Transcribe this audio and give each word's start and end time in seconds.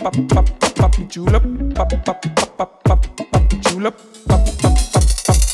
Papi 0.00 1.06
chula, 1.12 1.40
papi 1.74 1.96
papi 2.04 2.28
papi 2.56 3.08
papi 3.30 3.56
chula, 3.60 3.90
papi 4.26 4.50
papi 4.62 4.82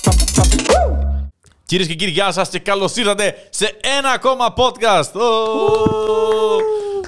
papi 0.02 0.56
papi. 0.64 1.28
Κυρίε 1.64 1.86
και 1.86 1.94
κύριοι, 1.94 2.10
γεια 2.10 2.32
σα 2.32 2.42
και 2.42 2.58
καλώ 2.58 2.90
ήρθατε 2.96 3.34
σε 3.50 3.78
ένα 3.98 4.10
ακόμα 4.10 4.54
podcast. 4.56 5.20
Ω! 5.20 5.28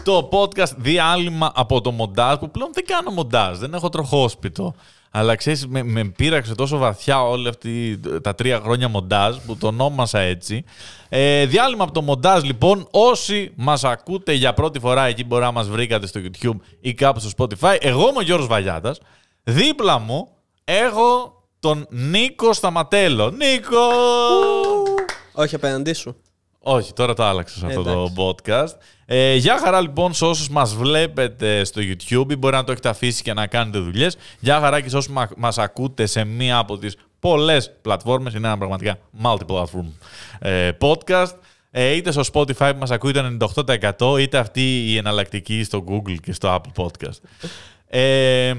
Το 0.05 0.29
podcast 0.33 0.77
διάλειμμα 0.77 1.53
από 1.55 1.81
το 1.81 1.91
μοντάζ 1.91 2.37
που 2.39 2.51
πλέον 2.51 2.71
δεν 2.73 2.85
κάνω 2.87 3.11
μοντάζ, 3.11 3.59
δεν 3.59 3.75
έχω 3.75 3.89
τροχόσπιτο. 3.89 4.75
Αλλά 5.11 5.35
ξέρεις, 5.35 5.67
με, 5.67 5.83
με 5.83 6.05
πείραξε 6.05 6.55
τόσο 6.55 6.77
βαθιά 6.77 7.23
όλα 7.23 7.49
αυτή 7.49 8.01
τα 8.23 8.35
τρία 8.35 8.61
χρόνια 8.61 8.89
μοντάζ 8.89 9.37
που 9.47 9.57
το 9.57 9.67
ονόμασα 9.67 10.19
έτσι. 10.19 10.65
Ε, 11.09 11.47
διάλειμμα 11.47 11.85
από 11.85 11.93
το 11.93 12.03
μοντάζ 12.03 12.43
λοιπόν. 12.43 12.89
Όσοι 12.91 13.53
μας 13.57 13.85
ακούτε 13.85 14.33
για 14.33 14.55
πρώτη 14.55 14.79
φορά 14.79 15.05
εκεί 15.05 15.25
μπορεί 15.25 15.43
να 15.43 15.51
μας 15.51 15.69
βρήκατε 15.69 16.07
στο 16.07 16.21
YouTube 16.25 16.61
ή 16.81 16.95
κάπου 16.95 17.21
στο 17.21 17.31
Spotify. 17.37 17.77
Εγώ 17.81 18.09
είμαι 18.09 18.19
ο 18.19 18.23
Γιώργος 18.23 18.47
Βαλιάτας. 18.47 19.01
Δίπλα 19.43 19.99
μου 19.99 20.29
έχω 20.65 21.43
τον 21.61 21.87
Νίκο 21.91 22.53
Σταματέλο. 22.53 23.31
Νίκο! 23.31 23.87
Όχι 25.33 25.55
απέναντί 25.55 25.93
σου. 25.93 26.17
Όχι, 26.71 26.93
τώρα 26.93 27.15
το 27.15 27.25
άλλαξα 27.25 27.59
σε 27.59 27.67
αυτό 27.67 27.83
το 27.83 27.91
Εντάξει. 27.91 28.15
podcast. 28.17 28.81
Ε, 29.07 29.35
γεια 29.35 29.59
χαρά 29.59 29.81
λοιπόν 29.81 30.15
σε 30.15 30.25
όσους 30.25 30.49
μας 30.49 30.75
βλέπετε 30.75 31.65
στο 31.65 31.81
YouTube 31.85 32.31
ή 32.31 32.37
μπορεί 32.37 32.55
να 32.55 32.65
το 32.65 32.73
έχετε 32.73 32.89
αφήσει 32.89 33.23
και 33.23 33.33
να 33.33 33.47
κάνετε 33.47 33.79
δουλειές. 33.79 34.17
Γεια 34.41 34.61
χαρά 34.61 34.81
και 34.81 34.89
σε 34.89 34.97
όσους 34.97 35.13
μα- 35.13 35.29
μας 35.37 35.59
ακούτε 35.59 36.07
σε 36.07 36.25
μία 36.25 36.59
από 36.59 36.79
τις 36.79 36.97
πολλές 37.19 37.73
πλατφόρμες. 37.83 38.35
Είναι 38.35 38.47
ένα 38.47 38.59
πραγματικά 38.59 38.99
multi-platform 39.23 39.87
ε, 40.39 40.71
podcast. 40.81 41.33
Ε, 41.71 41.91
είτε 41.95 42.11
στο 42.13 42.23
Spotify 42.33 42.71
που 42.73 42.79
μας 42.79 42.91
ακούτε 42.91 43.37
98% 43.97 44.19
είτε 44.21 44.39
αυτή 44.39 44.91
η 44.93 44.97
εναλλακτική 44.97 45.63
στο 45.65 45.85
Google 45.89 46.17
και 46.23 46.33
στο 46.33 46.55
Apple 46.61 46.83
Podcast. 46.85 47.19
Ε, 47.87 48.55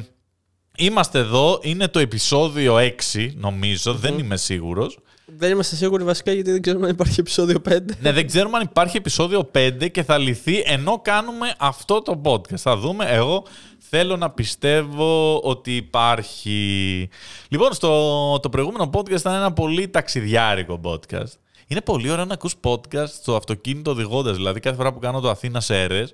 είμαστε 0.77 1.19
εδώ, 1.19 1.59
είναι 1.61 1.87
το 1.87 1.99
επεισόδιο 1.99 2.75
6 3.13 3.31
νομιζω 3.35 3.93
δεν 3.93 4.19
είμαι 4.19 4.37
σίγουρος. 4.37 4.97
Δεν 5.37 5.51
είμαστε 5.51 5.75
σίγουροι 5.75 6.03
βασικά 6.03 6.31
γιατί 6.31 6.51
δεν 6.51 6.61
ξέρουμε 6.61 6.85
αν 6.85 6.91
υπάρχει 6.91 7.19
επεισόδιο 7.19 7.61
5. 7.69 7.77
Ναι, 8.01 8.11
δεν 8.11 8.27
ξέρουμε 8.27 8.57
αν 8.57 8.63
υπάρχει 8.63 8.97
επεισόδιο 8.97 9.51
5 9.55 9.91
και 9.91 10.03
θα 10.03 10.17
λυθεί 10.17 10.63
ενώ 10.65 10.99
κάνουμε 11.03 11.53
αυτό 11.57 12.01
το 12.01 12.21
podcast. 12.25 12.57
Θα 12.57 12.77
δούμε. 12.77 13.05
Εγώ 13.05 13.45
θέλω 13.77 14.17
να 14.17 14.29
πιστεύω 14.29 15.39
ότι 15.39 15.75
υπάρχει. 15.75 17.09
Λοιπόν, 17.49 17.73
στο 17.73 18.39
το 18.41 18.49
προηγούμενο 18.49 18.89
podcast 18.93 19.19
ήταν 19.19 19.33
ένα 19.33 19.53
πολύ 19.53 19.87
ταξιδιάρικο 19.87 20.79
podcast. 20.83 21.31
Είναι 21.67 21.81
πολύ 21.81 22.09
ωραίο 22.09 22.25
να 22.25 22.33
ακούς 22.33 22.55
podcast 22.63 23.07
στο 23.21 23.35
αυτοκίνητο 23.35 23.91
οδηγώντας. 23.91 24.35
Δηλαδή, 24.35 24.59
κάθε 24.59 24.75
φορά 24.75 24.93
που 24.93 24.99
κάνω 24.99 25.19
το 25.19 25.29
Αθήνα 25.29 25.59
Σέρες, 25.61 26.13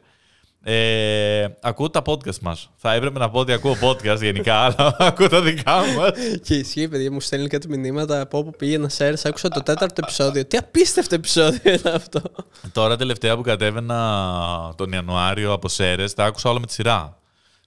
ε, 0.68 1.48
ακούω 1.62 1.90
τα 1.90 2.02
podcast 2.06 2.40
μας. 2.42 2.70
Θα 2.76 2.94
έπρεπε 2.94 3.20
να 3.20 3.30
πω 3.30 3.40
ότι 3.40 3.52
ακούω 3.52 3.76
podcast 3.82 4.20
γενικά, 4.22 4.60
αλλά 4.66 4.96
ακούω 5.00 5.30
τα 5.30 5.42
δικά 5.42 5.76
μας. 5.76 6.12
και 6.44 6.56
ισχύει, 6.56 6.88
παιδιά, 6.88 7.12
μου 7.12 7.20
στέλνει 7.20 7.48
κάτι 7.48 7.68
μηνύματα 7.70 8.22
από 8.22 8.38
όπου 8.38 8.52
πήγαινα 8.58 8.90
σε 8.90 9.04
αέρες, 9.04 9.26
άκουσα 9.26 9.50
το 9.50 9.64
τέταρτο 9.64 10.02
επεισόδιο. 10.04 10.46
Τι 10.46 10.58
απίστευτο 10.58 11.16
επεισόδιο 11.16 11.74
είναι 11.74 11.90
αυτό. 11.96 12.22
Τώρα 12.72 12.96
τελευταία 12.96 13.36
που 13.36 13.42
κατέβαινα 13.42 14.74
τον 14.78 14.92
Ιανουάριο 14.92 15.52
από 15.52 15.68
Σέρες, 15.68 16.14
τα 16.14 16.26
άκουσα 16.26 16.50
όλα 16.50 16.60
με 16.60 16.66
τη 16.66 16.74
σειρά. 16.74 17.18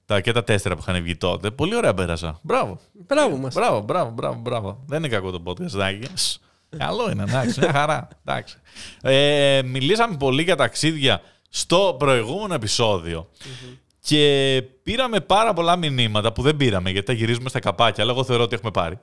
Τα 0.06 0.20
και 0.20 0.32
τα 0.32 0.44
τέσσερα 0.44 0.74
που 0.74 0.84
είχαν 0.88 1.02
βγει 1.02 1.16
τότε. 1.16 1.50
Πολύ 1.50 1.76
ωραία 1.76 1.94
πέρασα. 1.94 2.38
Μπράβο. 2.42 2.80
Μπράβο 2.92 3.36
μας. 3.36 3.54
Μπράβο, 3.54 3.80
μπράβο, 3.80 4.10
μπράβο, 4.10 4.40
μπράβο. 4.40 4.84
Δεν 4.86 4.98
είναι 4.98 5.08
κακό 5.08 5.30
το 5.30 5.42
podcast, 5.46 5.66
Δάκη. 5.66 6.08
Σ, 6.14 6.38
Καλό 6.76 7.10
είναι, 7.10 7.22
εντάξει, 7.22 7.60
μια 7.60 7.72
χαρά. 7.72 8.08
Εντάξει. 8.24 8.56
Ε, 9.02 9.60
μιλήσαμε 9.64 10.16
πολύ 10.16 10.42
για 10.42 10.56
ταξίδια 10.56 11.20
στο 11.48 11.96
προηγούμενο 11.98 12.54
επεισόδιο. 12.54 13.28
Και 14.00 14.62
πήραμε 14.82 15.20
πάρα 15.20 15.52
πολλά 15.52 15.76
μηνύματα 15.76 16.32
που 16.32 16.42
δεν 16.42 16.56
πήραμε 16.56 16.90
γιατί 16.90 17.06
τα 17.06 17.12
γυρίζουμε 17.12 17.48
στα 17.48 17.60
καπάκια, 17.60 18.02
αλλά 18.02 18.12
εγώ 18.12 18.24
θεωρώ 18.24 18.42
ότι 18.42 18.54
έχουμε 18.54 18.70
πάρει. 18.70 18.98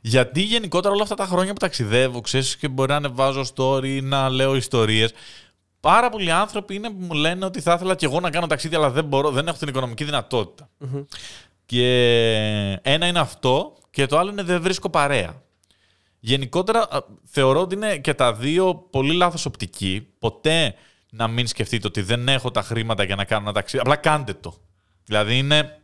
Γιατί 0.00 0.42
γενικότερα 0.42 0.94
όλα 0.94 1.02
αυτά 1.02 1.14
τα 1.14 1.26
χρόνια 1.26 1.52
που 1.52 1.58
ταξιδεύω, 1.58 2.20
ξέρεις 2.20 2.56
και 2.56 2.68
μπορεί 2.68 2.90
να 2.90 2.96
ανεβάζω 2.96 3.44
story, 3.54 4.00
να 4.02 4.28
λέω 4.28 4.56
ιστορίες, 4.56 5.12
πάρα 5.80 6.08
πολλοί 6.08 6.30
άνθρωποι 6.30 6.74
είναι 6.74 6.90
που 6.90 7.04
μου 7.04 7.12
λένε 7.12 7.44
ότι 7.44 7.60
θα 7.60 7.72
ήθελα 7.72 7.94
και 7.94 8.06
εγώ 8.06 8.20
να 8.20 8.30
κάνω 8.30 8.46
ταξίδια, 8.46 8.78
αλλά 8.78 8.90
δεν 8.90 9.04
μπορώ, 9.04 9.30
δεν 9.30 9.48
έχω 9.48 9.58
την 9.58 9.68
οικονομική 9.68 10.04
δυνατότητα. 10.04 10.68
Και 11.66 11.88
ένα 12.82 13.06
είναι 13.06 13.18
αυτό 13.18 13.76
και 13.90 14.06
το 14.06 14.18
άλλο 14.18 14.30
είναι 14.30 14.42
δεν 14.42 14.62
βρίσκω 14.62 14.90
παρέα. 14.90 15.42
Γενικότερα 16.20 16.80
α, 16.90 17.00
θεωρώ 17.24 17.60
ότι 17.60 17.74
είναι 17.74 17.98
και 17.98 18.14
τα 18.14 18.32
δύο 18.32 18.74
πολύ 18.74 19.14
λάθος 19.14 19.46
οπτική. 19.46 20.06
Ποτέ 20.18 20.74
να 21.16 21.28
μην 21.28 21.46
σκεφτείτε 21.46 21.86
ότι 21.86 22.02
δεν 22.02 22.28
έχω 22.28 22.50
τα 22.50 22.62
χρήματα 22.62 23.04
για 23.04 23.16
να 23.16 23.24
κάνω 23.24 23.42
ένα 23.42 23.52
ταξίδι. 23.52 23.82
Απλά 23.82 23.96
κάντε 23.96 24.32
το. 24.32 24.54
Δηλαδή 25.04 25.38
είναι... 25.38 25.78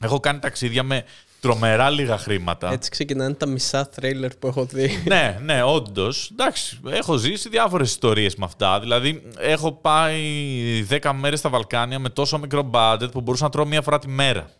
Έχω 0.00 0.20
κάνει 0.20 0.38
ταξίδια 0.38 0.82
με 0.82 1.04
τρομερά 1.40 1.90
λίγα 1.90 2.18
χρήματα. 2.18 2.72
Έτσι 2.72 2.90
ξεκινάνε 2.90 3.34
τα 3.34 3.46
μισά 3.46 3.88
τρέιλερ 3.88 4.34
που 4.36 4.46
έχω 4.46 4.64
δει. 4.64 5.02
ναι, 5.08 5.38
ναι, 5.42 5.62
όντως. 5.62 6.30
Εντάξει, 6.32 6.80
έχω 6.86 7.16
ζήσει 7.16 7.48
διάφορες 7.48 7.90
ιστορίες 7.90 8.36
με 8.36 8.44
αυτά. 8.44 8.80
Δηλαδή, 8.80 9.22
έχω 9.38 9.72
πάει 9.72 10.86
10 10.90 11.12
μέρες 11.14 11.38
στα 11.38 11.48
Βαλκάνια 11.48 11.98
με 11.98 12.08
τόσο 12.08 12.38
μικρό 12.38 12.70
budget 12.72 13.08
που 13.12 13.20
μπορούσα 13.20 13.44
να 13.44 13.50
τρώω 13.50 13.66
μία 13.66 13.82
φορά 13.82 13.98
τη 13.98 14.08
μέρα. 14.08 14.50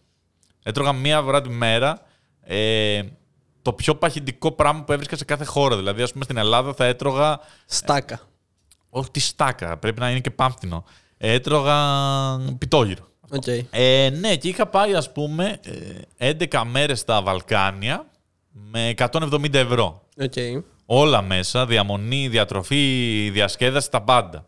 Έτρωγα 0.62 0.92
μία 0.92 1.22
φορά 1.22 1.40
τη 1.40 1.48
μέρα. 1.48 2.00
Ε, 2.40 3.02
το 3.62 3.72
πιο 3.72 3.94
παχυντικό 3.94 4.52
πράγμα 4.52 4.84
που 4.84 4.92
έβρισκα 4.92 5.16
σε 5.16 5.24
κάθε 5.24 5.44
χώρα. 5.44 5.76
Δηλαδή, 5.76 6.02
ας 6.02 6.12
πούμε, 6.12 6.24
στην 6.24 6.36
Ελλάδα 6.36 6.74
θα 6.74 6.84
έτρωγα. 6.84 7.40
Στάκα. 7.66 8.20
Όχι 8.96 9.10
τη 9.10 9.20
στάκα, 9.20 9.76
πρέπει 9.76 10.00
να 10.00 10.10
είναι 10.10 10.20
και 10.20 10.30
πάμφθηνο. 10.30 10.84
Έτρωγα 11.16 11.78
πιτόγυρο. 12.58 13.08
Οκ. 13.30 13.46
Ε, 13.70 14.10
ναι, 14.10 14.36
και 14.36 14.48
είχα 14.48 14.66
πάει, 14.66 14.94
ας 14.94 15.12
πούμε, 15.12 15.60
ε, 16.16 16.32
11 16.48 16.64
μέρες 16.64 16.98
στα 16.98 17.22
Βαλκάνια 17.22 18.06
με 18.50 18.88
170 18.88 19.54
ευρώ. 19.54 20.02
Οκ. 20.20 20.64
Όλα 20.86 21.22
μέσα, 21.22 21.66
διαμονή, 21.66 22.28
διατροφή, 22.28 23.30
διασκέδαση, 23.32 23.90
τα 23.90 24.02
πάντα. 24.02 24.44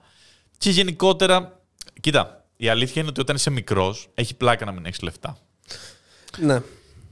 Και 0.59 0.71
γενικότερα, 0.71 1.61
κοίτα, 2.01 2.45
η 2.57 2.69
αλήθεια 2.69 3.01
είναι 3.01 3.11
ότι 3.11 3.21
όταν 3.21 3.37
είσαι 3.37 3.51
μικρός, 3.51 4.09
έχει 4.15 4.35
πλάκα 4.35 4.65
να 4.65 4.73
μην 4.73 4.87
έχεις 4.87 5.01
λεφτά. 5.01 5.37
Ναι. 6.39 6.63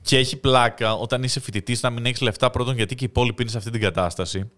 Και 0.03 0.17
έχει 0.17 0.37
πλάκα 0.37 0.95
όταν 0.95 1.23
είσαι 1.23 1.41
φοιτητής 1.41 1.83
να 1.83 1.91
μην 1.91 2.07
έχεις 2.07 2.21
λεφτά 2.21 2.51
πρώτον 2.51 2.77
γιατί 2.77 2.95
και 2.95 3.05
οι 3.05 3.09
υπόλοιποι 3.11 3.43
είναι 3.43 3.51
σε 3.51 3.59
αυτή 3.59 3.71
την 3.71 3.81
κατάσταση. 3.81 4.51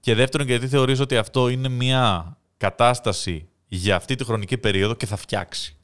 Και 0.00 0.14
δεύτερον 0.14 0.46
γιατί 0.46 0.68
θεωρείς 0.68 1.00
ότι 1.00 1.16
αυτό 1.16 1.48
είναι 1.48 1.68
μια 1.68 2.36
κατάσταση 2.56 3.48
για 3.66 3.96
αυτή 3.96 4.14
τη 4.14 4.24
χρονική 4.24 4.58
περίοδο 4.58 4.94
και 4.94 5.06
θα 5.06 5.16
φτιάξει. 5.16 5.76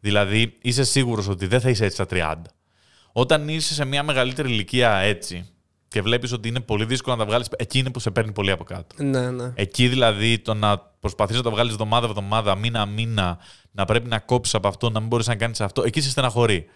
Δηλαδή 0.00 0.58
είσαι 0.62 0.84
σίγουρος 0.84 1.28
ότι 1.28 1.46
δεν 1.46 1.60
θα 1.60 1.70
είσαι 1.70 1.84
έτσι 1.84 1.96
στα 1.96 2.06
30. 2.10 2.34
Όταν 3.12 3.48
είσαι 3.48 3.74
σε 3.74 3.84
μια 3.84 4.02
μεγαλύτερη 4.02 4.50
ηλικία 4.50 4.96
έτσι 4.96 5.48
και 5.88 6.02
βλέπεις 6.02 6.32
ότι 6.32 6.48
είναι 6.48 6.60
πολύ 6.60 6.84
δύσκολο 6.84 7.16
να 7.16 7.22
τα 7.22 7.28
βγάλεις, 7.28 7.48
εκεί 7.56 7.78
είναι 7.78 7.90
που 7.90 8.00
σε 8.00 8.10
παίρνει 8.10 8.32
πολύ 8.32 8.50
από 8.50 8.64
κάτω. 8.64 9.02
Ναι, 9.04 9.30
ναι. 9.30 9.52
Εκεί 9.54 9.88
δηλαδή 9.88 10.38
το 10.38 10.54
να 10.54 10.78
προσπαθείς 10.78 11.36
να 11.36 11.42
το 11.42 11.50
βγάλεις 11.50 11.72
εβδομάδα-εβδομάδα, 11.72 12.54
μήνα-μήνα, 12.54 13.38
να 13.70 13.84
πρέπει 13.84 14.08
να 14.08 14.18
κόψεις 14.18 14.54
από 14.54 14.68
αυτό, 14.68 14.90
να 14.90 15.00
μην 15.00 15.08
μπορείς 15.08 15.26
να 15.26 15.36
κάνεις 15.36 15.60
αυτό, 15.60 15.82
εκεί 15.82 16.00
σε 16.00 16.10
στεναχωρεί. 16.10 16.66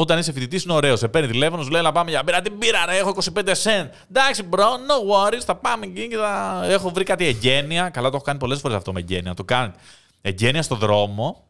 Όταν 0.00 0.18
είσαι 0.18 0.32
φοιτητής 0.32 0.64
είναι 0.64 0.72
ωραίος, 0.72 0.98
σε 0.98 1.08
παίρνει 1.08 1.28
τηλέφωνο, 1.28 1.62
σου 1.62 1.70
λέει 1.70 1.82
να 1.82 1.92
πάμε 1.92 2.10
για 2.10 2.22
μπύρα. 2.22 2.40
Τι 2.42 2.50
μπύρα, 2.50 2.84
ρε, 2.86 2.96
έχω 2.96 3.14
25 3.34 3.38
cent. 3.38 3.88
Εντάξει, 4.10 4.48
bro, 4.50 4.58
no 4.58 5.12
worries, 5.12 5.42
θα 5.44 5.54
πάμε 5.54 5.86
εκεί 5.86 6.08
και 6.08 6.16
θα. 6.16 6.62
Έχω 6.64 6.90
βρει 6.90 7.04
κάτι 7.04 7.26
εγγένεια. 7.26 7.88
Καλά, 7.88 8.08
το 8.10 8.16
έχω 8.16 8.24
κάνει 8.24 8.38
πολλές 8.38 8.60
φορές 8.60 8.76
αυτό 8.76 8.92
με 8.92 9.00
εγγένεια. 9.00 9.34
Το 9.34 9.44
κάνει. 9.44 9.72
Εγγένεια 10.20 10.62
στο 10.62 10.74
δρόμο. 10.74 11.44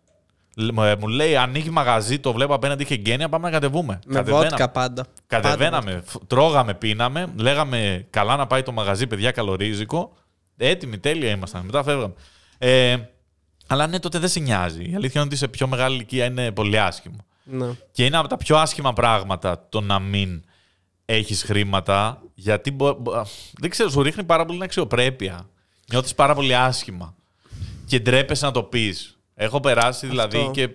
Λ- 0.57 0.73
μου- 0.73 0.99
Μου 0.99 1.09
λέει, 1.09 1.37
ανοίγει 1.37 1.71
μαγαζί, 1.71 2.19
το 2.19 2.33
βλέπω 2.33 2.55
απέναντι, 2.55 2.83
είχε 2.83 2.95
εγγένεια, 2.95 3.29
πάμε 3.29 3.45
να 3.47 3.53
κατεβούμε. 3.53 3.99
Με 4.07 4.15
Κατεβαίναμε. 4.15 4.45
βότκα 4.49 4.69
πάντα. 4.69 5.07
Κατεβαίναμε, 5.27 6.03
φ- 6.05 6.27
τρώγαμε, 6.27 6.75
πίναμε, 6.75 7.27
λέγαμε 7.37 8.07
καλά 8.11 8.37
να 8.37 8.47
πάει 8.47 8.63
το 8.63 8.73
μαγαζί, 8.73 9.07
παιδιά, 9.07 9.31
καλορίζικο. 9.31 10.13
Έτοιμοι, 10.57 10.99
τέλεια 10.99 11.31
ήμασταν. 11.31 11.65
Μετά 11.65 11.83
φεύγαμε. 11.83 12.15
Ε, 12.59 12.97
αλλά 13.67 13.87
ναι, 13.87 13.99
τότε 13.99 14.19
δεν 14.19 14.29
σε 14.29 14.41
νοιάζει. 14.41 14.83
Η 14.91 14.95
αλήθεια 14.95 15.21
είναι 15.21 15.31
ότι 15.31 15.37
σε 15.37 15.49
πιο 15.49 15.67
μεγάλη 15.67 15.95
ηλικία 15.95 16.25
είναι 16.25 16.51
πολύ 16.53 16.79
άσχημο. 16.81 17.17
Ναι. 17.51 17.67
Και 17.93 18.05
είναι 18.05 18.17
από 18.17 18.29
τα 18.29 18.37
πιο 18.37 18.57
άσχημα 18.57 18.93
πράγματα 18.93 19.67
το 19.69 19.81
να 19.81 19.99
μην 19.99 20.45
έχεις 21.05 21.43
χρήματα, 21.43 22.23
γιατί 22.35 22.71
μπο- 22.71 22.93
μπο- 22.95 23.23
δεν 23.59 23.71
ξέρω, 23.71 23.91
σου 23.91 24.03
ρίχνει 24.03 24.25
πάρα 24.25 24.43
πολύ 24.45 24.57
την 24.57 24.65
αξιοπρέπεια. 24.67 25.49
Νιώθεις 25.91 26.15
πάρα 26.15 26.35
πολύ 26.35 26.55
άσχημα. 26.55 27.15
Και 27.87 28.01
ντρέπεσαι 28.01 28.47
να 28.47 28.53
το 28.53 28.63
πεις. 28.63 29.19
Έχω 29.35 29.61
περάσει 29.61 30.07
δηλαδή 30.07 30.39
Αυτό. 30.39 30.51
και 30.51 30.69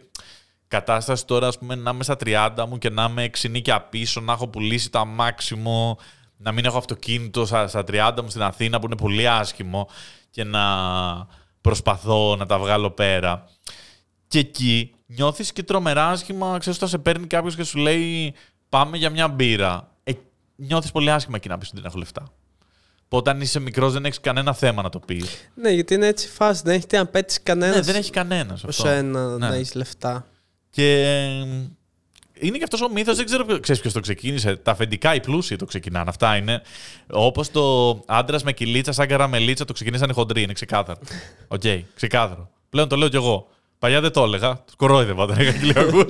κατάσταση 0.68 1.25
τώρα, 1.25 1.48
ας 1.48 1.58
πούμε, 1.58 1.75
να 1.75 1.92
είμαι 1.92 2.04
στα 2.04 2.16
30 2.25 2.66
μου 2.68 2.78
και 2.78 2.90
να 2.90 3.04
είμαι 3.10 3.24
εξηνίκια 3.24 3.81
πίσω, 3.81 4.22
να 4.22 4.34
έχω 4.34 4.48
πουλήσει 4.48 4.90
τα 4.90 5.06
μάξιμο, 5.06 5.98
να 6.38 6.52
μην 6.52 6.66
έχω 6.66 6.78
αυτοκίνητο 6.78 7.46
στα, 7.46 7.68
στα 7.68 7.84
30 7.88 8.22
μου 8.24 8.30
στην 8.30 8.42
Αθήνα 8.42 8.80
που 8.80 8.86
είναι 8.86 8.96
πολύ 8.96 9.28
άσχημο 9.30 9.90
και 10.30 10.44
να 10.44 10.64
προσπαθώ 11.62 12.36
να 12.36 12.46
τα 12.46 12.60
βγάλω 12.60 12.92
πέρα. 12.92 13.50
Και 14.28 14.40
εκεί 14.40 14.93
νιώθεις 15.06 15.54
και 15.54 15.64
τρομερά 15.64 16.08
άσχημα, 16.10 16.58
ξέρεις, 16.58 16.78
όταν 16.78 16.90
σε 16.90 16.98
παίρνει 16.98 17.28
κάποιος 17.28 17.56
και 17.56 17.64
σου 17.64 17.78
λέει 17.78 18.34
πάμε 18.70 18.98
για 18.98 19.10
μια 19.10 19.28
μπύρα. 19.28 19.92
Ε, 20.04 20.12
νιώθεις 20.56 20.92
πολύ 20.92 21.12
άσχημα 21.12 21.36
εκεί 21.38 21.48
να 21.48 21.58
πεις 21.58 21.68
ότι 21.68 21.78
δεν 21.78 21.86
έχω 21.86 21.98
λεφτά. 21.98 22.24
Που 23.08 23.18
όταν 23.18 23.42
είσαι 23.42 23.60
μικρός 23.60 23.94
δεν 23.94 24.06
έχεις 24.06 24.20
κανένα 24.20 24.54
θέμα 24.54 24.82
να 24.82 24.90
το 24.90 25.00
πεις. 25.00 25.50
Ναι, 25.56 25.70
γιατί 25.70 25.94
είναι 25.94 26.08
έτσι 26.08 26.28
η 26.28 26.30
φάση. 26.30 26.62
Δεν 26.66 26.76
έχει 26.76 26.88
τι 26.88 26.98
να 26.98 27.06
πέτσει 27.06 27.40
κανένας. 27.42 27.76
Ναι, 27.76 27.82
δεν 27.82 27.96
έχει 27.96 28.12
κανένας 28.12 28.64
αυτό. 28.64 28.82
Σένα 28.88 29.38
Ναι. 29.38 29.48
να 29.48 29.56
έχεις 29.56 29.74
λεφτά. 29.74 30.28
Και 30.70 31.02
ε, 31.02 31.46
είναι 32.34 32.58
και 32.58 32.64
αυτός 32.64 32.82
ο 32.82 32.90
μύθος, 32.90 33.16
δεν 33.16 33.26
ξέρω 33.26 33.60
ξέρεις 33.60 33.82
ποιος 33.82 33.94
το 33.94 34.00
ξεκίνησε. 34.00 34.56
Τα 34.56 34.72
αφεντικά, 34.72 35.16
οι 35.16 35.20
πλούσιοι 35.20 35.56
το 35.56 35.66
ξεκινάνε. 35.66 36.10
Αυτά 36.10 36.36
είναι. 36.36 36.62
Όπως 37.10 37.52
το 37.52 37.90
άντρας 38.06 38.44
με 38.44 38.52
κοιλίτσα, 38.51 38.92
σαν 38.92 39.08
καραμελίτσα, 39.08 39.66
το 39.66 39.74
ξεκινήσαν 39.74 40.10
οι 40.10 40.14
χοντροί. 40.14 40.42
Είναι 40.42 40.54
ξεκάθαρο. 40.54 41.00
OK, 41.48 41.62
okay, 41.64 41.82
ξεκάθαρο. 41.96 42.50
Πλέον 42.70 42.88
το 42.88 42.96
λέω 42.96 43.10
κι 43.10 43.16
εγώ. 43.16 43.48
Παλιά 43.83 44.01
δεν 44.01 44.12
το 44.12 44.24
έλεγα. 44.24 44.53
Το 44.54 44.75
κορόιδευα 44.75 45.24
όταν 45.24 45.39
είχα 45.39 45.51
κοιλιακούς. 45.51 46.06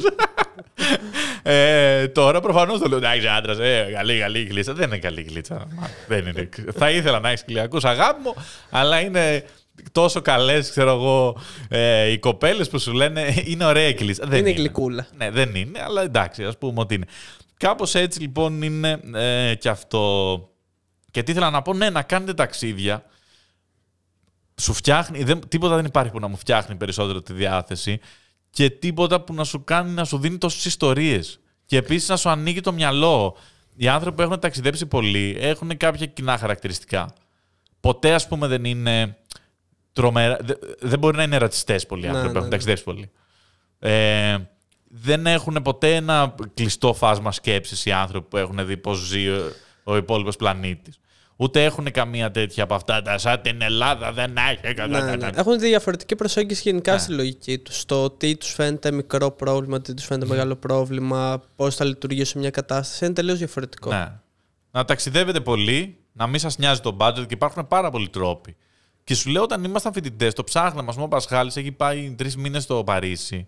ε, 1.43 2.07
τώρα 2.07 2.39
προφανώς 2.39 2.79
το 2.79 2.87
λέω. 2.87 2.97
Εντάξει, 2.97 3.27
άντρας, 3.27 3.59
ε, 3.59 3.91
καλή, 3.93 4.19
καλή 4.19 4.43
κοιλίτσα. 4.43 4.73
Δεν 4.73 4.87
είναι 4.87 4.97
καλή 4.97 5.21
κοιλίτσα. 5.21 5.67
δεν 6.07 6.25
είναι. 6.25 6.49
Θα 6.75 6.91
ήθελα 6.91 7.19
να 7.19 7.29
έχεις 7.29 7.43
κοιλιακούς 7.43 7.77
αγάπη 7.81 8.21
μου, 8.21 8.33
αλλά 8.69 8.99
είναι 8.99 9.45
τόσο 9.91 10.21
καλές, 10.21 10.69
ξέρω 10.69 10.89
εγώ, 10.89 11.37
ε, 11.69 12.11
οι 12.11 12.19
κοπέλες 12.19 12.69
που 12.69 12.79
σου 12.79 12.93
λένε 12.93 13.33
είναι 13.45 13.65
ωραία 13.65 13.87
η 13.87 13.93
κλίση. 13.93 14.21
είναι, 14.25 14.37
είναι 14.37 14.51
γλυκούλα. 14.51 15.07
Ναι, 15.17 15.29
δεν 15.31 15.55
είναι, 15.55 15.81
αλλά 15.81 16.01
εντάξει, 16.01 16.43
ας 16.43 16.57
πούμε 16.57 16.79
ότι 16.79 16.95
είναι. 16.95 17.05
Κάπως 17.57 17.95
έτσι 17.95 18.19
λοιπόν 18.19 18.61
είναι 18.61 18.99
ε, 19.13 19.55
και 19.55 19.69
αυτό. 19.69 20.37
Και 21.11 21.23
τι 21.23 21.31
ήθελα 21.31 21.49
να 21.49 21.61
πω, 21.61 21.73
ναι, 21.73 21.89
να 21.89 22.01
κάνετε 22.01 22.33
ταξίδια. 22.33 23.05
Σου 24.61 24.73
φτιάχνει, 24.73 25.23
δεν, 25.23 25.47
τίποτα 25.47 25.75
δεν 25.75 25.85
υπάρχει 25.85 26.11
που 26.11 26.19
να 26.19 26.27
μου 26.27 26.37
φτιάχνει 26.37 26.75
περισσότερο 26.75 27.21
τη 27.21 27.33
διάθεση 27.33 27.99
και 28.49 28.69
τίποτα 28.69 29.21
που 29.21 29.33
να 29.33 29.43
σου 29.43 29.63
κάνει 29.63 29.91
να 29.91 30.05
σου 30.05 30.17
δίνει 30.17 30.37
τόσες 30.37 30.65
ιστορίες. 30.65 31.39
Και 31.65 31.77
επίσης 31.77 32.09
να 32.09 32.17
σου 32.17 32.29
ανοίγει 32.29 32.61
το 32.61 32.73
μυαλό. 32.73 33.37
Οι 33.75 33.87
άνθρωποι 33.87 34.15
που 34.15 34.21
έχουν 34.21 34.39
ταξιδέψει 34.39 34.85
πολύ 34.85 35.37
έχουν 35.39 35.77
κάποια 35.77 36.05
κοινά 36.05 36.37
χαρακτηριστικά. 36.37 37.13
Ποτέ, 37.79 38.13
ας 38.13 38.27
πούμε, 38.27 38.47
δεν 38.47 38.63
είναι 38.63 39.17
τρομερά. 39.93 40.37
Δεν 40.79 40.99
μπορεί 40.99 41.17
να 41.17 41.23
είναι 41.23 41.37
ρατσιστές 41.37 41.85
πολλοί 41.85 42.07
άνθρωποι 42.07 42.31
που 42.31 42.37
έχουν 42.37 42.49
ταξιδέψει 42.49 42.83
πολύ. 42.83 43.11
Ε, 43.79 44.37
δεν 44.87 45.25
έχουν 45.27 45.61
ποτέ 45.61 45.95
ένα 45.95 46.35
κλειστό 46.53 46.93
φάσμα 46.93 47.31
σκέψης 47.31 47.85
οι 47.85 47.91
άνθρωποι 47.91 48.27
που 48.27 48.37
έχουν 48.37 48.65
δει 48.65 48.77
πώς 48.77 48.97
ζει 48.97 49.27
ο 49.83 49.95
υπόλοιπος 49.95 50.35
πλανήτης. 50.35 50.99
Ούτε 51.35 51.63
έχουν 51.63 51.91
καμία 51.91 52.31
τέτοια 52.31 52.63
από 52.63 52.75
αυτά. 52.75 53.01
Τα 53.01 53.17
σαν 53.17 53.41
την 53.41 53.61
Ελλάδα 53.61 54.11
δεν 54.11 54.35
έχει. 54.37 54.87
Ναι, 54.89 55.15
ναι. 55.15 55.29
Έχουν 55.35 55.59
διαφορετική 55.59 56.15
προσέγγιση 56.15 56.61
γενικά 56.65 56.93
ναι. 56.93 56.99
στη 56.99 57.11
λογική 57.11 57.57
τους. 57.57 57.85
Το 57.85 58.09
τι 58.09 58.37
τους 58.37 58.53
φαίνεται 58.53 58.91
μικρό 58.91 59.31
πρόβλημα, 59.31 59.81
τι 59.81 59.93
τους 59.93 60.05
φαίνεται 60.05 60.25
μεγάλο 60.25 60.55
πρόβλημα, 60.55 61.43
πώς 61.55 61.75
θα 61.75 61.85
λειτουργήσει 61.85 62.37
μια 62.37 62.49
κατάσταση. 62.49 63.05
Είναι 63.05 63.13
τελείως 63.13 63.37
διαφορετικό. 63.37 63.89
Ναι. 63.89 64.11
Να 64.71 64.85
ταξιδεύετε 64.85 65.39
πολύ, 65.39 65.97
να 66.13 66.27
μην 66.27 66.39
σας 66.39 66.57
νοιάζει 66.57 66.79
το 66.79 66.97
budget 66.99 67.25
και 67.27 67.33
υπάρχουν 67.33 67.67
πάρα 67.67 67.89
πολλοί 67.89 68.09
τρόποι. 68.09 68.55
Και 69.03 69.15
σου 69.15 69.29
λέω, 69.29 69.41
όταν 69.41 69.63
ήμασταν 69.63 69.93
φοιτητές, 69.93 70.33
το 70.33 70.43
ψάχναμε. 70.43 70.89
Α 70.89 70.93
πούμε, 70.93 71.05
ο 71.05 71.07
Πασχάλης 71.07 71.57
έχει 71.57 71.71
πάει 71.71 72.15
τρεις 72.17 72.37
μήνες 72.37 72.63
στο 72.63 72.83
Παρίσι. 72.83 73.47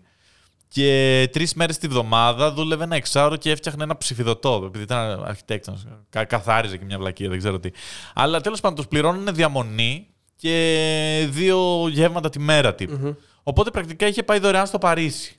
Και 0.68 1.28
τρεις 1.32 1.54
μέρες 1.54 1.78
τη 1.78 1.88
βδομάδα 1.88 2.52
δούλευε 2.52 2.84
ένα 2.84 2.96
εξάωρο 2.96 3.36
και 3.36 3.50
έφτιαχνε 3.50 3.82
ένα 3.82 3.96
ψηφιδωτό. 3.96 4.62
Επειδή 4.66 4.84
ήταν 4.84 5.24
αρχιτέκτονο. 5.24 5.78
Κα, 6.10 6.24
καθάριζε 6.24 6.76
και 6.76 6.84
μια 6.84 6.98
βλακία, 6.98 7.28
δεν 7.28 7.38
ξέρω 7.38 7.58
τι. 7.60 7.70
Αλλά 8.14 8.40
τέλος 8.40 8.60
πάντων 8.60 8.76
τους 8.76 8.86
πληρώνουν 8.86 9.34
διαμονή 9.34 10.06
και 10.36 11.26
δύο 11.30 11.88
γεύματα 11.88 12.30
τη 12.30 12.38
μέρα 12.38 12.74
τύπου. 12.74 13.16
Οπότε 13.42 13.70
πρακτικά 13.70 14.06
είχε 14.06 14.22
πάει 14.22 14.38
δωρεάν 14.38 14.66
στο 14.66 14.78
Παρίσι. 14.78 15.36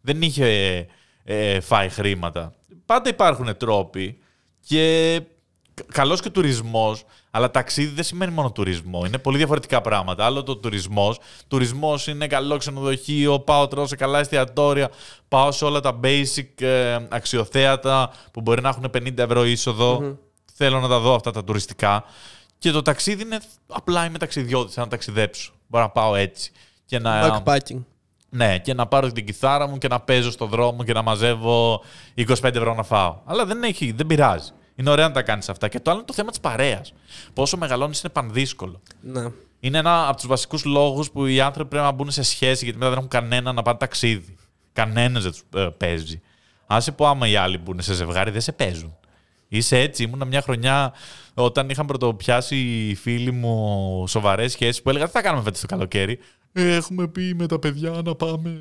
Δεν 0.00 0.22
είχε 0.22 0.86
ε, 1.24 1.60
φάει 1.60 1.88
χρήματα. 1.88 2.54
Πάντα 2.86 3.08
υπάρχουν 3.08 3.56
τρόποι 3.56 4.18
και 4.66 5.20
καλός 5.92 6.20
και 6.20 6.30
τουρισμός, 6.30 7.04
αλλά 7.30 7.50
ταξίδι 7.50 7.94
δεν 7.94 8.04
σημαίνει 8.04 8.32
μόνο 8.32 8.52
τουρισμό. 8.52 9.02
Είναι 9.06 9.18
πολύ 9.18 9.36
διαφορετικά 9.36 9.80
πράγματα. 9.80 10.24
Άλλο 10.24 10.42
το 10.42 10.56
τουρισμός. 10.56 11.18
Τουρισμός 11.48 12.06
είναι 12.06 12.26
καλό 12.26 12.56
ξενοδοχείο, 12.56 13.40
πάω 13.40 13.68
τρώω 13.68 13.86
σε 13.86 13.96
καλά 13.96 14.18
εστιατόρια, 14.18 14.90
πάω 15.28 15.52
σε 15.52 15.64
όλα 15.64 15.80
τα 15.80 16.00
basic 16.02 16.62
ε, 16.62 16.98
αξιοθέατα 17.08 18.12
που 18.32 18.40
μπορεί 18.40 18.62
να 18.62 18.68
έχουν 18.68 18.84
50 18.94 19.18
ευρώ 19.18 19.44
είσοδο. 19.44 20.18
Θέλω 20.54 20.80
να 20.80 20.88
τα 20.88 20.98
δω 20.98 21.14
αυτά 21.14 21.30
τα 21.30 21.44
τουριστικά. 21.44 22.04
Και 22.58 22.70
το 22.70 22.82
ταξίδι 22.82 23.22
είναι 23.22 23.38
απλά 23.66 24.04
είμαι 24.04 24.18
ταξιδιώτης, 24.18 24.76
να 24.76 24.88
ταξιδέψω. 24.88 25.52
Μπορώ 25.66 25.84
να 25.84 25.90
πάω 25.90 26.14
έτσι. 26.14 26.52
Και 26.84 26.98
να... 26.98 27.42
Backpacking. 27.44 27.82
Ναι, 28.34 28.58
και 28.58 28.74
να 28.74 28.86
πάρω 28.86 29.12
την 29.12 29.26
κιθάρα 29.26 29.66
μου 29.66 29.78
και 29.78 29.88
να 29.88 30.00
παίζω 30.00 30.30
στο 30.30 30.46
δρόμο 30.46 30.84
και 30.84 30.92
να 30.92 31.02
μαζεύω 31.02 31.82
25 32.16 32.26
ευρώ 32.42 32.74
να 32.74 32.82
φάω. 32.82 33.18
Αλλά 33.24 33.46
δεν, 33.46 33.62
έχει, 33.62 33.92
δεν 33.92 34.06
πειράζει. 34.06 34.50
Είναι 34.74 34.90
ωραία 34.90 35.08
να 35.08 35.14
τα 35.14 35.22
κάνεις 35.22 35.48
αυτά. 35.48 35.68
Και 35.68 35.80
το 35.80 35.90
άλλο 35.90 35.98
είναι 35.98 36.08
το 36.08 36.14
θέμα 36.14 36.30
της 36.30 36.40
παρέας. 36.40 36.92
Πόσο 37.32 37.56
μεγαλώνεις 37.56 38.00
είναι 38.00 38.12
πανδύσκολο. 38.12 38.80
Ναι. 39.00 39.30
Είναι 39.60 39.78
ένα 39.78 40.08
από 40.08 40.16
τους 40.16 40.26
βασικούς 40.26 40.64
λόγους 40.64 41.10
που 41.10 41.26
οι 41.26 41.40
άνθρωποι 41.40 41.70
πρέπει 41.70 41.84
να 41.84 41.92
μπουν 41.92 42.10
σε 42.10 42.22
σχέση 42.22 42.64
γιατί 42.64 42.78
μετά 42.78 42.90
δεν 42.90 42.98
έχουν 42.98 43.10
κανένα 43.10 43.52
να 43.52 43.62
πάνε 43.62 43.78
ταξίδι. 43.78 44.34
Κανένας 44.72 45.22
δεν 45.22 45.32
τους 45.32 45.42
ε, 45.54 45.68
παίζει. 45.76 46.20
Άσε 46.66 46.92
που 46.92 47.06
άμα 47.06 47.28
οι 47.28 47.36
άλλοι 47.36 47.58
μπουν 47.58 47.80
σε 47.80 47.94
ζευγάρι 47.94 48.30
δεν 48.30 48.40
σε 48.40 48.52
παίζουν. 48.52 48.96
Είσαι 49.48 49.78
έτσι. 49.78 50.02
Ήμουνα 50.02 50.24
μια 50.24 50.42
χρονιά 50.42 50.92
όταν 51.34 51.68
είχαν 51.68 51.86
πρωτοπιάσει 51.86 52.56
οι 52.56 52.94
φίλοι 52.94 53.30
μου 53.30 54.04
σοβαρές 54.08 54.52
σχέσεις 54.52 54.82
που 54.82 54.90
έλεγα 54.90 55.06
Τι 55.06 55.10
θα 55.10 55.22
κάνουμε 55.22 55.42
φέτος 55.42 55.60
το 55.60 55.66
καλοκαίρι; 55.66 56.18
«Ε, 56.52 56.74
έχουμε 56.74 57.08
πει 57.08 57.34
με 57.34 57.46
τα 57.46 57.58
παιδιά 57.58 57.90
να 58.04 58.14
πάμε 58.14 58.60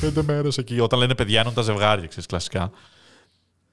πέντε 0.00 0.22
μέρες 0.22 0.58
εκεί. 0.58 0.80
Όταν 0.80 0.98
λένε 0.98 1.14
παιδιά, 1.14 1.40
είναι 1.40 1.50
τα 1.50 1.62
ζευγάρια, 1.62 2.06
ξέρεις 2.06 2.26
κλασικά. 2.26 2.70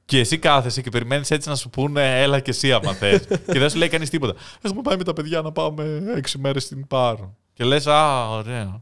Και 0.06 0.20
εσύ 0.20 0.38
κάθεσαι 0.38 0.82
και 0.82 0.90
περιμένεις 0.90 1.32
έτσι 1.32 1.50
να 1.50 1.56
σου 1.56 1.70
πούνε, 1.70 2.22
έλα 2.22 2.40
και 2.40 2.52
εσύ 2.52 2.72
άμα 2.72 2.94
θες. 2.94 3.22
και 3.52 3.60
δεν 3.60 3.70
σου 3.70 3.78
λέει 3.78 3.90
κανείς 3.90 4.10
τίποτα. 4.10 4.34
Έχουμε 4.62 4.82
πάει 4.82 4.98
με 4.98 5.04
τα 5.04 5.14
παιδιά 5.14 5.42
να 5.42 5.52
πάμε 5.52 6.04
έξι 6.16 6.38
μέρες 6.38 6.64
στην 6.64 6.88
Πάρο. 6.88 7.36
Και 7.54 7.64
λες, 7.64 7.88
Α, 7.88 8.30
ωραία. 8.30 8.82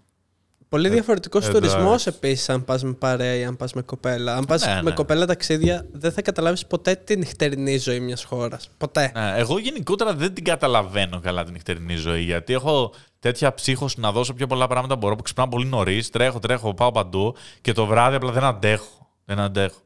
Πολύ 0.72 0.90
διαφορετικός 0.90 1.48
ε, 1.48 1.52
τουρισμός 1.52 2.08
επίσης, 2.08 2.50
αν 2.50 2.66
πας 2.66 2.84
με 2.84 2.94
παρέα 2.94 3.36
ή 3.36 3.44
αν 3.44 3.58
πας 3.58 3.74
με 3.74 3.82
κοπέλα. 3.82 4.36
Αν 4.36 4.46
πας 4.46 4.66
ναι, 4.66 4.76
με 4.76 4.82
ναι. 4.82 4.92
κοπέλα 4.92 5.26
ταξίδια, 5.26 5.86
δεν 5.92 6.12
θα 6.12 6.22
καταλάβεις 6.22 6.66
ποτέ 6.66 6.96
τη 6.96 7.18
νυχτερινή 7.18 7.78
ζωή 7.78 8.00
μιας 8.00 8.24
χώρας. 8.24 8.70
Ποτέ. 8.78 9.12
Ναι, 9.16 9.34
εγώ 9.36 9.60
γενικότερα 9.60 10.14
δεν 10.14 10.34
την 10.34 10.44
καταλαβαίνω 10.44 11.20
καλά 11.20 11.44
την 11.44 11.54
νυχτερινή 11.54 11.96
ζωή. 11.96 12.22
Γιατί 12.22 12.54
έχω 12.54 12.94
τέτοια 13.20 13.54
ψύχωση 13.54 14.00
να 14.00 14.12
δώσω 14.12 14.34
πιο 14.34 14.48
πολλά 14.48 14.68
πράγματα 14.68 14.96
μπορώ 14.96 15.16
που 15.16 15.24
ξυπνάω 15.24 15.48
πολύ 15.48 15.66
νωρίς, 15.66 16.10
τρέχω, 16.10 16.40
τρέχω, 16.40 16.74
πάω 16.74 16.92
παντού 16.92 17.36
και 17.62 17.72
το 17.72 17.86
βράδυ 17.86 18.16
απλά 18.16 18.32
δεν 18.32 18.44
αντέχω. 18.44 19.10
Δεν 19.26 19.40
αντέχω. 19.40 19.80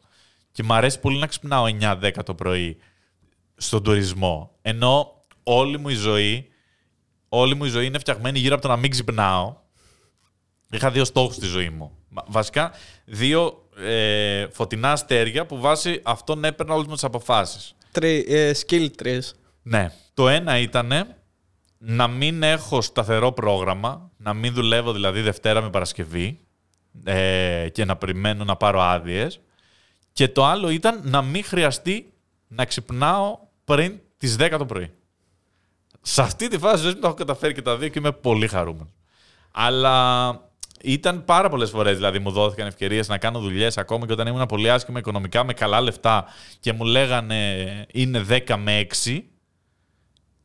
Και 0.56 0.64
μου 0.64 0.74
αρέσει 0.74 1.00
πολύ 1.00 1.18
να 1.18 1.28
ξυπνάω 1.28 1.66
9-10 1.82 2.12
το 2.26 2.36
πρωί 2.36 2.78
στον 3.56 3.84
τουρισμό. 3.84 4.52
Ενώ 4.62 5.24
όλη 5.44 5.78
μου 5.78 5.90
η 5.90 5.94
ζωή, 5.94 6.48
όλη 7.30 7.56
μου 7.56 7.66
η 7.66 7.70
ζωή 7.70 7.86
είναι 7.86 8.00
φτιαγμένη 8.00 8.40
γύρω 8.40 8.54
από 8.54 8.64
το 8.64 8.68
να 8.70 8.76
μην 8.76 8.92
ξυπνάω. 8.92 9.56
Είχα 10.72 10.92
δύο 10.92 11.06
στόχους 11.06 11.36
στη 11.36 11.46
ζωή 11.46 11.70
μου. 11.70 11.92
Βασικά, 12.28 12.72
δύο 13.06 13.68
ε, 13.78 14.48
φωτεινά 14.52 14.92
αστέρια 14.92 15.46
που 15.46 15.60
βάσει 15.60 16.02
αυτόν 16.04 16.44
έπαιρνα 16.44 16.74
όλες 16.74 16.88
μου 16.88 16.94
τις 16.94 17.04
αποφάσεις. 17.04 17.76
Τρι, 17.92 18.26
ε, 18.28 18.52
skill 18.66 18.88
τρεις. 18.98 19.36
Ναι. 19.62 19.92
Το 20.14 20.30
ένα 20.30 20.58
ήταν 20.58 21.16
να 21.78 22.08
μην 22.08 22.44
έχω 22.44 22.82
σταθερό 22.82 23.32
πρόγραμμα, 23.32 24.12
να 24.18 24.34
μην 24.34 24.54
δουλεύω 24.54 24.94
δηλαδή 24.94 25.22
Δευτέρα 25.22 25.62
με 25.62 25.70
Παρασκευή 25.70 26.40
ε, 27.04 27.68
και 27.72 27.86
να 27.86 27.96
περιμένω 27.96 28.44
να 28.44 28.56
πάρω 28.56 28.82
άδειες. 28.82 29.40
Και 30.16 30.28
το 30.28 30.46
άλλο 30.46 30.70
ήταν 30.70 31.00
να 31.04 31.22
μην 31.22 31.44
χρειαστεί 31.44 32.14
να 32.48 32.66
ξυπνάω 32.66 33.38
πριν 33.64 34.00
τις 34.18 34.36
10 34.40 34.56
το 34.58 34.66
πρωί. 34.66 34.92
Σε 36.02 36.22
αυτή 36.22 36.48
τη 36.48 36.58
φάση 36.58 36.84
δεν 36.84 37.02
το 37.02 37.08
έχω 37.08 37.16
καταφέρει 37.16 37.54
και 37.54 37.62
τα 37.62 37.78
δύο 37.78 37.88
και 37.88 38.00
είμαι 38.00 38.12
πολύ 38.12 38.48
χαρούμενος. 38.48 38.94
Αλλά 39.52 40.30
ήταν 40.84 41.26
πάρα 41.26 41.50
πολλές 41.50 41.70
φορές 41.70 41.96
δηλαδή 41.96 42.20
μου 42.20 42.32
δόθηκαν 42.32 42.68
ευκαιρίες 42.68 43.08
να 43.08 43.18
κάνω 43.18 43.40
δουλειές 43.40 43.78
ακόμα 43.78 44.06
και 44.06 44.12
όταν 44.12 44.28
ήμουν 44.28 44.46
πολύ 44.46 44.70
άσχημα 44.72 45.00
οικονομικά 45.00 45.44
με 45.44 45.54
καλά 45.54 45.82
λεφτά 45.82 46.26
και 46.60 46.74
μου 46.74 46.84
λέγανε 46.84 47.66
είναι 47.92 48.26
10 48.30 48.56
με 48.58 48.88
6 49.04 49.22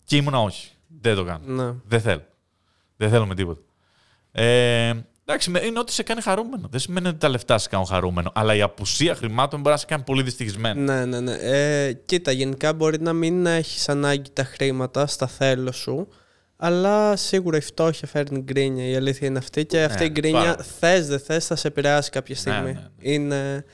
και 0.04 0.16
ήμουνα 0.16 0.40
όχι. 0.40 0.70
Δεν 1.00 1.14
το 1.16 1.24
κάνω. 1.24 1.64
Ναι. 1.64 1.74
Δεν 1.84 2.00
θέλω. 2.00 2.24
Δεν 2.96 3.10
θέλω 3.10 3.26
με 3.26 3.34
τίποτα. 3.34 3.60
Ε, 4.32 4.92
Εντάξει, 5.30 5.66
είναι 5.66 5.78
ότι 5.78 5.92
σε 5.92 6.02
κάνει 6.02 6.20
χαρούμενο. 6.20 6.68
Δεν 6.70 6.80
σημαίνει 6.80 7.08
ότι 7.08 7.16
τα 7.16 7.28
λεφτά 7.28 7.58
σε 7.58 7.68
κάνουν 7.68 7.86
χαρούμενο. 7.86 8.32
Αλλά 8.34 8.54
η 8.54 8.62
απουσία 8.62 9.14
χρημάτων 9.14 9.60
μπορεί 9.60 9.74
να 9.74 9.80
σε 9.80 9.86
κάνει 9.86 10.02
πολύ 10.02 10.22
δυστυχισμένο. 10.22 10.80
Ναι, 10.80 11.04
ναι, 11.04 11.20
ναι. 11.20 11.32
Ε, 11.32 11.92
κοίτα, 11.92 12.32
γενικά 12.32 12.72
μπορεί 12.72 13.00
να 13.00 13.12
μην 13.12 13.46
έχεις 13.46 13.88
ανάγκη 13.88 14.30
τα 14.32 14.44
χρήματα 14.44 15.06
στα 15.06 15.26
θέλω 15.26 15.72
σου. 15.72 16.08
Αλλά 16.56 17.16
σίγουρα 17.16 17.56
η 17.56 17.60
φτώχεια 17.60 18.08
φέρνει 18.08 18.40
γκρίνια. 18.40 18.88
Η 18.88 18.96
αλήθεια 18.96 19.28
είναι 19.28 19.38
αυτή. 19.38 19.64
Και 19.64 19.82
αυτή 19.82 20.04
η 20.04 20.06
ναι, 20.06 20.12
γκρίνια, 20.12 20.56
θες 20.78 21.06
δεν 21.06 21.20
θες, 21.20 21.46
θα 21.46 21.56
σε 21.56 21.68
επηρεάσει 21.68 22.10
κάποια 22.10 22.36
ναι, 22.44 22.52
στιγμή. 22.52 22.72
Ναι, 22.72 22.88
είναι, 22.98 23.64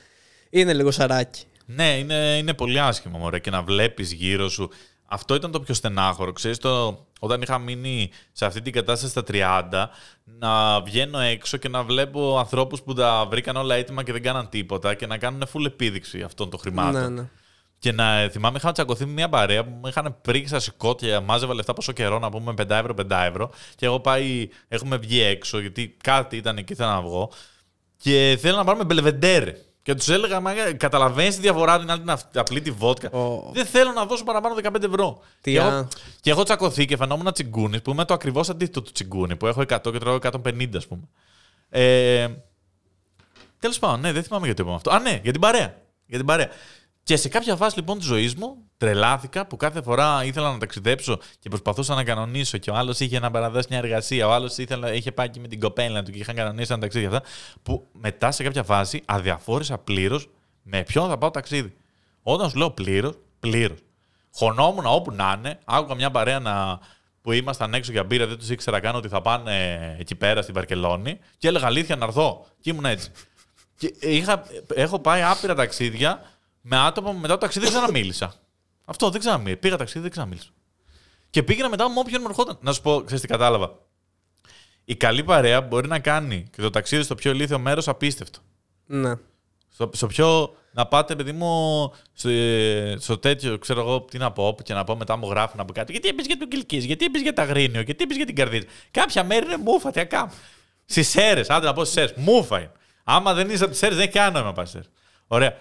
είναι 0.49 0.73
λίγο 0.73 0.91
σαράκι. 0.91 1.45
Ναι, 1.65 1.97
είναι, 1.97 2.37
είναι 2.37 2.53
πολύ 2.53 2.79
άσχημο 2.79 3.17
μωρέ, 3.17 3.39
και 3.39 3.49
να 3.49 3.61
βλέπεις 3.61 4.11
γύρω 4.11 4.49
σου 4.49 4.69
αυτό 5.07 5.35
ήταν 5.35 5.51
το 5.51 5.59
πιο 5.59 5.73
στενάχωρο. 5.73 6.31
Ξέρεις, 6.31 6.57
το, 6.57 7.05
όταν 7.19 7.41
είχα 7.41 7.57
μείνει 7.57 8.09
σε 8.31 8.45
αυτή 8.45 8.61
την 8.61 8.73
κατάσταση 8.73 9.11
στα 9.11 9.23
30, 9.27 9.85
να 10.23 10.81
βγαίνω 10.81 11.19
έξω 11.19 11.57
και 11.57 11.69
να 11.69 11.83
βλέπω 11.83 12.37
ανθρώπους 12.37 12.81
που 12.81 12.93
τα 12.93 13.25
βρήκαν 13.29 13.55
όλα 13.55 13.75
έτοιμα 13.75 14.03
και 14.03 14.11
δεν 14.11 14.21
κάναν 14.21 14.49
τίποτα 14.49 14.93
και 14.93 15.07
να 15.07 15.17
κάνουν 15.17 15.43
full 15.53 15.65
επίδειξη 15.65 16.21
αυτών 16.21 16.49
των 16.49 16.59
χρημάτων. 16.59 17.01
Ναι, 17.01 17.21
ναι. 17.21 17.29
Και 17.79 17.91
να 17.91 18.29
θυμάμαι, 18.29 18.57
είχα 18.57 18.71
τσακωθεί 18.71 19.05
με 19.05 19.11
μια 19.11 19.29
παρέα 19.29 19.63
που 19.63 19.69
μου 19.69 19.87
είχαν 19.87 20.17
πρίξει 20.21 20.47
στα 20.47 20.59
σηκώτια, 20.59 21.21
μάζευα 21.21 21.53
λεφτά 21.53 21.73
πόσο 21.73 21.91
καιρό 21.91 22.19
να 22.19 22.29
πούμε 22.29 22.53
5 22.57 22.69
ευρώ, 22.69 22.93
5 22.97 23.03
ευρώ. 23.09 23.51
Και 23.75 23.85
εγώ 23.85 23.99
πάει, 23.99 24.49
έχουμε 24.67 24.97
βγει 24.97 25.21
έξω, 25.21 25.59
γιατί 25.59 25.95
κάτι 26.03 26.37
ήταν 26.37 26.57
εκεί, 26.57 26.73
ήθελα 26.73 26.93
να 26.93 27.01
βγω. 27.01 27.31
και 27.97 28.37
θέλουν 28.41 28.57
να 28.57 28.63
πάρουμε 28.63 28.83
μπελεβεντέρε. 28.83 29.55
Και 29.87 29.95
τους 29.95 30.09
έλεγα, 30.09 30.39
μα 30.39 30.53
καταλαβαίνεις 30.77 31.35
τη 31.35 31.41
διαφορά 31.41 31.79
την 31.79 31.91
άλλη 31.91 31.99
την 31.99 32.09
αυ- 32.09 32.37
απλή 32.37 32.61
τη 32.61 32.71
βότκα. 32.71 33.09
Ω. 33.09 33.51
Δεν 33.53 33.65
θέλω 33.65 33.91
να 33.91 34.05
δώσω 34.05 34.23
παραπάνω 34.23 34.55
15 34.63 34.83
ευρώ. 34.83 35.19
Τι 35.41 35.51
και, 35.51 35.59
α. 35.61 35.65
έχω, 35.67 35.87
και 36.21 36.29
έχω 36.29 36.43
τσακωθεί 36.43 36.85
και 36.85 36.97
φαινόμουν 36.97 37.33
τσιγκούνι 37.33 37.81
που 37.81 37.91
είμαι 37.91 38.05
το 38.05 38.13
ακριβώς 38.13 38.49
αντίθετο 38.49 38.81
του 38.81 38.91
τσιγκούνι 38.91 39.35
που 39.35 39.47
έχω 39.47 39.61
100 39.61 39.77
και 39.91 39.97
τρώω 39.97 40.17
150, 40.21 40.69
ας 40.75 40.87
πούμε. 40.87 41.01
Ε, 41.69 42.27
Τέλος 43.59 43.79
πάντων, 43.79 43.99
ναι, 43.99 44.11
δεν 44.11 44.23
θυμάμαι 44.23 44.45
γιατί 44.45 44.61
είπαμε 44.61 44.75
αυτό. 44.75 44.91
Α, 44.91 44.99
ναι, 44.99 45.19
για 45.23 45.31
την 45.31 45.41
παρέα. 45.41 45.81
Για 46.05 46.17
την 46.17 46.25
παρέα. 46.27 46.49
Και 47.03 47.15
σε 47.17 47.29
κάποια 47.29 47.55
φάση 47.55 47.75
λοιπόν 47.75 47.97
της 47.97 48.07
ζωής 48.07 48.35
μου 48.35 48.66
τρελάθηκα 48.77 49.47
που 49.47 49.57
κάθε 49.57 49.81
φορά 49.81 50.23
ήθελα 50.23 50.51
να 50.51 50.57
ταξιδέψω 50.57 51.19
και 51.39 51.49
προσπαθούσα 51.49 51.95
να 51.95 52.03
κανονίσω 52.03 52.57
και 52.57 52.69
ο 52.69 52.75
άλλος 52.75 52.99
είχε 52.99 53.19
να 53.19 53.31
παραδώσει 53.31 53.67
μια 53.69 53.77
εργασία, 53.77 54.27
ο 54.27 54.31
άλλος 54.31 54.57
είχε 54.93 55.11
πάει 55.11 55.29
και 55.29 55.39
με 55.39 55.47
την 55.47 55.59
κοπέλα 55.59 56.03
του 56.03 56.11
και 56.11 56.17
είχαν 56.17 56.35
κανονίσει 56.35 56.71
ένα 56.71 56.81
ταξίδι 56.81 57.07
και 57.07 57.15
αυτά. 57.15 57.29
Που 57.63 57.87
μετά 57.91 58.31
σε 58.31 58.43
κάποια 58.43 58.63
φάση 58.63 59.01
αδιαφόρησα 59.05 59.77
πλήρως 59.77 60.29
με 60.63 60.83
ποιον 60.83 61.09
θα 61.09 61.17
πάω 61.17 61.31
ταξίδι. 61.31 61.73
Όταν 62.21 62.49
σου 62.49 62.57
λέω 62.57 62.71
πλήρως, 62.71 63.13
πλήρως. 63.39 63.79
Χωνόμουν 64.33 64.85
όπου 64.85 65.11
να 65.11 65.35
είναι, 65.37 65.59
άκουγα 65.65 65.95
μια 65.95 66.11
παρέα 66.11 66.39
να, 66.39 66.79
που 67.21 67.31
ήμασταν 67.31 67.73
έξω 67.73 67.91
για 67.91 68.03
μπύρα, 68.03 68.27
δεν 68.27 68.37
τους 68.37 68.49
ήξερα 68.49 68.79
καν 68.79 68.95
ότι 68.95 69.07
θα 69.07 69.21
πάνε 69.21 69.95
εκεί 69.99 70.15
πέρα 70.15 70.41
στην 70.41 70.53
Βαρκελόνη 70.53 71.19
και 71.37 71.47
έλεγα 71.47 71.65
αλήθεια 71.65 71.95
να 71.95 72.05
έρθω. 72.05 72.45
Και 72.61 72.69
ήμουν 72.69 72.85
έτσι. 72.85 73.11
Και 73.77 73.93
είχα, 73.99 74.43
έχω 74.73 74.99
πάει 74.99 75.21
άπειρα 75.21 75.55
ταξίδια 75.55 76.21
με 76.61 76.77
άτομα 76.77 77.11
που 77.11 77.17
μετά 77.17 77.33
το 77.33 77.39
ταξίδι 77.39 77.65
δεν 77.65 77.73
ξαναμίλησα. 77.73 78.33
Αυτό 78.89 79.09
δεν 79.09 79.19
ξαναμίλησα. 79.19 79.57
Πήγα 79.57 79.77
ταξίδι, 79.77 79.99
δεν 79.99 80.11
ξαναμίλησα. 80.11 80.49
Και 81.29 81.43
πήγαινα 81.43 81.69
μετά 81.69 81.89
με 81.89 81.99
όποιον 81.99 82.21
μου 82.21 82.27
ερχόταν. 82.29 82.57
Να 82.61 82.73
σου 82.73 82.81
πω, 82.81 83.01
ξέρεις 83.01 83.21
τι 83.21 83.27
κατάλαβα. 83.27 83.79
Η 84.85 84.95
καλή 84.95 85.23
παρέα 85.23 85.61
μπορεί 85.61 85.87
να 85.87 85.99
κάνει 85.99 86.47
και 86.51 86.61
το 86.61 86.69
ταξίδι 86.69 87.03
στο 87.03 87.15
πιο 87.15 87.31
ηλίθιο 87.31 87.59
μέρος 87.59 87.87
απίστευτο. 87.87 88.39
Ναι. 88.85 89.13
Στο, 89.69 89.89
στο 89.93 90.07
πιο. 90.07 90.55
Να 90.71 90.85
πάτε, 90.85 91.15
παιδί 91.15 91.31
μου, 91.31 91.93
στο, 92.13 92.29
στο 92.97 93.17
τέτοιο, 93.17 93.57
ξέρω 93.57 93.79
εγώ 93.79 94.01
τι 94.01 94.17
να 94.17 94.31
πω, 94.31 94.57
και 94.63 94.73
να 94.73 94.83
πω 94.83 94.95
μετά 94.95 95.15
μου 95.15 95.29
γράφουν 95.29 95.59
από 95.59 95.73
κάτω. 95.73 95.91
Γιατί 95.91 96.07
είπε 96.07 96.21
για 96.21 96.37
τον 96.37 96.47
Κιλκής, 96.47 96.85
γιατί 96.85 97.05
είπε 97.05 97.19
για 97.19 97.33
τα 97.33 97.43
Γρήνιο, 97.43 97.81
γιατί 97.81 98.03
είπε 98.03 98.13
για 98.13 98.25
την 98.25 98.35
Καρδίτσα. 98.35 98.67
Κάποια 98.91 99.23
μέρη 99.23 99.45
είναι 99.45 99.57
μούφα, 99.57 99.91
τι 99.91 99.99
ακάμ. 99.99 100.29
Στις 100.85 101.09
Σέρες, 101.09 101.49
άντε 101.49 101.65
να 101.65 101.73
πω 101.73 101.83
στις 101.83 101.93
Σέρες. 101.93 102.13
Μούφα 102.15 102.57
είναι. 102.57 102.71
Άμα 103.03 103.33
δεν 103.33 103.49
είσαι 103.49 103.63
από 103.63 103.71
τις 103.71 103.79
Σέρες, 103.79 103.95
δεν 103.95 104.05
έχει 104.05 104.13
κανένα 104.13 104.33
νόημα 104.33 104.47
να 104.47 104.53
πας 104.53 104.69
Σέρες. 104.69 104.89
Ωραία. 105.27 105.57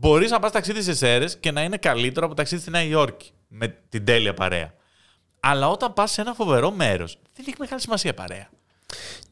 Μπορείς 0.00 0.30
να 0.30 0.38
πας 0.38 0.52
ταξίδι 0.52 0.82
στις 0.82 0.98
Σέρε 0.98 1.24
και 1.40 1.50
να 1.50 1.62
είναι 1.62 1.76
καλύτερο 1.76 2.26
από 2.26 2.34
ταξίδι 2.34 2.60
στη 2.62 2.70
Νέα 2.70 2.82
Υόρκη. 2.82 3.30
Με 3.48 3.76
την 3.88 4.04
τέλεια 4.04 4.34
παρέα. 4.34 4.72
Αλλά 5.40 5.68
όταν 5.68 5.92
πας 5.92 6.10
σε 6.10 6.20
ένα 6.20 6.34
φοβερό 6.34 6.70
μέρος, 6.70 7.18
δεν 7.36 7.44
έχει 7.48 7.56
μεγάλη 7.58 7.80
σημασία 7.80 8.14
παρέα. 8.14 8.48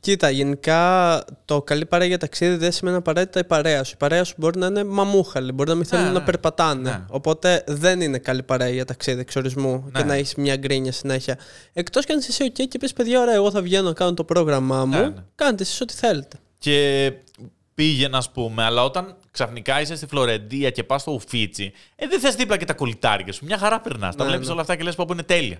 Κοίτα, 0.01 0.31
γενικά 0.31 1.25
το 1.45 1.63
καλή 1.63 1.87
παρέα 1.87 2.07
για 2.07 2.19
ταξίδι 2.19 2.57
δεν 2.57 2.73
σημαίνει 2.73 2.97
απαραίτητα 2.97 3.41
η 3.41 3.45
παρέα 3.45 3.85
σου. 3.85 3.93
Η 3.95 3.97
παρέα 3.99 4.25
σου 4.25 4.35
μπορεί 4.37 4.59
να 4.59 4.67
είναι 4.67 4.85
μαμούχαλη, 4.85 5.53
μπορεί 5.53 5.69
να 5.69 5.75
μην 5.75 5.85
θέλουν 5.85 6.05
Ναι, 6.05 6.13
να 6.13 6.19
ναι. 6.19 6.25
περπατάνε. 6.25 6.91
Ναι. 6.91 7.05
Οπότε 7.11 7.65
δεν 7.67 8.01
είναι 8.01 8.19
καλή 8.19 8.43
παρέα 8.43 8.69
για 8.69 8.85
ταξίδι 8.85 9.21
εξορισμού 9.21 9.91
και 9.93 9.99
Ναι. 9.99 10.05
να 10.05 10.15
έχεις 10.15 10.35
μια 10.35 10.57
γκρίνια 10.57 10.93
συνέχεια. 10.93 11.39
Εκτός 11.73 12.05
κι 12.05 12.13
αν 12.13 12.19
είσαι 12.19 12.29
εσύ, 12.31 12.53
OK 12.57 12.69
και 12.69 12.79
πεις 12.79 12.93
παιδιά, 12.93 13.21
ωραία, 13.21 13.35
εγώ 13.35 13.51
θα 13.51 13.63
βγαίνω 13.63 13.89
να 13.89 13.95
κάνω 13.95 14.15
το 14.15 14.25
πρόγραμμά 14.25 14.85
μου. 14.85 14.99
Ναι, 15.01 15.09
ναι. 15.09 15.15
Κάντε 15.35 15.63
εσείς 15.63 15.81
ό,τι 15.81 15.95
θέλετε. 15.95 16.37
Και 16.59 17.13
πήγαινε, 17.75 18.17
ας 18.17 18.31
πούμε, 18.31 18.65
αλλά 18.65 18.85
όταν 18.85 19.17
ξαφνικά 19.43 19.81
είσαι 19.81 19.97
στη 19.97 20.07
Φλωρεντία 20.07 20.71
και 20.71 20.85
πας 20.85 21.01
στο 21.01 21.13
Ουφίτσι, 21.13 21.73
ε, 21.97 22.07
δεν 22.07 22.21
θες 22.21 22.35
δίπλα 22.35 22.57
και 22.57 22.65
τα 22.65 22.73
κολλητάρια 22.75 23.33
σου. 23.33 23.45
Μια 23.45 23.59
χαρά 23.59 23.81
περνάς. 23.81 24.17
τα 24.17 24.23
Ναι, 24.23 24.29
βλέπεις 24.31 24.47
ναι. 24.47 24.53
όλα 24.53 24.61
αυτά 24.63 24.77
και 24.77 24.83
λες 24.83 24.95
πω 24.95 25.07
είναι 25.11 25.23
τέλεια. 25.23 25.59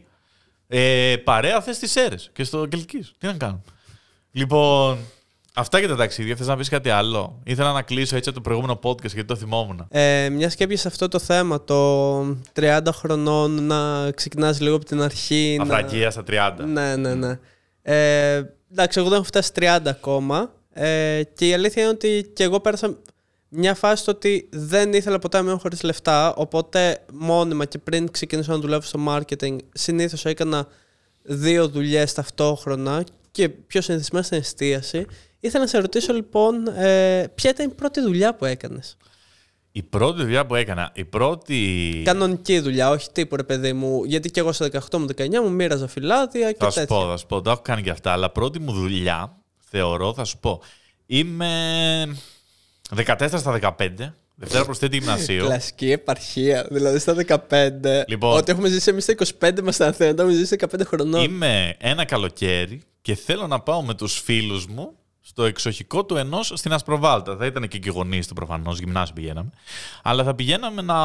Ε, 0.69 1.17
παρέα 1.25 1.61
θες 1.61 1.79
τις 1.79 1.97
αίρες 1.97 2.31
και 2.33 2.45
στο 2.45 2.67
Κελκής. 2.67 3.13
Τι 3.19 3.27
να 3.27 3.33
κάνουμε. 3.33 3.61
Λοιπόν, 4.33 4.99
αυτά 5.55 5.79
για 5.79 5.89
τα 5.89 5.97
ταξίδια. 5.97 6.37
Θες 6.37 6.47
να 6.47 6.57
πεις 6.57 6.69
κάτι 6.69 6.91
άλλο; 6.91 7.41
Ήθελα 7.45 7.73
να 7.73 7.83
κλείσω 7.83 8.17
έτσι 8.17 8.29
από 8.29 8.39
το 8.39 8.45
προηγούμενο 8.45 8.79
podcast 8.83 9.03
γιατί 9.13 9.25
το 9.25 9.37
θυμόμουν. 9.37 9.87
Ε, 9.91 10.29
μιας 10.29 10.55
και 10.55 10.65
έπιασες 10.65 10.87
αυτό 10.87 11.09
το 11.09 11.19
θέμα, 11.19 11.65
το 11.65 12.21
30 12.53 12.93
χρονών 12.93 13.65
να 13.67 14.11
ξεκινάς 14.11 14.61
λίγο 14.61 14.77
από 14.77 14.85
την 14.85 15.03
αρχή. 15.03 15.55
να- 15.59 15.63
Αφραγία 15.75 16.11
στα 16.11 16.23
30. 16.25 16.65
Ναι, 16.67 16.97
ναι, 16.97 17.15
ναι. 17.15 17.39
Ε, 17.83 18.43
εντάξει, 18.73 18.99
εγώ 18.99 19.09
δεν 19.09 19.17
έχω 19.19 19.27
φτάσει 19.27 19.53
30 19.55 19.91
ακόμα. 19.91 20.53
Ε, 20.73 21.23
και 21.35 21.49
η 21.49 21.55
αλήθεια 21.55 21.83
είναι 21.83 21.91
ότι 21.91 22.31
και 22.35 22.43
εγώ 22.43 22.61
πέρασα 22.61 22.97
μια 23.49 23.75
φάση 23.75 24.03
στο 24.03 24.13
ότι 24.13 24.49
δεν 24.53 24.93
ήθελα 24.93 25.19
ποτέ 25.19 25.37
να 25.37 25.43
μείνω 25.43 25.59
χωρίς 25.59 25.83
λεφτά. 25.83 26.35
Οπότε 26.35 27.05
μόνιμα 27.13 27.65
και 27.65 27.79
πριν 27.79 28.11
ξεκινήσω 28.11 28.53
να 28.53 28.59
δουλεύω 28.59 28.83
στο 28.83 29.01
marketing, 29.09 29.57
συνήθως 29.73 30.25
έκανα 30.25 30.67
δύο 31.23 31.69
δουλειές 31.69 32.13
ταυτόχρονα 32.13 33.05
και 33.31 33.49
πιο 33.49 33.81
συνηθισμένα 33.81 34.25
στην 34.25 34.39
εστίαση. 34.39 35.07
Ήθελα 35.41 35.63
να 35.63 35.69
σε 35.69 35.79
ρωτήσω 35.79 36.13
λοιπόν, 36.13 36.67
ε, 36.67 37.27
ποια 37.35 37.51
ήταν 37.51 37.67
η 37.71 37.75
πρώτη 37.75 38.01
δουλειά 38.01 38.35
που 38.35 38.45
έκανες; 38.45 38.97
Η 39.73 39.83
πρώτη 39.83 40.23
δουλειά 40.23 40.47
που 40.47 40.55
έκανα, 40.55 40.91
η 40.95 41.05
πρώτη. 41.05 42.03
Κανονική 42.05 42.59
δουλειά, 42.61 42.91
όχι 42.91 43.11
τύπου 43.13 43.37
ρε 43.37 43.43
παιδί 43.43 43.73
μου. 43.73 44.05
Γιατί 44.05 44.31
και 44.31 44.41
εγώ 44.41 44.53
στα 44.53 44.69
18 44.91 44.99
μου 44.99 45.07
19 45.17 45.29
μου 45.43 45.51
μοίραζα 45.51 45.87
φυλάδια 45.89 46.53
και 46.53 46.59
Θα 46.59 46.71
σου 46.71 46.79
τέτοια. 46.81 46.97
πω, 46.97 47.07
θα 47.09 47.17
σου 47.17 47.27
πω. 47.27 47.43
Τα 47.43 47.51
έχω 47.51 47.61
κάνει 47.63 47.83
και 47.83 47.91
αυτά. 47.91 48.13
Αλλά 48.13 48.31
πρώτη 48.31 48.59
μου 48.61 48.73
δουλειά, 48.73 49.37
θεωρώ, 49.59 50.15
θα 50.15 50.25
σου 50.25 50.39
πω. 50.39 50.63
Είμαι 51.07 51.49
14 52.97 53.29
στα 53.37 53.77
15. 53.79 54.13
Δευτέρα 54.35 54.65
προσθέτη 54.65 54.97
γυμνασίου. 54.97 55.45
Κλασική 55.45 55.91
επαρχία. 55.91 56.67
Δηλαδή 56.71 56.99
στα 56.99 57.15
15. 57.51 58.05
Λοιπόν. 58.07 58.37
Ό,τι 58.37 58.53
έχουμε 58.53 58.69
ζήσει 58.69 58.91
εμείς 58.91 59.05
στα 59.05 59.15
25 59.41 59.63
μας 59.63 59.75
στην 59.75 59.87
Αθήνα, 59.87 60.15
το 60.15 60.23
έχουμε 60.23 60.39
ζήσει 60.39 60.57
15 60.61 60.81
χρονών. 60.85 61.25
Είμαι 61.25 61.75
ένα 61.79 62.05
καλοκαίρι 62.05 62.83
και 63.03 63.15
θέλω 63.15 63.47
να 63.47 63.61
πάω 63.61 63.83
με 63.83 63.95
τους 63.95 64.21
φίλους 64.21 64.67
μου 64.67 64.93
στο 65.21 65.45
εξοχικό 65.45 66.05
του 66.05 66.17
ενός 66.17 66.53
στην 66.55 66.73
Ασπροβάλτα. 66.73 67.37
Θα 67.37 67.47
ήταν 67.47 67.69
και 67.69 67.77
εκεί 67.77 67.89
οι 67.89 67.93
γονείς 67.93 68.27
του 68.27 68.35
προφανώς, 68.35 68.79
γυμνάσιο 68.79 69.15
πηγαίναμε. 69.15 69.51
Αλλά 70.03 70.25
θα 70.25 70.35
πηγαίναμε 70.35 70.83
να 70.83 70.97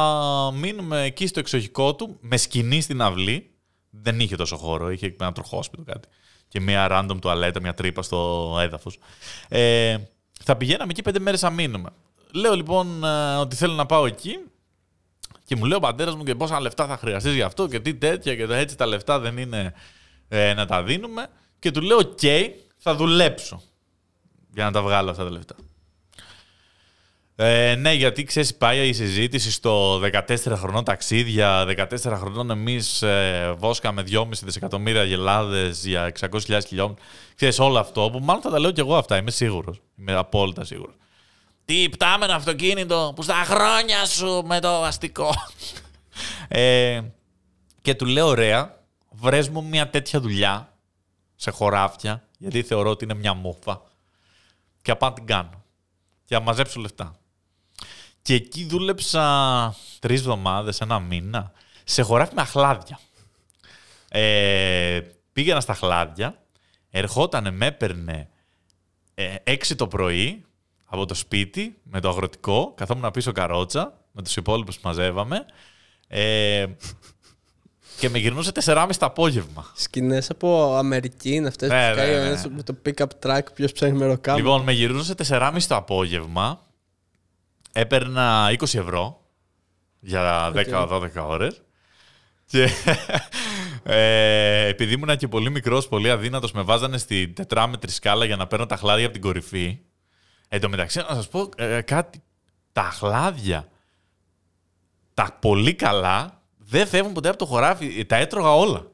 μείνουμε 0.52 1.02
εκεί 1.02 1.26
στο 1.26 1.40
εξοχικό 1.40 1.94
του 1.94 2.16
με 2.20 2.36
σκηνή 2.36 2.80
στην 2.80 3.02
αυλή. 3.02 3.50
Δεν 3.90 4.20
είχε 4.20 4.36
τόσο 4.36 4.56
χώρο, 4.56 4.90
είχε 4.90 5.16
ένα 5.20 5.32
τροχόσπιτο 5.32 5.82
κάτι. 5.82 6.08
Και 6.48 6.60
μια 6.60 6.88
random 6.90 7.16
τουαλέτα, 7.20 7.60
μια 7.60 7.74
τρύπα 7.74 8.02
στο 8.02 8.50
έδαφος. 8.60 8.98
Ε, 9.48 9.96
θα 10.44 10.56
πηγαίναμε 10.56 10.90
εκεί 10.90 11.02
πέντε 11.02 11.18
μέρες 11.18 11.42
να 11.42 11.50
μείνουμε. 11.50 11.90
Λέω 12.32 12.54
λοιπόν 12.54 13.04
ε, 13.04 13.36
ότι 13.36 13.56
θέλω 13.56 13.72
να 13.74 13.86
πάω 13.86 14.06
εκεί 14.06 14.38
και 15.44 15.56
μου 15.56 15.64
λέει 15.64 15.76
ο 15.76 15.80
πατέρας 15.80 16.14
μου 16.14 16.22
και 16.24 16.34
πόσα 16.34 16.60
λεφτά 16.60 16.86
θα 16.86 16.96
χρειαστείς 16.96 17.34
γι' 17.34 17.42
αυτό 17.42 17.66
και 17.68 17.80
τι 17.80 17.94
τέτοια 17.94 18.36
και 18.36 18.46
τα- 18.46 18.56
έτσι 18.56 18.76
τα 18.76 18.86
λεφτά 18.86 19.18
δεν 19.18 19.38
είναι 19.38 19.74
ε, 20.28 20.54
να 20.54 20.66
τα 20.66 20.82
δίνουμε. 20.82 21.26
Και 21.58 21.70
του 21.70 21.80
λέω: 21.80 21.96
Οκ, 21.98 22.18
θα 22.76 22.94
δουλέψω 22.94 23.62
για 24.54 24.64
να 24.64 24.72
τα 24.72 24.82
βγάλω 24.82 25.10
αυτά 25.10 25.24
τα 25.24 25.30
λεφτά. 25.30 25.54
Ε, 27.36 27.74
ναι, 27.74 27.92
γιατί 27.92 28.24
ξέρεις, 28.24 28.54
πάει 28.54 28.88
η 28.88 28.92
συζήτηση 28.92 29.50
στο 29.50 30.00
14 30.28 30.36
χρονών 30.54 30.84
ταξίδια. 30.84 31.64
14 31.64 32.12
χρονών 32.16 32.50
εμείς 32.50 33.02
ε, 33.02 33.54
βόσκαμε 33.58 34.04
2,5 34.10 34.28
δισεκατομμύρια 34.42 35.04
γελάδες 35.04 35.86
για 35.86 36.12
600.000 36.20 36.60
χιλιόμετρα. 36.66 37.04
Ξέρεις 37.34 37.58
όλο 37.58 37.78
αυτό 37.78 38.10
που 38.12 38.18
μάλλον 38.18 38.42
θα 38.42 38.50
τα 38.50 38.58
λέω 38.58 38.70
κι 38.70 38.80
εγώ 38.80 38.96
αυτά. 38.96 39.16
Είμαι 39.16 39.30
σίγουρος. 39.30 39.80
Είμαι 39.98 40.12
απόλυτα 40.12 40.64
σίγουρος. 40.64 40.94
Τι 41.64 41.88
πτάμενο 41.88 42.32
αυτοκίνητο 42.32 43.12
που 43.14 43.22
στα 43.22 43.34
χρόνια 43.34 44.06
σου 44.06 44.42
με 44.46 44.60
το 44.60 44.82
αστικό. 44.82 45.30
ε, 46.48 47.00
και 47.82 47.94
του 47.94 48.06
λέω: 48.06 48.26
Ωραία, 48.26 48.80
βρες 49.10 49.48
μου 49.48 49.64
μια 49.64 49.90
τέτοια 49.90 50.20
δουλειά 50.20 50.72
σε 51.36 51.50
χωράφια, 51.50 52.28
γιατί 52.38 52.62
θεωρώ 52.62 52.90
ότι 52.90 53.04
είναι 53.04 53.14
μια 53.14 53.34
μούφα. 53.34 53.82
Και 54.82 54.90
απ' 54.90 55.14
την 55.14 55.26
κάνω. 55.26 55.64
Και 56.24 56.34
να 56.34 56.40
μαζέψω 56.40 56.80
λεφτά. 56.80 57.18
Και 58.24 58.34
εκεί 58.34 58.64
δούλεψα 58.64 59.74
τρεις 59.98 60.20
εβδομάδες, 60.20 60.80
ένα 60.80 60.98
μήνα, 60.98 61.52
σε 61.84 62.02
χωράφι 62.02 62.34
με 62.34 62.40
αχλάδια. 62.40 62.98
Ε, 64.08 65.00
πήγαινα 65.32 65.60
στα 65.60 65.74
χλάδια, 65.74 66.42
ερχότανε, 66.90 67.50
με 67.50 67.66
έπαιρνε 67.66 68.28
ε, 69.14 69.34
6 69.44 69.56
το 69.76 69.86
πρωί 69.86 70.44
από 70.84 71.06
το 71.06 71.14
σπίτι 71.14 71.76
με 71.82 72.00
το 72.00 72.08
αγροτικό, 72.08 72.72
καθόμουν 72.76 73.10
πίσω 73.10 73.32
καρότσα 73.32 73.98
με 74.12 74.22
τους 74.22 74.36
υπόλοιπους 74.36 74.74
που 74.78 74.88
μαζεύαμε 74.88 75.44
ε, 76.08 76.66
και 77.98 78.08
με 78.08 78.18
γυρνούσε 78.18 78.52
4,5 78.64 78.90
το 78.98 79.06
απόγευμα. 79.06 79.66
Σκηνές 79.74 80.30
από 80.30 80.74
Αμερική 80.76 81.34
είναι 81.34 81.48
αυτές 81.48 81.68
Ναι, 81.68 81.90
που 81.90 81.96
κάνει 81.96 82.10
ναι, 82.10 82.16
ο 82.16 82.20
ναι. 82.20 82.26
ένας 82.26 82.48
με 82.48 82.62
το 82.62 82.74
pick-up 82.86 83.06
track, 83.26 83.52
ποιος 83.54 83.72
ψάχνει 83.72 83.98
με 83.98 84.06
ροκάμα. 84.06 84.38
Λοιπόν, 84.38 84.62
με 84.62 84.72
γυρνούσε 84.72 85.14
4,5 85.28 85.56
το 85.68 85.76
απόγευμα, 85.76 86.60
έπαιρνα 87.74 88.50
20 88.50 88.62
ευρώ 88.62 89.20
για 90.00 90.52
10-12 90.54 91.08
ώρες 91.16 91.62
και 92.46 92.68
ε, 93.94 94.66
επειδή 94.66 94.92
ήμουν 94.92 95.16
και 95.16 95.28
πολύ 95.28 95.50
μικρός, 95.50 95.88
πολύ 95.88 96.10
αδύνατος, 96.10 96.52
με 96.52 96.62
βάζανε 96.62 96.98
στη 96.98 97.28
τετράμετρη 97.28 97.90
σκάλα 97.90 98.24
για 98.24 98.36
να 98.36 98.46
παίρνω 98.46 98.66
τα 98.66 98.76
χλάδια 98.76 99.04
από 99.04 99.12
την 99.12 99.22
κορυφή. 99.22 99.78
Εν 100.48 100.60
τω 100.60 100.68
μεταξύ, 100.68 100.98
να 100.98 101.14
σας 101.14 101.28
πω 101.28 101.48
ε, 101.56 101.80
κάτι. 101.80 102.22
Τα 102.72 102.82
χλάδια, 102.82 103.68
τα 105.14 105.38
πολύ 105.40 105.74
καλά, 105.74 106.42
δεν 106.56 106.86
φεύγουν 106.86 107.12
ποτέ 107.12 107.28
από 107.28 107.38
το 107.38 107.46
χωράφι. 107.46 108.04
Τα 108.04 108.16
έτρωγα 108.16 108.54
όλα. 108.54 108.86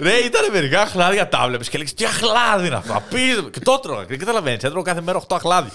Ρε, 0.00 0.16
ήταν 0.16 0.50
μερικά 0.52 0.80
αχλάδια 0.80 1.28
τα 1.28 1.46
βλέπεις 1.46 1.68
και 1.68 1.78
λέει 1.78 1.88
Τι 1.96 2.04
αχλάδι 2.04 2.66
είναι 2.66 2.76
αυτό. 2.76 2.94
Απίστευτο. 2.96 3.50
Και 3.50 3.60
το 3.60 3.78
τρώγα. 3.78 4.04
Δεν 4.04 4.18
καταλαβαίνεις. 4.18 4.62
Έτρωγα 4.62 4.82
κάθε 4.82 5.00
μέρα 5.00 5.20
8 5.20 5.36
αχλάδια. 5.36 5.72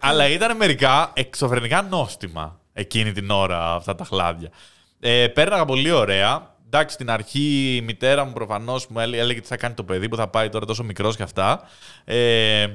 Αλλά 0.00 0.28
ήταν 0.28 0.56
μερικά 0.56 1.10
εξωφρενικά 1.14 1.82
νόστιμα 1.82 2.60
εκείνη 2.72 3.12
την 3.12 3.30
ώρα 3.30 3.74
αυτά 3.74 3.94
τα 3.94 4.02
αχλάδια. 4.02 4.48
Ε, 5.00 5.26
πέρναγα 5.26 5.64
πολύ 5.64 5.90
ωραία. 5.90 6.48
Εντάξει, 6.66 6.94
στην 6.94 7.10
αρχή 7.10 7.76
η 7.76 7.80
μητέρα 7.80 8.24
μου 8.24 8.32
προφανώς 8.32 8.86
μου 8.86 9.00
έλεγε, 9.00 9.22
έλεγε 9.22 9.40
τι 9.40 9.46
θα 9.46 9.56
κάνει 9.56 9.74
το 9.74 9.84
παιδί 9.84 10.08
που 10.08 10.16
θα 10.16 10.28
πάει 10.28 10.48
τώρα 10.48 10.66
τόσο 10.66 10.84
μικρός 10.84 11.16
και 11.16 11.22
αυτά. 11.22 11.68
Ε, 12.04 12.66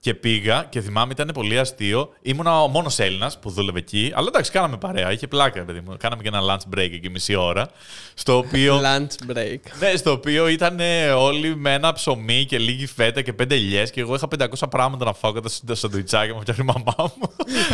και 0.00 0.14
πήγα 0.14 0.66
και 0.68 0.80
θυμάμαι 0.80 1.12
ήταν 1.12 1.30
πολύ 1.34 1.58
αστείο. 1.58 2.10
Ήμουνα 2.22 2.62
ο 2.62 2.68
μόνος 2.68 2.98
Έλληνας 2.98 3.38
που 3.38 3.50
δούλευε 3.50 3.78
εκεί. 3.78 4.12
Αλλά 4.14 4.26
εντάξει, 4.28 4.50
κάναμε 4.50 4.76
παρέα. 4.76 5.12
Είχε 5.12 5.26
πλάκα, 5.26 5.64
παιδί 5.64 5.80
μου. 5.80 5.96
Κάναμε 5.98 6.22
και 6.22 6.28
ένα 6.28 6.40
lunch 6.40 6.76
break 6.76 6.90
εκεί 6.92 7.10
μισή 7.10 7.34
ώρα. 7.34 7.68
Στο 8.14 8.36
οποίο. 8.36 8.80
Lunch 8.86 9.32
break. 9.36 9.58
ναι, 9.80 9.96
στο 9.96 10.10
οποίο 10.12 10.48
ήταν 10.48 10.80
ε, 10.80 11.10
όλοι 11.10 11.56
με 11.56 11.72
ένα 11.72 11.92
ψωμί 11.92 12.44
και 12.44 12.58
λίγη 12.58 12.86
φέτα 12.86 13.22
και 13.22 13.32
πέντε 13.32 13.54
ελιές. 13.54 13.90
Και 13.90 14.00
εγώ 14.00 14.14
είχα 14.14 14.28
500 14.38 14.70
πράγματα 14.70 15.04
να 15.04 15.12
φάω 15.12 15.32
κατά 15.32 15.48
στο 15.48 15.74
σαντουιτσάκι 15.74 16.32
μου 16.32 16.40
φτιάχνει 16.40 16.64
η 16.68 16.72
μαμά 16.74 17.12
μου. 17.18 17.30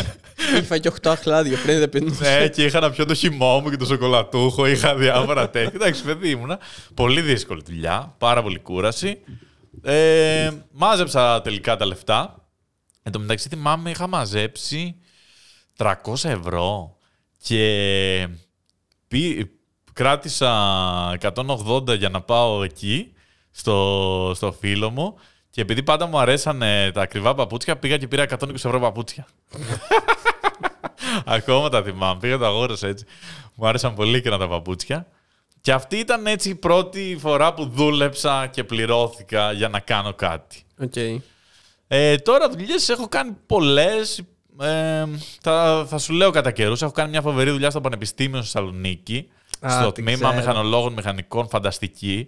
Είχα 0.61 0.77
και 0.77 0.91
8 1.01 1.09
αχλάδια 1.09 1.57
πριν 1.63 1.79
δεν 1.79 1.89
πίνω. 1.89 2.15
ναι, 2.19 2.47
και 2.47 2.63
είχα 2.63 2.79
να 2.79 2.89
πιω 2.91 3.05
το 3.05 3.13
χυμό 3.13 3.59
μου 3.59 3.69
και 3.69 3.77
το 3.77 3.85
σοκολατούχο. 3.85 4.65
Είχα 4.67 4.95
διάφορα 4.95 5.49
τέτοια. 5.55 5.71
Εντάξει, 5.73 6.03
παιδί 6.03 6.29
ήμουνα. 6.29 6.59
Πολύ 6.93 7.21
δύσκολη 7.21 7.61
δουλειά. 7.65 8.15
Πάρα 8.17 8.41
πολύ 8.43 8.59
κούραση. 8.59 9.17
Ε, 9.83 10.51
μάζεψα 10.71 11.41
τελικά 11.41 11.75
τα 11.75 11.85
λεφτά. 11.85 12.47
Εν 13.03 13.11
τω 13.11 13.19
μεταξύ 13.19 13.49
θυμάμαι 13.49 13.89
είχα 13.89 14.07
μαζέψει 14.07 14.95
300 15.77 15.93
ευρώ 16.23 16.97
και 17.41 18.27
πή- 19.07 19.49
κράτησα 19.93 20.51
180 21.21 21.97
για 21.97 22.09
να 22.09 22.21
πάω 22.21 22.63
εκεί 22.63 23.13
στο, 23.51 24.31
στο 24.35 24.51
φίλο 24.51 24.89
μου 24.89 25.15
και 25.49 25.61
επειδή 25.61 25.83
πάντα 25.83 26.05
μου 26.05 26.19
αρέσανε 26.19 26.91
τα 26.93 27.01
ακριβά 27.01 27.35
παπούτσια 27.35 27.77
πήγα 27.77 27.97
και 27.97 28.07
πήρα 28.07 28.25
120 28.29 28.53
ευρώ 28.53 28.79
παπούτσια. 28.79 29.27
Ακόμα 31.25 31.69
τα 31.69 31.83
θυμάμαι. 31.83 32.19
Πήγα 32.19 32.37
τα 32.37 32.47
αγόρασα 32.47 32.87
έτσι. 32.87 33.05
Μου 33.55 33.67
άρεσαν 33.67 33.93
πολύ 33.95 34.21
και 34.21 34.29
τα 34.29 34.47
παπούτσια. 34.47 35.07
Και 35.65 35.71
αυτή 35.71 35.97
ήταν 35.97 36.27
έτσι 36.27 36.49
η 36.49 36.55
πρώτη 36.55 37.17
φορά 37.19 37.53
που 37.53 37.65
δούλεψα 37.65 38.47
και 38.47 38.63
πληρώθηκα 38.63 39.51
για 39.51 39.69
να 39.69 39.79
κάνω 39.79 40.13
κάτι. 40.13 40.63
Οκ. 40.79 40.95
Ε, 41.87 42.15
τώρα 42.15 42.49
δουλειές 42.49 42.89
έχω 42.89 43.07
κάνει 43.07 43.35
πολλές. 43.45 44.23
Ε, 44.61 45.05
θα, 45.41 45.85
θα 45.87 45.97
σου 45.97 46.13
λέω 46.13 46.31
κατά 46.31 46.51
καιρούς. 46.51 46.81
Έχω 46.81 46.91
κάνει 46.91 47.09
μια 47.09 47.21
φοβερή 47.21 47.49
δουλειά 47.49 47.69
στο 47.69 47.81
Πανεπιστήμιο 47.81 48.41
στη 48.41 48.51
Θεσσαλονίκη. 48.51 49.29
Α, 49.59 49.69
στο 49.69 49.91
την 49.91 50.03
τμήμα 50.05 50.29
ξέρω. 50.29 50.35
μηχανολόγων 50.35 50.93
μηχανικών, 50.93 51.49
φανταστική. 51.49 52.27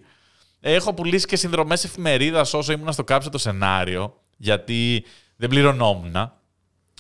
Έχω 0.60 0.94
πουλήσει 0.94 1.26
και 1.26 1.36
συνδρομές 1.36 1.84
εφημερίδας 1.84 2.54
όσο 2.54 2.72
ήμουν 2.72 2.94
στο 2.94 3.04
κάψε 3.04 3.30
το 3.30 3.38
σενάριο, 3.38 4.22
γιατί 4.38 5.06
δεν 5.36 5.50
πληρωνόμουν. 5.50 6.32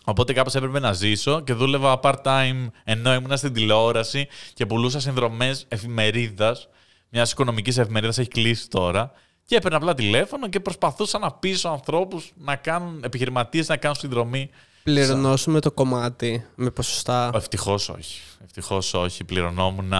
Οπότε 0.10 0.34
κάπως 0.34 0.56
έπρεπε 0.56 0.80
να 0.80 0.94
ζήσω 0.94 1.40
και 1.40 1.54
δούλευα 1.54 2.00
part-time 2.04 2.68
ενώ 2.84 3.14
ήμουν 3.14 3.38
στην 3.38 3.54
τηλεόραση 3.54 4.28
και 4.54 4.66
πουλούσα 4.66 5.00
συνδρομές 5.00 5.66
εφημερίδας. 5.68 6.68
Μιας 7.10 7.32
οικονομικής 7.32 7.78
εφημερίδας 7.78 8.18
έχει 8.18 8.30
κλείσει 8.30 8.70
τώρα. 8.70 9.12
Και 9.46 9.56
έπαιρνα 9.56 9.78
απλά 9.78 9.94
τηλέφωνο 9.94 10.50
και 10.50 10.60
προσπαθούσα 10.60 11.20
να 11.20 11.32
πείσω 11.32 11.70
ανθρώπους 11.70 12.32
να 12.36 12.56
κάνουν, 12.56 13.04
επιχειρηματίες 13.04 13.68
να 13.68 13.78
κάνουν 13.78 13.98
συνδρομή. 13.98 14.50
Πληρωνόσουν 14.84 15.48
με 15.48 15.60
το 15.60 15.72
κομμάτι 15.72 16.46
με 16.56 16.70
ποσοστά. 16.70 17.32
Ευτυχώς 17.34 17.90
όχι. 17.90 18.22
Ευτυχώς 18.44 18.94
όχι. 18.94 19.24
Πληρωνόμουν 19.24 19.94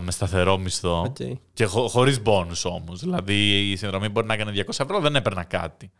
με 0.00 0.10
σταθερό 0.10 0.58
μισθό. 0.58 1.00
Οκ. 1.00 1.16
Και 1.52 1.64
χω, 1.64 1.88
χωρίς 1.88 2.22
μπόνους 2.22 2.54
όμως. 2.64 3.00
Δηλαδή 3.00 3.70
η 3.70 3.76
συνδρομή 3.76 4.08
μπορεί 4.08 4.26
να 4.26 4.34
έκανε 4.34 4.52
200 4.54 4.68
ευρώ, 4.78 5.00
δεν 5.00 5.16
έπαιρνα 5.16 5.44
κάτι. 5.44 5.90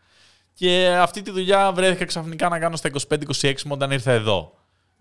Και 0.55 0.95
αυτή 0.99 1.21
τη 1.21 1.31
δουλειά 1.31 1.71
βρέθηκα 1.71 2.05
ξαφνικά 2.05 2.49
να 2.49 2.59
κάνω 2.59 2.75
στα 2.75 2.89
25-26 3.41 3.61
μου 3.65 3.71
όταν 3.73 3.91
ήρθα 3.91 4.11
εδώ. 4.11 4.53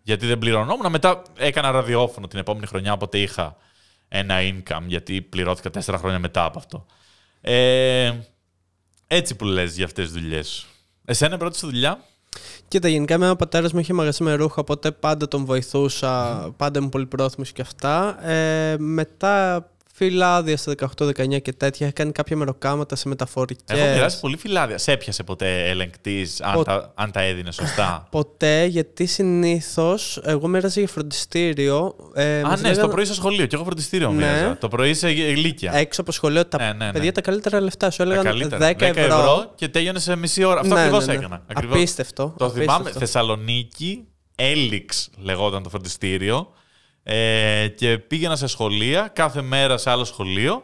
Γιατί 0.03 0.27
δεν 0.27 0.39
πληρωνόμουν. 0.39 0.91
Μετά 0.91 1.23
έκανα 1.39 1.71
ραδιόφωνο 1.71 2.27
την 2.27 2.39
επόμενη 2.39 2.67
χρονιά, 2.67 2.93
οπότε 2.93 3.19
είχα 3.19 3.57
ένα 4.09 4.37
income, 4.41 4.83
γιατί 4.87 5.23
πληρώθηκα 5.23 5.71
4 5.85 5.95
χρόνια 5.99 6.19
μετά 6.19 6.45
από 6.45 6.59
αυτό. 6.59 6.87
Ε, 7.41 8.13
έτσι 9.07 9.35
που 9.35 9.45
λες 9.45 9.77
για 9.77 9.85
αυτές 9.85 10.05
τις 10.13 10.23
δουλειές. 10.23 10.67
Εσένα 11.05 11.37
πρώτη 11.37 11.57
στη 11.57 11.67
δουλειά; 11.67 12.05
Κοίτα, 12.69 12.89
γενικά 12.89 13.19
με 13.19 13.31
ο 13.31 13.37
πατέρας 13.37 13.73
μου 13.73 13.79
είχε 13.79 13.93
μαγαζί 13.93 14.23
με 14.23 14.35
ρούχα, 14.35 14.61
οπότε 14.61 14.91
πάντα 14.91 15.29
τον 15.29 15.45
βοηθούσα, 15.45 16.41
πάντα 16.57 16.79
ήμουν 16.79 16.91
πολύ 16.91 17.07
πρόθυμος 17.07 17.53
και 17.53 17.63
αυτά. 17.63 18.27
Ε, 18.29 18.77
μετά 18.79 19.71
φυλάδια 19.97 20.57
στα 20.57 20.75
18-19 20.99 21.43
και 21.43 21.53
τέτοια, 21.53 21.87
είχα 21.87 21.95
κάνει 21.95 22.13
κάποια 22.13 22.37
μεροκάματα 22.37 22.97
σε 22.97 23.09
μεταφορικές. 23.09 23.79
Έχω 23.79 23.93
μοιράσει 23.95 24.21
πολύ 24.21 24.37
φυλάδια. 24.37 24.79
Σε 24.79 24.93
έπιασε 24.93 25.23
ποτέ 25.23 25.69
ελεγκτής, 25.69 26.41
αν, 26.41 26.55
Πο- 26.55 26.63
τα, 26.63 26.93
αν 26.95 27.11
τα 27.11 27.21
έδινε 27.21 27.53
σωστά; 27.53 28.07
Ποτέ, 28.11 28.65
γιατί 28.65 29.07
συνήθως 29.07 30.21
εγώ 30.25 30.49
μοίραζα 30.49 30.81
για 30.81 30.89
φροντιστήριο. 30.89 31.97
Ε, 32.15 32.39
Α, 32.39 32.43
μας 32.43 32.51
ναι, 32.51 32.57
στο 32.67 32.69
λέγανε 32.75 32.93
πρωί 32.93 33.05
στο 33.05 33.15
σχολείο. 33.15 33.47
Και 33.47 33.55
εγώ 33.55 33.65
φροντιστήριο 33.65 34.09
Ναι. 34.11 34.15
μοίραζα. 34.15 34.57
Το 34.59 34.69
πρωί 34.69 34.95
σε 34.95 35.11
ηλίκια. 35.11 35.75
Έξω 35.75 36.01
από 36.01 36.13
σχολείο 36.13 36.47
τα 36.47 36.59
Ναι, 36.59 36.73
ναι, 36.73 36.85
ναι. 36.85 36.93
παιδιά 36.93 37.13
τα 37.13 37.21
καλύτερα 37.21 37.61
λεφτά. 37.61 37.91
Σου 37.91 37.97
Τα 37.97 38.03
έλεγαν 38.05 38.25
καλύτερα. 38.25 38.69
10 38.69 38.81
ευρώ. 38.81 39.53
και 39.55 39.69
τέλειωνε 39.69 39.99
σε 39.99 40.17
μισή 40.17 40.45
ώρα. 40.45 40.61
Αυτό 40.61 40.75
Ναι, 40.75 40.81
ακριβώς 40.81 41.07
ναι, 41.07 41.13
ναι. 41.13 41.19
έκανα. 41.19 41.43
Ακριβώς. 41.47 41.77
Απίστευτο. 41.77 42.35
Το 42.39 42.51
θυμάμαι. 42.51 42.73
απίστευτο. 42.73 42.99
Θεσσαλονίκη, 42.99 44.05
Έλιξ 44.37 45.11
λεγόταν 45.19 45.63
το 45.63 45.69
φροντιστήριο. 45.69 46.53
Ε, 47.07 47.69
και 47.69 47.99
πήγαινα 47.99 48.37
σε 48.37 48.47
σχολεία, 48.47 49.09
κάθε 49.13 49.43
μέρα 49.43 49.77
σε 49.77 49.91
άλλο 49.91 50.05
σχολείο. 50.05 50.63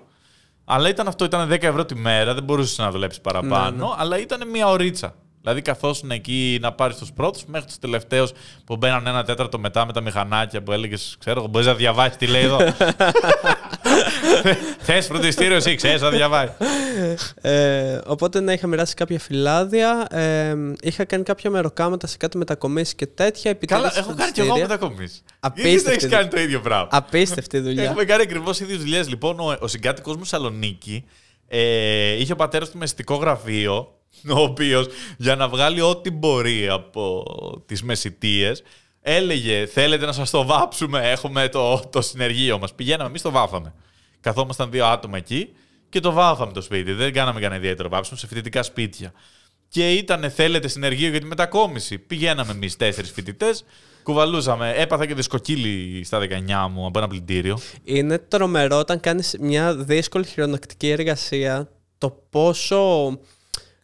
Αλλά 0.64 0.88
ήταν 0.88 1.08
αυτό, 1.08 1.24
ήταν 1.24 1.48
10 1.50 1.62
ευρώ 1.62 1.84
τη 1.84 1.94
μέρα, 1.94 2.34
δεν 2.34 2.42
μπορούσες 2.42 2.78
να 2.78 2.90
δουλέψεις 2.90 3.20
παραπάνω, 3.20 3.86
Ναι, 3.86 3.94
αλλά 3.96 4.18
ήταν 4.18 4.48
μία 4.50 4.68
ωρίτσα. 4.68 5.14
Δηλαδή 5.42 5.62
καθόσουν 5.62 6.10
εκεί 6.10 6.58
να 6.60 6.72
πάρεις 6.72 6.96
τους 6.96 7.12
πρώτους 7.12 7.44
μέχρι 7.46 7.66
τους 7.66 7.78
τελευταίους 7.78 8.32
που 8.64 8.76
μπαίναν 8.76 9.06
ένα 9.06 9.24
τέταρτο 9.24 9.58
μετά 9.58 9.86
με 9.86 9.92
τα 9.92 10.00
μηχανάκια 10.00 10.62
που 10.62 10.72
έλεγες: 10.72 11.16
Ξέρω, 11.18 11.46
μπορείς 11.46 11.66
να 11.66 11.74
διαβάσεις 11.74 12.16
τι 12.16 12.26
λέει 12.26 12.42
εδώ. 12.42 12.58
Θες 14.78 15.06
φροντιστήριο, 15.06 15.56
εσύ 15.56 15.74
ξέρεις 15.74 16.00
να 16.00 16.10
διαβάσεις. 16.10 16.54
Ε, 17.40 18.00
οπότε 18.06 18.40
ναι, 18.40 18.52
είχα 18.52 18.66
μοιράσει 18.66 18.94
κάποια 18.94 19.18
φυλάδια. 19.18 20.06
Ε, 20.10 20.54
είχα 20.80 21.04
κάνει 21.04 21.22
κάποια 21.22 21.50
μεροκάματα 21.50 22.06
σε 22.06 22.16
κάτι 22.16 22.36
μετακομίσεις 22.38 22.94
και 22.94 23.06
τέτοια. 23.06 23.54
Καλά, 23.66 23.86
επιτέλους 23.86 23.96
έχω 23.96 24.14
κάνει 24.18 24.32
κι 24.32 24.40
εγώ 24.40 24.48
φροντιστήρια. 24.48 24.78
μετακομίσεις. 24.78 25.22
Απίστευτη 25.40 25.70
Γιατί 25.70 25.82
δεν 25.84 25.92
έχεις 25.92 26.02
δουλειά. 26.02 26.18
κάνει 26.18 26.30
το 26.30 26.40
ίδιο 26.40 26.60
πράγμα. 26.60 26.88
Απίστευτη 26.90 27.58
δουλειά. 27.58 27.84
Έχουμε 27.84 28.04
κάνει 28.04 28.22
ακριβώς 28.22 28.60
ίδιες 28.60 28.78
δουλειές. 28.78 29.08
Λοιπόν, 29.08 29.40
ο, 29.40 29.56
ο 29.60 29.66
συγκάτοικό 29.66 30.16
μου 30.16 30.24
Σαλονίκη 30.24 31.04
ε, 31.48 32.12
είχε 32.12 32.32
ο 32.32 32.36
πατέρας 32.36 32.70
του 32.70 32.78
μεσητικό 32.78 33.14
γραφείο, 33.14 33.99
ο 34.36 34.40
οποίος 34.40 34.86
για 35.18 35.36
να 35.36 35.48
βγάλει 35.48 35.80
ό,τι 35.80 36.10
μπορεί 36.10 36.68
από 36.68 37.24
τις 37.66 37.82
μεσητείες, 37.82 38.62
έλεγε: 39.00 39.66
Θέλετε 39.66 40.06
να 40.06 40.12
σας 40.12 40.30
το 40.30 40.44
βάψουμε, 40.44 41.10
έχουμε 41.10 41.48
το, 41.48 41.80
το 41.90 42.00
συνεργείο 42.00 42.58
μας. 42.58 42.74
Πηγαίναμε, 42.74 43.08
εμείς 43.08 43.22
το 43.22 43.30
βάφαμε. 43.30 43.74
Καθόμασταν 44.20 44.70
δύο 44.70 44.86
άτομα 44.86 45.16
εκεί 45.16 45.48
και 45.88 46.00
το 46.00 46.12
βάφαμε 46.12 46.52
το 46.52 46.60
σπίτι. 46.60 46.92
Δεν 46.92 47.12
κάναμε 47.12 47.40
κανένα 47.40 47.60
ιδιαίτερο 47.60 47.88
βάψιμο 47.88 48.18
σε 48.18 48.26
φοιτητικά 48.26 48.62
σπίτια. 48.62 49.12
Και 49.68 49.92
ήταν, 49.92 50.30
θέλετε 50.30 50.68
συνεργείο 50.68 51.08
για 51.08 51.20
τη 51.20 51.26
μετακόμιση; 51.26 51.98
Πηγαίναμε 51.98 52.52
εμείς 52.52 52.76
τέσσερις 52.76 53.10
φοιτητές, 53.10 53.64
κουβαλούσαμε. 54.02 54.72
Έπαθα 54.76 55.06
και 55.06 55.14
δισκοκύλι 55.14 56.04
στα 56.04 56.18
19 56.18 56.68
μου 56.70 56.86
από 56.86 56.98
ένα 56.98 57.08
πλυντήριο. 57.08 57.58
Είναι 57.84 58.18
τρομερό 58.18 58.78
όταν 58.78 59.00
κάνεις 59.00 59.36
μια 59.40 59.74
δύσκολη 59.74 60.26
χειρονακτική 60.26 60.88
εργασία 60.88 61.68
το 61.98 62.24
πόσο 62.30 63.18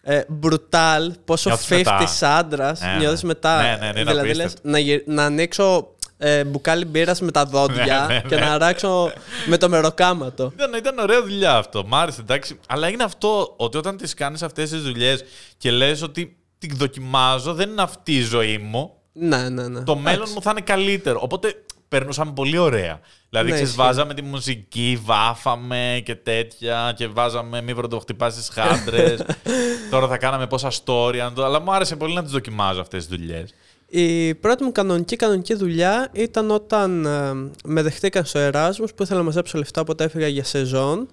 ε, 0.09 0.21
brutal, 0.43 1.11
πόσο 1.25 1.49
Νιώθεις 1.49 1.69
50 1.69 1.77
μετά. 1.99 2.37
άντρας 2.37 2.81
Ναι, 2.81 2.87
ναι. 2.93 2.97
νιώθει 2.99 3.27
μετά. 3.27 3.63
Ναι, 3.63 3.69
ναι, 3.69 3.77
ναι, 3.93 4.01
είναι 4.01 4.11
δηλαδή 4.11 4.19
απίστευτο. 4.31 4.61
λες, 4.63 4.73
να, 4.73 4.79
γυ- 4.79 5.03
να 5.07 5.25
ανοίξω 5.25 5.89
ε, 6.19 6.45
μπουκάλι 6.45 6.85
μπύρας 6.85 7.21
με 7.21 7.31
τα 7.31 7.45
δόντια 7.45 8.05
Ναι, 8.09 8.15
ναι, 8.15 8.21
και 8.29 8.35
ναι. 8.35 8.41
να 8.41 8.53
αράξω 8.53 9.13
με 9.47 9.57
το 9.57 9.69
μεροκάματο. 9.69 10.53
Ήταν, 10.55 10.75
ήταν 10.75 10.99
ωραία 10.99 11.23
δουλειά 11.23 11.57
αυτό. 11.57 11.85
Μ' 11.87 11.95
άρεσε, 11.95 12.21
εντάξει. 12.21 12.59
Αλλά 12.69 12.89
είναι 12.89 13.03
αυτό 13.03 13.55
ότι 13.57 13.77
όταν 13.77 13.97
τις 13.97 14.15
κάνεις 14.15 14.43
αυτές 14.43 14.71
τις 14.71 14.83
δουλειές 14.83 15.25
και 15.59 15.71
λες 15.71 16.03
ότι 16.03 16.37
την 16.59 16.77
δοκιμάζω, 16.77 17.55
δεν 17.55 17.69
είναι 17.71 17.83
αυτή 17.83 18.17
η 18.17 18.23
ζωή 18.23 18.59
μου. 18.59 18.91
Ναι, 19.13 19.49
ναι, 19.49 19.69
ναι. 19.69 19.81
Το 19.83 19.97
μέλλον 19.97 20.29
μου 20.35 20.43
θα 20.43 20.51
είναι 20.51 20.61
καλύτερο. 20.61 21.19
Οπότε 21.23 21.55
περνούσαμε 21.89 22.33
πολύ 22.33 22.59
ωραία. 22.59 23.01
Δηλαδή, 23.29 23.49
Ναι, 23.49 23.55
ξέρεις, 23.55 23.73
ισχύει. 23.73 23.83
βάζαμε 23.87 24.15
τη 24.15 24.23
μουσική, 24.23 25.01
βάφαμε 25.05 26.01
και 26.05 26.15
τέτοια 26.15 26.93
και 26.97 27.07
βάζαμε 27.07 27.63
μη 27.63 27.75
πρωτοχτυπά 27.75 28.31
στι 28.31 28.53
χάντρες. 28.61 29.23
Τώρα 29.91 30.09
θα 30.09 30.17
κάναμε 30.19 30.47
πόσα 30.47 30.71
story. 30.85 31.17
αν 31.19 31.35
το- 31.35 31.45
Αλλά 31.45 31.61
μου 31.61 31.73
άρεσε 31.73 31.97
πολύ 31.97 32.15
να 32.15 32.23
τις 32.23 32.33
δοκιμάζω 32.33 32.81
αυτές 32.81 33.07
τις 33.07 33.19
δουλειές. 33.19 33.55
Η 33.89 34.35
πρώτη 34.35 34.65
μου 34.65 34.73
κανονική 34.73 35.17
κανονική 35.17 35.55
δουλειά 35.55 36.09
ήταν 36.13 36.51
όταν 36.51 37.05
ε, 37.07 37.33
με 37.65 37.83
δεχτήκαν 37.83 38.25
στο 38.25 38.39
Εράσμους 38.39 38.95
που 38.95 39.03
ήθελα 39.03 39.19
να 39.19 39.25
μαζέψω 39.25 39.59
λεφτά 39.59 39.81
οπότε 39.81 40.05
έφυγα 40.05 40.29
για 40.29 40.45
σεζόν 40.45 41.09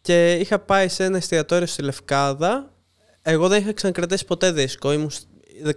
και 0.00 0.32
είχα 0.32 0.58
πάει 0.58 0.88
σε 0.88 1.04
ένα 1.04 1.16
εστιατόριο 1.16 1.66
στη 1.66 1.82
Λευκάδα. 1.82 2.70
Εγώ 3.22 3.48
δεν 3.48 3.60
είχα 3.60 3.72
ξανακρατήσει 3.72 4.24
ποτέ 4.24 4.52
δίσκο, 4.52 4.92
ήμουν 4.92 5.10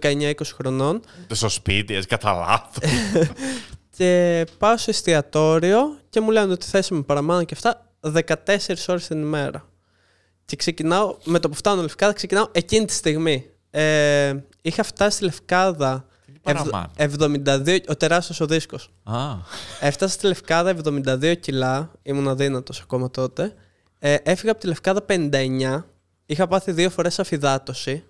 19-20 0.00 0.32
χρονών 0.54 1.00
Στο 1.32 1.48
σπίτι, 1.48 1.94
έτσι 1.94 2.08
κατά 2.08 2.32
λάθος. 2.32 2.90
Και 3.96 4.44
πάω 4.58 4.76
στο 4.76 4.90
εστιατόριο 4.90 5.98
και 6.08 6.20
μου 6.20 6.30
λένε 6.30 6.52
ότι 6.52 6.66
θέσαμε 6.66 7.02
παραμάνω 7.02 7.44
και 7.44 7.54
αυτά 7.54 7.86
14 8.00 8.86
ώρες 8.86 9.06
την 9.06 9.20
ημέρα. 9.20 9.68
Και 10.44 10.56
ξεκινάω, 10.56 11.16
με 11.24 11.38
το 11.38 11.48
που 11.48 11.54
φτάνω 11.54 11.82
Λευκάδα, 11.82 12.12
ξεκινάω 12.12 12.46
εκείνη 12.52 12.84
τη 12.84 12.92
στιγμή. 12.92 13.50
Ε, 13.70 14.34
είχα 14.62 14.82
φτάσει 14.82 15.16
στη 15.16 15.24
Λευκάδα 15.24 16.06
παραμάνω; 16.42 16.90
ευδ- 16.96 17.22
72, 17.22 17.80
ο 17.88 17.96
τεράστιος 17.96 18.40
ο 18.40 18.46
δίσκος. 18.46 18.90
Α, 19.04 19.16
Έφτασα 19.80 20.12
στη 20.14 20.26
Λευκάδα 20.26 20.70
72 20.70 21.34
κιλά, 21.40 21.90
ήμουν 22.02 22.28
αδύνατος 22.28 22.80
ακόμα 22.80 23.10
τότε. 23.10 23.54
Ε, 23.98 24.14
έφυγα 24.22 24.50
από 24.52 24.60
τη 24.60 24.66
Λευκάδα 24.66 25.02
59, 25.08 25.84
είχα 26.26 26.46
πάθει 26.46 26.72
δύο 26.72 26.90
φορές 26.90 27.18
αφυδάτωση. 27.18 28.04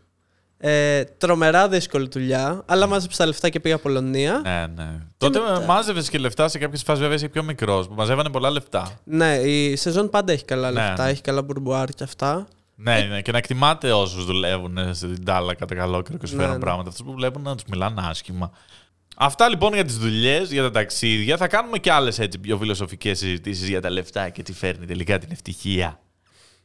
Ε, 0.58 1.04
τρομερά 1.04 1.68
δύσκολη 1.68 2.08
δουλειά, 2.12 2.62
αλλά 2.66 2.86
μάζεψα 2.86 3.16
τα 3.18 3.26
λεφτά 3.26 3.48
και 3.48 3.60
πήγα 3.60 3.78
Πολωνία. 3.78 4.40
ναι, 4.44 4.66
ναι. 4.82 4.98
Τότε 5.16 5.38
μετά- 5.40 5.60
μάζευε 5.60 6.02
και 6.02 6.18
λεφτά 6.18 6.48
σε 6.48 6.58
κάποιες 6.58 6.82
φάσεις, 6.82 7.00
βέβαια 7.00 7.16
είσαι 7.16 7.28
πιο 7.28 7.42
μικρός, 7.42 7.88
που 7.88 7.94
μαζεύανε 7.94 8.30
πολλά 8.30 8.50
λεφτά. 8.50 8.98
Ναι, 9.04 9.34
η 9.34 9.76
σεζόν 9.76 10.10
πάντα 10.10 10.32
έχει 10.32 10.44
καλά 10.44 10.70
Ναι, 10.70 10.80
λεφτά, 10.80 11.04
ναι. 11.04 11.10
έχει 11.10 11.20
καλά 11.20 11.42
μπουρμπουάρ 11.42 11.88
και 11.88 12.04
αυτά. 12.04 12.46
Ναι, 12.74 13.00
ναι, 13.10 13.22
και 13.22 13.32
να 13.32 13.38
εκτιμάτε 13.38 13.92
όσους 13.92 14.24
δουλεύουν 14.24 14.78
ε, 14.78 14.92
στην 14.92 15.24
τάλα 15.24 15.54
κατά 15.54 15.74
καλό 15.74 16.02
καιρό 16.02 16.18
και 16.18 16.26
σου 16.26 16.34
Ναι, 16.34 16.40
φέρνουν 16.40 16.58
ναι. 16.58 16.64
πράγματα. 16.64 16.88
Αυτούς 16.88 17.04
που 17.06 17.12
βλέπουν 17.12 17.42
να 17.42 17.54
τους 17.54 17.64
μιλάνε 17.70 18.00
άσχημα. 18.04 18.50
Αυτά 19.16 19.48
λοιπόν 19.48 19.74
για 19.74 19.84
τις 19.84 19.98
δουλειές, 19.98 20.52
για 20.52 20.62
τα 20.62 20.70
ταξίδια. 20.70 21.36
Θα 21.36 21.48
κάνουμε 21.48 21.78
και 21.78 21.92
άλλες 21.92 22.18
έτσι 22.18 22.38
πιο 22.38 22.58
φιλοσοφικές 22.58 23.18
συζητήσεις 23.18 23.68
για 23.68 23.80
τα 23.80 23.90
λεφτά 23.90 24.28
και 24.28 24.42
τι 24.42 24.52
φέρνει 24.52 24.86
τελικά 24.86 25.18
την 25.18 25.28
ευτυχία. 25.32 26.00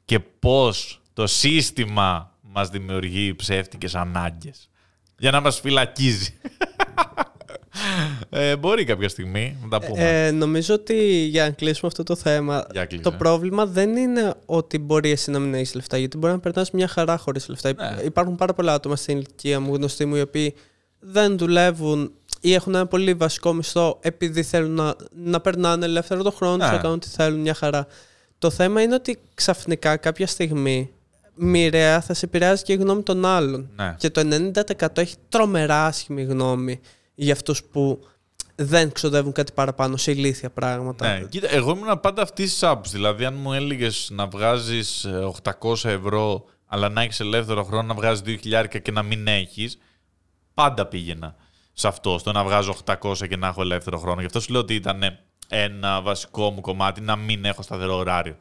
Και 0.05 0.19
πώς 0.19 1.01
το 1.13 1.27
σύστημα 1.27 2.30
μας 2.53 2.69
δημιουργεί 2.69 3.35
ψεύτικες 3.35 3.95
ανάγκες. 3.95 4.69
Για 5.17 5.31
να 5.31 5.39
μας 5.41 5.59
φυλακίζει. 5.59 6.33
ε, 8.29 8.55
μπορεί 8.55 8.83
κάποια 8.83 9.09
στιγμή 9.09 9.57
να 9.63 9.69
τα 9.79 9.87
πούμε. 9.87 10.25
Ε, 10.25 10.31
νομίζω 10.31 10.73
ότι 10.73 10.95
για 11.29 11.43
να 11.43 11.49
κλείσουμε 11.49 11.87
αυτό 11.87 12.03
το 12.03 12.15
θέμα, 12.15 12.67
Για 12.71 12.85
κλείσε. 12.85 13.03
το 13.03 13.11
πρόβλημα 13.11 13.65
δεν 13.65 13.95
είναι 13.95 14.33
ότι 14.45 14.77
μπορεί 14.77 15.09
εσύ 15.09 15.31
να 15.31 15.39
μην 15.39 15.53
έχεις 15.53 15.73
λεφτά, 15.73 15.97
γιατί 15.97 16.17
μπορεί 16.17 16.33
να 16.33 16.39
περνάς 16.39 16.71
μια 16.71 16.87
χαρά 16.87 17.17
χωρίς 17.17 17.47
λεφτά. 17.47 17.73
Ναι. 17.73 18.01
Υπάρχουν 18.03 18.35
πάρα 18.35 18.53
πολλά 18.53 18.73
άτομα 18.73 18.95
στην 18.95 19.17
ηλικία 19.17 19.59
μου, 19.59 19.75
γνωστοί 19.75 20.05
μου, 20.05 20.15
οι 20.15 20.21
οποίοι 20.21 20.55
δεν 20.99 21.37
δουλεύουν 21.37 22.11
ή 22.41 22.53
έχουν 22.53 22.75
ένα 22.75 22.85
πολύ 22.87 23.13
βασικό 23.13 23.53
μισθό 23.53 23.97
επειδή 24.01 24.43
θέλουν 24.43 24.71
να, 24.71 24.95
να 25.15 25.39
περνάνε 25.41 25.85
ελεύθερο 25.85 26.23
το 26.23 26.31
χρόνο 26.31 26.55
Ναι. 26.55 26.65
του, 26.65 26.71
να 26.71 26.77
κάνουν 26.77 26.95
ό,τι 26.95 27.07
θέλουν, 27.07 27.39
μια 27.39 27.53
χαρά. 27.53 27.87
Το 28.37 28.49
θέμα 28.49 28.81
είναι 28.81 28.93
ότι 28.95 29.19
ξαφνικά 29.33 29.97
κάποια 29.97 30.27
στιγμή 30.27 30.91
μοιραία 31.43 32.01
θα 32.01 32.13
σε 32.13 32.25
επηρεάζει 32.25 32.63
και 32.63 32.73
η 32.73 32.75
γνώμη 32.75 33.03
των 33.03 33.25
άλλων. 33.25 33.69
Ναι. 33.75 33.95
Και 33.97 34.09
το 34.09 34.21
90% 34.21 34.97
έχει 34.97 35.15
τρομερά 35.29 35.85
άσχημη 35.85 36.23
γνώμη 36.23 36.79
για 37.15 37.33
αυτούς 37.33 37.63
που 37.63 37.99
δεν 38.55 38.91
ξοδεύουν 38.91 39.31
κάτι 39.31 39.51
παραπάνω 39.51 39.97
σε 39.97 40.11
ηλίθια 40.11 40.49
πράγματα. 40.49 41.19
Ναι, 41.19 41.25
κοίτα, 41.25 41.51
εγώ 41.51 41.71
ήμουν 41.71 41.99
πάντα 41.99 42.21
αυτής 42.21 42.51
της 42.51 42.63
άποψης. 42.63 42.93
Δηλαδή, 42.93 43.25
αν 43.25 43.33
μου 43.33 43.53
έλεγες 43.53 44.09
να 44.11 44.27
βγάζεις 44.27 45.07
800 45.43 45.89
ευρώ, 45.89 46.45
αλλά 46.65 46.89
να 46.89 47.01
έχεις 47.01 47.19
ελεύθερο 47.19 47.63
χρόνο 47.63 47.83
να 47.83 47.93
βγάζεις 47.93 48.23
2.000 48.25 48.81
και 48.81 48.91
να 48.91 49.03
μην 49.03 49.27
έχεις, 49.27 49.77
πάντα 50.53 50.85
πήγαινα 50.85 51.35
σε 51.73 51.87
αυτό, 51.87 52.17
στο 52.17 52.31
να 52.31 52.43
βγάζω 52.43 52.75
800 52.85 53.27
και 53.27 53.37
να 53.37 53.47
έχω 53.47 53.61
ελεύθερο 53.61 53.97
χρόνο. 53.97 54.19
Γι' 54.19 54.25
αυτό 54.25 54.39
σου 54.39 54.51
λέω 54.51 54.61
ότι 54.61 54.75
ήταν 54.75 55.01
ένα 55.47 56.01
βασικό 56.01 56.49
μου 56.49 56.61
κομμάτι 56.61 57.01
να 57.01 57.15
μην 57.15 57.45
έχω 57.45 57.61
σταθερό 57.61 57.97
ωράριο. 57.97 58.37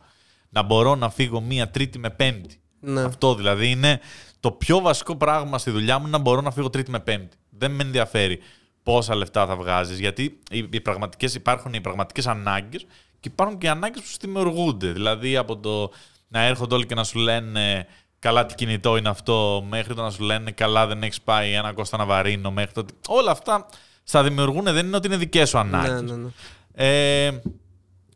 Να 0.49 0.63
μπορώ 0.63 0.95
να 0.95 1.11
φύγω 1.11 1.41
μία 1.41 1.71
Τρίτη 1.71 1.99
με 1.99 2.11
Πέμπτη. 2.11 2.60
Ναι. 2.81 3.03
Αυτό 3.03 3.35
δηλαδή 3.35 3.71
είναι 3.71 4.01
το 4.40 4.51
πιο 4.51 4.81
βασικό 4.81 5.16
πράγμα 5.16 5.59
στη 5.59 5.71
δουλειά 5.71 5.99
μου 5.99 6.09
να 6.09 6.19
μπορώ 6.19 6.40
να 6.40 6.51
φύγω 6.51 6.71
Τρίτη 6.71 6.90
με 6.90 7.01
Πέμπτη. 7.01 7.37
Δεν 7.51 7.71
με 7.71 7.83
ενδιαφέρει 7.83 8.38
πόσα 8.83 9.14
λεφτά 9.14 9.47
θα 9.47 9.57
βγάζεις, 9.57 9.99
γιατί 9.99 10.40
οι, 10.51 10.69
οι 10.71 10.81
πραγματικές, 10.81 11.35
υπάρχουν 11.35 11.73
οι 11.73 11.81
πραγματικές 11.81 12.27
ανάγκες 12.27 12.87
και 13.21 13.29
υπάρχουν 13.29 13.59
και 13.59 13.66
οι 13.66 13.69
ανάγκες 13.69 14.01
που 14.01 14.09
σου 14.09 14.16
δημιουργούνται. 14.21 14.93
Δηλαδή 14.93 15.37
από 15.37 15.57
το 15.57 15.90
να 16.29 16.43
έρχονται 16.43 16.75
όλοι 16.75 16.87
και 16.87 16.95
να 16.95 17.05
σου 17.05 17.19
λένε 17.19 17.87
καλά 18.19 18.47
τι 18.47 18.55
κινητό 18.55 18.97
είναι 18.97 19.09
αυτό, 19.09 19.66
μέχρι 19.69 19.95
το 19.95 20.03
να 20.03 20.11
σου 20.11 20.23
λένε 20.23 20.51
καλά 20.51 20.87
δεν 20.87 21.03
έχεις 21.03 21.21
πάει 21.21 21.53
ένα 21.53 21.73
κόστα 21.73 21.97
να 21.97 22.05
βαρύνω, 22.05 22.51
μέχρι 22.51 22.73
το 22.73 22.81
ότι. 22.81 22.95
Όλα 23.09 23.31
αυτά 23.31 23.66
στα 24.03 24.23
δημιουργούν, 24.23 24.64
δεν 24.64 24.87
είναι 24.87 24.97
ότι 24.97 25.07
είναι 25.07 25.16
δικές 25.16 25.49
σου 25.49 25.59
ανάγκες. 25.59 26.03
Ναι, 26.03 26.12
ναι, 26.12 26.23
ναι. 26.23 26.29
Ε, 26.75 27.40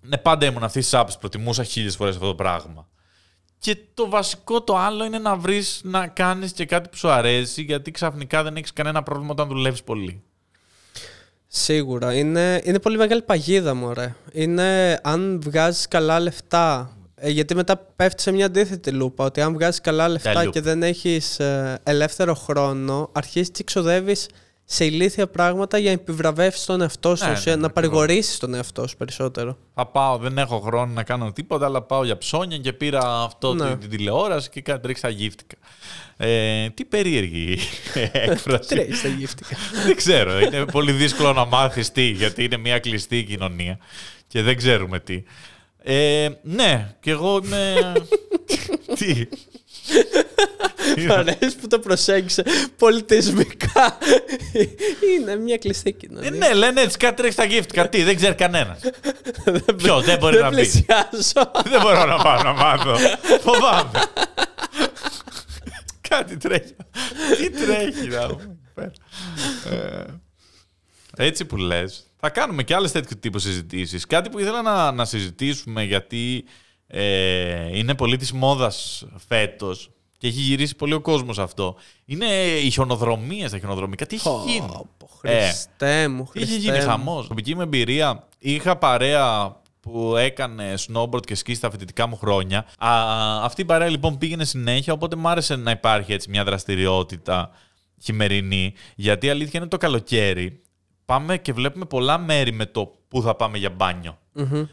ναι, 0.00 0.18
πάντα 0.18 0.46
ήμουν 0.46 0.64
αυτής 0.64 0.84
της 0.84 0.94
άποψης. 0.94 1.18
Προτιμούσα 1.18 1.64
χίλιες 1.64 1.96
φορές 1.96 2.14
αυτό 2.14 2.26
το 2.26 2.34
πράγμα. 2.34 2.86
Και 3.64 3.76
το 3.94 4.08
βασικό 4.08 4.62
το 4.62 4.76
άλλο 4.76 5.04
είναι 5.04 5.18
να 5.18 5.36
βρεις 5.36 5.80
να 5.84 6.06
κάνεις 6.06 6.52
και 6.52 6.64
κάτι 6.64 6.88
που 6.88 6.96
σου 6.96 7.08
αρέσει, 7.08 7.62
γιατί 7.62 7.90
ξαφνικά 7.90 8.42
δεν 8.42 8.56
έχεις 8.56 8.72
κανένα 8.72 9.02
πρόβλημα 9.02 9.30
όταν 9.32 9.48
δουλεύεις 9.48 9.82
πολύ. 9.82 10.22
Σίγουρα. 11.46 12.14
Είναι, 12.14 12.60
είναι 12.64 12.78
πολύ 12.78 12.96
μεγάλη 12.96 13.22
παγίδα 13.22 13.74
μου, 13.74 13.94
ρε. 13.94 14.14
Είναι 14.32 15.00
αν 15.02 15.40
βγάζεις 15.44 15.88
καλά 15.88 16.20
λεφτά. 16.20 16.96
Ε, 17.14 17.30
γιατί 17.30 17.54
μετά 17.54 17.76
πέφτει 17.96 18.22
σε 18.22 18.32
μια 18.32 18.46
αντίθετη 18.46 18.90
λούπα. 18.90 19.24
Ότι 19.24 19.40
αν 19.40 19.52
βγάζεις 19.52 19.80
καλά 19.80 20.08
λεφτά 20.08 20.38
λούπα. 20.38 20.50
και 20.50 20.60
δεν 20.60 20.82
έχεις 20.82 21.38
ε, 21.38 21.80
ελεύθερο 21.82 22.34
χρόνο, 22.34 23.08
αρχίζεις 23.12 23.50
και 23.50 23.64
ξοδεύεις 23.64 24.28
σε 24.64 24.84
ηλίθια 24.84 25.26
πράγματα 25.26 25.78
για 25.78 25.90
να 25.94 26.00
επιβραβεύσεις 26.00 26.64
τον 26.64 26.80
εαυτό 26.80 27.16
σου, 27.16 27.24
Ναι, 27.26 27.32
ουσία, 27.32 27.54
ναι, 27.54 27.60
να 27.60 27.66
ακριβώς. 27.66 27.90
παρηγορήσεις 27.90 28.38
τον 28.38 28.54
εαυτό 28.54 28.86
σου 28.86 28.96
περισσότερο. 28.96 29.58
Θα 29.74 29.86
πάω, 29.86 30.16
δεν 30.18 30.38
έχω 30.38 30.60
χρόνο 30.60 30.92
να 30.92 31.02
κάνω 31.02 31.32
τίποτα, 31.32 31.64
αλλά 31.66 31.82
πάω 31.82 32.04
για 32.04 32.18
ψώνια 32.18 32.58
και 32.58 32.72
πήρα 32.72 33.22
αυτό 33.22 33.54
Ναι. 33.54 33.68
την, 33.68 33.78
την 33.78 33.90
τηλεόραση 33.90 34.50
και 34.50 34.60
κάτι 34.60 34.80
τρέχει 34.82 34.98
στα 34.98 35.08
γύφτηκα. 35.08 35.56
Ε, 36.16 36.68
τι 36.70 36.84
περίεργη 36.84 37.58
έκφραση. 38.12 38.68
Τρέχεις 38.68 39.02
τα 39.02 39.08
γύφτηκα. 39.08 39.56
δεν 39.86 39.96
ξέρω. 39.96 40.38
Είναι 40.40 40.64
πολύ 40.64 40.92
δύσκολο 40.92 41.32
να 41.32 41.44
μάθεις 41.44 41.92
τι, 41.92 42.02
γιατί 42.10 42.44
είναι 42.44 42.56
μια 42.56 42.78
κλειστή 42.78 43.24
κοινωνία 43.24 43.78
και 44.26 44.42
δεν 44.42 44.56
ξέρουμε 44.56 45.00
τι. 45.00 45.22
Ε, 45.86 46.28
ναι, 46.42 46.96
και 47.00 47.10
εγώ 47.10 47.40
είμαι... 47.44 47.92
τι; 48.98 49.26
Μ' 51.06 51.12
αρέσει 51.12 51.56
που 51.60 51.66
το 51.68 51.78
προσέγγισε 51.78 52.42
πολιτισμικά. 52.76 53.98
Είναι 55.16 55.36
μια 55.36 55.56
κλειστή 55.58 55.88
Ε, 55.88 55.92
κοινωνία. 55.92 56.30
ναι, 56.30 56.54
λένε 56.54 56.80
έτσι 56.80 56.96
κάτι 56.98 57.16
τρέχει 57.16 57.32
στα 57.32 57.44
γύφτηκα. 57.44 57.88
Τι, 57.88 58.02
δεν 58.02 58.16
ξέρει 58.16 58.34
κανένας. 58.34 58.80
Ποιο, 59.76 60.00
δεν 60.00 60.18
μπορεί 60.18 60.34
Δεν 60.36 60.44
να 60.44 60.50
μπει. 60.50 60.54
πλησιάζω. 60.56 61.50
δεν 61.64 61.80
μπορώ 61.80 62.04
να 62.06 62.16
πάω 62.16 62.42
να 62.42 62.52
μάθω. 62.52 62.96
Φοβάμαι. 63.40 64.02
κάτι 66.08 66.36
τρέχει. 66.36 66.74
Τι 67.38 67.50
τρέχει 67.50 68.06
να 68.08 68.26
μου. 68.28 68.58
Ε, 69.70 70.04
Έτσι 71.16 71.44
που 71.44 71.56
λες, 71.56 72.06
θα 72.20 72.30
κάνουμε 72.30 72.62
και 72.62 72.74
άλλες 72.74 72.92
τέτοιου 72.92 73.16
τύπου 73.20 73.38
συζητήσεις. 73.38 74.06
Κάτι 74.06 74.30
που 74.30 74.38
ήθελα 74.38 74.62
να, 74.62 74.92
να 74.92 75.04
συζητήσουμε 75.04 75.82
γιατί 75.82 76.44
ε, 76.96 77.78
είναι 77.78 77.94
πολύ 77.94 78.16
της 78.16 78.32
μόδας 78.32 79.04
φέτος 79.28 79.90
και 80.18 80.26
έχει 80.26 80.40
γυρίσει 80.40 80.76
πολύ 80.76 80.92
ο 80.94 81.00
κόσμος 81.00 81.38
αυτό. 81.38 81.76
Είναι 82.04 82.26
οι 82.62 82.70
χιονοδρομίες, 82.70 83.50
τα 83.50 83.58
χιονοδρομικά. 83.58 84.06
Τι 84.06 84.14
έχει 84.14 84.28
γίνει; 84.46 84.66
Πω, 84.96 85.08
Χριστέ 85.18 86.08
μου, 86.08 86.28
Τι 86.32 86.40
είχε 86.40 86.50
Χριστέ 86.52 86.70
γίνει 86.70 86.84
μου. 86.84 86.90
χαμός. 86.90 87.16
Προσωπική 87.16 87.54
μου 87.54 87.60
εμπειρία. 87.60 88.26
Είχα 88.38 88.76
παρέα 88.76 89.56
που 89.80 90.16
έκανε 90.16 90.74
snowboard 90.86 91.26
και 91.26 91.34
σκι 91.34 91.54
στα 91.54 91.70
φοιτητικά 91.70 92.06
μου 92.06 92.16
χρόνια. 92.16 92.58
Α, 92.78 92.90
αυτή 93.44 93.60
η 93.60 93.64
παρέα 93.64 93.88
λοιπόν 93.88 94.18
πήγαινε 94.18 94.44
συνέχεια, 94.44 94.92
οπότε 94.92 95.16
μου 95.16 95.28
άρεσε 95.28 95.56
να 95.56 95.70
υπάρχει 95.70 96.12
έτσι 96.12 96.30
μια 96.30 96.44
δραστηριότητα 96.44 97.50
χειμερινή. 98.02 98.72
Γιατί 98.96 99.26
η 99.26 99.30
αλήθεια 99.30 99.60
είναι 99.60 99.68
το 99.68 99.76
καλοκαίρι. 99.76 100.60
Πάμε 101.04 101.38
και 101.38 101.52
βλέπουμε 101.52 101.84
πολλά 101.84 102.18
μέρη 102.18 102.52
με 102.52 102.66
το 102.66 102.92
πού 103.08 103.22
θα 103.22 103.34
πάμε 103.34 103.58
για 103.58 103.70
μπάνιο. 103.70 104.18
Μμμ. 104.32 104.64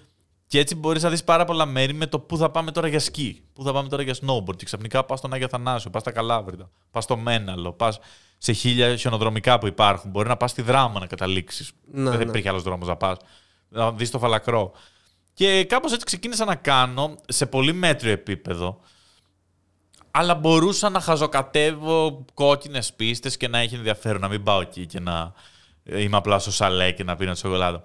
Και 0.52 0.60
έτσι 0.60 0.76
μπορείς 0.76 1.04
να 1.04 1.10
δεις 1.10 1.24
πάρα 1.24 1.46
πολλά 1.46 1.66
μέρη 1.66 1.94
με 1.94 2.06
το 2.06 2.20
πού 2.20 2.38
θα 2.38 2.50
πάμε 2.50 2.72
τώρα 2.72 2.88
για 2.88 3.00
σκι, 3.00 3.42
πού 3.54 3.64
θα 3.64 3.74
πάμε 3.74 3.90
τώρα 3.90 4.04
για 4.04 4.16
snowboard. 4.22 4.56
Και 4.56 4.66
ξαφνικά 4.66 5.04
πας 5.04 5.20
στον 5.20 5.34
Άγιο 5.34 5.48
Θανάσιο, 5.48 5.90
πας 5.90 6.02
στα 6.02 6.12
Καλάβρητα, 6.12 6.70
πας 6.92 7.04
στο 7.04 7.18
Μέναλο, 7.18 7.72
πας 7.72 8.00
σε 8.38 8.52
χίλια 8.52 8.96
χιονοδρομικά 8.96 9.60
που 9.60 9.68
υπάρχουν. 9.68 10.12
Μπορεί 10.12 10.28
να 10.28 10.38
πας 10.38 10.52
στη 10.52 10.62
δράμα 10.62 11.00
να 11.00 11.06
καταλήξεις. 11.06 11.72
Ναι, 11.92 12.10
Δεν 12.10 12.18
ναι. 12.20 12.24
υπήρχε 12.24 12.50
άλλος 12.50 12.64
δρόμος 12.64 12.88
να 12.88 12.96
πας. 12.96 13.18
Να 13.70 13.92
δεις 13.92 14.12
το 14.12 14.20
φαλακρό. 14.20 14.72
Και 15.34 15.64
κάπως 15.64 15.94
έτσι 15.94 16.06
ξεκίνησα 16.06 16.46
να 16.46 16.56
κάνω 16.56 17.16
σε 17.28 17.46
πολύ 17.46 17.74
μέτριο 17.74 18.12
επίπεδο. 18.12 18.80
Αλλά 20.12 20.36
μπορούσα 20.36 20.90
να 20.90 21.00
χαζοκατεύω 21.00 22.26
κόκκινες 22.34 22.94
πίστες 22.94 23.38
και 23.38 23.48
να 23.48 23.58
έχει 23.58 23.76
ενδιαφέρον 23.76 24.22
να 24.22 24.28
μην 24.28 24.44
πάω 24.44 24.62
εκεί 24.62 24.86
και 24.86 25.00
να 25.00 25.34
είμαι 25.84 26.18
απλά 26.18 26.40
στο 26.40 26.52
σαλέ 26.52 26.92
και 26.92 27.04
να 27.04 27.16
πίνω 27.16 27.36
σοκολάτα. 27.36 27.82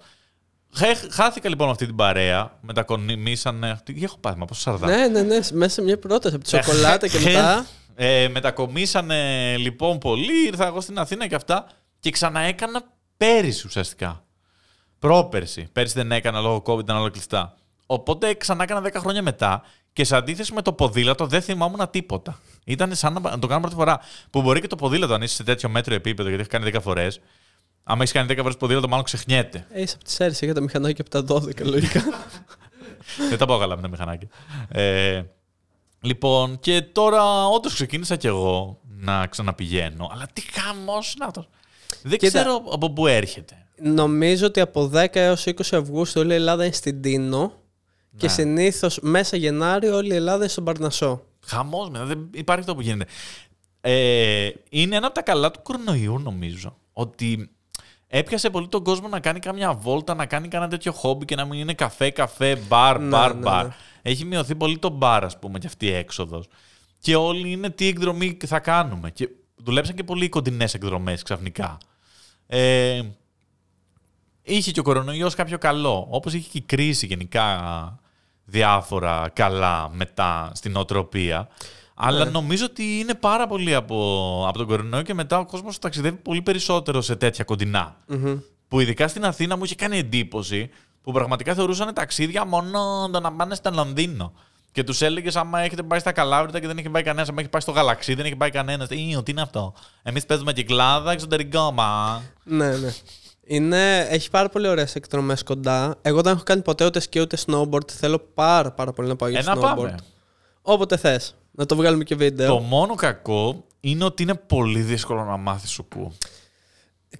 Χα- 0.73 1.11
Χάθηκα 1.11 1.49
λοιπόν 1.49 1.65
με 1.65 1.71
αυτή 1.71 1.85
την 1.85 1.95
παρέα. 1.95 2.57
Μετακομίσανε. 2.61 3.79
Τι 3.83 4.03
έχω 4.03 4.17
πάθει, 4.17 4.37
μα 4.37 4.45
πόσο 4.45 4.61
σαρδά. 4.61 4.87
Ναι, 4.87 5.07
ναι, 5.07 5.21
ναι. 5.21 5.39
Μέσα 5.53 5.69
σε 5.69 5.81
μια 5.81 5.99
πρόταση 5.99 6.35
από 6.35 6.43
τη 6.43 6.49
σοκολάτα 6.49 7.07
και 7.07 7.17
Ε, 7.21 7.21
μετά. 7.23 7.65
Ε, 7.95 8.27
μετακομίσανε 8.27 9.55
λοιπόν 9.57 9.97
πολύ. 9.97 10.45
Ήρθα 10.45 10.65
εγώ 10.67 10.81
στην 10.81 10.99
Αθήνα 10.99 11.27
και 11.27 11.35
αυτά. 11.35 11.65
Και 11.99 12.09
ξαναέκανα 12.11 12.81
πέρυσι 13.17 13.67
ουσιαστικά. 13.67 14.23
Πρόπερση. 14.99 15.69
Πέρυσι 15.71 15.93
δεν 15.93 16.11
έκανα 16.11 16.39
λόγω 16.39 16.63
COVID, 16.65 16.79
ήταν 16.79 16.97
όλα 16.97 17.09
κλειστά. 17.09 17.55
Οπότε 17.85 18.33
ξανά 18.33 18.63
έκανα 18.63 18.87
10 18.89 18.93
χρόνια 18.97 19.21
μετά 19.21 19.61
και 19.93 20.03
σε 20.03 20.15
αντίθεση 20.15 20.53
με 20.53 20.61
το 20.61 20.73
ποδήλατο 20.73 21.25
δεν 21.27 21.41
θυμάμαι 21.41 21.87
τίποτα. 21.87 22.39
Ήταν 22.65 22.95
σαν 22.95 23.13
να, 23.13 23.19
να 23.19 23.39
το 23.39 23.47
κάνω 23.47 23.61
πρώτη 23.61 23.75
φορά. 23.75 23.99
Που 24.29 24.41
μπορεί 24.41 24.61
και 24.61 24.67
το 24.67 24.75
ποδήλατο 24.75 25.13
αν 25.13 25.21
είσαι 25.21 25.35
σε 25.35 25.43
τέτοιο 25.43 25.69
μέτριο 25.69 25.95
επίπεδο, 25.95 26.29
γιατί 26.29 26.45
έχω 26.49 26.63
κάνει 26.63 26.71
10 26.77 26.81
φορές, 26.81 27.19
άμα 27.87 28.01
έχεις 28.01 28.11
κάνει 28.13 28.27
10 28.33 28.37
φορές 28.41 28.57
ποδήλατο, 28.57 28.87
μάλλον 28.87 29.05
ξεχνιέται. 29.05 29.65
Ε, 29.71 29.81
είσαι 29.81 29.93
από 29.95 30.03
τις 30.03 30.19
αίρε, 30.19 30.33
είχα 30.41 30.53
τα 30.53 30.61
μηχανάκια 30.61 31.05
από 31.07 31.23
τα 31.29 31.35
12 31.35 31.61
λογικά. 31.65 32.03
Δεν 33.29 33.37
τα 33.37 33.45
πάω 33.45 33.59
καλά 33.59 33.75
με 33.75 33.81
τα 33.81 33.87
μηχανάκια. 33.87 34.27
Ε, 34.69 35.23
λοιπόν, 36.01 36.59
και 36.59 36.81
τώρα 36.81 37.45
όντως 37.47 37.73
ξεκίνησα 37.73 38.15
κι 38.15 38.27
εγώ 38.27 38.79
να 38.83 39.27
ξαναπηγαίνω. 39.27 40.09
Αλλά 40.11 40.27
τι 40.33 40.41
χαμός 40.51 41.15
να 41.19 41.31
το. 41.31 41.45
Δεν 42.03 42.17
Κοίτα. 42.17 42.39
ξέρω 42.39 42.63
από 42.71 42.91
πού 42.93 43.07
έρχεται. 43.07 43.65
Νομίζω 43.81 44.45
ότι 44.45 44.59
από 44.59 44.91
10 44.93 45.05
έως 45.11 45.43
20 45.47 45.53
Αυγούστου 45.71 46.21
όλη 46.21 46.31
η 46.31 46.35
Ελλάδα 46.35 46.63
είναι 46.65 46.73
στην 46.73 47.01
Τίνο 47.01 47.53
και 48.17 48.25
Ναι. 48.25 48.31
συνήθως 48.31 48.99
μέσα 49.01 49.37
Γενάρη 49.37 49.87
όλη 49.87 50.11
η 50.13 50.15
Ελλάδα 50.15 50.37
είναι 50.37 50.47
στον 50.47 50.63
Παρνασσό. 50.63 51.21
Χαμός 51.45 51.89
με, 51.89 52.03
δεν 52.03 52.29
υπάρχει 52.33 52.59
αυτό 52.61 52.75
που 52.75 52.81
γίνεται. 52.81 53.11
Ε, 53.81 54.49
είναι 54.69 54.95
ένα 54.95 55.05
από 55.05 55.15
τα 55.15 55.21
καλά 55.21 55.51
του 55.51 55.59
κορονοϊού, 55.61 56.19
νομίζω. 56.19 56.77
Ότι 56.93 57.49
έπιασε 58.07 58.49
πολύ 58.49 58.67
τον 58.67 58.83
κόσμο 58.83 59.07
να 59.07 59.19
κάνει 59.19 59.39
κάμια 59.39 59.73
βόλτα, 59.73 60.13
να 60.15 60.25
κάνει 60.25 60.47
κανένα 60.47 60.69
τέτοιο 60.71 60.91
χόμπι 60.91 61.25
και 61.25 61.35
να 61.35 61.45
μην 61.45 61.59
είναι 61.59 61.73
καφέ, 61.73 62.09
καφέ, 62.09 62.55
μπαρ, 62.55 62.99
Ναι, 62.99 63.07
μπαρ, 63.07 63.33
ναι, 63.33 63.41
μπαρ. 63.41 63.65
ναι. 63.65 63.73
Έχει 64.01 64.25
μειωθεί 64.25 64.55
πολύ 64.55 64.77
το 64.77 64.89
μπαρ, 64.89 65.23
ας 65.23 65.39
πούμε, 65.39 65.59
και 65.59 65.67
αυτή 65.67 65.85
η 65.85 65.93
έξοδος. 65.93 66.47
Και 66.99 67.15
όλοι 67.15 67.51
είναι 67.51 67.69
τι 67.69 67.87
εκδρομή 67.87 68.37
θα 68.45 68.59
κάνουμε. 68.59 69.11
Και 69.11 69.29
δουλέψαν 69.55 69.95
και 69.95 70.03
πολύ 70.03 70.29
κοντινές 70.29 70.73
εκδρομές 70.73 71.23
ξαφνικά. 71.23 71.77
Ε, 72.47 73.01
είχε 74.43 74.71
και 74.71 74.79
ο 74.79 74.83
κορονοϊός 74.83 75.35
κάποιο 75.35 75.57
καλό. 75.57 76.07
Όπως 76.09 76.33
είχε 76.33 76.49
και 76.49 76.57
η 76.57 76.61
κρίση 76.61 77.05
γενικά 77.05 77.99
διάφορα 78.45 79.29
καλά 79.33 79.89
μετά 79.93 80.51
στην 80.53 80.75
οτροπία. 80.75 81.47
Αλλά 81.99 82.23
Ναι. 82.25 82.31
νομίζω 82.31 82.65
ότι 82.65 82.99
είναι 82.99 83.13
πάρα 83.13 83.47
πολύ 83.47 83.75
από, 83.75 83.95
από 84.47 84.57
τον 84.57 84.67
κορονοϊό 84.67 85.01
και 85.03 85.13
μετά 85.13 85.39
ο 85.39 85.45
κόσμος 85.45 85.79
ταξιδεύει 85.79 86.17
πολύ 86.17 86.41
περισσότερο 86.41 87.01
σε 87.01 87.15
τέτοια 87.15 87.43
κοντινά. 87.43 87.95
Μμμ. 88.07 88.37
Που 88.67 88.79
ειδικά 88.79 89.07
στην 89.07 89.25
Αθήνα 89.25 89.57
μου 89.57 89.63
είχε 89.63 89.75
κάνει 89.75 89.97
εντύπωση 89.97 90.69
που 91.01 91.11
πραγματικά 91.11 91.53
θεωρούσαν 91.53 91.93
ταξίδια 91.93 92.45
μόνο 92.45 93.09
το 93.11 93.19
να 93.19 93.31
πάνε 93.33 93.55
στο 93.55 93.69
Λονδίνο. 93.73 94.33
Και 94.71 94.83
τους 94.83 95.01
έλεγες, 95.01 95.35
άμα 95.35 95.59
έχετε 95.59 95.83
πάει 95.83 95.99
στα 95.99 96.11
Καλάβρητα 96.11 96.59
και 96.59 96.67
δεν 96.67 96.77
έχει 96.77 96.89
πάει 96.89 97.03
κανένας, 97.03 97.29
άμα 97.29 97.39
έχει 97.41 97.49
πάει 97.49 97.61
στο 97.61 97.71
Γαλαξί, 97.71 98.13
δεν 98.13 98.25
έχει 98.25 98.35
πάει 98.35 98.49
κανένας. 98.49 98.87
Τι, 98.87 98.95
τι 99.23 99.31
είναι 99.31 99.41
αυτό; 99.41 99.73
Εμείς 100.03 100.25
παίζουμε 100.25 100.53
κυκλάδα 100.53 101.11
εξωτερικό, 101.11 101.71
μα. 101.71 102.21
Ναι, 102.43 102.77
ναι. 102.77 102.93
Είναι, 103.49 103.99
έχει 104.09 104.29
πάρα 104.29 104.49
πολύ 104.49 104.67
ωραίες 104.67 104.95
εκδρομές 104.95 105.43
κοντά. 105.43 105.95
Εγώ 106.01 106.21
δεν 106.21 106.33
έχω 106.33 106.43
κάνει 106.43 106.61
ποτέ 106.61 106.85
ούτε 106.85 106.99
σκι 106.99 107.19
ούτε 107.19 107.37
snowboard. 107.45 107.91
Θέλω 107.91 108.19
πάρα 108.33 108.71
πάρα 108.71 108.93
πολύ 108.93 109.07
να 109.07 109.15
πάω 109.15 109.29
για 109.29 109.39
Ε, 109.39 109.43
να 109.43 109.53
snowboard. 109.55 109.61
πάμε. 109.61 109.95
Όποτε 110.61 110.97
θες. 110.97 111.35
Να 111.59 111.65
το 111.65 111.75
βγάλουμε 111.75 112.03
και 112.03 112.15
βίντεο. 112.15 112.47
Το 112.47 112.59
μόνο 112.59 112.95
κακό 112.95 113.63
είναι 113.79 114.03
ότι 114.03 114.23
είναι 114.23 114.35
πολύ 114.35 114.79
δύσκολο 114.81 115.23
να 115.23 115.37
μάθεις 115.37 115.69
σουκού. 115.69 116.11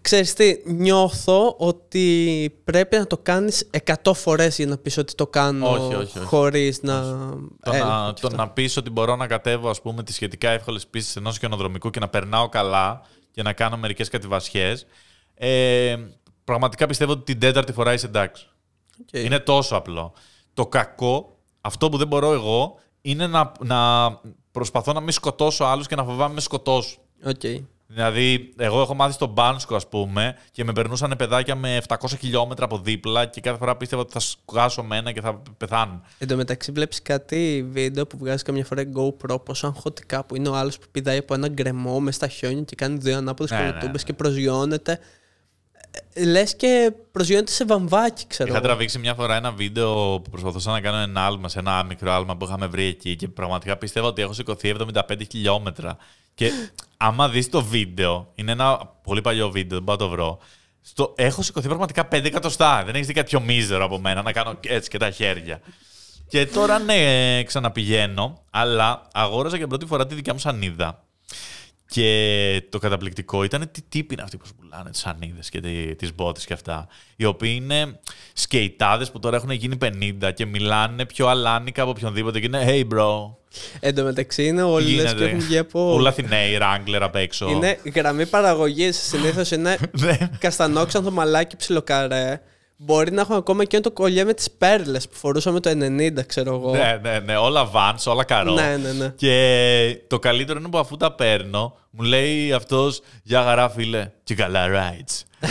Ξέρεις 0.01 0.33
τι, 0.33 0.61
νιώθω 0.65 1.55
ότι 1.57 2.59
πρέπει 2.63 2.97
να 2.97 3.07
το 3.07 3.17
κάνεις 3.17 3.69
100 4.03 4.13
φορές 4.13 4.57
για 4.57 4.65
να 4.65 4.77
πεις 4.77 4.97
ότι 4.97 5.15
το 5.15 5.27
κάνω 5.27 5.71
Όχι, 5.71 5.93
όχι, 5.95 6.17
όχι. 6.17 6.19
χωρίς 6.19 6.81
να... 6.81 7.01
Το, 7.63 7.71
Ε, 7.73 7.79
να, 7.79 8.11
και 8.13 8.21
το 8.21 8.27
αυτό. 8.27 8.35
να 8.35 8.49
πεις 8.49 8.77
ότι 8.77 8.89
μπορώ 8.89 9.15
να 9.15 9.27
κατέβω 9.27 9.69
ας 9.69 9.81
πούμε 9.81 10.03
τις 10.03 10.15
σχετικά 10.15 10.49
εύκολες 10.49 10.87
πίστες 10.87 11.15
ενός 11.15 11.37
χιονοδρομικού 11.37 11.89
και 11.89 11.99
να 11.99 12.07
περνάω 12.09 12.49
καλά 12.49 13.01
και 13.31 13.41
να 13.41 13.53
κάνω 13.53 13.77
μερικές 13.77 14.09
κατεβασιές. 14.09 14.85
Ε, 15.33 15.95
πραγματικά 16.43 16.85
πιστεύω 16.85 17.11
ότι 17.11 17.23
την 17.23 17.39
τέταρτη 17.39 17.71
φορά 17.71 17.93
είσαι 17.93 18.05
εντάξει. 18.05 18.47
Οκ. 19.01 19.21
Είναι 19.23 19.39
τόσο 19.39 19.75
απλό. 19.75 20.13
Το 20.53 20.67
κακό, 20.67 21.37
αυτό 21.61 21.89
που 21.89 21.97
δεν 21.97 22.07
μπορώ 22.07 22.33
εγώ, 22.33 22.79
είναι 23.09 23.27
να, 23.27 23.51
να 23.59 24.09
προσπαθώ 24.51 24.93
να 24.93 24.99
μην 24.99 25.11
σκοτώσω 25.11 25.63
άλλους 25.63 25.87
και 25.87 25.95
να 25.95 26.03
φοβάμαι 26.03 26.33
μη 26.33 26.39
σκοτώσω. 26.39 26.97
Οκ. 27.25 27.41
Δηλαδή, 27.89 28.53
εγώ 28.57 28.81
έχω 28.81 28.93
μάθει 28.93 29.13
στον 29.13 29.29
Μπάνσκο, 29.29 29.75
ας 29.75 29.87
πούμε, 29.87 30.35
και 30.51 30.63
με 30.63 30.73
περνούσαν 30.73 31.13
παιδάκια 31.17 31.55
με 31.55 31.81
700 31.87 31.95
χιλιόμετρα 32.19 32.65
από 32.65 32.79
δίπλα 32.79 33.25
και 33.25 33.41
κάθε 33.41 33.57
φορά 33.57 33.77
πίστευα 33.77 34.01
ότι 34.01 34.11
θα 34.11 34.19
σκάσω 34.19 34.83
με 34.83 34.97
ένα 34.97 35.11
και 35.11 35.21
θα 35.21 35.41
πεθάνουν. 35.57 36.01
Εν 36.17 36.27
τω 36.27 36.35
μεταξύ 36.35 36.71
βλέπεις 36.71 37.01
κάτι 37.01 37.67
βίντεο 37.69 38.07
που 38.07 38.17
βγάζει 38.17 38.43
καμιά 38.43 38.65
φορά 38.65 38.83
GoPro 38.95 39.43
πόσο 39.45 39.67
αγχωτικά 39.67 40.25
που 40.25 40.35
είναι 40.35 40.49
ο 40.49 40.55
άλλος 40.55 40.77
που 40.77 40.85
πηδάει 40.91 41.17
από 41.17 41.33
ένα 41.33 41.47
γκρεμό 41.47 41.99
μες 41.99 42.15
στα 42.15 42.27
χιόνια 42.27 42.61
και 42.61 42.75
κάνει 42.75 42.97
δύο 42.97 43.17
ανάποδες 43.17 43.51
Ναι, 43.51 43.57
ναι, 43.57 43.63
κολοτούμπες 43.63 44.01
ναι. 44.01 44.07
και 44.07 44.13
προσγειώνεται. 44.13 44.99
Ε, 46.13 46.25
Λες 46.25 46.55
και 46.55 46.93
προσγειώνεται 47.11 47.51
σε 47.51 47.65
βαμβάκι, 47.65 48.27
ξέρω. 48.27 48.49
Είχα 48.49 48.57
εγώ. 48.57 48.67
τραβήξει 48.67 48.99
μια 48.99 49.13
φορά 49.13 49.35
ένα 49.35 49.51
βίντεο 49.51 50.19
που 50.19 50.29
προσπαθούσα 50.29 50.71
να 50.71 50.81
κάνω 50.81 50.97
ένα 50.97 51.25
άλμα 51.25 51.49
σε 51.49 51.59
ένα 51.59 51.83
μικρό 51.83 52.11
άλμα 52.11 52.37
που 52.37 52.45
είχαμε 52.45 52.65
βρει 52.65 52.85
εκεί 52.85 53.15
και 53.15 53.27
πραγματικά 53.27 53.77
πίστευα 53.77 54.07
ότι 54.07 54.21
έχω 54.21 54.33
σηκωθεί 54.33 54.75
75 54.91 55.01
χιλιόμετρα. 55.31 55.97
Και 56.33 56.51
άμα 56.97 57.29
δεις 57.29 57.49
το 57.49 57.63
βίντεο, 57.63 58.31
είναι 58.35 58.51
ένα 58.51 58.91
πολύ 59.03 59.21
παλιό 59.21 59.49
βίντεο, 59.49 59.77
δεν 59.77 59.85
πάω 59.85 59.95
να 59.95 60.01
το 60.01 60.09
βρω. 60.09 60.39
Στο, 60.81 61.13
έχω 61.17 61.41
σηκωθεί 61.41 61.67
πραγματικά 61.67 62.07
5 62.11 62.25
εκατοστά. 62.25 62.83
Δεν 62.85 62.95
έχεις 62.95 63.07
δει 63.07 63.13
κάτι 63.13 63.29
πιο 63.29 63.39
μίζερο 63.39 63.85
από 63.85 63.99
μένα 63.99 64.21
να 64.21 64.31
κάνω 64.31 64.59
έτσι 64.61 64.89
και 64.89 64.97
τα 64.97 65.09
χέρια. 65.09 65.61
Και 66.27 66.45
τώρα 66.45 66.79
ναι, 66.79 67.43
ξαναπηγαίνω, 67.43 68.43
αλλά 68.49 69.07
αγόρασα 69.13 69.57
για 69.57 69.67
πρώτη 69.67 69.85
φορά 69.85 70.07
τη 70.07 70.15
δικιά 70.15 70.33
μου 70.33 70.39
σανίδα. 70.39 71.06
Και 71.89 72.63
το 72.69 72.79
καταπληκτικό 72.79 73.43
ήταν 73.43 73.69
τι 73.71 73.81
τύποι 73.89 74.13
είναι 74.13 74.23
αυτοί 74.23 74.37
που 74.37 74.45
σου 74.45 74.55
πουλάνε 74.55 74.89
τις 74.89 74.99
σανίδες 74.99 75.49
και 75.49 75.61
τις 75.97 76.15
μπότες 76.15 76.45
και 76.45 76.53
αυτά. 76.53 76.87
Οι 77.15 77.25
οποίοι 77.25 77.59
είναι 77.61 77.99
σκεϊτάδες 78.33 79.11
που 79.11 79.19
τώρα 79.19 79.35
έχουν 79.35 79.51
γίνει 79.51 79.77
50 80.21 80.31
και 80.33 80.45
μιλάνε 80.45 81.05
πιο 81.05 81.27
αλάνικα 81.27 81.81
από 81.81 81.91
οποιονδήποτε. 81.91 82.39
Και 82.39 82.45
είναι 82.45 82.65
Hey 82.67 82.93
bro. 82.95 83.35
Εν 83.79 83.95
τω 83.95 84.03
μεταξύ 84.03 84.45
είναι 84.45 84.61
όλοι 84.61 84.91
λες 84.91 85.13
και 85.13 85.23
έχουν 85.23 85.39
βγει 85.39 85.57
από... 85.57 85.93
Όλα 85.93 86.09
Αθηναίοι, 86.09 86.57
Ράγκλερ 86.57 87.03
απ' 87.03 87.15
έξω. 87.15 87.49
Είναι 87.49 87.79
γραμμή 87.95 88.25
παραγωγής. 88.25 88.97
Συνήθως 88.97 89.51
είναι 89.51 89.77
Ναι. 89.99 90.17
καστανόξανθο 90.39 91.11
μαλάκι 91.11 91.55
ψιλοκαρέ. 91.55 92.41
Μπορεί 92.79 93.11
να 93.11 93.21
έχουν 93.21 93.35
ακόμα 93.35 93.63
και 93.63 93.79
το 93.79 93.91
κολλιέ 93.91 94.23
με 94.23 94.33
τις 94.33 94.51
πέρλες 94.51 95.07
που 95.07 95.15
φορούσαμε 95.15 95.59
το 95.59 95.69
90, 95.69 96.25
ξέρω 96.27 96.53
εγώ. 96.55 96.71
ναι, 96.71 96.99
ναι, 97.01 97.19
ναι, 97.19 97.35
όλα 97.37 97.71
Vans, 97.73 98.03
όλα 98.05 98.23
καρό. 98.23 98.53
ναι, 98.53 98.77
ναι. 98.77 98.91
ναι. 98.91 99.13
Και 99.15 99.99
το 100.07 100.19
καλύτερο 100.19 100.59
είναι 100.59 100.69
που 100.69 100.77
αφού 100.77 100.97
τα 100.97 101.11
παίρνω, 101.11 101.77
μου 101.89 102.03
λέει 102.03 102.53
αυτός 102.53 103.01
Για 103.23 103.43
χαρά, 103.43 103.69
φίλε. 103.69 104.11
Και 104.23 104.35
καλά, 104.35 104.67
rides. 104.67 105.21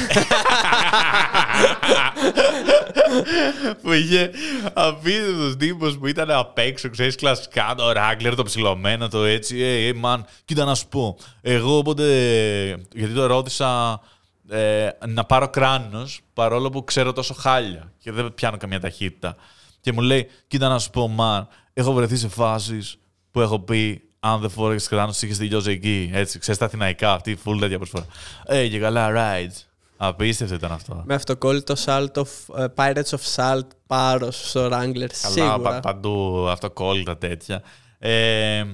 που 3.82 3.92
είχε 3.92 4.30
απίστευτος 4.72 5.56
τύπος 5.56 5.98
που 5.98 6.06
ήταν 6.06 6.30
απ' 6.30 6.58
έξω, 6.58 6.90
ξέρεις, 6.90 7.14
κλασικά 7.14 7.74
το 7.76 7.92
ράγκλερ, 7.92 8.34
το 8.34 8.42
ψηλωμένο, 8.42 9.08
το 9.08 9.24
έτσι. 9.24 9.60
Ε, 9.62 9.86
ε, 9.88 9.92
man, 10.04 10.18
κοίτα 10.44 10.64
να 10.64 10.74
σου 10.74 10.86
πω. 10.88 11.16
Εγώ 11.42 11.76
όποτε. 11.76 12.04
Γιατί 12.94 13.12
το 13.14 13.26
ρώτησα 13.26 14.00
ε, 14.50 14.88
να 15.06 15.24
πάρω 15.24 15.48
κράνος, 15.48 16.20
παρόλο 16.32 16.70
που 16.70 16.84
ξέρω 16.84 17.12
τόσο 17.12 17.34
χάλια 17.34 17.92
και 17.98 18.12
δεν 18.12 18.34
πιάνω 18.34 18.56
καμία 18.56 18.80
ταχύτητα. 18.80 19.36
Και 19.80 19.92
μου 19.92 20.00
λέει, 20.00 20.28
κοίτα 20.46 20.68
να 20.68 20.78
σου 20.78 20.90
πω, 20.90 21.14
man, 21.18 21.46
έχω 21.72 21.92
βρεθεί 21.92 22.16
σε 22.16 22.28
φάσεις 22.28 22.96
που 23.30 23.40
έχω 23.40 23.60
πει 23.60 24.00
αν 24.20 24.40
δεν 24.40 24.50
φόρεγε 24.50 24.84
κράνος, 24.88 25.22
είχες 25.22 25.38
τελειώσει 25.38 25.70
εκεί. 25.70 26.10
Έτσι, 26.12 26.38
ξέρεις 26.38 26.58
τα 26.60 26.66
αθηναϊκά, 26.66 27.12
αυτή 27.12 27.30
η 27.30 27.38
full 27.44 27.56
τέτοια 27.60 27.76
προσφορά. 27.78 28.06
Ε, 28.46 28.68
και 28.68 28.78
καλά, 28.78 29.10
rides. 29.14 29.60
Απίστευτο 29.96 30.54
ήταν 30.54 30.72
αυτό. 30.72 31.02
Με 31.06 31.14
αυτοκόλλητο 31.14 31.74
Salt 31.84 32.12
of, 32.12 32.58
ε, 32.58 32.64
Pirates 32.76 33.10
of 33.18 33.34
Salt 33.36 33.66
πάρος 33.86 34.48
στο 34.48 34.66
Wrangler. 34.66 34.92
Καλά, 35.22 35.32
Σίγουρα. 35.32 35.58
πα- 35.58 35.80
παντού 35.80 36.46
αυτοκόλλητα 36.48 37.16
τέτοια. 37.18 37.62
Ε, 37.98 38.64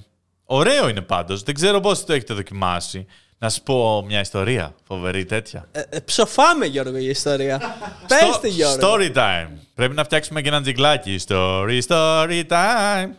ωραίο 0.44 0.88
είναι 0.88 1.00
πάντως. 1.00 1.42
Δεν 1.42 1.54
ξέρω 1.54 1.80
πώς 1.80 2.04
το 2.04 2.12
έχετε 2.12 2.34
δοκιμάσει. 2.34 3.06
Να 3.42 3.50
σου 3.50 3.62
πω 3.62 4.04
μια 4.06 4.20
ιστορία 4.20 4.74
φοβερή 4.86 5.24
τέτοια. 5.24 5.68
Ε, 5.72 5.80
ε, 5.88 5.98
ψοφάμε, 6.00 6.66
Γιώργο, 6.66 6.96
η 6.96 7.06
ιστορία. 7.08 7.60
Πες 8.08 8.18
Στο- 8.18 8.38
τη, 8.40 8.48
Γιώργο. 8.48 8.78
Story 8.94 9.12
time. 9.16 9.48
Πρέπει 9.74 9.94
να 9.94 10.04
φτιάξουμε 10.04 10.40
και 10.42 10.48
ένα 10.48 10.60
τζιγκλάκι. 10.60 11.20
Story, 11.28 11.80
story 11.88 12.42
time. 12.48 13.08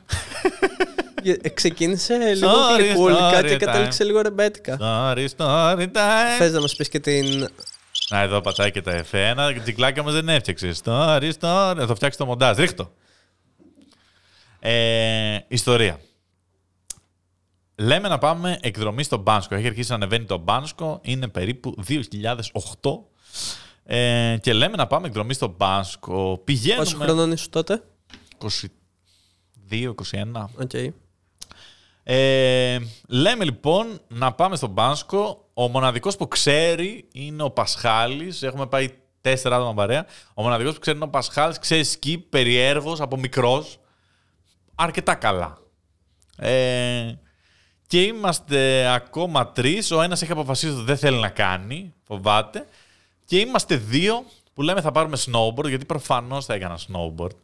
Ε, 1.42 1.50
Ξεκίνησε 1.50 2.14
λίγο 2.16 2.52
Sorry, 2.52 2.78
γλυκούλικα 2.80 3.40
story 3.40 3.46
και 3.48 3.56
time. 3.56 3.58
κατέληξε 3.58 4.04
λίγο 4.04 4.22
ρεμπέτικα. 4.22 4.78
Story, 4.82 5.28
story 5.38 5.84
time. 5.84 6.38
Θες 6.38 6.52
να 6.52 6.62
μας 6.62 6.76
πεις 6.76 6.90
και 6.90 7.00
την... 7.00 7.50
Να, 8.10 8.20
εδώ 8.22 8.42
πατάει 8.42 8.72
και 8.72 8.82
τα 8.82 8.92
εφέ. 8.92 9.28
Ένα 9.28 9.54
τζιγκλάκι 9.54 10.00
όμως 10.00 10.14
δεν 10.14 10.30
έφτιαξε. 10.30 10.72
Story, 10.84 11.32
story. 11.40 11.76
Θα 11.78 11.86
το 11.88 11.96
φτιάξεις 11.96 12.18
το 12.18 12.26
μοντάζ. 12.26 12.58
Ρίχτω. 12.58 12.92
Ε, 14.60 15.38
ιστορία. 15.48 16.00
Λέμε 17.76 18.08
να 18.08 18.18
πάμε 18.18 18.58
εκδρομή 18.62 19.04
στο 19.04 19.18
Μπάνσκο. 19.18 19.56
Έχει 19.56 19.68
αρχίσει 19.68 19.90
να 19.90 19.96
ανεβαίνει 19.96 20.26
το 20.26 20.38
Μπάνσκο. 20.38 21.00
Είναι 21.04 21.28
περίπου 21.28 21.76
2008. 21.88 22.02
Ε, 23.84 24.38
και 24.42 24.54
λέμε 24.54 24.76
να 24.76 24.88
πάμε 24.88 25.08
εκδρομή 25.08 25.34
στο 25.34 25.54
Μπάνσκο. 25.58 26.42
Πηγαίνουμε... 26.44 26.84
Πόσο 26.84 26.98
χρονών 26.98 27.32
ήσουν 27.32 27.52
τότε; 27.52 27.84
22-21. 29.70 29.86
Οκ. 30.56 30.72
Ε, 32.04 32.80
λέμε 33.08 33.44
λοιπόν 33.44 34.02
να 34.08 34.34
πάμε 34.34 34.56
στον 34.56 34.70
Μπάνσκο. 34.70 35.50
Ο 35.54 35.68
μοναδικός 35.68 36.18
που 36.18 36.28
ξέρει 36.28 37.08
είναι 37.12 37.44
ο 37.44 37.52
Πασχάλης. 37.52 38.44
Έχουμε 38.44 38.68
πάει 38.68 38.90
τέσσερα 39.22 39.56
άτομα 39.56 39.74
παρέα. 39.74 40.06
Ο 40.34 40.42
μοναδικός 40.42 40.74
που 40.74 40.80
ξέρει 40.80 40.96
είναι 40.98 41.06
ο 41.06 41.10
Πασχάλης. 41.10 41.60
Ξέρει 41.60 41.84
σκι 41.84 42.18
περιέργως 42.18 43.02
από 43.02 43.18
μικρός. 43.18 43.80
Αρκετά 44.76 45.16
καλά. 45.16 45.58
Ε, 46.38 47.14
και 47.94 48.02
είμαστε 48.02 48.88
ακόμα 48.94 49.48
τρεις. 49.48 49.92
Ο 49.92 50.02
ένας 50.02 50.22
έχει 50.22 50.32
αποφασίσει 50.32 50.74
ότι 50.74 50.84
δεν 50.84 50.98
θέλει 50.98 51.20
να 51.20 51.30
κάνει. 51.30 51.94
Φοβάται. 52.04 52.66
Και 53.26 53.40
είμαστε 53.40 53.76
δύο 53.76 54.26
που 54.54 54.62
λέμε 54.62 54.82
θα 54.82 54.92
πάρουμε 54.92 55.18
snowboard, 55.26 55.68
γιατί 55.68 55.86
προφανώς 55.86 56.46
θα 56.46 56.54
έκανα 56.54 56.78
snowboard. 56.78 57.36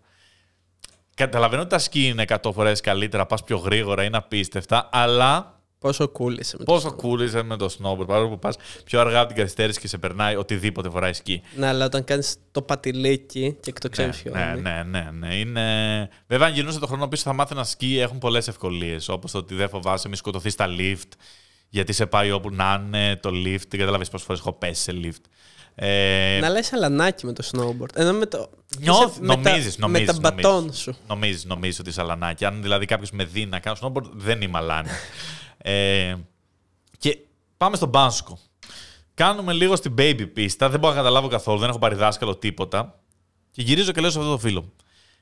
Καταλαβαίνω 1.16 1.62
ότι 1.62 1.70
τα 1.70 1.80
σκι 1.80 2.08
είναι 2.08 2.26
100 2.42 2.52
φορές 2.54 2.82
καλύτερα, 2.82 3.26
πας 3.26 3.44
πιο 3.44 3.58
γρήγορα, 3.58 4.04
είναι 4.04 4.18
απίστευτα, 4.18 4.90
αλλά 4.92 5.59
Πόσο 5.80 6.12
cool 6.20 6.40
είσαι 6.40 6.56
με 6.60 6.64
το 6.66 6.72
πόσο 6.74 6.96
cool 7.04 7.20
είσαι 7.22 7.44
με 7.44 7.58
το 7.58 7.76
snowboard. 7.80 8.08
Παρόλο 8.08 8.30
που 8.30 8.40
πας 8.40 8.56
πιο 8.86 9.00
αργά 9.00 9.20
από 9.20 9.28
την 9.28 9.38
καθυστέρηση 9.38 9.80
και 9.80 9.88
σε 9.88 9.98
περνάει 9.98 10.36
οτιδήποτε 10.36 10.90
φοράει 10.90 11.14
σκι. 11.14 11.42
Ναι, 11.56 11.68
αλλά 11.68 11.86
όταν 11.86 12.04
κάνεις 12.04 12.36
το 12.52 12.62
πατηλίκι 12.62 13.58
και 13.62 13.70
εκτοξεύει 13.70 14.30
ναι, 14.32 14.56
ναι, 14.62 14.84
ναι, 14.84 15.10
ναι, 15.14 15.36
είναι... 15.36 16.10
Βέβαια, 16.28 16.48
αν 16.48 16.54
γυρνούσε 16.54 16.80
το 16.80 16.88
χρόνο 16.88 17.08
πίσω, 17.08 17.24
θα 17.24 17.34
μάθει 17.34 17.54
να 17.56 17.64
σκι. 17.64 17.98
Έχουν 18.00 18.18
πολλές 18.18 18.48
ευκολίες. 18.48 19.10
Όπως 19.10 19.32
το 19.32 19.38
ότι 19.38 19.56
δεν 19.56 19.70
φοβάσαι 19.70 20.10
μη 20.10 20.16
σκοτωθείς 20.16 20.54
στα 20.54 20.66
lift, 20.80 21.10
γιατί 21.70 21.94
σε 21.94 22.06
πάει 22.06 22.32
όπου 22.32 22.50
να 22.52 22.84
είναι 22.86 23.16
το 23.16 23.30
lift. 23.30 23.68
Δεν 23.70 23.80
καταλαβαίνει 23.80 24.10
πόσες 24.10 24.26
φορές 24.26 24.40
έχω 24.42 24.54
πέσει 24.54 24.82
σε 24.82 24.92
lift. 25.04 25.30
Ε, 25.76 26.38
Να 26.42 26.50
λες 26.50 26.74
αλανάκι 26.74 27.26
με 27.26 27.34
το 27.34 27.50
snowboard. 27.52 27.96
Ενώ 27.96 28.14
με 28.14 28.26
το. 28.26 28.50
Νιώθ, 28.80 29.12
είσαι 29.12 29.22
με 29.22 29.28
τα- 29.28 29.50
νομίζεις, 29.50 29.78
Με 29.78 29.86
νομίζεις, 29.86 30.08
τα 30.08 30.20
μπατόν 30.20 30.54
νομίζεις. 30.56 30.80
σου. 30.82 30.96
Νομίζεις, 31.08 31.46
νομίζεις 31.46 31.80
ότι 31.80 31.90
είσαι 31.90 32.02
αλανάκι. 32.02 32.46
Αν 32.46 32.62
δηλαδή 32.62 32.86
κάποιος 32.86 33.12
με 33.12 33.24
δει 33.24 33.46
να 33.46 33.60
κάνω 33.60 33.78
snowboard, 33.82 34.10
δεν 34.14 34.42
είμαι 34.42 34.58
αλάνι. 34.58 34.90
ε, 35.62 36.16
και 36.98 37.18
πάμε 37.58 37.76
στον 37.76 37.90
Μπάνσκο. 37.90 38.40
Κάνουμε 39.14 39.54
λίγο 39.54 39.76
στην 39.76 39.94
baby 39.98 40.34
πίστα. 40.34 40.70
Δεν 40.70 40.80
μπορώ 40.80 40.94
να 40.94 41.00
καταλάβω 41.00 41.28
καθόλου. 41.28 41.60
Δεν 41.60 41.70
έχω 41.70 41.80
πάρει 41.80 41.96
δάσκαλο 41.96 42.36
τίποτα. 42.36 43.00
Και 43.52 43.62
γυρίζω 43.62 43.92
και 43.92 44.02
λέω 44.02 44.10
σε 44.10 44.20
αυτό 44.20 44.32
το 44.32 44.38
φίλο 44.38 44.62
μου. 44.62 44.74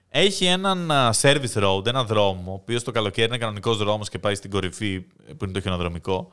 Έχει 0.09 0.45
έναν 0.45 0.91
α, 0.91 1.13
service 1.21 1.53
road, 1.53 1.85
ένα 1.85 2.03
δρόμο, 2.03 2.51
ο 2.51 2.53
οποίος 2.53 2.83
το 2.83 2.91
καλοκαίρι 2.91 3.27
είναι 3.27 3.37
κανονικός 3.37 3.77
δρόμος 3.77 4.09
και 4.09 4.19
πάει 4.19 4.35
στην 4.35 4.49
κορυφή 4.49 5.05
ε, 5.27 5.33
που 5.33 5.43
είναι 5.43 5.53
το 5.53 5.61
χιονοδρομικό. 5.61 6.29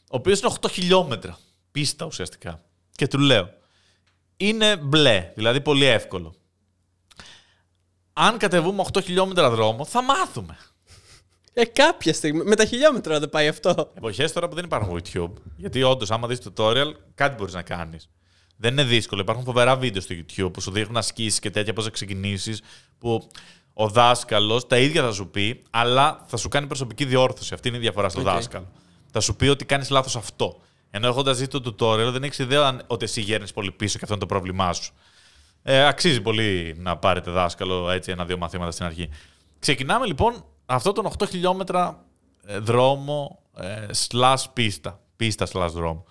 Ο 0.00 0.16
οποίος 0.16 0.40
είναι 0.40 0.52
8 0.60 0.70
χιλιόμετρα 0.70 1.38
πίστα 1.70 2.06
ουσιαστικά. 2.06 2.60
Και 2.96 3.06
του 3.06 3.18
λέω, 3.18 3.50
είναι 4.36 4.76
μπλε, 4.76 5.32
δηλαδή 5.34 5.60
πολύ 5.60 5.84
εύκολο. 5.84 6.34
Αν 8.12 8.38
κατεβούμε 8.38 8.84
8 8.92 9.02
χιλιόμετρα 9.02 9.50
δρόμο, 9.50 9.84
θα 9.84 10.02
μάθουμε. 10.02 10.58
Ε, 11.52 11.64
κάποια 11.64 12.14
στιγμή. 12.14 12.42
Με 12.44 12.54
τα 12.56 12.64
χιλιόμετρα 12.64 13.18
δεν 13.18 13.30
πάει 13.30 13.48
αυτό. 13.48 13.92
Εποχές 13.96 14.32
τώρα 14.32 14.48
που 14.48 14.54
δεν 14.54 14.64
υπάρχουν 14.64 15.00
YouTube. 15.02 15.32
Γιατί 15.56 15.82
όντως, 15.82 16.10
άμα 16.10 16.28
δεις 16.28 16.38
tutorial, 16.44 16.92
κάτι 17.14 17.34
μπορείς 17.38 17.54
να 17.54 17.62
κάνεις. 17.62 18.08
Δεν 18.56 18.72
είναι 18.72 18.84
δύσκολο. 18.84 19.20
Υπάρχουν 19.20 19.44
φοβερά 19.44 19.76
βίντεο 19.76 20.00
στο 20.02 20.14
YouTube 20.18 20.52
που 20.52 20.60
σου 20.60 20.70
δείχνουν 20.70 20.96
ασκήσεις 20.96 21.38
και 21.38 21.50
τέτοια 21.50 21.72
πώς 21.72 21.84
να 21.84 21.90
ξεκινήσεις. 21.90 22.62
Που 22.98 23.28
ο 23.72 23.88
δάσκαλος 23.88 24.66
τα 24.66 24.78
ίδια 24.78 25.02
θα 25.02 25.12
σου 25.12 25.28
πει, 25.28 25.62
αλλά 25.70 26.24
θα 26.26 26.36
σου 26.36 26.48
κάνει 26.48 26.66
προσωπική 26.66 27.04
διόρθωση. 27.04 27.54
Αυτή 27.54 27.68
είναι 27.68 27.76
η 27.76 27.80
διαφορά 27.80 28.08
στο 28.08 28.20
Οκ. 28.20 28.26
δάσκαλο. 28.26 28.72
Θα 29.10 29.20
σου 29.20 29.36
πει 29.36 29.46
ότι 29.48 29.64
κάνεις 29.64 29.90
λάθος 29.90 30.16
αυτό. 30.16 30.60
Ενώ 30.90 31.06
έχοντας 31.06 31.38
δει 31.38 31.46
το 31.48 31.62
tutorial, 31.78 32.08
δεν 32.12 32.22
έχεις 32.22 32.38
ιδέα 32.38 32.66
αν- 32.66 32.82
ότι 32.86 33.04
εσύ 33.04 33.20
γέρνεις 33.20 33.52
πολύ 33.52 33.72
πίσω 33.72 33.92
και 33.98 34.00
αυτό 34.02 34.14
είναι 34.14 34.22
το 34.26 34.34
πρόβλημά 34.34 34.72
σου. 34.72 34.92
Ε, 35.62 35.86
αξίζει 35.86 36.20
πολύ 36.20 36.74
να 36.78 36.96
πάρετε 36.96 37.30
δάσκαλο 37.30 37.90
έτσι 37.90 38.10
ένα-δύο 38.10 38.38
μαθήματα 38.38 38.70
στην 38.70 38.84
αρχή. 38.84 39.08
Ξεκινάμε 39.58 40.06
λοιπόν 40.06 40.44
αυτό 40.70 40.92
τον 40.92 41.10
8 41.18 41.28
χιλιόμετρα 41.28 42.04
ε, 42.46 42.58
δρόμο 42.58 43.42
ε, 43.56 43.86
slash 44.08 44.44
πίστα. 44.52 45.00
Πίστα 45.16 45.46
slash 45.52 45.70
δρόμο. 45.70 46.04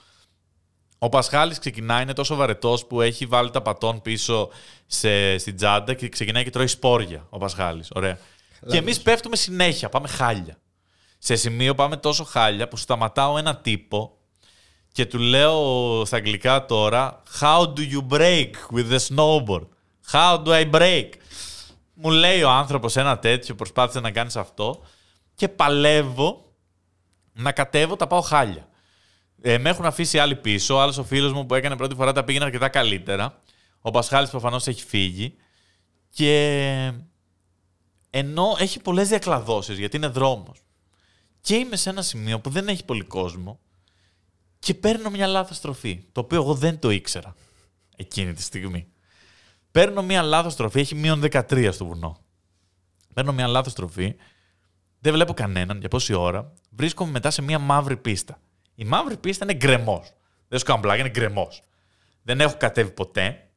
Ο 0.97 1.09
Πασχάλης 1.09 1.59
ξεκινάει, 1.59 2.01
είναι 2.01 2.13
τόσο 2.13 2.35
βαρετός 2.35 2.85
που 2.85 3.01
έχει 3.01 3.25
βάλει 3.25 3.49
τα 3.49 3.61
πατών 3.61 4.01
πίσω 4.01 4.49
σε, 4.85 5.37
στην 5.37 5.55
τσάντα 5.55 5.93
και 5.93 6.09
ξεκινάει 6.09 6.43
και 6.43 6.49
τρώει 6.49 6.67
σπόρια 6.67 7.27
ο 7.29 7.37
Πασχάλης. 7.37 7.91
Ωραία. 7.95 8.17
Και 8.67 8.77
εμείς 8.77 9.01
πέφτουμε 9.01 9.35
συνέχεια, 9.35 9.89
πάμε 9.89 10.07
χάλια. 10.07 10.57
Σε 11.17 11.35
σημείο 11.35 11.75
πάμε 11.75 11.97
τόσο 11.97 12.23
χάλια 12.23 12.67
που 12.67 12.77
σταματάω 12.77 13.37
ένα 13.37 13.57
τύπο 13.57 14.17
και 14.91 15.05
του 15.05 15.19
λέω 15.19 16.03
στα 16.05 16.17
αγγλικά 16.17 16.65
τώρα 16.65 17.23
How 17.39 17.61
do 17.61 17.79
you 17.91 18.17
break 18.17 18.51
with 18.73 18.91
the 18.91 18.99
snowboard? 19.09 19.67
How 20.11 20.43
do 20.43 20.49
I 20.51 20.71
break? 20.71 21.09
Μου 21.99 22.09
λέει 22.09 22.43
ο 22.43 22.49
άνθρωπος 22.49 22.95
ένα 22.95 23.19
τέτοιο, 23.19 23.55
προσπάθησε 23.55 23.99
να 23.99 24.11
κάνεις 24.11 24.35
αυτό 24.35 24.83
και 25.35 25.47
παλεύω 25.47 26.53
να 27.33 27.51
κατέβω, 27.51 27.95
τα 27.95 28.07
πάω 28.07 28.21
χάλια. 28.21 28.67
Ε, 29.41 29.57
με 29.57 29.69
έχουν 29.69 29.85
αφήσει 29.85 30.19
άλλοι 30.19 30.35
πίσω. 30.35 30.75
Ο 30.75 30.81
άλλος 30.81 30.97
ο 30.97 31.03
φίλος 31.03 31.33
μου 31.33 31.45
που 31.45 31.55
έκανε 31.55 31.75
πρώτη 31.75 31.95
φορά 31.95 32.13
τα 32.13 32.23
πήγαινε 32.23 32.45
αρκετά 32.45 32.69
καλύτερα. 32.69 33.41
Ο 33.81 33.91
Πασχάλης 33.91 34.29
προφανώς 34.29 34.67
έχει 34.67 34.83
φύγει. 34.83 35.35
Και 36.09 36.93
ενώ 38.09 38.55
έχει 38.59 38.79
πολλές 38.79 39.07
διακλαδώσεις 39.07 39.77
γιατί 39.77 39.97
είναι 39.97 40.07
δρόμος. 40.07 40.61
Και 41.41 41.55
είμαι 41.55 41.75
σε 41.75 41.89
ένα 41.89 42.01
σημείο 42.01 42.39
που 42.39 42.49
δεν 42.49 42.67
έχει 42.67 42.85
πολύ 42.85 43.03
κόσμο 43.03 43.59
και 44.59 44.73
παίρνω 44.73 45.09
μια 45.09 45.27
λάθος 45.27 45.57
στροφή. 45.57 46.03
Το 46.11 46.19
οποίο 46.19 46.41
εγώ 46.41 46.53
δεν 46.53 46.79
το 46.79 46.89
ήξερα 46.89 47.35
εκείνη 47.95 48.33
τη 48.33 48.41
στιγμή. 48.41 48.87
Παίρνω 49.77 50.01
μια 50.01 50.21
λάθος 50.21 50.53
στροφή, 50.53 50.79
έχει 50.79 50.95
μείον 50.95 51.21
13 51.23 51.69
στο 51.71 51.85
βουνό. 51.85 52.17
Παίρνω 53.13 53.33
μια 53.33 53.47
λάθος 53.47 53.71
στροφή, 53.71 54.15
δεν 54.99 55.13
βλέπω 55.13 55.33
κανέναν 55.33 55.79
για 55.79 55.89
πόση 55.89 56.13
ώρα. 56.13 56.53
Βρίσκομαι 56.69 57.11
μετά 57.11 57.29
σε 57.29 57.41
μια 57.41 57.59
μαύρη 57.59 57.97
πίστα. 57.97 58.39
Η 58.75 58.83
μαύρη 58.83 59.17
πίστα 59.17 59.45
είναι 59.45 59.53
γκρεμός. 59.53 60.13
Δεν 60.47 60.59
σου 60.59 60.65
κάνω 60.65 60.81
πλάκα, 60.81 60.99
είναι 60.99 61.09
γκρεμός. 61.09 61.61
Δεν 62.23 62.39
έχω 62.39 62.55
κατέβει 62.57 62.91
ποτέ 62.91 63.49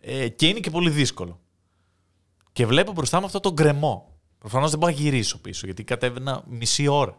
ε, 0.00 0.28
και 0.28 0.48
είναι 0.48 0.60
και 0.60 0.70
πολύ 0.70 0.90
δύσκολο. 0.90 1.40
Και 2.52 2.66
βλέπω 2.66 2.92
μπροστά 2.92 3.20
μου 3.20 3.26
αυτό 3.26 3.40
το 3.40 3.52
γκρεμό. 3.52 4.18
Προφανώς 4.38 4.70
δεν 4.70 4.78
μπορώ 4.78 4.92
να 4.92 4.98
γυρίσω 4.98 5.40
πίσω 5.40 5.66
γιατί 5.66 5.84
κατέβαινα 5.84 6.44
μισή 6.46 6.86
ώρα. 6.86 7.18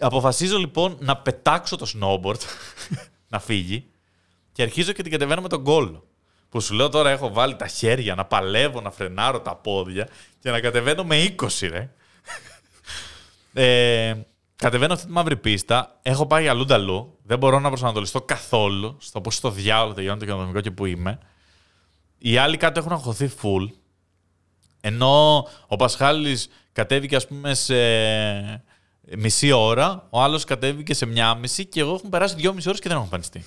Αποφασίζω 0.00 0.58
λοιπόν 0.58 0.96
να 1.00 1.16
πετάξω 1.16 1.76
το 1.76 1.92
snowboard, 1.94 2.40
να 3.32 3.40
φύγει 3.40 3.90
και 4.52 4.62
αρχίζω 4.62 4.92
και 4.92 5.02
την 5.02 5.12
κατεβαίνω 5.12 5.40
με 5.40 5.48
τον 5.48 5.64
κόλλο. 5.64 6.04
Που 6.48 6.60
σου 6.60 6.74
λέω 6.74 6.88
τώρα 6.88 7.10
έχω 7.10 7.32
βάλει 7.32 7.56
τα 7.56 7.66
χέρια 7.66 8.14
να 8.14 8.24
παλεύω, 8.24 8.80
να 8.80 8.90
φρενάρω 8.90 9.40
τα 9.40 9.56
πόδια 9.56 10.08
και 10.38 10.50
να 10.50 10.60
κατεβαίνω 10.60 11.04
με 11.04 11.34
20 11.38 11.68
ρε. 11.68 11.90
Ε, 13.52 14.14
κατεβαίνω 14.56 14.92
αυτή 14.92 15.06
τη 15.06 15.12
μαύρη 15.12 15.36
πίστα. 15.36 15.98
Έχω 16.02 16.26
πάει 16.26 16.48
αλλού 16.48 16.64
νταλού. 16.64 17.18
Δεν 17.22 17.38
μπορώ 17.38 17.60
να 17.60 17.68
προσανατολιστώ 17.68 18.22
καθόλου 18.22 18.96
στο 19.00 19.20
πώς 19.20 19.34
στο 19.34 19.50
διάλογο 19.50 19.94
τελειώνει 19.94 20.18
το 20.18 20.24
κοινωνικό 20.24 20.60
και 20.60 20.70
που 20.70 20.86
είμαι. 20.86 21.18
Οι 22.18 22.36
άλλοι 22.36 22.56
κάτω 22.56 22.80
έχουν 22.80 22.92
αγχωθεί 22.92 23.30
full. 23.42 23.68
Ενώ 24.80 25.46
ο 25.66 25.76
Πασχάλης 25.76 26.48
κατέβηκε 26.72 27.16
ας 27.16 27.26
πούμε 27.26 27.54
σε 27.54 27.74
μισή 29.16 29.52
ώρα, 29.52 30.06
ο 30.10 30.22
άλλος 30.22 30.44
κατέβηκε 30.44 30.94
σε 30.94 31.06
μια 31.06 31.34
μισή 31.34 31.64
και 31.64 31.80
εγώ 31.80 31.94
έχουν 31.94 32.10
περάσει 32.10 32.34
δυόμιση 32.34 32.68
ώρες 32.68 32.80
και 32.80 32.88
δεν 32.88 32.96
έχω 32.96 33.04
εμφανιστεί. 33.04 33.44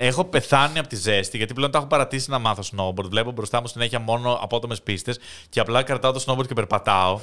Έχω 0.00 0.24
πεθάνει 0.24 0.78
από 0.78 0.88
τη 0.88 0.96
ζέστη, 0.96 1.36
γιατί 1.36 1.54
πλέον 1.54 1.70
τα 1.70 1.78
έχω 1.78 1.86
παρατήσει 1.86 2.30
να 2.30 2.38
μάθω 2.38 2.62
snowboard. 2.76 3.08
Βλέπω 3.08 3.32
μπροστά 3.32 3.60
μου 3.60 3.66
συνέχεια 3.66 3.98
μόνο 3.98 4.38
απότομες 4.42 4.82
πίστες 4.82 5.18
και 5.48 5.60
απλά 5.60 5.82
κρατάω 5.82 6.12
το 6.12 6.24
snowboard 6.26 6.46
και 6.46 6.54
περπατάω. 6.54 7.20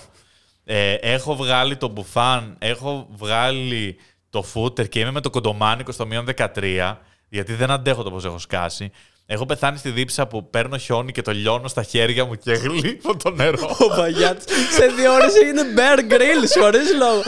Ε, 0.64 0.94
έχω 0.94 1.36
βγάλει 1.36 1.78
το 1.78 1.88
μπουφάν, 1.88 2.56
έχω 2.60 3.08
βγάλει 3.12 3.98
το 4.30 4.44
φούτερ 4.44 4.88
και 4.88 5.00
είμαι 5.00 5.12
με 5.12 5.22
το 5.22 5.30
κοντομάνικο 5.30 5.92
στο 5.92 6.06
μείον 6.06 6.26
13, 6.36 6.96
γιατί 7.30 7.54
δεν 7.54 7.72
αντέχω 7.72 8.04
το 8.04 8.12
πώς 8.12 8.26
έχω 8.26 8.38
σκάσει. 8.38 8.92
Έχω 9.28 9.46
πεθάνει 9.46 9.78
στη 9.78 9.90
δίψα 9.90 10.28
που 10.28 10.50
παίρνω 10.50 10.78
χιόνι 10.78 11.12
και 11.12 11.22
το 11.22 11.32
λιώνω 11.32 11.68
στα 11.68 11.84
χέρια 11.84 12.26
μου 12.26 12.36
και 12.36 12.52
γλύφω 12.52 13.16
το 13.16 13.30
νερό. 13.32 13.78
Ο 13.92 13.96
Μπαγιάτ 13.96 14.42
σε 14.72 14.86
δύο 14.88 15.14
ώρες 15.14 15.36
έγινε 15.36 15.62
bear 15.76 16.00
grylls 16.00 16.62
χωρίς 16.62 16.94
λόγο. 16.98 17.22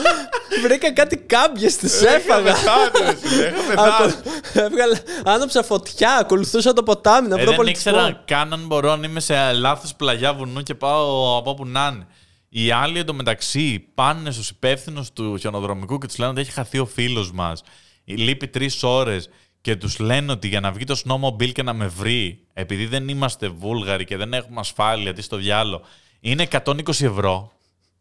Βρήκα 0.63 0.93
κάτι 0.93 1.17
κάμπιες, 1.17 1.75
τις 1.75 2.01
έφαγα. 2.01 2.43
πεθάνει, 2.53 2.91
ρε 3.10 3.15
φίλε, 3.15 3.45
έχω 3.45 3.62
πεθάνει. 3.67 3.89
Ακο- 3.89 4.21
Έβγαλα, 4.53 4.99
άναψα 5.23 5.63
φωτιά, 5.63 6.15
ακολουθούσα 6.15 6.73
το 6.73 6.83
ποτάμι 6.83 7.27
να 7.27 7.36
Ε, 7.36 7.38
βρω 7.38 7.47
δεν 7.47 7.55
πολιτισμό. 7.55 7.91
ήξερα 7.91 8.23
καν 8.25 8.53
αν 8.53 8.65
μπορώ 8.65 8.91
αν 8.91 9.03
είμαι 9.03 9.19
σε 9.19 9.51
λάθος 9.51 9.95
πλαγιά 9.95 10.33
βουνού 10.33 10.63
και 10.63 10.75
πάω 10.75 11.38
από 11.38 11.49
όπου 11.49 11.65
να 11.65 11.91
είναι. 11.93 12.07
Οι 12.49 12.71
άλλοι 12.71 12.99
εντωμεταξύ 12.99 13.88
πάνε 13.95 14.31
στους 14.31 14.49
υπεύθυνους 14.49 15.12
του 15.13 15.38
χιονοδρομικού 15.38 15.97
και 15.97 16.07
τους 16.07 16.17
λένε 16.17 16.31
ότι 16.31 16.41
έχει 16.41 16.51
χαθεί 16.51 16.79
ο 16.79 16.86
φίλος 16.86 17.31
μας. 17.31 17.62
Λείπει 18.05 18.47
τρεις 18.47 18.83
ώρες 18.83 19.29
και 19.67 19.75
τους 19.75 19.99
λένε 19.99 20.32
ότι 20.32 20.47
για 20.47 20.60
να 20.60 20.71
βγει 20.71 20.84
το 20.84 21.02
snowmobile 21.06 21.52
και 21.52 21.63
να 21.63 21.73
με 21.73 21.87
βρει, 21.87 22.39
επειδή 22.54 22.85
δεν 22.85 23.08
είμαστε 23.08 23.48
Βούλγαροι 23.48 24.06
και 24.06 24.17
δεν 24.17 24.33
έχουμε 24.33 24.60
ασφάλεια, 24.60 25.13
τι 25.13 25.21
στο 25.21 25.37
διάλο, 25.37 25.81
είναι 26.19 26.48
120 26.52 26.87
ευρώ. 26.89 27.52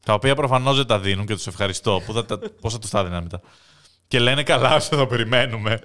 Τα 0.06 0.12
οποία 0.14 0.34
προφανώς 0.34 0.76
δεν 0.76 0.86
τα 0.86 0.98
δίνουν 0.98 1.26
και 1.26 1.34
τους 1.34 1.46
ευχαριστώ. 1.46 2.02
Πού 2.06 2.12
θα 2.12 2.24
τα- 2.24 2.38
Πώ 2.60 2.70
θα 2.70 2.78
τους 2.78 2.90
τα 2.90 3.04
δίνανε 3.04 3.22
μετά; 3.22 3.40
Και 4.08 4.18
λένε 4.18 4.42
καλά, 4.42 4.80
σε 4.80 4.96
θα 4.96 5.06
περιμένουμε. 5.06 5.80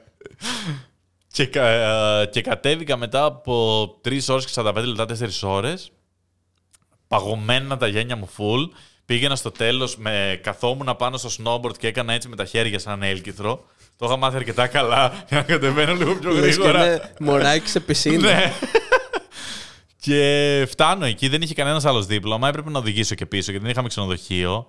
Και, 1.32 1.46
κα- 1.46 1.68
ε, 2.22 2.26
και 2.26 2.42
κατέβηκα 2.42 2.98
μετά 2.98 3.26
από 3.26 3.84
3 4.04 4.20
ώρες 4.30 4.46
και 4.46 4.52
45 4.56 4.74
λεπτά, 4.86 5.06
4 5.06 5.48
ώρες. 5.50 5.92
Παγωμένα 7.08 7.78
τα 7.78 7.88
γένια 7.88 8.16
μου 8.16 8.30
full. 8.38 8.70
Πήγαινα 9.06 9.36
στο 9.36 9.52
τέλος, 9.52 9.98
με 9.98 10.40
καθόμουν 10.44 10.96
πάνω 10.98 11.18
στο 11.18 11.30
snowboard 11.38 11.78
και 11.78 11.88
έκανα 11.88 12.14
έτσι 12.14 12.28
με 12.28 12.36
τα 12.36 12.46
χέρια 12.46 12.80
σαν 12.80 13.04
έλκυθρο. 13.04 13.66
Το 13.96 14.06
είχα 14.06 14.18
μάθει 14.18 14.36
αρκετά 14.36 14.68
καλά 14.68 15.26
για 15.30 15.38
να 15.38 15.44
κατεβαίνω 15.44 15.94
λίγο 15.94 16.16
πιο 16.16 16.32
Λες 16.32 16.42
και 16.42 16.48
γρήγορα. 16.64 16.86
είναι 16.94 17.12
μωράκι 17.20 17.70
σε 17.70 17.80
πισίνα. 17.80 18.32
Ναι. 18.32 18.54
και 20.06 20.66
φτάνω 20.70 21.06
εκεί, 21.06 21.28
δεν 21.28 21.42
είχε 21.42 21.54
κανένας 21.54 21.86
άλλος 21.86 22.06
δίπλωμα. 22.06 22.48
Έπρεπε 22.48 22.70
να 22.70 22.80
οδηγήσω 22.80 23.16
και 23.16 23.26
πίσω 23.26 23.46
γιατί 23.52 23.64
δεν 23.66 23.72
είχαμε 23.74 23.88
ξενοδοχείο. 23.88 24.68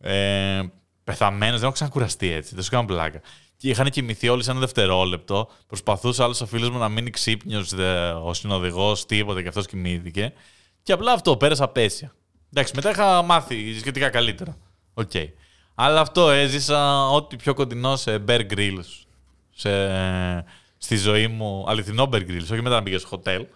Ε, 0.00 0.60
Πεθαμένος, 1.04 1.54
δεν 1.54 1.64
έχω 1.64 1.72
ξανακουραστεί 1.72 2.32
έτσι. 2.32 2.54
Δεν 2.54 2.64
σου 2.64 2.70
κάνω 2.70 2.84
πλάκα. 2.86 3.20
Και 3.56 3.68
είχαν 3.68 3.90
κοιμηθεί 3.90 4.28
όλοι 4.28 4.42
σε 4.42 4.50
ένα 4.50 4.60
δευτερόλεπτο. 4.60 5.50
Προσπαθούσε 5.66 6.22
άλλος 6.22 6.40
ο 6.40 6.46
φίλος 6.46 6.70
μου 6.70 6.78
να 6.78 6.88
μείνει 6.88 7.10
ξύπνιος, 7.10 7.72
ο 8.24 8.34
συνοδηγός, 8.34 9.06
τίποτα 9.06 9.42
και 9.42 9.48
αυτός 9.48 9.66
κοιμήθηκε. 9.66 10.32
Και 10.82 10.92
απλά 10.92 11.12
αυτό, 11.12 11.36
πέρασα 11.36 11.64
απαίσια. 11.64 12.12
Εντάξει, 12.52 12.72
μετά 12.74 12.90
είχα 12.90 13.22
μάθει 13.22 13.78
σχετικά 13.78 14.08
καλύτερα. 14.08 14.56
Οκ. 14.94 15.10
Αλλά 15.82 16.00
αυτό 16.00 16.30
έζησα 16.30 17.08
ό,τι 17.08 17.36
πιο 17.36 17.54
κοντινό 17.54 17.96
σε 17.96 18.24
Bear 18.28 18.40
Grylls. 18.54 19.04
Σε, 19.50 19.70
στη 20.78 20.96
ζωή 20.96 21.26
μου, 21.26 21.64
αληθινό 21.68 22.08
Bear 22.12 22.20
Grylls, 22.20 22.48
όχι 22.52 22.62
μετά 22.62 22.74
να 22.74 22.82
πήγε 22.82 22.98
στο 22.98 23.08
hotel. 23.08 23.46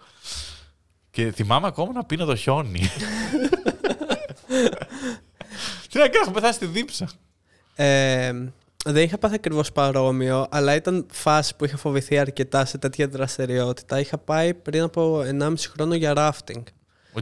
Και 1.11 1.31
θυμάμαι 1.31 1.67
ακόμα 1.67 1.91
να 1.93 2.03
πίνω 2.05 2.25
το 2.25 2.35
χιόνι. 2.35 2.79
Τι 5.89 5.97
να 5.97 6.07
κάνω, 6.07 6.21
έχω 6.21 6.31
πεθάσει 6.31 6.53
στη 6.53 6.65
δίψα. 6.65 7.09
Ε, 7.75 8.31
δεν 8.85 9.03
είχα 9.03 9.17
πάθει 9.17 9.35
ακριβώς 9.35 9.71
παρόμοιο, 9.71 10.47
αλλά 10.49 10.75
ήταν 10.75 11.05
φάση 11.11 11.55
που 11.55 11.65
είχα 11.65 11.77
φοβηθεί 11.77 12.17
αρκετά 12.17 12.65
σε 12.65 12.77
τέτοια 12.77 13.07
δραστηριότητα. 13.07 13.99
Είχα 13.99 14.17
πάει 14.17 14.53
πριν 14.53 14.81
από 14.81 15.23
1,5 15.39 15.53
χρόνο 15.57 15.95
για 15.95 16.13
rafting. 16.15 16.63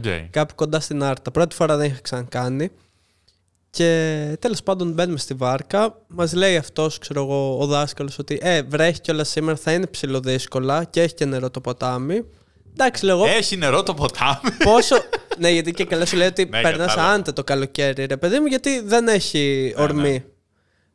Okay. 0.02 0.26
Κάπου 0.30 0.54
κοντά 0.54 0.80
στην 0.80 1.02
Άρτα. 1.02 1.30
Πρώτη 1.30 1.54
φορά 1.54 1.76
δεν 1.76 1.86
είχα 1.86 2.00
ξανακάνει. 2.00 2.70
Και 3.74 4.36
τέλος 4.40 4.62
πάντων 4.62 4.92
μπαίνουμε 4.92 5.18
στη 5.18 5.34
βάρκα. 5.34 5.98
Μας 6.06 6.32
λέει 6.34 6.56
αυτός, 6.56 6.98
ξέρω 6.98 7.22
εγώ, 7.22 7.58
ο 7.60 7.66
δάσκαλος, 7.66 8.18
ότι 8.18 8.38
ε, 8.42 8.62
βρέχει 8.62 9.00
κιόλας 9.00 9.28
σήμερα, 9.28 9.56
θα 9.56 9.72
είναι 9.72 9.86
ψηλοδύσκολα 9.86 10.84
και 10.84 11.00
έχει 11.02 11.14
και 11.14 11.24
νερό 11.24 11.50
το 11.50 11.60
ποτάμι. 11.60 12.24
Εντάξει, 12.72 13.04
λέω 13.04 13.16
εγώ. 13.16 13.26
Έχει 13.26 13.56
νερό 13.56 13.82
το 13.82 13.94
ποτάμι. 13.94 14.38
Πόσο. 14.64 14.96
ναι, 15.40 15.50
γιατί 15.50 15.72
και 15.72 15.84
καλά 15.84 16.06
σου 16.06 16.16
λέει 16.16 16.26
ότι 16.26 16.44
Ναι, 16.44 16.60
περνάς 16.60 16.86
κατάλαβα. 16.88 17.14
άντε 17.14 17.32
το 17.32 17.44
καλοκαίρι, 17.44 18.04
ρε 18.04 18.16
παιδί 18.16 18.38
μου, 18.38 18.46
γιατί 18.46 18.80
δεν 18.80 19.08
έχει 19.08 19.72
Ναι, 19.76 19.82
ορμή. 19.82 20.02
ναι. 20.10 20.24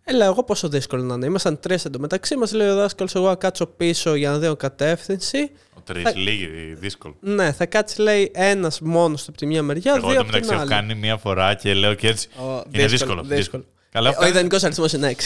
Ε, 0.04 0.14
λέω 0.14 0.28
εγώ 0.32 0.44
πόσο 0.44 0.68
δύσκολο 0.70 1.04
να 1.04 1.14
είναι. 1.14 1.26
Ήμασταν 1.26 1.60
τρεις 1.60 1.86
εντωμεταξύ. 1.86 2.36
Μας 2.36 2.54
λέει 2.54 2.68
ο 2.70 2.76
δάσκαλος, 2.76 3.16
εγώ 3.16 3.28
να 3.28 3.36
κάτσω 3.36 3.66
πίσω 3.66 4.16
για 4.16 4.30
να 4.30 4.38
δω 4.38 4.56
κατεύθυνση. 4.56 5.52
Ο 5.90 5.94
τρει, 5.94 6.14
λίγη, 6.22 6.48
δύσκολο. 6.80 7.16
Ναι, 7.20 7.52
θα 7.52 7.66
κάτσει, 7.66 8.02
λέει, 8.02 8.32
ένας 8.34 8.82
μόνος 8.82 9.28
από 9.28 9.38
τη 9.38 9.46
μία 9.46 9.64
μεριά, 9.64 9.94
Εγώ 9.98 10.08
δύο 10.08 10.16
το 10.16 10.22
από 10.22 10.32
την 10.32 10.40
μεταξύ 10.40 10.52
έχω 10.54 10.62
άλλη. 10.62 10.70
κάνει 10.70 10.96
μία 11.00 11.18
φορά 11.18 11.54
και 11.54 11.74
λέω 11.74 11.94
και 11.94 12.08
έτσι. 12.08 12.28
Ω, 12.38 12.64
είναι 12.72 12.86
δύσκολο. 12.86 13.24
δύσκολο. 13.24 13.64
Καλά, 13.92 14.08
Ε, 14.08 14.12
έχω 14.12 14.20
Ο 14.20 14.22
κάνει- 14.22 14.34
ιδανικός 14.36 14.64
αριθμός 14.64 14.94
είναι 14.94 15.08
6. 15.08 15.24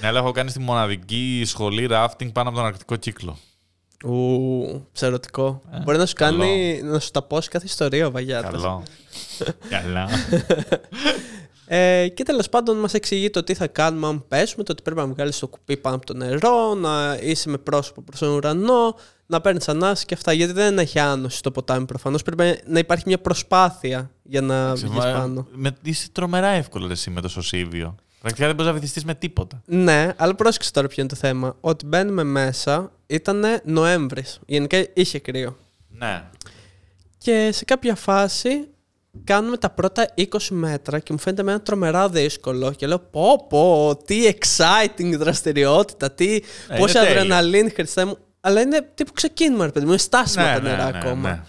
Ναι, 0.00 0.06
αλλά 0.08 0.18
έχω 0.18 0.30
κάνει 0.30 0.50
στη 0.50 0.60
μοναδική 0.60 1.42
σχολή 1.46 1.88
rafting 1.90 2.32
πάνω 2.32 2.48
από 2.48 2.58
τον 2.58 2.66
αρκτικό 2.66 2.96
κύκλο. 2.96 3.38
Ου, 4.04 4.86
ψερωτικό. 4.92 5.62
Ε, 5.72 5.78
Μπορεί 5.82 5.98
να 5.98 6.06
σου 6.06 6.14
καλό. 6.14 6.38
κάνει, 6.38 6.80
να 6.82 6.98
σου 6.98 7.10
τα 7.10 7.22
πώσει 7.22 7.48
κάθε 7.48 7.66
ιστορία 7.66 8.06
ο 8.06 8.10
Βαγιάτας. 8.10 8.50
Καλό. 8.62 8.82
Καλά. 9.74 10.08
Ε, 11.70 12.08
και 12.08 12.22
τέλος 12.22 12.48
πάντων 12.48 12.76
μας 12.78 12.94
εξηγεί 12.94 13.30
το 13.30 13.42
τι 13.44 13.54
θα 13.54 13.66
κάνουμε 13.66 14.06
αν 14.06 14.24
πέσουμε, 14.28 14.62
το 14.64 14.72
ότι 14.72 14.82
πρέπει 14.82 15.00
να 15.00 15.06
βγάλεις 15.06 15.38
το 15.38 15.48
κουπί 15.48 15.76
πάνω 15.76 15.96
από 15.96 16.06
το 16.06 16.14
νερό, 16.14 16.74
να 16.74 17.18
είσαι 17.22 17.48
με 17.48 17.58
πρόσωπο 17.58 18.02
προς 18.02 18.18
τον 18.18 18.28
ουρανό, 18.28 18.96
να 19.30 19.40
παίρνεις 19.40 19.68
ανάση 19.68 20.04
και 20.04 20.14
αυτά. 20.14 20.32
Γιατί 20.32 20.52
δεν 20.52 20.78
έχει 20.78 20.98
άνοση 20.98 21.36
στο 21.36 21.50
ποτάμι 21.50 21.84
προφανώς. 21.86 22.22
Πρέπει 22.22 22.58
να 22.66 22.78
υπάρχει 22.78 23.04
μια 23.06 23.18
προσπάθεια 23.18 24.10
για 24.22 24.40
να 24.40 24.74
βγεις 24.74 24.90
Μα- 24.90 25.12
πάνω. 25.12 25.46
με- 25.52 25.76
είσαι 25.82 26.08
τρομερά 26.12 26.48
εύκολο 26.48 26.86
ρε, 26.86 26.92
εσύ 26.92 27.10
με 27.10 27.20
το 27.20 27.28
σωσίβιο. 27.28 27.94
Πρακτικά 28.20 28.46
δεν 28.46 28.54
μπορείς 28.54 28.70
να 28.72 28.78
βυθιστείς 28.78 29.04
με 29.04 29.14
τίποτα. 29.14 29.62
Ναι, 29.66 30.12
αλλά 30.16 30.34
πρόσεξε 30.34 30.72
τώρα 30.72 30.86
ποιο 30.88 31.02
είναι 31.02 31.10
το 31.10 31.16
θέμα. 31.16 31.56
Ότι 31.60 31.86
μπαίνουμε 31.86 32.22
μέσα, 32.24 32.92
ήταν 33.06 33.44
Νοέμβρης. 33.64 34.38
Γενικά 34.46 34.86
είχε 34.94 35.18
κρύο. 35.18 35.56
Ναι. 35.88 36.24
Και 37.18 37.50
σε 37.52 37.64
κάποια 37.64 37.94
φάση 37.94 38.68
κάνουμε 39.24 39.56
τα 39.56 39.70
πρώτα 39.70 40.06
20 40.14 40.26
μέτρα 40.50 40.98
και 40.98 41.12
μου 41.12 41.18
φαίνεται 41.18 41.42
με 41.42 41.50
ένα 41.50 41.60
τρομερά 41.60 42.08
δύσκολο 42.08 42.72
και 42.72 42.86
λέω 42.86 42.98
πω 42.98 43.46
πω, 43.48 43.96
τι 44.04 44.28
exciting 44.28 45.14
δραστηριότητα, 45.18 46.10
τι, 46.10 46.34
Ε, 46.34 46.76
πόση 46.78 46.96
είναι 46.98 47.06
τέλειο. 47.06 47.20
αδρεναλίνη 47.20 47.70
Χριστέ 47.70 48.04
μου. 48.04 48.16
Αλλά 48.48 48.60
είναι 48.60 48.88
τύπου 48.94 49.12
ξεκίνημα 49.12 49.64
ρε 49.64 49.70
παιδί 49.70 49.84
μου, 49.84 49.90
είναι 49.92 50.00
στάσιμα 50.00 50.44
Ναι, 50.44 50.54
τα 50.54 50.60
ναι, 50.60 50.68
νερά 50.70 50.90
ναι, 50.90 50.98
ακόμα. 50.98 51.28
ναι. 51.30 51.40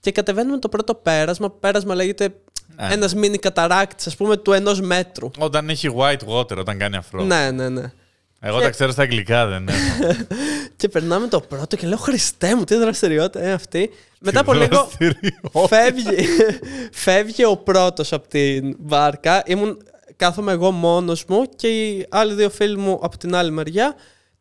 Και 0.00 0.12
κατεβαίνουμε 0.12 0.58
το 0.58 0.68
πρώτο 0.68 0.94
πέρασμα, 0.94 1.50
πέρασμα 1.50 1.94
λέγεται 1.94 2.34
Ναι. 2.76 2.88
ένας 2.92 3.14
μίνι 3.14 3.38
καταράκτης 3.38 4.06
ας 4.06 4.16
πούμε 4.16 4.36
του 4.36 4.52
ενός 4.52 4.80
μέτρου. 4.80 5.30
Όταν 5.38 5.68
έχει 5.68 5.88
white 5.98 6.28
water, 6.28 6.56
όταν 6.56 6.78
κάνει 6.78 6.96
αφρό. 6.96 7.22
Ναι, 7.24 7.50
ναι, 7.50 7.68
ναι. 7.68 7.92
Εγώ 8.40 8.60
τα 8.60 8.70
ξέρω 8.70 8.90
στα 8.92 9.02
αγγλικά, 9.02 9.46
δεν 9.46 9.68
έχω. 9.68 10.14
Και 10.76 10.88
περνάμε 10.88 11.26
το 11.28 11.40
πρώτο 11.40 11.76
και 11.76 11.86
λέω 11.86 11.96
Χριστέ 11.96 12.54
μου, 12.56 12.64
τι 12.64 12.74
δραστηριότητα 12.74 13.42
είναι 13.44 13.52
αυτή. 13.52 13.90
Μετά 14.20 14.40
από 14.40 14.52
λίγο 14.52 14.66
Δραστηριότητα. 14.98 15.66
φεύγει, 15.68 16.26
φεύγει 17.04 17.44
ο 17.44 17.56
πρώτος 17.56 18.12
από 18.12 18.28
την 18.28 18.76
βάρκα. 18.80 19.42
Ήμουν, 19.46 19.78
κάθομαι 20.16 20.52
εγώ 20.52 20.70
μόνος 20.70 21.24
μου 21.28 21.42
και 21.56 21.68
οι 21.68 22.06
άλλοι 22.10 22.34
δύο 22.34 22.50
φίλοι 22.50 22.76
μου 22.78 22.98
από 23.02 23.18
την 23.18 23.34
άλλη 23.34 23.50
μεριά. 23.50 23.94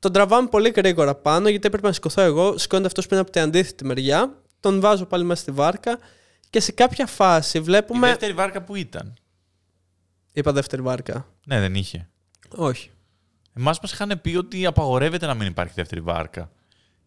Τον 0.04 0.12
τραβάμε 0.12 0.48
πολύ 0.48 0.70
γρήγορα 0.76 1.16
πάνω 1.16 1.50
γιατί 1.50 1.68
έπρεπε 1.68 1.88
να 1.88 1.94
σηκωθώ 1.94 2.22
εγώ. 2.22 2.58
Σηκώνεται 2.58 2.88
αυτός 2.88 3.08
πριν 3.08 3.20
από 3.20 3.32
την 3.32 3.42
αντίθετη 3.42 3.86
μεριά. 3.86 4.42
Τον 4.60 4.80
βάζω 4.80 5.06
πάλι 5.06 5.24
μέσα 5.24 5.42
στη 5.42 5.52
βάρκα 5.52 6.00
και 6.50 6.60
σε 6.60 6.72
κάποια 6.72 7.06
φάση 7.06 7.58
Η 7.58 7.62
βλέπουμε... 7.62 8.08
δεύτερη 8.08 8.34
βάρκα 8.34 8.62
που 8.64 8.76
ήταν; 8.76 9.14
Είπα 10.34 10.52
δεύτερη 10.52 10.82
βάρκα. 10.82 11.28
Ναι, 11.46 11.60
δεν 11.60 11.76
είχε. 11.76 12.10
Όχι. 12.56 12.92
Εμάς 13.54 13.80
μας 13.80 13.92
είχαν 13.92 14.20
πει 14.22 14.36
ότι 14.36 14.66
απαγορεύεται 14.66 15.26
να 15.26 15.34
μην 15.34 15.48
υπάρχει 15.48 15.74
δεύτερη 15.76 16.02
βάρκα. 16.02 16.52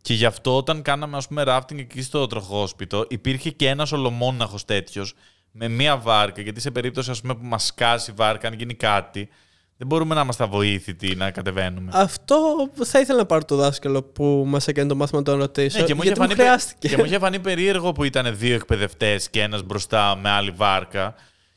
Και 0.01 0.15
γι' 0.15 0.27
αυτό 0.27 0.57
όταν 0.57 0.83
κάναμε 0.83 1.17
ας 1.17 1.29
πούμε 1.29 1.45
rafting 1.47 1.79
εκεί 1.79 2.03
στο 2.03 2.27
τροχόσπιτο, 2.27 3.07
υπήρχε 3.09 3.51
και 3.51 3.69
ένας 3.69 3.93
ολομόναχος 3.93 4.65
τέτοιος 4.65 5.15
με 5.51 5.69
μία 5.69 5.97
βάρκα. 5.97 6.41
Γιατί 6.43 6.61
σε 6.61 6.71
περίπτωση 6.71 7.11
ας 7.11 7.21
πούμε, 7.21 7.35
που 7.35 7.45
μας 7.45 7.65
σκάσει 7.65 8.11
η 8.11 8.15
βάρκα, 8.17 8.49
αν 8.49 8.55
γίνει 8.55 8.75
κάτι, 8.75 9.29
δεν 9.77 9.87
μπορούμε 9.87 10.15
να 10.15 10.21
είμαστε 10.21 10.45
αβοήθητοι 10.45 11.15
να 11.15 11.31
κατεβαίνουμε. 11.31 11.91
Αυτό 11.95 12.37
θα 12.85 13.01
ήθελα 13.01 13.19
να 13.19 13.27
πάρω 13.27 13.45
το 13.45 13.57
δάσκαλο 13.57 14.03
που 14.03 14.45
μας 14.47 14.69
έκανε 14.69 14.89
το 14.89 14.95
μάθημα 14.95 15.19
να 15.19 15.25
τον 15.25 15.39
ρωτήσω. 15.39 15.79
Ναι, 15.79 15.85
και 15.85 15.95
μου, 15.95 16.01
είχε 16.03 16.13
γιατί 16.13 16.21
μου 16.21 16.27
φανεί, 16.27 16.39
πε- 16.39 16.47
χρειάστηκε. 16.47 16.89
και 16.89 16.97
μου 16.97 17.05
είχε 17.05 17.19
φανεί 17.19 17.39
περίεργο 17.39 17.93
που 17.93 18.05
ήταν 18.05 18.37
δύο 18.37 18.55
εκπαιδευτές 18.55 19.31
και 19.31 19.41
ένας 19.43 19.63
μπροστά 19.63 20.17
με 20.17 20.29
άλλη 20.31 20.51
βάρκα. 20.51 21.15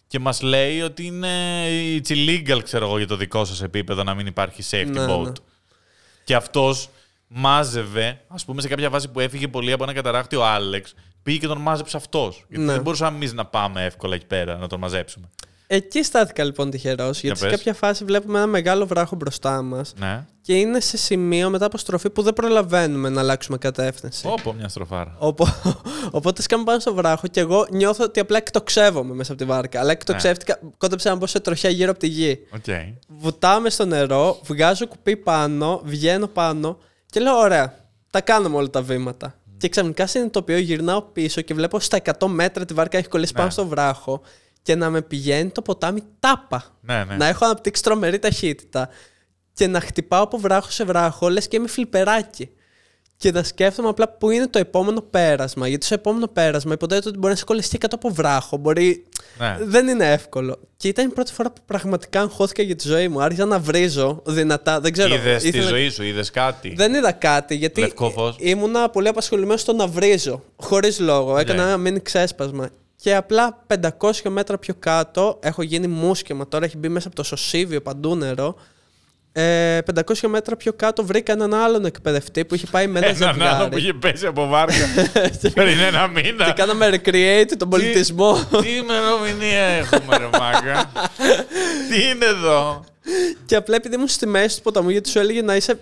Και 0.08 0.20
μας 0.20 0.42
λέει 0.42 0.82
ότι 0.82 1.06
είναι 1.06 1.28
it's 1.98 2.08
illegal, 2.12 2.60
ξέρω 2.64 2.86
εγώ, 2.86 2.98
για 2.98 3.08
το 3.08 3.16
δικό 3.16 3.46
σας 3.46 3.62
επίπεδο 3.62 4.04
να 4.04 4.14
μην 4.14 4.26
υπάρχει 4.28 4.64
safety 4.72 4.92
Ναι, 4.92 5.06
boat. 5.10 5.24
ναι. 5.26 5.32
Και 6.24 6.36
αυτός 6.36 6.90
μάζευε, 7.28 8.22
ας 8.28 8.46
πούμε, 8.46 8.62
σε 8.62 8.68
κάποια 8.68 8.90
φάση 8.90 9.08
που 9.10 9.20
έφυγε 9.20 9.48
πολύ 9.48 9.72
από 9.72 9.84
ένα 9.84 9.94
καταράκτη 9.94 10.36
ο 10.36 10.46
Άλεξ, 10.46 10.94
πήγε 11.24 11.38
και 11.38 11.48
τον 11.48 11.58
μάζεψε 11.58 11.98
αυτός. 11.98 12.46
Γιατί 12.50 12.64
Ναι. 12.66 12.72
δεν 12.74 12.82
μπορούσαμε 12.82 13.16
εμείς 13.16 13.34
να 13.34 13.46
πάμε 13.46 13.86
εύκολα 13.86 14.16
εκεί 14.16 14.26
πέρα 14.26 14.58
να 14.58 14.68
τον 14.68 14.80
μαζέψουμε. 14.80 15.30
Εκεί 15.72 16.04
στάθηκα 16.04 16.44
λοιπόν 16.44 16.70
τυχερός, 16.70 17.22
γιατί 17.22 17.40
σε 17.40 17.46
πες. 17.48 17.56
κάποια 17.56 17.74
φάση 17.74 18.04
βλέπουμε 18.06 18.38
ένα 18.38 18.48
μεγάλο 18.48 18.86
βράχο 18.86 19.16
μπροστά 19.16 19.62
μας 19.62 19.94
Ναι. 19.98 20.26
και 20.42 20.54
είναι 20.56 20.80
σε 20.80 20.98
σημείο 20.98 21.50
μετά 21.50 21.66
από 21.66 21.78
στροφή 21.78 22.10
που 22.10 22.22
δεν 22.22 22.34
προλαβαίνουμε 22.34 23.10
να 23.10 23.20
αλλάξουμε 23.22 23.58
κατεύθυνση. 23.58 24.28
Όπω 24.28 24.54
μια 24.54 24.68
στροφάρα. 24.68 25.16
Οπο- 25.18 25.48
Οπότε 26.12 26.42
σκάμε 26.42 26.64
πάνω 26.64 26.80
στο 26.80 26.94
βράχο 26.94 27.28
και 27.28 27.40
εγώ 27.40 27.68
νιώθω 27.72 28.04
ότι 28.04 28.20
απλά 28.20 28.38
εκτοξεύομαι 28.38 29.14
μέσα 29.14 29.32
από 29.32 29.42
τη 29.42 29.48
βάρκα. 29.48 29.80
Αλλά 29.80 29.92
εκτοξεύτηκα, 29.92 30.60
κόντεψα 30.78 31.10
να 31.10 31.16
μπω 31.16 31.28
σε 31.28 31.40
τροχιά 31.40 31.70
γύρω 31.70 31.90
από 31.92 32.00
τη 32.00 32.08
γη. 32.08 32.40
Οκ. 32.56 32.64
Βουτάμε 33.08 33.70
στο 33.70 33.86
νερό, 33.86 34.40
βγάζω 34.44 34.88
κουπί 34.88 35.18
πάνω, 35.18 35.82
βγαίνω 35.84 36.28
πάνω 36.28 36.78
και 37.06 37.20
λέω: 37.20 37.38
Ωραία, 37.38 37.74
τα 38.12 38.22
κάνουμε 38.22 38.56
όλα 38.56 38.70
τα 38.70 38.82
βήματα. 38.82 39.34
Και 39.58 39.70
ξαφνικά 39.70 40.08
συνειδητοποιώ, 40.08 40.58
γυρνάω 40.58 41.02
πίσω 41.02 41.42
και 41.42 41.54
βλέπω 41.54 41.80
στα 41.80 41.98
100 42.20 42.28
μέτρα 42.28 42.66
τη 42.66 42.74
βάρκα 42.74 42.98
έχει 42.98 43.08
κολλήσει 43.08 43.34
πάνω 43.34 43.46
Ναι. 43.46 43.52
στο 43.52 43.68
βράχο 43.68 44.22
και 44.70 44.76
να 44.76 44.90
με 44.90 45.02
πηγαίνει 45.02 45.50
το 45.50 45.62
ποτάμι 45.62 46.02
τάπα. 46.20 46.64
Ναι, 46.82 47.04
ναι. 47.04 47.16
Να 47.16 47.26
έχω 47.28 47.46
αναπτύξει 47.46 47.84
τρομερή 47.84 48.20
ταχύτητα 48.20 48.90
και 49.54 49.68
να 49.68 49.80
χτυπάω 49.80 50.24
από 50.24 50.38
βράχο 50.38 50.70
σε 50.70 50.84
βράχο, 50.84 51.30
λες 51.30 51.48
και 51.48 51.56
είμαι 51.58 51.68
φλιπεράκι. 51.68 52.50
Και 53.18 53.32
να 53.32 53.44
σκέφτομαι 53.44 53.90
απλά 53.90 54.08
πού 54.10 54.30
είναι 54.30 54.48
το 54.48 54.60
επόμενο 54.60 55.02
πέρασμα. 55.02 55.68
Γιατί 55.68 55.86
στο 55.86 55.94
επόμενο 55.94 56.28
πέρασμα 56.28 56.74
υποτίθεται 56.74 57.08
ότι 57.10 57.18
μπορεί 57.18 57.32
να 57.34 57.38
σε 57.40 57.46
κολλήσει 57.46 57.70
και 57.70 57.78
κάτω 57.78 57.96
από 57.96 58.10
βράχο. 58.10 58.58
Μπορεί. 58.58 59.06
Ναι. 59.40 59.58
Δεν 59.62 59.88
είναι 59.88 60.12
εύκολο. 60.12 60.60
Και 60.78 60.88
ήταν 60.88 61.06
η 61.08 61.12
πρώτη 61.14 61.34
φορά 61.34 61.52
που 61.52 61.62
πραγματικά 61.66 62.22
αγχώθηκα 62.22 62.64
για 62.64 62.76
τη 62.76 62.88
ζωή 62.88 63.08
μου. 63.08 63.22
Άρχισα 63.22 63.46
να 63.46 63.60
βρίζω 63.60 64.22
δυνατά. 64.26 64.80
Δεν 64.80 64.92
ξέρω. 64.94 65.14
Είδες 65.16 65.42
τη 65.42 65.48
ήθελα- 65.48 65.68
ζωή 65.68 65.90
σου, 65.90 66.04
είδες 66.04 66.30
κάτι; 66.30 66.74
Δεν 66.78 66.94
είδα 66.94 67.12
κάτι 67.12 67.56
γιατί 67.56 67.80
Λευκό 67.82 68.10
φως. 68.10 68.36
ήμουνα 68.40 68.90
πολύ 68.90 69.08
απασχολημένο 69.08 69.58
στο 69.58 69.74
να 69.74 69.88
βρίζω. 69.88 70.44
Χωρίς 70.56 71.00
λόγο. 71.00 71.38
Έκανα 71.38 71.64
Ναι. 71.64 71.68
ένα 71.70 71.78
μίνι 71.78 72.00
ξέσπασμα. 72.00 72.70
Και 73.02 73.16
απλά 73.16 73.66
500 74.00 74.12
μέτρα 74.30 74.58
πιο 74.58 74.74
κάτω 74.80 75.40
έχω 75.44 75.62
γίνει 75.62 75.88
μουσκεμα. 75.88 76.48
Τώρα 76.48 76.66
έχει 76.66 76.78
μπει 76.78 76.88
μέσα 76.90 77.08
από 77.08 77.16
το 77.16 77.24
σωσίβιο 77.24 77.82
παντού 77.82 78.16
νερό. 78.16 78.56
Ε, 79.32 79.78
500 79.96 80.28
μέτρα 80.28 80.56
πιο 80.56 80.74
κάτω 80.74 81.06
βρήκα 81.06 81.32
έναν 81.34 81.54
άλλον 81.54 81.86
εκπαιδευτή 81.86 82.46
που 82.46 82.56
είχε 82.56 82.68
πάει 82.72 82.88
με 82.88 83.00
ένα 83.00 83.08
Έναν 83.08 83.28
άλλο 83.30 83.34
που 83.34 83.40
ζευγάρι. 83.64 83.82
είχε 83.82 83.94
πέσει 83.94 84.26
από 84.26 84.48
βάρκα 84.48 84.74
πριν 85.54 85.80
ένα 85.80 86.08
μήνα. 86.08 86.46
και 86.46 86.52
κάναμε 86.52 86.90
recreate 86.90 87.52
τον 87.58 87.70
πολιτισμό. 87.70 88.34
Τι 88.62 88.70
ημερομηνία 88.76 89.62
έχουμε, 89.62 90.18
ρε 90.18 90.30
μάγκα; 90.40 90.92
Τι 91.90 92.10
είναι 92.10 92.26
εδώ; 92.26 92.84
και 93.46 93.56
απλά 93.56 93.76
επειδή 93.76 93.96
ήμουν 93.96 94.08
στη 94.08 94.26
μέση 94.28 94.56
του 94.58 94.62
ποταμού, 94.64 94.90
γιατί 94.90 95.10
σου 95.10 95.20
έλεγε 95.20 95.42
να, 95.42 95.56
είσαι, 95.56 95.80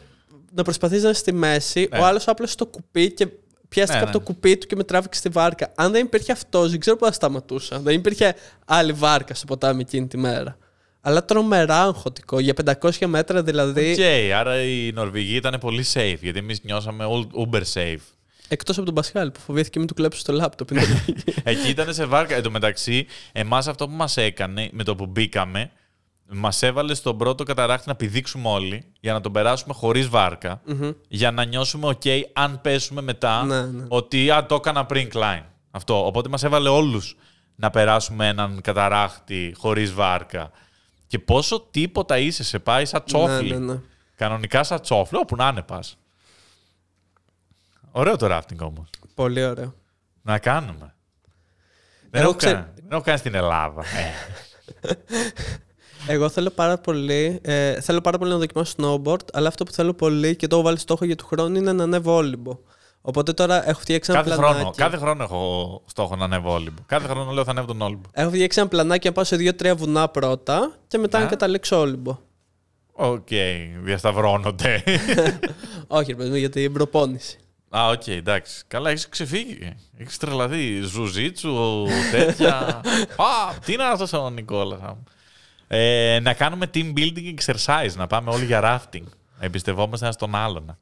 να 0.53 0.63
προσπαθείς 0.63 1.03
να 1.03 1.09
είσαι 1.09 1.20
στη 1.20 1.34
μέση, 1.34 1.88
Ναι. 1.91 1.99
ο 1.99 2.05
άλλος 2.05 2.28
άπλωσε 2.28 2.55
το 2.55 2.65
κουπί 2.65 3.11
και 3.11 3.28
πιάστηκα 3.70 3.99
Ναι, 3.99 4.03
από 4.03 4.11
το 4.11 4.20
ναι. 4.20 4.24
κουπί 4.26 4.57
του 4.57 4.68
και 4.68 4.76
με 4.76 4.84
τράβηξε 4.84 5.20
στη 5.20 5.30
βάρκα. 5.30 5.72
Αν 5.76 5.91
δεν 5.91 6.05
υπήρχε 6.05 6.32
αυτό, 6.32 6.70
δεν 6.70 6.80
ξέρω 6.80 6.97
πού 6.97 7.05
θα 7.05 7.11
σταματούσα. 7.11 7.80
Δεν 7.80 7.93
υπήρχε 7.95 8.36
άλλη 8.65 8.91
βάρκα 8.91 9.34
στο 9.34 9.45
ποτάμι 9.45 9.82
εκείνη 9.82 10.07
τη 10.07 10.18
μέρα. 10.18 10.57
Αλλά 11.01 11.26
τρομερά 11.26 11.82
αγχωτικό. 11.84 12.39
Για 12.39 12.53
500 12.82 13.05
μέτρα 13.05 13.43
δηλαδή. 13.43 13.91
Οκ, 13.91 14.34
άρα 14.36 14.61
οι 14.61 14.91
Νορβηγοί 14.91 15.36
ήταν 15.36 15.57
πολύ 15.59 15.86
safe, 15.93 16.18
γιατί 16.22 16.39
εμείς 16.39 16.63
νιώσαμε 16.63 17.05
all 17.09 17.47
uber 17.47 17.61
safe. 17.74 18.01
Εκτός 18.47 18.78
από 18.78 18.86
τον 18.86 18.95
Πασχάλ 18.95 19.32
που 19.32 19.39
φοβήθηκε 19.39 19.80
μην 19.80 19.88
του 19.88 19.93
κλέψει 19.93 20.24
το 20.24 20.34
λάπτοπ. 20.34 20.72
είναι 20.72 20.82
Εκεί 21.43 21.70
ήταν 21.70 21.93
σε 21.93 22.05
βάρκα. 22.05 22.36
Εν 22.36 22.43
τω 22.43 22.51
μεταξύ, 22.51 23.05
εμάς 23.32 23.68
αυτό 23.68 23.88
που 23.88 23.93
μας 23.93 24.18
έκανε 24.18 24.70
με 24.72 24.84
το 24.84 24.95
που 24.95 25.05
μπήκαμε, 25.05 25.72
μας 26.30 26.61
έβαλε 26.61 26.93
στον 26.93 27.17
πρώτο 27.17 27.43
καταρράκτη 27.43 27.88
να 27.88 27.95
πηδήξουμε 27.95 28.49
όλοι 28.49 28.91
για 28.99 29.13
να 29.13 29.21
τον 29.21 29.32
περάσουμε 29.32 29.73
χωρίς 29.73 30.07
βάρκα, 30.07 30.61
για 31.07 31.32
να 31.32 31.45
νιώσουμε 31.45 31.88
OK 32.03 32.21
αν 32.34 32.61
πέσουμε 32.61 33.01
μετά 33.01 33.43
Ναι, 33.43 33.61
ναι. 33.61 33.86
ότι 33.88 34.32
α, 34.32 34.45
το 34.45 34.55
έκανα 34.55 34.86
πριν 34.86 35.09
κλάιν. 35.13 35.43
Αυτό. 35.71 36.05
Οπότε 36.05 36.30
μας 36.30 36.43
έβαλε 36.43 36.69
όλους 36.69 37.15
να 37.55 37.69
περάσουμε 37.69 38.28
έναν 38.28 38.61
καταράκτη 38.61 39.53
χωρίς 39.57 39.93
βάρκα. 39.93 40.51
Και 41.07 41.19
πόσο 41.19 41.67
τίποτα 41.71 42.17
είσαι, 42.17 42.43
σε 42.43 42.59
πάει 42.59 42.86
σαν 42.86 43.03
τσόφλι. 43.05 43.49
ναι, 43.51 43.73
ναι. 43.73 43.80
Κανονικά 44.15 44.63
σαν 44.63 44.82
τσόφλι, 44.82 45.17
όπου 45.17 45.36
να 45.36 45.47
είναι 45.47 45.61
πας. 45.61 45.97
Ωραίο 47.91 48.15
το 48.17 48.28
ράφτινγκ 48.28 48.61
όμως. 48.61 48.89
Πολύ 49.13 49.43
ωραίο. 49.45 49.73
Να 50.21 50.39
κάνουμε. 50.39 50.93
Δεν 52.09 52.21
Εγώ 52.21 52.30
έχω, 52.30 52.38
ξέ- 52.38 52.53
κάνει, 52.53 52.65
δεν 52.75 52.86
έχω 52.91 53.01
κάνει 53.01 53.17
στην 53.17 53.36
Ελλάδα. 53.36 53.84
Ε. 56.08 56.14
Εγώ 56.14 56.30
θέλω 56.30 56.49
πάρα 56.49 56.78
πολύ, 56.78 57.39
ε, 57.41 57.82
θέλω 57.82 58.01
πάρα 58.01 58.18
πολύ 58.18 58.32
να 58.32 58.38
δοκιμάσω 58.38 58.74
snowboard, 58.78 59.26
αλλά 59.34 59.47
αυτό 59.47 59.64
που 59.64 59.72
θέλω 59.72 59.93
πολύ 59.93 60.36
και 60.36 60.47
το 60.47 60.55
έχω 60.55 60.66
βάλει 60.66 60.80
στόχο 60.80 61.05
για 61.05 61.16
του 61.16 61.26
χρόνου 61.26 61.55
είναι 61.55 61.74
να 61.74 61.84
ανέβω 61.84 62.16
όλυμπο. 62.16 62.58
Οπότε 63.01 63.34
τώρα 63.34 63.70
έχω 63.70 63.80
φτιάξει 63.80 64.12
ένα 64.12 64.22
κάθε, 64.22 64.36
πλανάκι. 64.36 64.58
χρόνο, 64.60 64.74
κάθε 64.76 64.97
χρόνο 64.97 65.24
έχω 65.24 65.82
στόχο 65.86 66.16
να 66.16 66.24
ανέβω 66.26 66.53
όλυμπο. 66.53 66.82
Κάθε 66.86 67.08
χρόνο 67.08 67.32
λέω 67.32 67.43
θα 67.43 67.51
ανέβω 67.51 67.68
τον 67.68 67.82
όλυμπο. 67.82 68.10
Έχω 68.12 68.30
φτιάξει 68.30 68.60
ένα 68.60 68.70
πλανάκι 68.70 69.08
να 69.08 69.14
πάω 69.14 69.24
σε 69.24 69.36
δύο-τρία 69.36 69.76
βουνά 69.76 70.10
πρώτα 70.10 70.72
και 70.88 70.97
μετά 70.97 71.18
Ναι. 71.18 71.24
να 71.24 71.30
καταλήξω 71.30 71.80
όλυμπο. 71.80 72.18
Οκ, 72.91 73.28
διασταυρώνονται. 73.84 74.84
Όχι, 75.88 76.12
ρε 76.12 76.16
παιδί 76.18 76.30
μου, 76.30 76.36
για 76.36 76.49
την 76.49 76.74
προπόνηση. 76.74 77.38
Α, 77.70 77.88
οκ, 77.89 78.08
εντάξει. 78.08 78.64
Καλά, 78.68 78.89
έχεις 78.89 79.10
ξεφύγει. 79.10 79.74
Έχεις 79.97 80.18
τρελαθεί. 80.18 80.82
Ζίου 80.82 81.19
ζίτσου, 81.19 81.86
τέτοια. 82.12 82.58
Α, 83.30 83.58
τι 83.66 83.74
είναι 83.74 83.84
αυτό 83.84 84.24
ο 84.24 84.30
Νικόλα. 84.30 84.97
Ε, 85.68 86.20
να 86.22 86.34
κάνουμε 86.34 86.70
team 86.74 86.93
building 86.97 87.34
exercise, 87.36 87.93
να 87.95 88.07
πάμε 88.07 88.32
όλοι 88.32 88.45
για 88.45 88.61
rafting. 88.63 89.03
Να 89.39 89.45
εμπιστευόμαστε 89.45 90.05
ένας 90.05 90.15
στον 90.15 90.36
άλλον. 90.36 90.78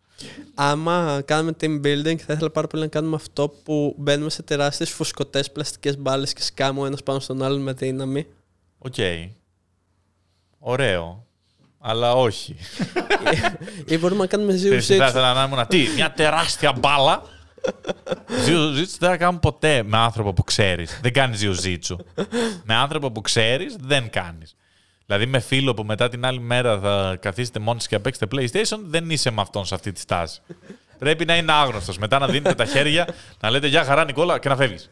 Άμα 0.54 1.22
κάνουμε 1.26 1.56
team 1.62 1.86
building, 1.86 2.18
θα 2.18 2.34
ήθελα 2.34 2.50
πάρα 2.50 2.68
πολύ 2.68 2.84
να 2.84 2.90
κάνουμε 2.90 3.16
αυτό 3.16 3.50
που 3.50 3.96
μπαίνουμε 3.98 4.30
σε 4.30 4.44
τεράστιες 4.44 4.92
φουσκωτές 4.92 5.52
πλαστικές 5.52 5.98
μπάλες 5.98 6.34
και 6.34 6.42
σκάμε 6.42 6.80
ο 6.80 6.86
ένας 6.86 7.04
πάνω 7.04 7.20
στον 7.20 7.44
άλλον 7.44 7.62
με 7.62 7.74
δύναμη. 7.74 8.28
Οκ. 8.78 8.96
Ωραίο. 10.60 11.26
Αλλά 11.80 12.14
όχι. 12.14 12.56
Ή 13.86 13.98
μπορούμε 13.98 14.22
να 14.22 14.28
κάνουμε 14.28 14.54
Τι 14.54 14.60
θα 14.60 14.80
ζίου 14.80 14.94
ήθελα 14.94 15.34
να 15.34 15.44
ήμουν. 15.44 15.68
Τι, 15.68 15.88
μια 15.96 16.12
τεράστια 16.12 16.72
μπάλα; 16.72 17.24
Ζίου 18.44 18.65
ζίτσου 18.65 18.98
δεν 19.00 19.10
θα 19.10 19.18
κάνουμε 19.18 19.40
ποτέ 19.40 19.84
με 19.84 19.98
άνθρωπο 19.98 20.34
που 20.34 20.44
ξέρεις. 20.44 21.00
Δεν 21.02 21.14
κάνεις 21.14 21.38
ζίου 21.38 21.59
ζίτσου. 21.59 21.98
με 22.64 22.74
άνθρωπο 22.74 23.12
που 23.12 23.22
ξέρεις, 23.22 23.76
δεν 23.80 24.10
κάνεις. 24.10 24.56
Δηλαδή 25.06 25.26
με 25.26 25.40
φίλο 25.40 25.74
που 25.74 25.84
μετά 25.84 26.10
την 26.10 26.26
άλλη 26.26 26.40
μέρα 26.40 26.80
θα 26.80 27.18
καθίσετε 27.22 27.60
μόνοι 27.60 27.80
σας 27.80 27.88
και 27.88 27.96
να 27.96 28.02
παίξετε 28.02 28.28
PlayStation, 28.32 28.80
δεν 28.86 29.10
είσαι 29.10 29.32
με 29.32 29.42
αυτόν 29.42 29.66
σε 29.66 29.76
αυτή 29.76 29.92
τη 29.92 30.00
στάση. 30.00 30.42
Πρέπει 31.00 31.26
να 31.26 31.36
είναι 31.38 31.52
άγνωστος. 31.52 31.98
Μετά 31.98 32.20
να 32.20 32.28
δίνετε 32.28 32.54
τα 32.56 32.66
χέρια, 32.66 33.08
να 33.42 33.50
λέτε 33.50 33.68
Γεια 33.68 33.84
χαρά 33.84 34.06
Νικόλα 34.06 34.40
και 34.40 34.50
να 34.50 34.56
φεύγεις. 34.56 34.90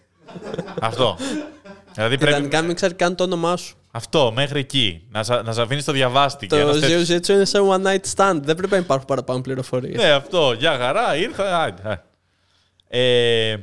Αυτό. 0.82 1.18
Δηλαδή 1.93 2.18
πρέπει. 2.18 2.32
Ιδανικά 2.34 2.61
μην 2.61 2.76
ξέρει 2.76 2.93
καν 2.93 3.16
το 3.16 3.24
όνομά 3.24 3.57
σου. 3.57 3.76
Αυτό, 3.91 4.32
μέχρι 4.36 4.59
εκεί. 4.59 5.03
Να, 5.11 5.24
σα, 5.24 5.43
να 5.43 5.51
σε 5.53 5.61
αφήνει 5.61 5.84
το 5.84 5.91
διαβάστη. 5.91 6.47
και 6.47 6.55
Το 6.55 6.61
ένας 6.61 6.80
τέτοιος- 6.80 7.01
ζύου 7.05 7.36
είναι 7.36 7.45
σε 7.45 7.57
one 7.61 7.82
night 7.88 8.14
stand. 8.16 8.39
Δεν 8.41 8.55
πρέπει 8.55 8.72
να 8.72 8.78
υπάρχουν 8.78 9.05
παραπάνω 9.07 9.41
πληροφορίες. 9.41 9.95
Ναι, 10.03 10.09
αυτό. 10.11 10.53
Γεια 10.53 10.78
χαρά, 10.78 11.16
ήρθα. 11.16 11.61
άντε. 11.61 12.03
Ε, 12.88 13.55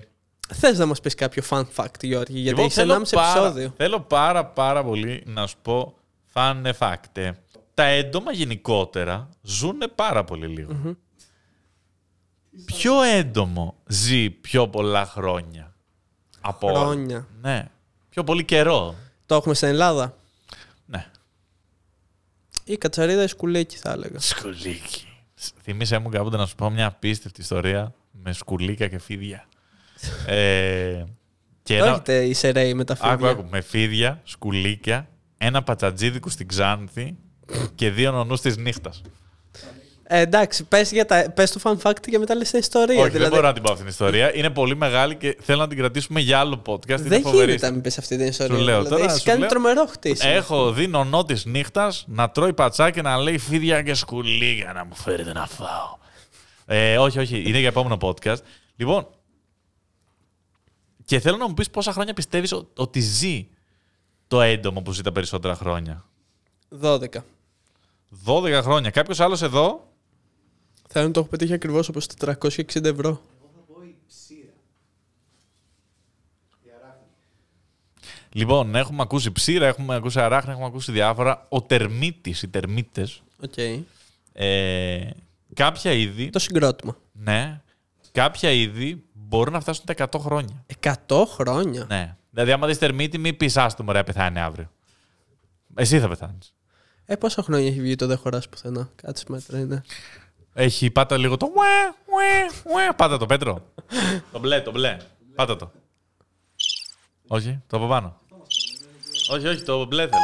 Θες 0.55 0.79
να 0.79 0.87
μας 0.87 1.01
πεις 1.01 1.15
κάποιο 1.15 1.43
fun 1.51 1.63
fact, 1.77 2.01
Γιώργη, 2.01 2.33
γιατί 2.33 2.49
λοιπόν, 2.49 2.65
έχεις 2.65 2.75
θέλω 2.75 2.93
1,5 2.95 3.15
πάρα- 3.15 3.31
επεισόδιο. 3.39 3.73
Θέλω 3.77 4.01
πάρα 4.01 4.45
πάρα 4.47 4.85
πολύ 4.85 5.23
να 5.27 5.47
σου 5.47 5.57
πω 5.63 5.95
fun 6.35 6.71
fact. 6.79 7.17
ε. 7.17 7.31
Τα 7.75 7.85
έντομα 7.85 8.33
γενικότερα 8.33 9.29
ζουν 9.43 9.79
πάρα 9.95 10.25
πολύ 10.25 10.47
λίγο. 10.47 10.97
Ποιο 12.65 13.03
έντομο 13.03 13.77
ζει 13.87 14.31
πιο 14.31 14.69
πολλά 14.69 15.07
χρόνια 15.07 15.75
από 16.41 16.69
όλα; 16.69 16.79
Χρόνια. 16.79 17.27
Ναι. 17.41 17.69
Πιο 18.09 18.25
πολύ 18.25 18.45
καιρό. 18.45 18.95
Το 19.27 19.35
έχουμε 19.35 19.55
στην 19.55 19.69
Ελλάδα. 19.69 20.17
Ναι. 20.87 21.07
Ή 22.65 22.77
κατσαρίδα 22.77 23.23
ή 23.23 23.27
σκουλίκι, 23.27 23.77
θα 23.77 23.91
έλεγα. 23.91 24.19
Σκουλίκι. 24.19 25.05
Θύμησέ 25.63 25.99
μου 25.99 26.09
κάποτε 26.09 26.37
να 26.37 26.47
σου 26.47 26.55
πω 26.55 26.71
μια 26.71 26.87
απίστευτη 26.87 27.41
ιστορία 27.41 27.95
με 28.11 28.33
σκουλίκα 28.33 28.89
και 28.89 28.99
φίδια. 28.99 29.49
ε, 30.27 31.05
και 31.63 31.79
Το 31.79 31.85
ένα, 31.85 31.93
έχετε 31.93 32.25
ισεραίοι 32.25 32.75
με 32.75 32.85
τα 32.85 32.97
άκου, 33.01 33.11
φίδια. 33.19 33.31
άκου, 33.31 33.47
με 33.51 33.61
φίδια, 33.61 34.21
σκουλίκια, 34.25 35.09
ένα 35.43 35.63
πατσατζίδικου 35.63 36.29
στην 36.29 36.49
Ξάνθη 36.49 37.17
και 37.75 37.91
δύο 37.91 38.11
νονούς 38.13 38.41
της 38.41 38.57
νύχτας. 38.57 39.03
Ε, 40.03 40.21
εντάξει, 40.21 40.65
πες, 40.65 40.93
για 40.93 41.07
τα, 41.07 41.31
πες 41.35 41.51
το 41.51 41.61
fun 41.65 41.77
fact 41.89 42.01
και 42.11 42.19
μετά 42.19 42.35
λες 42.35 42.51
την 42.51 42.59
ιστορία. 42.59 43.01
Όχι, 43.03 43.19
δεν 43.19 43.29
μπορώ 43.29 43.43
να 43.43 43.53
την 43.53 43.63
πω 43.63 43.69
αυτήν 43.73 43.85
την 43.85 43.93
ιστορία. 43.93 44.35
Είναι 44.37 44.51
πολύ 44.51 44.77
μεγάλη 44.77 45.15
και 45.17 45.37
θέλω 45.41 45.59
να 45.61 45.69
την 45.69 45.79
κρατήσουμε 45.79 46.21
για 46.21 46.39
άλλο 46.39 46.63
podcast. 46.67 46.89
Είναι 46.99 47.09
δεν 47.09 47.23
φοβερή. 47.23 47.45
γίνεται 47.45 47.67
να 47.67 47.73
μην 47.73 47.81
πεις 47.83 47.99
αυτή 47.99 48.17
την 48.17 48.27
ιστορία. 48.27 48.57
Σου 48.57 48.63
λέω 48.63 48.77
δηλαδή, 48.77 48.89
τώρα, 48.95 49.05
έχεις 49.05 49.19
σου 49.19 49.25
κάνει 49.25 49.41
λέω. 49.41 49.49
τρομερό 49.49 49.87
χτίσιμο. 49.87 50.33
Έχω 50.35 50.73
δει 50.73 50.87
νονό 50.87 51.25
της 51.25 51.45
νύχτας 51.45 52.05
να 52.09 52.31
τρώει 52.31 52.53
πατσά 52.53 52.91
και 52.91 53.03
να 53.03 53.17
λέει 53.17 53.39
φίδια 53.39 53.83
και 53.83 53.95
σκουλίγια 53.95 54.73
να 54.73 54.85
μου 54.85 54.95
φέρετε 54.95 55.33
να 55.33 55.47
φάω. 55.47 55.99
Ε, 56.67 56.99
όχι, 56.99 57.19
όχι, 57.19 57.43
είναι 57.47 57.59
για 57.59 57.69
επόμενο 57.69 57.97
podcast. 58.01 58.39
Λοιπόν, 58.77 59.07
και 61.05 61.21
θέλω 61.21 61.37
να 61.37 61.49
μου 61.49 61.55
πεις 61.55 61.71
πόσα 61.71 61.93
χρόνια 61.93 62.15
πιστεύεις 62.15 62.53
ο- 62.53 62.69
ότι 62.77 63.01
ζει 63.01 63.49
το 64.31 64.41
έντομο 64.41 64.83
που 64.83 64.93
ζει 64.93 65.03
τα 65.03 65.13
περισσότερα 65.13 65.55
χρόνια. 65.55 66.05
12. 66.83 67.07
12 68.27 68.61
χρόνια. 68.63 68.91
Κάποιος 68.91 69.21
άλλος 69.21 69.43
εδώ; 69.43 69.89
Θέλω 70.89 71.07
να 71.07 71.13
το 71.13 71.21
έχω 71.21 71.29
πετύχει 71.29 71.53
ακριβώς 71.53 71.89
όπως 71.89 72.07
460 72.25 72.85
ευρώ. 72.85 73.21
Λοιπόν, 78.33 78.75
έχουμε 78.75 79.03
ακούσει 79.03 79.31
ψείρα, 79.33 79.67
έχουμε 79.67 79.95
ακούσει 79.95 80.21
αράχνη, 80.21 80.51
έχουμε 80.53 80.67
ακούσει 80.67 80.93
διάφορα. 80.93 81.47
Ο 81.49 81.63
τερμίτης, 81.63 82.43
οι 82.43 82.49
τερμίτες, 82.49 83.23
Οκ. 83.45 83.53
ε, 84.33 85.11
κάποια 85.55 85.93
είδη, 85.93 86.31
Το 86.31 86.39
συγκρότημα. 86.39 86.97
ναι, 87.13 87.63
κάποια 88.13 88.51
είδη 88.51 89.05
μπορούν 89.13 89.53
να 89.53 89.61
φτάσουν 89.61 89.85
τα 89.85 89.93
100 89.93 90.19
χρόνια. 90.19 90.65
100 90.81 91.25
χρόνια; 91.27 91.85
Ναι. 91.89 92.17
Δηλαδή, 92.31 92.53
άμα 92.53 92.67
δεις 92.67 92.79
τερμίτη, 92.79 93.19
μην 93.19 93.37
πεις 93.37 93.57
άστο 93.57 93.83
μωρέ, 93.83 94.03
πεθάνει 94.05 94.41
αύριο. 94.41 94.71
Εσύ 95.75 96.01
θα 96.01 96.09
πεθάνεις. 96.09 96.55
Ε, 97.05 97.17
πόσα 97.17 97.43
χρόνια 97.43 97.67
έχει 97.69 97.81
βγει 97.81 97.95
το 97.95 98.07
δεν 98.07 98.17
χωράς 98.19 98.49
πουθενά. 98.49 98.89
Κάτσε 99.03 99.25
μέτρα 99.29 99.59
είναι. 99.59 99.83
Έχει, 100.55 100.91
πάτα 100.91 101.17
λίγο 101.19 101.37
το 101.37 101.47
ουε, 101.47 101.95
ουε, 102.07 102.51
ουε. 102.77 102.93
Πάτα 102.97 103.17
το, 103.19 103.27
Πέτρο. 103.27 103.63
το 104.33 104.39
μπλε, 104.39 104.61
το 104.61 104.71
μπλε. 104.71 104.97
Πάτα 105.35 105.57
το. 105.57 105.71
Όχι, 107.29 107.61
το 107.67 107.77
από 107.77 107.87
πάνω. 107.87 108.21
όχι, 109.33 109.47
όχι, 109.47 109.63
το 109.63 109.85
μπλε 109.85 110.03
θέλω. 110.03 110.23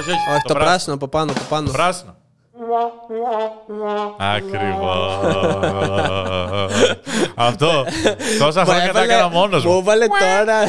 Όχι, 0.00 0.10
όχι, 0.10 0.18
Όχι, 0.30 0.42
το 0.46 0.54
πράσινο 0.54 0.94
από 0.94 1.08
πάνω, 1.08 1.30
από 1.32 1.40
πάνω. 1.48 1.66
Το 1.66 1.72
πράσινο. 1.72 2.16
Ακριβώς. 4.18 5.18
Αυτό. 7.34 7.84
Τόσα 8.38 8.60
Μου 8.60 8.66
χρόνια 8.66 8.92
τα 8.92 8.98
έβαλε- 8.98 9.10
έκανα 9.10 9.28
μόνος 9.28 9.64
Μου 9.64 9.72
μου. 9.72 9.78
έβαλε 9.78 10.06
τώρα. 10.06 10.60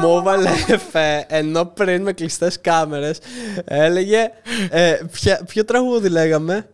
Μου 0.00 0.16
έβαλε 0.18 0.50
εφέ, 0.68 1.24
ενώ 1.28 1.64
πριν 1.64 2.02
με 2.02 2.12
κλειστές 2.12 2.60
κάμερες 2.60 3.18
έλεγε. 3.64 4.30
ε, 4.70 4.98
ποια- 5.12 5.40
ποιο 5.46 5.64
τραγούδι 5.64 6.08
λέγαμε; 6.08 6.68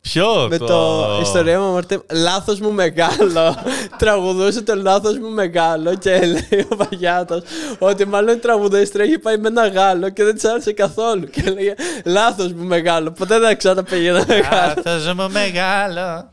Ποιο 0.00 0.46
με 0.50 0.58
το 0.58 1.18
ιστορία 1.22 1.58
μου 1.60 1.64
αμαρτία. 1.68 2.00
Λάθος 2.12 2.60
μου 2.60 2.72
μεγάλο. 2.72 3.56
Τραγουδούσε 3.98 4.62
το 4.62 4.74
λάθος 4.74 5.18
μου 5.18 5.28
μεγάλο 5.30 5.94
και 5.94 6.18
λέει 6.18 6.66
ο 6.70 6.76
Βαγιάτο 6.76 7.42
ότι 7.78 8.04
μάλλον 8.06 8.34
η 8.34 8.38
τραγουδίστρια 8.38 9.04
έχει 9.04 9.18
πάει 9.18 9.36
με 9.38 9.48
ένα 9.48 9.68
Γάλλο 9.68 10.08
και 10.08 10.24
δεν 10.24 10.34
της 10.34 10.44
άρεσε 10.44 10.72
καθόλου. 10.72 11.24
Και 11.30 11.42
έλεγε 11.46 11.74
Λάθος 12.04 12.52
μου 12.52 12.64
μεγάλο. 12.64 13.10
Ποτέ 13.10 13.38
δεν 13.38 13.56
ξαναπήγε 13.56 14.08
ένα 14.08 14.24
μεγάλο. 14.28 14.74
Άθος 14.78 15.12
μου 15.14 15.30
μεγάλο. 15.30 16.30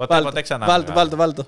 Ποτέ, 0.00 0.22
ποτέ 0.22 0.42
ξανά. 0.42 0.66
Βάλτο, 0.66 0.92
βάλτο, 0.92 1.16
βάλτο. 1.16 1.46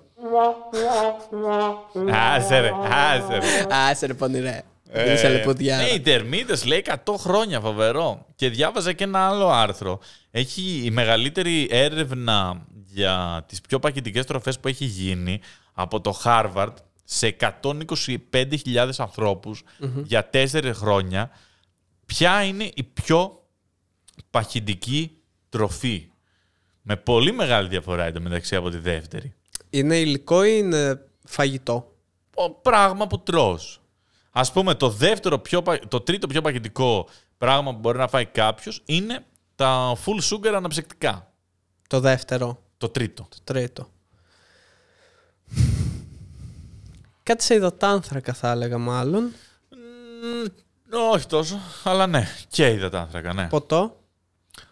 Άσε 2.11 2.59
ρε, 2.61 2.71
άσε 2.91 3.39
ρε. 3.39 3.67
Άσε 3.71 4.07
ρε 4.07 4.15
πονηρέ. 4.15 4.63
Δεν 4.85 5.15
είσαι 5.15 5.29
λεπουδιά. 5.29 5.77
Ναι, 5.77 5.89
οι 5.89 6.01
τερμίτες 6.01 6.65
λέει 6.65 6.85
100 7.05 7.15
χρόνια, 7.19 7.61
φοβερό. 7.61 8.27
Και 8.35 8.49
διάβαζα 8.49 8.93
και 8.93 9.05
ένα 9.05 9.27
άλλο 9.29 9.49
άρθρο. 9.49 10.01
Έχει 10.31 10.81
η 10.85 10.91
μεγαλύτερη 10.91 11.69
έρευνα 11.71 12.67
για 12.87 13.45
τις 13.49 13.61
πιο 13.61 13.79
παχυτικές 13.79 14.27
τροφές 14.27 14.59
που 14.59 14.69
έχει 14.69 14.85
γίνει 14.85 15.41
από 15.73 16.01
το 16.01 16.21
Harvard 16.25 16.75
σε 17.05 17.37
125.000 17.41 18.91
ανθρωπους 18.99 19.63
για 20.03 20.31
4 20.33 20.71
χρόνια. 20.75 21.31
Ποια 22.07 22.43
είναι 22.43 22.71
η 22.75 22.83
πιο 22.83 23.43
παχυντική 24.31 25.17
τροφή; 25.49 26.11
Με 26.83 26.97
πολύ 26.97 27.33
μεγάλη 27.33 27.69
διαφορά 27.69 28.05
εντωμεταξύ 28.05 28.57
από 28.57 28.71
τη 28.71 28.79
δεύτερη. 28.79 29.35
Είναι 29.71 29.97
υλικό 29.97 30.45
ή 30.45 30.55
είναι 30.59 31.05
φαγητό; 31.25 31.95
Ο 32.35 32.51
πράγμα 32.51 33.07
που 33.07 33.21
τρως. 33.21 33.81
Ας 34.31 34.53
πούμε 34.53 34.75
το 34.75 34.89
δεύτερο 34.89 35.39
πιο, 35.39 35.63
πα- 35.63 35.89
το 35.89 36.01
τρίτο 36.01 36.27
πιο 36.27 36.41
παχυντικό 36.41 37.09
πράγμα 37.39 37.73
που 37.73 37.79
μπορεί 37.79 37.99
να 37.99 38.09
φάει 38.09 38.27
κάποιος 38.27 38.83
είναι 38.85 39.25
τα 39.57 39.97
full 40.05 40.21
sugar 40.35 40.53
αναψυκτικά. 40.55 41.33
Το 41.89 42.01
δεύτερο, 42.01 42.63
Το 42.79 42.89
τρίτο. 42.89 43.23
το 43.31 43.37
τρίτο. 43.45 43.89
Κάτι 47.23 47.43
σε 47.45 47.55
υδατάνθρακα 47.55 48.33
θα 48.33 48.51
έλεγα 48.51 48.79
μάλλον. 48.79 49.23
Μμμ, 49.71 50.45
όχι 51.13 51.27
τόσο, 51.27 51.59
αλλά 51.85 52.07
ναι. 52.07 52.29
Και 52.49 52.69
υδατάνθρακα, 52.71 53.33
ναι. 53.33 53.49
Ποτό. 53.49 54.01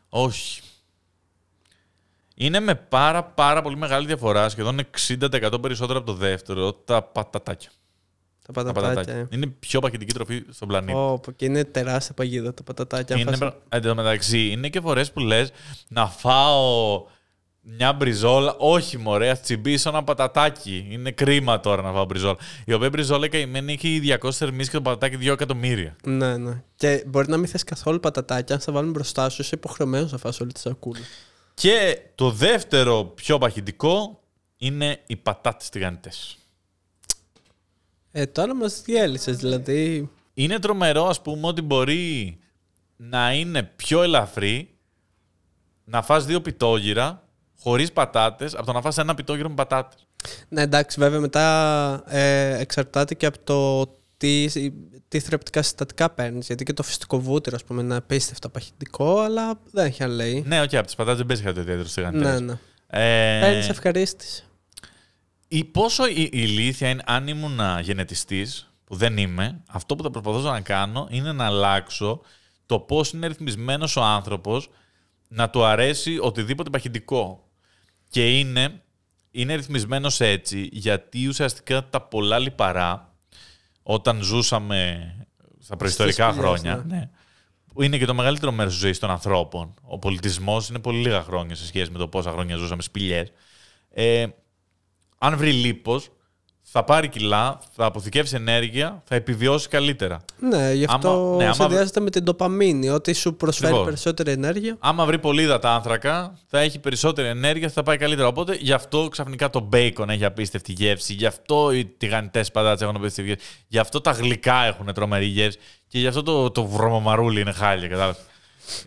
Όχι. 0.08 0.60
Είναι 2.42 2.60
με 2.60 2.74
πάρα 2.74 3.24
πάρα 3.24 3.62
πολύ 3.62 3.76
μεγάλη 3.76 4.06
διαφορά, 4.06 4.48
σχεδόν 4.48 4.78
60% 5.08 5.58
περισσότερο 5.62 5.98
από 5.98 6.06
το 6.06 6.14
δεύτερο, 6.14 6.72
τα 6.72 7.02
πατατάκια. 7.02 7.70
Τα 8.46 8.52
Τα 8.52 8.62
πατατάκια. 8.72 8.94
πατατάκια. 8.94 9.28
Είναι 9.30 9.44
η 9.44 9.54
πιο 9.58 9.80
παχυντική 9.80 10.12
τροφή 10.12 10.42
στον 10.50 10.68
πλανήτη. 10.68 10.92
Ω, 10.98 11.18
πω, 11.22 11.32
και 11.32 11.44
είναι 11.44 11.64
τεράστια 11.64 12.14
παγίδα 12.14 12.54
τα 12.54 12.62
πατατάκια. 12.62 13.14
αν 13.14 13.20
Είναι, 13.20 13.30
φας- 13.30 13.38
πρα- 13.38 13.56
εν 13.68 13.82
τω 13.82 13.94
μεταξύ, 13.94 14.38
είναι 14.50 14.68
και 14.68 14.80
φορές 14.80 15.12
που 15.12 15.20
λες 15.20 15.50
να 15.88 16.06
φάω 16.06 17.02
μια 17.60 17.92
μπριζόλα. 17.92 18.54
Όχι, 18.58 18.98
μωρέ, 18.98 19.30
ας 19.30 19.40
τσιμπήσω 19.42 19.88
ένα 19.88 20.04
πατατάκι. 20.04 20.86
Είναι 20.90 21.10
κρίμα 21.10 21.60
τώρα 21.60 21.82
να 21.82 21.92
φάω 21.92 22.04
μπριζόλα. 22.04 22.36
Η 22.64 22.72
οποία 22.72 22.88
μπριζόλα 22.88 23.26
η 23.26 23.28
καημένη 23.28 23.72
έχει 23.72 24.00
200 24.22 24.30
θερμίσεις 24.32 24.70
και 24.70 24.76
το 24.76 24.82
πατατάκι 24.82 25.16
2 25.16 25.32
εκατομμύρια. 25.32 25.96
Ναι, 26.04 26.36
ναι. 26.36 26.62
Και 26.76 27.04
μπορεί 27.06 27.28
να 27.28 27.36
μην 27.36 27.48
θες 27.48 27.64
καθόλου 27.64 28.00
πατατάκια, 28.00 28.54
αν 28.54 28.60
στα 28.60 28.72
βάλουν 28.72 28.90
μπροστά 28.90 29.28
σου, 29.28 29.42
είσαι 29.42 29.54
υποχρεωμένος 29.54 30.12
να 30.12 30.18
φας 30.18 30.40
όλη 30.40 30.52
τη 30.52 30.60
σακούλα. 30.60 31.00
Και 31.60 31.98
το 32.14 32.30
δεύτερο 32.30 33.04
πιο 33.04 33.38
παχυντικό 33.38 34.20
είναι 34.56 35.00
οι 35.06 35.16
πατάτες 35.16 35.68
τηγανιτές. 35.68 36.38
Ε, 38.10 38.26
τώρα 38.26 38.54
μας 38.54 38.82
διέλυσε, 38.82 39.32
δηλαδή. 39.32 40.10
Είναι 40.34 40.58
τρομερό, 40.58 41.06
ας 41.06 41.22
πούμε, 41.22 41.46
ότι 41.46 41.62
μπορεί 41.62 42.38
να 42.96 43.32
είναι 43.32 43.62
πιο 43.62 44.02
ελαφρύ 44.02 44.78
να 45.84 46.02
φας 46.02 46.24
δύο 46.24 46.40
πιτόγυρα 46.40 47.28
χωρίς 47.60 47.92
πατάτες 47.92 48.54
από 48.54 48.66
το 48.66 48.72
να 48.72 48.80
φας 48.80 48.98
ένα 48.98 49.14
πιτόγυρο 49.14 49.48
με 49.48 49.54
πατάτες. 49.54 50.06
Ναι, 50.48 50.62
εντάξει, 50.62 51.00
βέβαια 51.00 51.20
μετά 51.20 52.02
ε, 52.06 52.58
εξαρτάται 52.58 53.14
και 53.14 53.26
από 53.26 53.38
το 53.44 53.88
τι, 54.20 54.46
τι 55.08 55.20
θρεπτικά 55.20 55.62
συστατικά 55.62 56.10
παίρνεις. 56.10 56.46
Γιατί 56.46 56.64
και 56.64 56.72
το 56.72 56.82
φυσικό 56.82 57.20
βούτυρο, 57.20 57.56
ας 57.56 57.64
πούμε, 57.64 57.82
είναι 57.82 57.96
απίστευτα 57.96 58.48
παχυντικό, 58.48 59.18
αλλά 59.20 59.60
δεν 59.70 59.86
έχει 59.86 60.02
αν 60.02 60.10
λέει. 60.10 60.44
Ναι, 60.46 60.60
όχι, 60.60 60.76
από 60.76 60.86
τις 60.86 60.94
πατάτες 60.94 61.18
δεν 61.18 61.26
παίζει 61.26 61.42
κάτι 61.42 61.60
ιδιαίτερο 61.60 61.88
στις 61.88 61.94
τηγανιτές. 61.94 62.40
Ναι, 62.40 62.46
ναι. 62.46 62.58
Ε, 62.86 63.40
Παίρνεις 63.40 63.68
ευχαρίστηση. 63.68 64.44
η, 65.48 65.64
πόσο 65.64 66.06
η, 66.06 66.20
η 66.22 66.28
ηλίθεια 66.32 66.88
είναι 66.88 67.02
αν 67.06 67.28
ήμουν 67.28 67.60
γενετιστής, 67.82 68.72
που 68.84 68.96
δεν 68.96 69.16
είμαι, 69.16 69.60
αυτό 69.68 69.96
που 69.96 70.02
θα 70.02 70.10
προσπαθούσα 70.10 70.50
να 70.50 70.60
κάνω 70.60 71.08
είναι 71.10 71.32
να 71.32 71.44
αλλάξω 71.44 72.20
το 72.66 72.78
πώς 72.78 73.12
είναι 73.12 73.26
ρυθμισμένος 73.26 73.96
ο 73.96 74.02
άνθρωπος 74.02 74.70
να 75.28 75.50
του 75.50 75.64
αρέσει 75.64 76.18
οτιδήποτε 76.20 76.70
παχυντικό. 76.70 77.48
Και 78.08 78.38
είναι, 78.38 78.82
είναι 79.30 79.54
ρυθμισμένος 79.54 80.20
έτσι 80.20 80.68
γιατί 80.72 81.26
ουσιαστικά 81.26 81.88
τα 81.88 82.00
πολλά 82.00 82.38
λιπαρά 82.38 83.09
όταν 83.82 84.22
ζούσαμε 84.22 85.10
στα 85.58 85.76
προϊστορικά 85.76 86.32
σπηλιές, 86.32 86.44
χρόνια, 86.46 86.84
ναι. 86.86 86.96
ναι, 86.96 87.10
που 87.74 87.82
είναι 87.82 87.98
και 87.98 88.04
το 88.04 88.14
μεγαλύτερο 88.14 88.52
μέρος 88.52 88.72
της 88.72 88.82
ζωής 88.82 88.98
των 88.98 89.10
ανθρώπων. 89.10 89.74
Ο 89.82 89.98
πολιτισμός 89.98 90.68
είναι 90.68 90.78
πολύ 90.78 90.98
λίγα 90.98 91.22
χρόνια 91.22 91.54
σε 91.54 91.66
σχέση 91.66 91.90
με 91.90 91.98
το 91.98 92.08
πόσα 92.08 92.30
χρόνια 92.30 92.56
ζούσαμε 92.56 92.82
σπηλιές. 92.82 93.32
Ε, 93.90 94.26
αν 95.18 95.36
βρει 95.36 95.52
λίπος, 95.52 96.08
θα 96.72 96.84
πάρει 96.84 97.08
κιλά, 97.08 97.58
θα 97.76 97.84
αποθηκεύσει 97.84 98.34
ενέργεια, 98.36 99.02
θα 99.04 99.14
επιβιώσει 99.14 99.68
καλύτερα. 99.68 100.24
Ναι, 100.38 100.72
γι' 100.72 100.84
αυτό 100.88 101.08
Άμα- 101.10 101.36
ναι, 101.36 101.44
άμα- 101.44 101.52
συνδυάζεται 101.54 102.00
με 102.00 102.10
την 102.10 102.22
ντοπαμίνη. 102.24 102.88
Ότι 102.88 103.12
σου 103.12 103.34
προσφέρει 103.34 103.70
Λοιπόν. 103.70 103.84
περισσότερη 103.86 104.30
ενέργεια. 104.30 104.76
Άμα 104.80 105.04
βρει 105.06 105.18
πολύ 105.18 105.42
υδατάνθρακα, 105.42 106.38
θα 106.46 106.58
έχει 106.58 106.78
περισσότερη 106.78 107.28
ενέργεια, 107.28 107.68
θα 107.68 107.82
πάει 107.82 107.96
καλύτερα. 107.96 108.28
Οπότε 108.28 108.56
γι' 108.60 108.72
αυτό 108.72 109.08
ξαφνικά 109.10 109.50
το 109.50 109.68
bacon 109.72 110.08
έχει 110.08 110.24
απίστευτη 110.24 110.72
γεύση, 110.72 111.12
γι' 111.12 111.26
αυτό 111.26 111.72
οι 111.72 111.84
τηγανιτές 111.84 112.50
πατάτες 112.50 112.80
έχουν 112.82 112.96
απίστευτη 112.96 113.30
γεύση, 113.30 113.46
γι' 113.68 113.78
αυτό 113.78 114.00
τα 114.00 114.10
γλυκά 114.10 114.64
έχουν 114.64 114.92
τρομερή 114.94 115.24
γεύση 115.26 115.58
και 115.88 115.98
γι' 115.98 116.06
αυτό 116.06 116.22
το, 116.22 116.50
το 116.50 116.66
βρωμομαρούλι 116.66 117.40
είναι 117.40 117.52
χάλια, 117.52 117.88
κατάλαβες. 117.88 118.20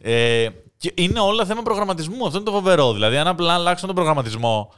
Ε, 0.01 0.47
και 0.77 0.91
είναι 0.95 1.19
όλα 1.19 1.45
θέμα 1.45 1.61
προγραμματισμού. 1.61 2.25
Αυτό 2.25 2.38
είναι 2.38 2.45
το 2.45 2.51
φοβερό. 2.51 2.93
Δηλαδή, 2.93 3.17
αν 3.17 3.27
απλά 3.27 3.53
αλλάξουν 3.53 3.88
τον 3.88 3.95
προγραμματισμό 3.95 4.73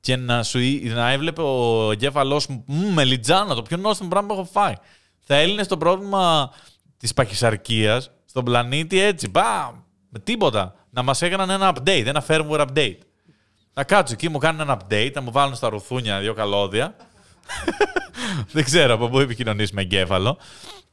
και 0.00 0.16
να, 0.16 0.42
σου, 0.42 0.58
να 0.82 1.10
έβλεπε 1.10 1.42
ο 1.42 1.90
εγκέφαλός 1.92 2.46
μου 2.46 2.64
«Μμμ, 2.66 2.92
μελιτζάνα, 2.92 3.54
το 3.54 3.62
πιο 3.62 3.76
νόστιμο 3.76 4.08
πράγμα 4.08 4.28
που 4.28 4.34
έχω 4.34 4.48
φάει. 4.52 4.74
Θα 5.20 5.34
έλυνε 5.34 5.62
στο 5.62 5.76
πρόβλημα 5.76 6.50
της 6.96 7.14
παχυσαρκίας 7.14 8.10
στον 8.24 8.44
πλανήτη 8.44 9.00
έτσι. 9.00 9.28
Μπαμ! 9.28 9.74
Με 10.08 10.18
τίποτα. 10.18 10.74
Να 10.90 11.02
μας 11.02 11.22
έκαναν 11.22 11.50
ένα 11.50 11.72
update, 11.74 12.04
ένα 12.06 12.24
firmware 12.26 12.66
update. 12.66 12.98
Να 13.74 13.84
κάτσω 13.84 14.14
εκεί, 14.14 14.28
μου 14.28 14.38
κάνουν 14.38 14.60
ένα 14.60 14.80
update, 14.80 15.10
να 15.14 15.20
μου 15.20 15.30
βάλουν 15.30 15.54
στα 15.54 15.68
ρουθούνια 15.68 16.18
δύο 16.20 16.34
καλώδια. 16.34 16.96
Δεν 18.52 18.64
ξέρω 18.64 18.94
από 18.94 19.08
πού 19.08 19.18
επικοινωνήσει 19.18 19.74
με 19.74 19.82
εγκέφαλο. 19.82 20.38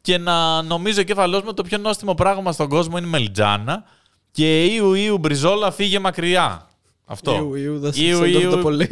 Και 0.02 0.18
να 0.18 0.62
νομίζω 0.62 0.98
ο 0.98 1.02
εγκέφαλός 1.02 1.42
μου 1.42 1.54
το 1.54 1.64
πιο 1.64 1.78
νόστιμο 1.78 2.14
πράγμα 2.14 2.52
στον 2.52 2.70
κόσμο 2.70 2.98
είναι 2.98 3.08
η 3.08 3.10
μελιτζάνα. 3.10 3.84
Και 4.32 4.66
ήου 4.66 4.94
ήου 4.94 5.18
μπριζόλα 5.18 5.72
φύγε 5.72 6.00
μακριά. 6.00 6.67
Αυτό. 7.10 7.36
Ιου, 7.36 7.56
ιου, 7.56 7.80
δεν 7.80 7.92
Ιου, 7.96 8.18
σε 8.18 8.30
ιου. 8.30 8.50
το 8.50 8.58
πολύ. 8.58 8.88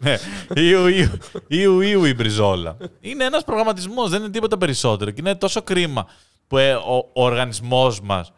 Ναι. 0.00 0.16
Ιου, 0.54 0.86
ιου, 0.86 1.10
ιου, 1.48 1.80
ιου 1.80 2.04
η 2.04 2.14
μπριζόλα. 2.14 2.76
Είναι 3.00 3.24
ένας 3.24 3.44
προγραμματισμός, 3.44 4.10
δεν 4.10 4.20
είναι 4.22 4.30
τίποτα 4.30 4.58
περισσότερο. 4.58 5.10
Και 5.10 5.20
είναι 5.20 5.34
τόσο 5.34 5.62
κρίμα 5.62 6.06
που 6.46 6.58
ε, 6.58 6.74
ο, 6.74 6.96
ο 7.12 7.24
οργανισμός 7.24 8.00
μας 8.00 8.32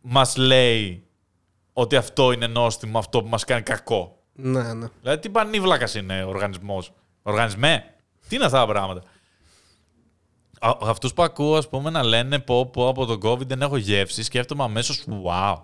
μας 0.00 0.36
λέει 0.36 1.04
ότι 1.72 1.96
αυτό 1.96 2.32
είναι 2.32 2.46
νόστιμο, 2.46 2.98
αυτό 2.98 3.22
που 3.22 3.28
μας 3.28 3.44
κάνει 3.44 3.62
κακό. 3.62 4.18
Ναι, 4.32 4.72
ναι. 4.72 4.86
Δηλαδή, 5.00 5.20
τι 5.20 5.28
πανίβλακας 5.28 5.94
είναι 5.94 6.22
ο 6.24 6.28
οργανισμός. 6.28 6.92
Οργανισμέ. 7.22 7.84
Τι 8.28 8.36
είναι 8.36 8.44
αυτά 8.44 8.58
τα 8.58 8.66
πράγματα. 8.66 9.02
Α- 10.60 10.76
Αυτούς 10.80 11.12
που 11.14 11.22
ακούω, 11.22 11.56
ας 11.56 11.68
πούμε, 11.68 11.90
να 11.90 12.02
λένε 12.04 12.38
πω, 12.38 12.66
πω 12.66 12.88
από 12.88 13.06
τον 13.06 13.20
COVID 13.22 13.46
δεν 13.46 13.62
έχω 13.62 13.76
γεύση, 13.76 14.22
σκέφτομαι 14.22 14.62
αμέσως, 14.62 15.04
wow. 15.26 15.54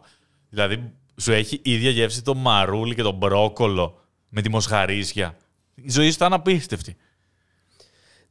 Δηλαδή, 0.48 0.92
σου 1.20 1.32
έχει 1.32 1.60
ίδια 1.64 1.90
γεύση 1.90 2.22
το 2.22 2.34
μαρούλι 2.34 2.94
και 2.94 3.02
το 3.02 3.12
μπρόκολο 3.12 4.00
με 4.28 4.42
τη 4.42 4.50
μοσχαρίσια. 4.50 5.36
Η 5.74 5.90
ζωή 5.90 6.10
σου 6.10 6.16
θα 6.16 6.26
είναι 6.26 6.34
απίστευτη. 6.34 6.96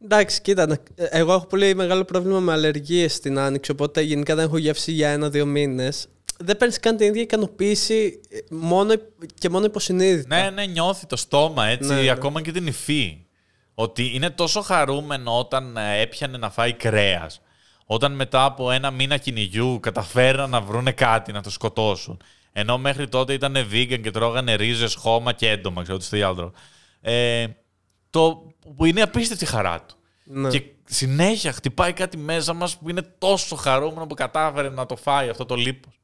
Εντάξει, 0.04 0.42
κοίτα, 0.42 0.68
να- 0.68 0.78
εγώ 0.96 1.34
έχω 1.34 1.46
πολύ 1.46 1.76
μεγάλο 1.76 2.04
πρόβλημα 2.04 2.40
με 2.40 2.52
αλλεργίες 2.52 3.14
στην 3.14 3.38
άνοιξη, 3.40 3.72
οπότε 3.72 4.02
γενικά 4.02 4.36
δεν 4.36 4.46
έχω 4.46 4.58
γεύση 4.58 4.92
για 4.92 5.10
ένα-δύο 5.10 5.46
μήνες. 5.46 6.08
Δεν 6.40 6.58
παίρνεις 6.58 6.80
καν 6.80 6.98
την 6.98 7.08
ίδια 7.08 7.22
ικανοποίηση 7.22 8.22
ε, 8.30 8.38
μόνο, 8.50 8.94
και 9.40 9.50
μόνο 9.50 9.66
υποσυνείδητα. 9.66 10.42
Ναι, 10.42 10.50
ναι, 10.50 10.66
νιώθει 10.66 11.06
το 11.06 11.16
στόμα 11.16 11.66
έτσι, 11.68 11.90
Ναι, 11.94 12.02
ναι. 12.02 12.10
ακόμα 12.10 12.42
και 12.42 12.52
την 12.52 12.68
υφή. 12.68 13.18
Ότι 13.74 14.12
είναι 14.16 14.30
τόσο 14.30 14.62
χαρούμενο 14.62 15.40
όταν 15.40 15.78
ε, 15.78 16.00
έπιανε 16.02 16.38
να 16.38 16.50
φάει 16.50 16.74
κρέας. 16.74 17.42
Όταν 17.86 18.12
μετά 18.16 18.44
από 18.44 18.72
ένα 18.72 18.92
μήνα 18.92 19.18
κυνηγιού 19.18 19.80
καταφέραν 19.82 20.50
να 20.50 20.62
βρούνε 20.62 20.92
κάτι 20.92 21.32
να 21.32 21.42
το 21.42 21.50
σκοτώσουν. 21.50 22.22
Ενώ 22.60 22.78
μέχρι 22.78 23.08
τότε 23.08 23.34
ήταν 23.34 23.56
vegan 23.72 24.00
και 24.04 24.12
τρώγανε 24.12 24.56
ρίζες, 24.56 24.96
χώμα 24.96 25.34
και 25.34 25.50
έντομα, 25.50 25.82
ξέρω 25.82 25.98
τι 25.98 26.04
στο 26.04 26.16
διάλογο. 26.16 26.52
Ε, 27.02 27.46
το 28.10 28.54
που 28.76 28.86
είναι 28.86 29.02
απίστευτη 29.02 29.46
χαρά 29.46 29.82
του. 29.86 29.96
Ναι. 30.24 30.50
Και 30.50 30.64
συνέχεια 30.86 31.52
χτυπάει 31.52 31.94
κάτι 31.94 32.18
μέσα 32.18 32.54
μας 32.54 32.78
που 32.78 32.90
είναι 32.90 33.02
τόσο 33.18 33.56
χαρούμενο 33.56 34.08
που 34.08 34.16
κατάφερε 34.16 34.70
να 34.70 34.86
το 34.86 34.96
φάει 34.96 35.30
αυτό 35.30 35.46
το 35.46 35.56
λίπος. 35.56 36.00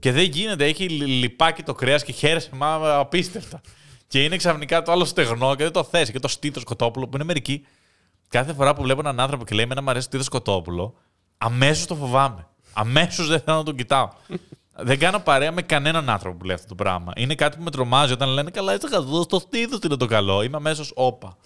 Και 0.00 0.12
δεν 0.12 0.24
γίνεται, 0.24 0.64
έχει 0.64 0.88
λι- 0.88 1.08
λιπάκι 1.08 1.62
το 1.62 1.74
κρέας 1.74 2.04
και 2.04 2.12
χαίρεσαι 2.12 2.50
μα 2.52 2.98
απίστευτα. 2.98 3.60
Και 4.06 4.24
είναι 4.24 4.36
ξαφνικά 4.36 4.82
το 4.82 4.92
άλλο 4.92 5.04
στεγνό 5.04 5.54
και 5.54 5.62
δεν 5.62 5.72
το 5.72 5.84
θες. 5.84 6.10
Και 6.10 6.20
το 6.20 6.28
στήθος 6.28 6.64
κοτόπουλο 6.64 7.08
που 7.08 7.16
είναι 7.16 7.24
μερικοί. 7.24 7.66
Κάθε 8.28 8.52
φορά 8.52 8.74
που 8.74 8.82
βλέπω 8.82 9.00
έναν 9.00 9.20
άνθρωπο 9.20 9.44
και 9.44 9.54
λέει 9.54 9.64
Εμένα 9.64 9.82
μου 9.82 9.90
αρέσει 9.90 10.08
το 10.08 10.16
στήθος 10.16 10.28
κοτόπουλο, 10.28 10.94
αμέσως 11.38 11.86
το 11.86 11.94
φοβάμαι. 11.94 12.46
Αμέσως 12.72 13.28
δεν 13.28 13.40
θέλω 13.40 13.56
να 13.56 13.62
τον 13.62 13.76
κοιτάω. 13.76 14.08
Δεν 14.76 14.98
κάνω 14.98 15.20
παρέα 15.20 15.52
με 15.52 15.62
κανέναν 15.62 16.08
άνθρωπο 16.08 16.36
που 16.38 16.44
λέει 16.44 16.54
αυτό 16.54 16.68
το 16.68 16.74
πράγμα. 16.74 17.12
Είναι 17.16 17.34
κάτι 17.34 17.56
που 17.56 17.62
με 17.62 17.70
τρομάζει 17.70 18.12
όταν 18.12 18.28
λένε 18.28 18.50
Καλά, 18.50 18.72
έτσι 18.72 18.88
χαζός, 18.88 19.24
στο 19.24 19.38
στήθος 19.38 19.78
είναι 19.84 19.96
το 19.96 20.06
καλό. 20.06 20.42
Είμαι 20.42 20.56
αμέσως 20.56 20.92
όπα. 20.94 21.36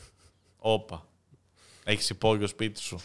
Όπα. 0.59 1.07
Έχεις 1.85 2.11
υπόγειο 2.11 2.47
σπίτι 2.47 2.81
σου. 2.81 2.99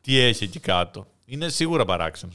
Τι 0.00 0.18
έχει 0.18 0.44
εκεί 0.44 0.60
κάτω. 0.60 1.06
Είναι 1.24 1.48
σίγουρα 1.48 1.84
παράξενο. 1.84 2.32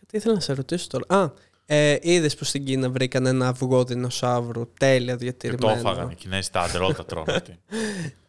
Κάτι 0.00 0.16
ήθελα 0.16 0.34
να 0.34 0.40
σε 0.40 0.52
ρωτήσω 0.52 0.86
τώρα. 0.86 1.22
Α, 1.22 1.32
Ε, 1.72 1.96
Είδες 2.00 2.36
που 2.36 2.44
στην 2.44 2.64
Κίνα 2.64 2.90
βρήκαν 2.90 3.26
ένα 3.26 3.48
αυγό 3.48 3.84
δεινοσαύρου 3.84 4.68
τέλεια 4.78 5.04
Και 5.04 5.12
το 5.12 5.16
διατηρημένο. 5.16 5.78
έφαγαν. 5.78 6.10
Οι 6.10 6.14
Κινέζοι 6.14 6.50
τα 6.50 6.60
άντρα, 6.60 6.84
όλα 6.84 6.94
τα 6.94 7.04
τρώνε 7.04 7.32
αυτοί. 7.32 7.58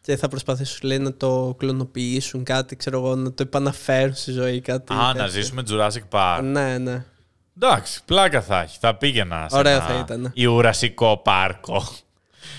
Και 0.00 0.16
θα 0.16 0.28
προσπαθήσουν 0.28 0.88
λέει, 0.88 0.98
να 0.98 1.14
το 1.14 1.54
κλωνοποιήσουν 1.58 2.44
κάτι, 2.44 2.76
ξέρω 2.76 2.98
εγώ, 2.98 3.14
να 3.14 3.32
το 3.32 3.42
επαναφέρουν 3.42 4.14
στη 4.14 4.32
ζωή 4.32 4.60
κάτι. 4.60 4.92
Α, 4.92 4.96
να 4.96 5.12
τέτοιο. 5.12 5.28
ζήσουμε 5.28 5.62
Jurassic 5.70 6.02
Park. 6.10 6.40
Ναι, 6.42 6.78
ναι. 6.78 7.04
Εντάξει, 7.56 8.00
πλάκα 8.04 8.42
θα 8.42 8.60
έχει. 8.60 8.76
Θα 8.80 8.94
πήγαινα 8.96 9.46
σε 9.50 9.56
Ωραίο 9.56 9.72
ένα 9.76 9.84
θα 9.84 9.98
ήταν. 9.98 10.30
Ιουρασικό 10.34 11.16
πάρκο. 11.24 11.82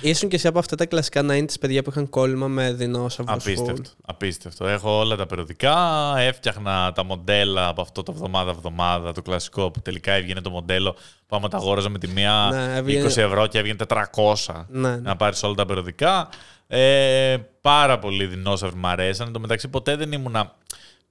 Ήσουν 0.02 0.30
και 0.30 0.36
εσύ 0.36 0.48
από 0.48 0.60
αυτά 0.60 0.76
τα 0.76 0.86
κλασικά 0.86 1.22
90s 1.30 1.60
παιδιά 1.60 1.84
που 1.84 1.90
είχαν 1.90 2.10
κόλλημα 2.10 2.48
με 2.48 2.74
δεινόσαυρους. 2.74 3.36
Απίστευτο. 3.36 3.90
Απίστευτο. 4.06 4.68
Έχω 4.68 4.98
όλα 5.00 5.16
τα 5.16 5.26
περιοδικά. 5.26 5.78
Έφτιαχνα 6.18 6.92
τα 6.92 7.04
μοντέλα 7.04 7.68
από 7.68 7.82
αυτό 7.82 8.04
το 8.04 8.12
εβδομάδα-εβδομάδα, 8.16 9.12
το 9.12 9.22
κλασικό 9.22 9.72
που 9.72 9.82
τελικά 9.82 10.12
έβγαινε 10.12 10.42
το 10.42 10.50
μοντέλο. 10.50 10.96
Πάμε 11.28 11.50
τα 11.50 11.58
αγόραζα 11.58 11.90
με 11.90 11.98
τη 12.00 12.08
μία 12.08 12.50
Ναι, 12.52 12.76
έβγαινε- 12.78 13.10
20 13.12 13.18
ευρώ 13.22 13.48
και 13.48 13.58
έβγαινε 13.60 13.78
400. 13.88 14.66
Ναι, 14.70 14.90
ναι. 14.90 14.96
Να 14.98 15.16
πάρεις 15.16 15.44
όλα 15.44 15.54
τα 15.54 15.66
περιοδικά. 15.66 16.30
Ε, 16.68 17.38
πάρα 17.62 18.00
πολύ 18.00 18.26
δεινόσαυροι 18.26 18.76
μου 18.76 18.88
αρέσαν. 18.88 19.28
Εν 19.28 19.34
τω 19.34 19.40
μεταξύ 19.40 19.68
ποτέ 19.68 19.96
δεν 19.96 20.12
ήμουνα. 20.12 20.56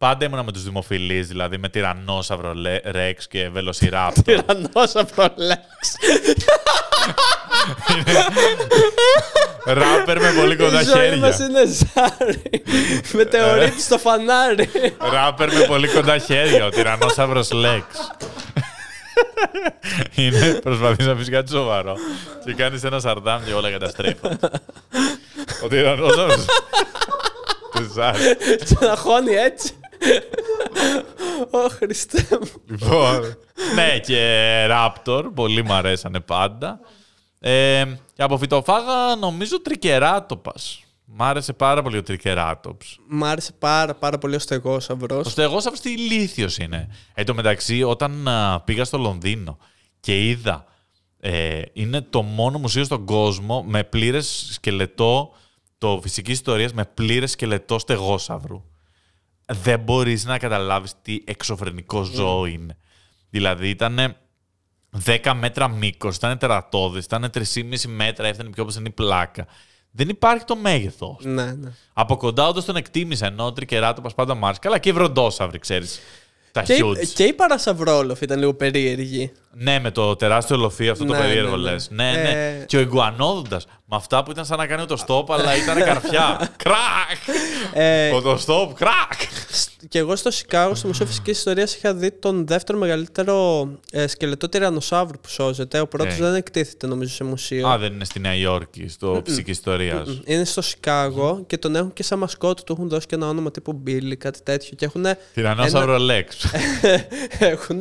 Πάντα 0.02 0.24
ήμουνα 0.24 0.42
με 0.42 0.52
τους 0.52 0.62
δημοφιλείς, 0.62 1.28
δηλαδή 1.28 1.58
με 1.58 1.68
τυρανόσαυρο 1.68 2.52
Ρεξ 2.84 3.28
και 3.28 3.50
Velociraptor. 3.54 4.22
Τυρανόσαυρο 4.24 5.34
λέξ. 5.36 5.62
Ράπερ 9.80 10.20
με 10.20 10.32
πολύ 10.40 10.56
κοντά 10.56 10.80
Η 10.80 10.84
ζωή 10.84 11.16
μας 11.18 11.36
χέρια. 11.36 11.46
είναι 11.50 11.64
ζάρι. 11.66 12.42
Μετεωρίτη 13.12 13.80
στο 13.82 13.98
φανάρι. 13.98 14.68
Ράπερ 15.12 15.52
με 15.52 15.64
πολύ 15.64 15.88
κοντά 15.88 16.18
χέρια, 16.18 16.66
ο 16.66 16.68
τυρανόσαυρος 16.68 17.50
Λέξ. 17.50 17.84
Είναι, 20.14 20.52
προσπαθείς 20.62 21.06
να 21.06 21.14
πεις 21.14 21.28
κάτι 21.30 21.50
σοβαρό 21.50 21.96
και 22.44 22.54
κάνεις 22.54 22.84
ένα 22.84 23.00
σαρδάμ 23.00 23.44
και 23.44 23.52
όλα 23.52 23.70
καταστρέφονται. 23.70 24.50
ο 25.64 25.68
τυρανόσαυρος... 25.68 26.44
Τεσσάρι. 27.78 28.36
Τσαναχώνει 28.64 29.34
έτσι. 29.34 29.72
Ω 31.50 31.68
Χριστέ 31.68 32.26
μου. 32.30 32.62
Λοιπόν, 32.66 33.36
ναι 33.74 33.98
και 33.98 34.66
Raptor, 34.70 35.24
πολύ 35.34 35.64
μου 35.64 35.72
αρέσανε 35.72 36.20
πάντα. 36.20 36.80
Ε, 37.38 37.84
και 38.14 38.22
από 38.22 38.38
φυτοφάγα 38.38 39.16
νομίζω 39.16 39.62
τρικεράτοπας. 39.62 40.82
Μ' 41.04 41.22
άρεσε 41.22 41.52
πάρα 41.52 41.82
πολύ 41.82 41.96
ο 41.96 42.02
τρικεράτοπς. 42.02 42.98
Μ' 43.08 43.24
άρεσε 43.24 43.52
πάρα 43.52 43.94
πάρα 43.94 44.18
πολύ 44.18 44.34
ο 44.34 44.38
στεγόσαυρος. 44.38 45.26
Ο 45.26 45.30
στεγόσαυρος 45.30 45.80
τι 45.80 45.90
ηλίθιος 45.92 46.58
είναι. 46.58 46.88
Εν 47.14 47.24
τω 47.26 47.34
μεταξύ, 47.34 47.82
όταν 47.82 48.28
α, 48.28 48.60
πήγα 48.64 48.84
στο 48.84 48.98
Λονδίνο 48.98 49.58
και 50.00 50.28
είδα, 50.28 50.64
ε, 51.20 51.62
είναι 51.72 52.00
το 52.00 52.22
μόνο 52.22 52.58
μουσείο 52.58 52.84
στον 52.84 53.04
κόσμο 53.04 53.62
με 53.62 53.84
πλήρες 53.84 54.48
σκελετό, 54.52 55.32
το 55.78 55.98
φυσικής 56.02 56.34
ιστορίας, 56.34 56.72
με 56.72 56.84
πλήρες 56.84 57.30
σκελετό 57.30 57.78
στεγόσαυρου. 57.78 58.64
Δεν 59.62 59.80
μπορείς 59.80 60.24
να 60.24 60.38
καταλάβεις 60.38 60.92
τι 61.02 61.20
εξωφρενικό 61.24 62.02
ζώο 62.02 62.46
είναι. 62.46 62.76
Δηλαδή 63.30 63.68
ήταν 63.68 64.16
10 65.04 65.32
μέτρα 65.36 65.68
μήκος, 65.68 66.16
ήταν 66.16 66.38
τερατώδες, 66.38 67.04
ήταν 67.04 67.30
3,5 67.34 67.86
μέτρα, 67.86 68.26
έφτανε 68.26 68.50
πιο 68.50 68.62
όπως 68.62 68.76
είναι 68.76 68.88
η 68.88 68.92
πλάκα. 68.92 69.46
Δεν 69.90 70.08
υπάρχει 70.08 70.44
το 70.44 70.56
μέγεθος. 70.56 71.24
Ναι, 71.24 71.44
ναι. 71.52 71.70
Από 71.92 72.16
κοντά 72.16 72.48
όντως 72.48 72.64
τον 72.64 72.76
εκτίμησα, 72.76 73.26
ενώ 73.26 73.44
ο 73.46 73.52
τρικεράτοπα 73.52 74.10
πάντα 74.14 74.34
μ' 74.34 74.44
άρεσε. 74.44 74.60
Καλά, 74.62 74.78
και 74.78 74.88
οι 74.88 74.92
βροντόσαυροι, 74.92 75.58
ξέρεις. 75.58 76.00
Τα 76.52 76.62
Και, 76.62 76.80
huge. 76.84 76.96
η- 77.02 77.06
και 77.06 77.24
η 77.24 77.32
παρασαυρόλοφ 77.32 78.20
ήταν 78.20 78.38
λίγο 78.38 78.54
περίεργη. 78.54 79.32
Ναι, 79.54 79.78
με 79.80 79.90
το 79.90 80.16
τεράστιο 80.16 80.56
λοφί, 80.56 80.88
αυτό 80.88 81.04
το 81.04 81.12
Ναι, 81.12 81.18
περίεργο 81.18 81.56
ναι, 81.56 81.62
ναι. 81.62 81.70
λες. 81.70 81.88
Ναι, 81.90 82.10
ναι. 82.12 82.30
Ε, 82.60 82.64
Και 82.66 82.76
ο 82.76 82.80
Ιγκουανόδοντας. 82.80 83.66
Με 83.84 83.96
αυτά 83.96 84.22
που 84.22 84.30
ήταν 84.30 84.44
σαν 84.44 84.58
να 84.58 84.66
κάνει 84.66 84.84
το 84.86 84.96
στόπ, 84.96 85.32
αλλά 85.32 85.56
ήταν 85.56 85.76
καρφιά. 85.84 86.38
κρακ! 86.64 87.36
Ε, 87.72 88.10
Ο 88.10 88.20
το 88.20 88.36
στόπ, 88.36 88.74
κρακ! 88.74 89.12
και 89.88 89.98
εγώ 89.98 90.16
στο 90.16 90.30
Σικάγο, 90.30 90.74
στο 90.74 90.86
Μουσείο 90.86 91.06
Φυσικής 91.06 91.38
Ιστορίας, 91.38 91.74
είχα 91.74 91.94
δει 91.94 92.10
τον 92.10 92.46
δεύτερο 92.46 92.78
μεγαλύτερο 92.78 93.68
ε, 93.92 94.06
σκελετό 94.06 94.48
τυρανοσαύρου 94.48 95.18
που 95.20 95.28
σώζεται. 95.28 95.80
Ο 95.80 95.86
πρώτος 95.86 96.18
Ναι. 96.18 96.26
δεν 96.26 96.34
εκτίθεται 96.34 96.86
νομίζω 96.86 97.14
σε 97.14 97.24
μουσείο. 97.24 97.68
Α, 97.68 97.78
δεν 97.78 97.92
είναι 97.92 98.04
στη 98.04 98.20
Νέα 98.20 98.34
Υόρκη, 98.34 98.88
στο 98.88 99.20
ψυχική 99.24 99.50
ιστορία. 99.50 100.04
Είναι 100.24 100.44
στο 100.44 100.62
Σικάγο 100.62 101.44
και 101.46 101.58
τον 101.58 101.76
έχουν 101.76 101.92
και 101.92 102.02
σαν 102.02 102.18
μασκότ 102.18 102.60
του 102.60 102.72
έχουν 102.72 102.88
δώσει 102.88 103.06
και 103.06 103.14
ένα 103.14 103.28
όνομα 103.28 103.50
τύπου 103.50 103.72
Μπίλι, 103.72 104.16
κάτι 104.16 104.42
τέτοιο. 104.42 104.76
Και 104.76 104.84
έχουν 104.84 105.06
Τυρανόσαυρο 105.34 105.98
Λέξ. 105.98 106.36
έχουν 107.38 107.80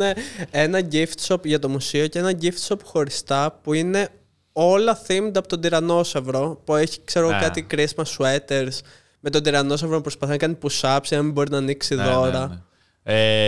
ένα 0.52 0.82
gift 0.92 1.28
shop 1.28 1.44
για 1.46 1.60
το 1.62 1.70
μουσείο 1.70 2.08
και 2.08 2.20
ένα 2.20 2.32
gift 2.42 2.68
shop 2.68 2.78
χωριστά 2.84 3.60
που 3.64 3.74
είναι 3.74 4.10
όλα 4.54 5.02
themed 5.08 5.32
από 5.36 5.48
τον 5.48 5.62
τυρανόσαυρο 5.62 6.62
που 6.66 6.76
έχει 6.76 7.00
ξέρω 7.04 7.26
εγώ, 7.30 7.36
Ναι. 7.36 7.42
κάτι 7.42 7.68
Christmas 7.72 8.04
sweaters 8.18 8.78
με 9.20 9.30
τον 9.30 9.44
τυρανόσαυρο 9.44 9.96
να 9.96 10.02
προσπαθεί 10.02 10.32
να 10.32 10.38
κάνει 10.38 10.58
push-ups 10.62 11.04
για 11.04 11.18
να 11.18 11.24
μην 11.24 11.32
μπορεί 11.32 11.52
να 11.52 11.58
ανοίξει 11.58 11.96
Ναι, 11.96 12.04
δώρα. 12.04 12.40
ναι, 12.48 12.54
ναι. 12.56 12.62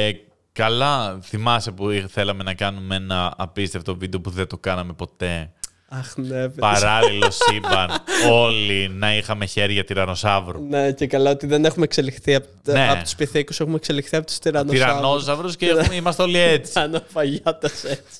Ε, 0.07 0.11
καλά, 0.51 1.19
θυμάσαι 1.21 1.71
που 1.71 1.89
είχ- 1.89 2.05
θέλαμε 2.09 2.43
να 2.43 2.53
κάνουμε 2.53 2.95
ένα 2.95 3.33
απίστευτο 3.37 3.95
βίντεο 3.95 4.21
που 4.21 4.29
δεν 4.29 4.47
το 4.47 4.57
κάναμε 4.57 4.93
ποτέ. 4.93 5.51
Αχ 5.99 6.15
ναι, 6.15 6.27
παιδιά. 6.27 6.53
Παράλληλο 6.59 7.27
σύμπαν. 7.31 7.89
Όλοι 8.31 8.89
να 8.89 9.15
είχαμε 9.15 9.45
χέρια 9.45 9.83
τυρανοσαύρου. 9.83 10.61
Ναι, 10.69 10.91
και 10.91 11.07
καλά 11.07 11.31
ότι 11.31 11.45
δεν 11.47 11.65
έχουμε 11.65 11.85
εξελιχθεί 11.85 12.35
από, 12.35 12.47
Ναι. 12.63 12.89
από 12.89 13.03
τους 13.03 13.15
πυθίκους, 13.15 13.59
έχουμε 13.59 13.75
εξελιχθεί 13.75 14.15
από 14.15 14.25
τους 14.25 14.39
τυρανοσαύρους. 14.39 14.79
Τυρανόσαυρου 14.85 15.49
και 15.49 15.65
έχουμε- 15.67 15.95
είμαστε 15.95 16.21
όλοι 16.21 16.37
έτσι. 16.37 16.71
Σαν 16.77 17.03
φαγιάτας 17.07 17.83
έτσι. 17.83 18.19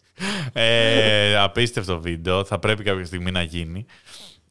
ε, 0.54 1.38
απίστευτο 1.38 2.00
βίντεο. 2.00 2.44
Θα 2.46 2.60
πρέπει 2.60 2.84
κάποια 2.84 3.06
στιγμή 3.06 3.32
να 3.32 3.42
γίνει. 3.42 3.86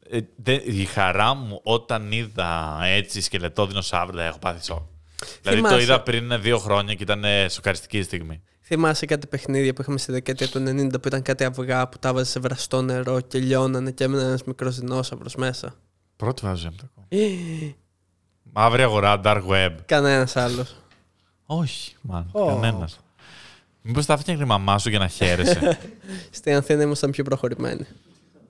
Ε, 0.09 0.19
δε- 0.35 0.61
η 0.63 0.85
χαρά 0.85 1.33
μου 1.33 1.59
όταν 1.63 2.11
είδα 2.11 2.79
έτσι 2.85 3.21
σκελετό 3.21 3.65
δεινοσαύρο, 3.65 4.17
δεν 4.17 4.25
έχω 4.25 4.39
πάθει 4.39 4.65
σοκ. 4.65 4.81
Δηλαδή 5.41 5.61
το 5.61 5.67
Θυμάσαι. 5.67 5.83
είδα 5.83 6.01
πριν 6.01 6.41
δύο 6.41 6.57
χρόνια 6.57 6.93
και 6.93 7.03
ήταν 7.03 7.23
ε, 7.23 7.47
σοκαριστική 7.49 8.01
στιγμή. 8.01 8.41
Θυμάσαι 8.65 9.05
κάτι 9.05 9.27
παιχνίδια 9.27 9.73
που 9.73 9.81
είχαμε 9.81 9.97
στη 9.97 10.11
δεκαετία 10.11 10.47
του 10.47 10.59
90 10.59 10.89
που 10.91 11.07
ήταν 11.07 11.21
κάτι 11.21 11.43
αυγά 11.43 11.87
που 11.87 11.99
τα 11.99 12.13
βάζε 12.13 12.29
σε 12.29 12.39
βραστό 12.39 12.81
νερό 12.81 13.21
και 13.21 13.39
λιώνανε 13.39 13.91
και 13.91 14.03
έμενε 14.03 14.23
ένας 14.23 14.43
μικρός 14.43 14.79
δεινόσαυρος 14.79 15.35
μέσα; 15.35 15.75
Πρώτη 16.15 16.41
φορά 16.41 16.53
ζωή 16.53 16.69
μου 16.69 16.75
το 16.77 16.87
ακούω. 16.89 17.73
Μαύρη 18.53 18.81
αγορά, 18.81 19.21
dark 19.23 19.41
web. 19.49 19.75
Κανένας 19.85 20.35
άλλος. 20.35 20.75
Όχι, 21.45 21.95
μάλλον. 22.01 22.29
Ω. 22.31 22.45
Κανένας. 22.45 22.99
Μήπως 23.81 24.05
τα 24.05 24.13
έφτιαχνε 24.13 24.43
η 24.43 24.47
μαμά 24.47 24.77
σου 24.77 24.89
για 24.89 24.99
να 24.99 25.07
χαίρεσαι. 25.07 25.79
Στην 26.31 26.55
Αθήνα 26.55 26.83
ήμασταν 26.83 27.11
πιο 27.11 27.23
προχωρημένοι. 27.23 27.85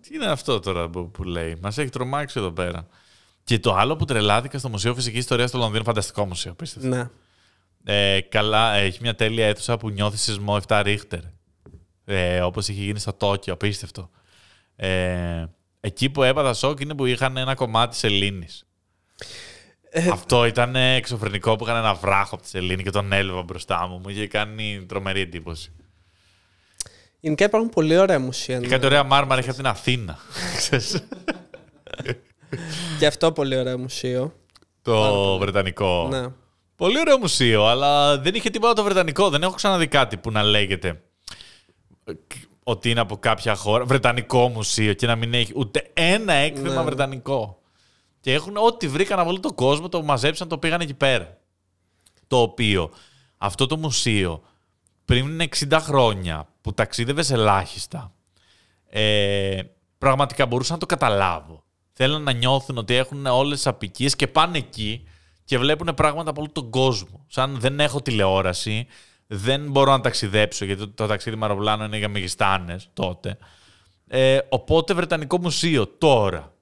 Τι 0.01 0.15
είναι 0.15 0.25
αυτό 0.25 0.59
τώρα 0.59 0.89
που, 0.89 1.11
που 1.11 1.23
λέει; 1.23 1.57
Μας 1.61 1.77
έχει 1.77 1.89
τρομάξει 1.89 2.39
εδώ 2.39 2.51
πέρα. 2.51 2.87
Και 3.43 3.59
το 3.59 3.73
άλλο 3.73 3.95
που 3.95 4.05
τρελάθηκα 4.05 4.57
στο 4.57 4.69
Μουσείο 4.69 4.95
Φυσικής 4.95 5.19
Ιστορίας 5.19 5.49
στο 5.49 5.57
Λονδίνο, 5.57 5.83
φανταστικό 5.83 6.25
μουσείο, 6.25 6.53
πίστευτο. 6.53 6.87
Ναι. 6.87 7.09
Ε, 7.85 8.21
καλά, 8.21 8.73
έχει 8.73 8.99
μια 9.01 9.15
τέλεια 9.15 9.47
αίθουσα 9.47 9.77
που 9.77 9.89
νιώθεις 9.89 10.21
σεισμό 10.21 10.59
7 10.67 10.81
ρίχτερ. 10.83 11.19
Ε, 12.05 12.41
Όπως 12.41 12.67
είχε 12.67 12.81
γίνει 12.81 12.99
στο 12.99 13.13
Τόκιο, 13.13 13.53
απίστευτο. 13.53 14.09
Ε, 14.75 15.45
εκεί 15.79 16.09
που 16.09 16.23
έπαθα 16.23 16.53
σοκ 16.53 16.79
είναι 16.79 16.95
που 16.95 17.05
είχαν 17.05 17.37
ένα 17.37 17.53
κομμάτι 17.53 17.95
σελήνη. 17.95 18.47
Ε, 19.89 20.09
Αυτό 20.09 20.45
ήταν 20.45 20.75
εξωφρενικό 20.75 21.55
που 21.55 21.63
είχαν 21.63 21.75
ένα 21.75 21.93
βράχο 21.93 22.33
από 22.35 22.41
της 22.43 22.51
σελήνη 22.51 22.83
και 22.83 22.89
τον 22.89 23.11
έλβα 23.11 23.41
μπροστά 23.43 23.87
μου. 23.87 23.99
Μου 23.99 24.09
είχε 24.09 24.27
κάνει 24.27 24.85
τρομερή 24.87 25.21
εντύπωση. 25.21 25.71
Γενικά 27.19 27.45
υπάρχουν 27.45 27.69
πολύ 27.69 27.97
ωραία 27.97 28.19
μουσεία. 28.19 28.55
Και 28.55 28.65
ναι. 28.65 28.73
κάτι 28.73 28.85
ωραία 28.85 29.03
μάρμαρα 29.03 29.39
είχε 29.39 29.49
από 29.49 29.57
την 29.57 29.67
Αθήνα. 29.67 30.17
Ξέρεις. 30.57 31.03
Και 32.99 33.05
αυτό 33.05 33.31
πολύ 33.31 33.57
ωραίο 33.57 33.77
μουσείο. 33.77 34.33
το 34.81 35.37
βρετανικό. 35.37 36.07
Ναι. 36.11 36.25
Πολύ 36.75 36.99
ωραίο 36.99 37.17
μουσείο, 37.17 37.65
αλλά 37.65 38.17
δεν 38.19 38.35
είχε 38.35 38.49
τίποτα 38.49 38.73
το 38.73 38.83
βρετανικό. 38.83 39.29
Δεν 39.29 39.43
έχω 39.43 39.53
ξαναδεί 39.53 39.87
κάτι 39.87 40.17
που 40.17 40.31
να 40.31 40.43
λέγεται 40.43 41.03
ότι 42.63 42.89
είναι 42.89 42.99
από 42.99 43.17
κάποια 43.17 43.55
χώρα. 43.55 43.85
Βρετανικό 43.85 44.49
μουσείο 44.49 44.93
και 44.93 45.07
να 45.07 45.15
μην 45.15 45.33
έχει 45.33 45.51
ούτε 45.55 45.89
ένα 45.93 46.33
έκθεμα 46.33 46.73
Ναι. 46.75 46.81
βρετανικό. 46.81 47.61
Και 48.19 48.33
έχουν 48.33 48.57
ό,τι 48.57 48.87
βρήκαν 48.87 49.19
από 49.19 49.29
όλο 49.29 49.39
τον 49.39 49.55
κόσμο, 49.55 49.89
το 49.89 50.03
μαζέψαν, 50.03 50.47
το 50.47 50.57
πήγαν 50.57 50.81
εκεί 50.81 50.93
πέρα. 50.93 51.37
Το 52.27 52.41
οποίο 52.41 52.91
αυτό 53.37 53.65
το 53.67 53.77
μουσείο 53.77 54.41
πριν 55.05 55.41
60 55.41 55.79
χρόνια 55.79 56.47
που 56.61 56.73
ταξίδευες 56.73 57.29
ελάχιστα, 57.31 58.13
ε, 58.89 59.61
πραγματικά 59.97 60.45
μπορούσα 60.45 60.73
να 60.73 60.79
το 60.79 60.85
καταλάβω. 60.85 61.63
Θέλουν 61.93 62.23
να 62.23 62.31
νιώθουν 62.31 62.77
ότι 62.77 62.93
έχουν 62.95 63.25
όλες 63.25 63.57
τις 63.57 63.67
απικίες 63.67 64.15
και 64.15 64.27
πάνε 64.27 64.57
εκεί 64.57 65.07
και 65.45 65.57
βλέπουν 65.57 65.93
πράγματα 65.95 66.29
από 66.29 66.41
όλο 66.41 66.49
τον 66.51 66.69
κόσμο. 66.69 67.25
Σαν 67.27 67.59
δεν 67.59 67.79
έχω 67.79 68.01
τηλεόραση, 68.01 68.87
δεν 69.27 69.71
μπορώ 69.71 69.91
να 69.91 70.01
ταξιδέψω 70.01 70.65
γιατί 70.65 70.81
το, 70.81 70.89
το 70.89 71.07
ταξίδι 71.07 71.35
με 71.35 71.45
αεροπλάνο 71.45 71.85
είναι 71.85 71.97
για 71.97 72.09
μεγιστάνες 72.09 72.89
τότε. 72.93 73.37
Ε, 74.07 74.39
οπότε 74.49 74.93
Βρετανικό 74.93 75.39
Μουσείο 75.39 75.87
τώρα. 75.87 76.53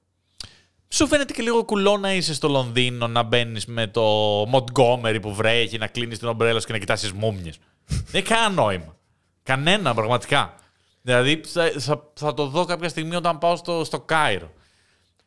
Σου 0.88 1.08
φαίνεται 1.08 1.34
και 1.34 1.42
λίγο 1.42 1.64
κουλό 1.64 1.98
να 1.98 2.14
είσαι 2.14 2.34
στο 2.34 2.48
Λονδίνο, 2.48 3.08
να 3.08 3.24
μπαίνεις 3.24 3.66
με 3.66 3.88
το 3.88 4.42
Montgomery 4.42 5.18
που 5.22 5.34
βρέχει, 5.34 5.78
να 5.78 5.88
κλείνεις 5.88 6.20
την 6.20 6.28
ομπρέλα 6.28 6.60
σου 6.60 6.66
και 6.66 6.72
να 6.72 6.78
κοιτάσει 6.78 7.12
μούμιες. 7.16 7.58
Δεν 7.88 8.22
έχει 8.22 8.24
κανένα 8.24 8.50
νόημα. 8.50 8.96
Κανένα, 9.44 9.94
πραγματικά. 9.94 10.56
Δηλαδή 11.02 11.42
θα, 11.46 11.72
θα, 11.78 12.12
θα 12.14 12.34
το 12.34 12.48
δω 12.48 12.66
κάποια 12.66 12.90
στιγμή 12.90 13.16
όταν 13.16 13.38
πάω 13.38 13.56
στο, 13.56 13.84
στο 13.84 14.00
Κάιρο. 14.00 14.52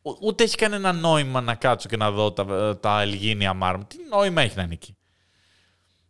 Ο- 0.05 0.17
Ούτε 0.21 0.43
έχει 0.43 0.55
κανένα 0.55 0.91
νόημα 0.93 1.41
να 1.41 1.55
κάτσω 1.55 1.87
και 1.89 1.97
να 1.97 2.11
δω 2.11 2.31
τα, 2.31 2.77
τα 2.81 3.01
Ελγίνια 3.01 3.53
Μάρμ. 3.53 3.81
Τι 3.87 3.97
νόημα 4.09 4.41
έχει 4.41 4.55
να 4.55 4.63
είναι 4.63 4.73
εκεί; 4.73 4.97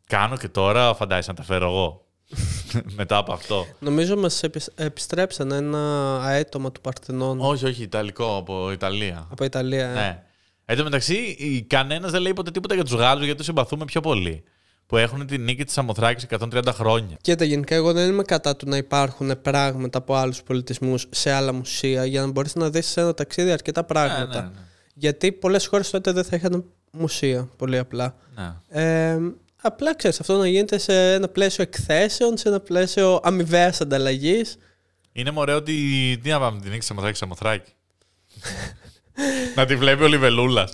Κάνω 0.08 0.38
και 0.38 0.48
τώρα, 0.48 0.94
φαντάζεσαι 0.96 1.30
να 1.32 1.36
τα 1.38 1.44
φέρω 1.44 1.66
εγώ. 1.68 2.06
Μετά 2.98 3.18
από 3.18 3.34
αυτό. 3.34 3.66
Νομίζω 3.80 4.18
μας 4.18 4.44
επισ- 4.44 4.80
επιστρέψαν 4.80 5.52
ένα 5.52 6.18
αέτομα 6.24 6.72
του 6.72 6.82
Παρθενών 6.82 7.40
όχι, 7.40 7.66
όχι, 7.66 7.84
Ιταλικό 7.84 8.36
από 8.38 8.72
Ιταλία. 8.72 9.28
από 9.32 9.44
Ιταλία. 9.44 9.90
ε. 9.90 9.94
Ναι. 9.94 10.24
Εν 10.66 10.78
τω 10.78 10.84
μεταξύ, 10.84 11.36
κανένας 11.70 12.12
δεν 12.12 12.22
λέει 12.22 12.34
ποτέ 12.34 12.52
τίποτα 12.52 12.74
για 12.76 12.84
τους 12.84 12.94
Γάλλους 12.94 13.22
γιατί 13.24 13.38
τους 13.38 13.46
συμπαθούμε 13.46 13.86
πιο 13.86 14.02
πολύ. 14.02 14.44
Που 14.88 14.98
έχουν 14.98 15.28
την 15.28 15.44
νίκη 15.44 15.64
της 15.64 15.74
Σαμοθράκη 15.74 16.26
130 16.40 16.62
χρόνια. 16.68 17.18
Κοίτα, 17.22 17.46
γενικά 17.46 17.76
εγώ 17.76 17.94
δεν 17.94 18.10
είμαι 18.10 18.24
κατά 18.24 18.56
του 18.56 18.70
να 18.70 18.78
υπάρχουν 18.78 19.42
πράγματα 19.42 19.98
από 19.98 20.16
άλλους 20.16 20.44
πολιτισμούς 20.44 21.08
σε 21.10 21.32
άλλα 21.32 21.54
μουσεία 21.54 22.06
για 22.06 22.22
να 22.22 22.28
μπορείς 22.28 22.56
να 22.56 22.70
δεις 22.70 22.88
σε 22.88 23.02
ένα 23.02 23.14
ταξίδι 23.14 23.52
αρκετά 23.52 23.84
πράγματα. 23.84 24.42
ναι, 24.42 24.48
ναι. 24.48 24.60
Γιατί 24.94 25.32
πολλές 25.32 25.68
χώρες 25.68 25.90
τότε 25.90 26.12
δεν 26.12 26.24
θα 26.24 26.36
είχαν 26.36 26.66
μουσεία, 26.92 27.50
πολύ 27.58 27.78
απλά. 27.78 28.16
Ναι. 28.36 28.82
Ε, 28.82 29.20
απλά 29.62 29.96
ξέρεις, 29.96 30.20
αυτό 30.20 30.38
να 30.38 30.48
γίνεται 30.48 30.78
σε 30.78 31.14
ένα 31.14 31.28
πλαίσιο 31.28 31.64
εκθέσεων, 31.64 32.38
σε 32.38 32.50
ένα 32.50 32.60
πλαίσιο 32.60 33.20
αμοιβαίας 33.24 33.82
ανταλλαγής. 33.82 34.58
Είναι 35.12 35.32
μωρέ 35.32 35.54
ότι. 35.54 35.74
Τι 36.24 36.30
να 36.30 36.40
πάμε, 36.40 36.58
την 36.60 36.68
νίκη 36.68 36.80
της 36.80 36.88
Σαμοθράκη 36.88 37.18
Σαμοθράκη. 37.18 37.72
να 39.56 39.66
τη 39.66 39.76
βλέπει 39.76 40.04
ο 40.04 40.08
Λιβελούλας. 40.08 40.74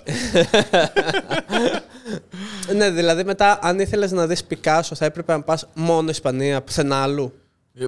ναι, 2.74 2.90
δηλαδή 2.90 3.24
μετά, 3.24 3.58
αν 3.62 3.78
ήθελες 3.78 4.12
να 4.12 4.26
δεις 4.26 4.44
Πικάσο, 4.44 4.94
θα 4.94 5.04
έπρεπε 5.04 5.32
να 5.32 5.42
πας 5.42 5.68
μόνο 5.74 6.10
Ισπανία, 6.10 6.62
πουθενά 6.62 7.02
αλλού. 7.02 7.32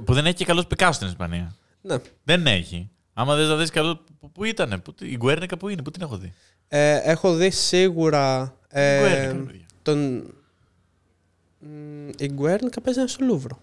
που 0.05 0.13
δεν 0.15 0.27
έχει 0.27 0.35
και 0.35 0.45
καλός 0.45 0.67
Πικάσο 0.67 0.93
στην 0.93 1.07
Ισπανία. 1.09 1.55
Ναι. 1.81 1.97
Δεν 2.25 2.47
έχει. 2.47 2.91
Άμα 3.15 3.35
δεν 3.35 3.47
θα 3.47 3.57
δεις 3.57 3.71
καλό. 3.71 4.01
Πού, 4.21 4.31
πού 4.33 4.45
ήτανε, 4.45 4.79
πού, 4.79 4.95
η 5.01 5.17
Γκουέρνικα 5.17 5.57
που 5.57 5.69
είναι, 5.69 5.83
πού 5.83 5.91
την 5.91 6.03
έχω 6.03 6.17
δει. 6.17 6.33
Ε, 6.69 7.01
έχω 7.03 7.35
δει 7.35 7.51
σίγουρα. 7.51 8.55
Ε, 8.69 8.99
Γκουέρνικα, 8.99 9.33
ρε 9.33 9.43
παιδιά. 9.47 9.67
τον. 9.83 10.23
Μ, 11.59 12.09
Η 12.19 12.31
Γκουέρνικα 12.33 12.81
παίζει 12.81 13.07
στο 13.07 13.25
Λούβρο. 13.25 13.61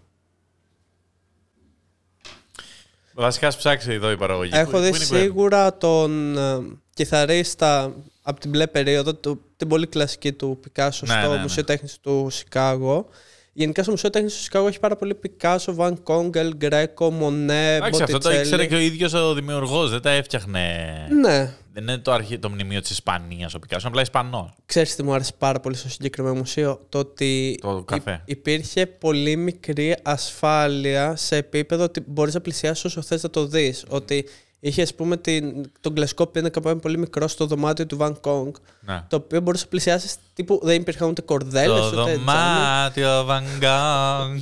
Βασικά, 3.14 3.48
ας 3.48 3.58
ψάξει 3.58 3.92
εδώ 3.92 4.12
η 4.12 4.18
παραγωγή. 4.18 4.52
Έχω 4.54 4.72
Πού- 4.72 4.78
δει 4.78 4.90
πού 4.90 4.96
είναι 4.96 5.04
η 5.04 5.08
Γκουέρνικα; 5.08 5.24
σίγουρα 5.24 5.78
τον 5.78 6.38
ε, 6.38 6.60
κιθαρίστα 6.94 7.94
από 8.22 8.40
την 8.40 8.50
μπλε 8.50 8.68
περίοδο, 8.68 9.14
του- 9.16 9.42
την 9.58 9.68
πολύ 9.68 9.88
κλασική 9.88 10.32
του 10.32 10.58
Πικάσο 10.62 11.06
Ναι, 11.08 11.14
στο 11.22 11.30
ναι, 11.30 11.36
ναι. 11.36 11.42
Μουσείο 11.42 11.64
Τέχνης 11.64 11.98
του 12.02 12.28
Σικάγο. 12.32 13.08
Γενικά 13.54 13.82
στο 13.82 13.92
Μουσείο 13.92 14.10
Τέχνης 14.10 14.34
του 14.36 14.42
Σικάγο 14.42 14.68
έχει 14.68 14.80
πάρα 14.80 14.96
πολύ 14.96 15.14
Πικάσο, 15.16 15.74
Βαν 15.74 16.04
Γκογκ, 16.04 16.41
Ελ 16.41 16.54
Γκρέκο, 16.56 17.12
Μονέ, 17.12 17.76
Εντάξει, 17.76 18.04
αυτό 18.04 18.18
το 18.18 18.24
Μποτιτσέλι. 18.30 18.40
ήξερε 18.42 18.66
και 18.66 18.76
ο 18.76 18.80
ίδιος 18.80 19.14
ο 19.14 19.34
δημιουργός. 19.34 19.90
Δεν 19.92 20.02
τα 20.02 20.10
έφτιαχνε. 20.10 20.86
Ναι. 21.22 21.54
Δεν 21.74 21.84
είναι 21.84 21.98
το, 21.98 22.12
αρχι... 22.12 22.40
το 22.40 22.50
μνημείο 22.50 22.82
της 22.82 22.90
Ισπανίας 22.90 23.54
ο 23.54 23.60
Πικάσο, 23.60 23.80
είναι 23.80 23.90
απλά 23.90 24.02
Ισπανός. 24.02 24.50
Ξέρεις 24.66 24.96
τι 24.96 25.04
μου 25.04 25.14
άρεσε 25.14 25.32
πάρα 25.38 25.60
πολύ 25.60 25.76
στο 25.76 25.90
συγκεκριμένο 25.90 26.36
μουσείο, 26.36 26.80
το 26.90 26.98
ότι 27.00 27.58
Το 27.62 27.84
καφέ. 27.84 28.22
υ- 28.26 28.38
υπήρχε 28.38 28.86
πολύ 28.86 29.36
μικρή 29.36 29.96
ασφάλεια 30.04 31.16
σε 31.16 31.36
επίπεδο 31.36 31.84
ότι 31.84 32.04
μπορείς 32.08 32.34
να 32.34 32.42
πλησιάσεις 32.42 32.84
όσο 32.86 33.02
θες 33.02 33.24
να 33.24 33.30
το 33.30 33.46
δεις. 33.46 33.86
Ότι 33.90 34.26
είχες 34.60 34.84
ας 34.84 34.96
πούμε 34.96 35.18
την, 35.18 35.72
τον 35.80 35.94
κλασικό 35.96 36.28
πίνακα 36.28 36.62
που 36.62 36.70
είναι 36.70 36.80
πολύ 36.80 36.98
μικρό 36.98 37.28
στο 37.28 37.46
δωμάτιο 37.46 37.86
του 37.86 37.98
Van 38.02 38.14
Kong, 38.22 38.52
Ναι. 38.82 39.04
το 39.08 39.16
οποίο 39.16 39.42
μπορούσε 39.42 39.64
να 39.64 39.70
πλησιάσεις 39.70 40.16
τύπου 40.34 40.60
δεν 40.64 40.82
υπήρχαν 40.82 41.10
ούτε 41.10 41.22
κορδέλες 41.22 41.80
Το 41.80 41.86
ούτε 41.88 41.96
τζάμι. 41.96 42.16
δωμάτιο 42.16 43.24
Βαγκάγκ. 43.26 44.40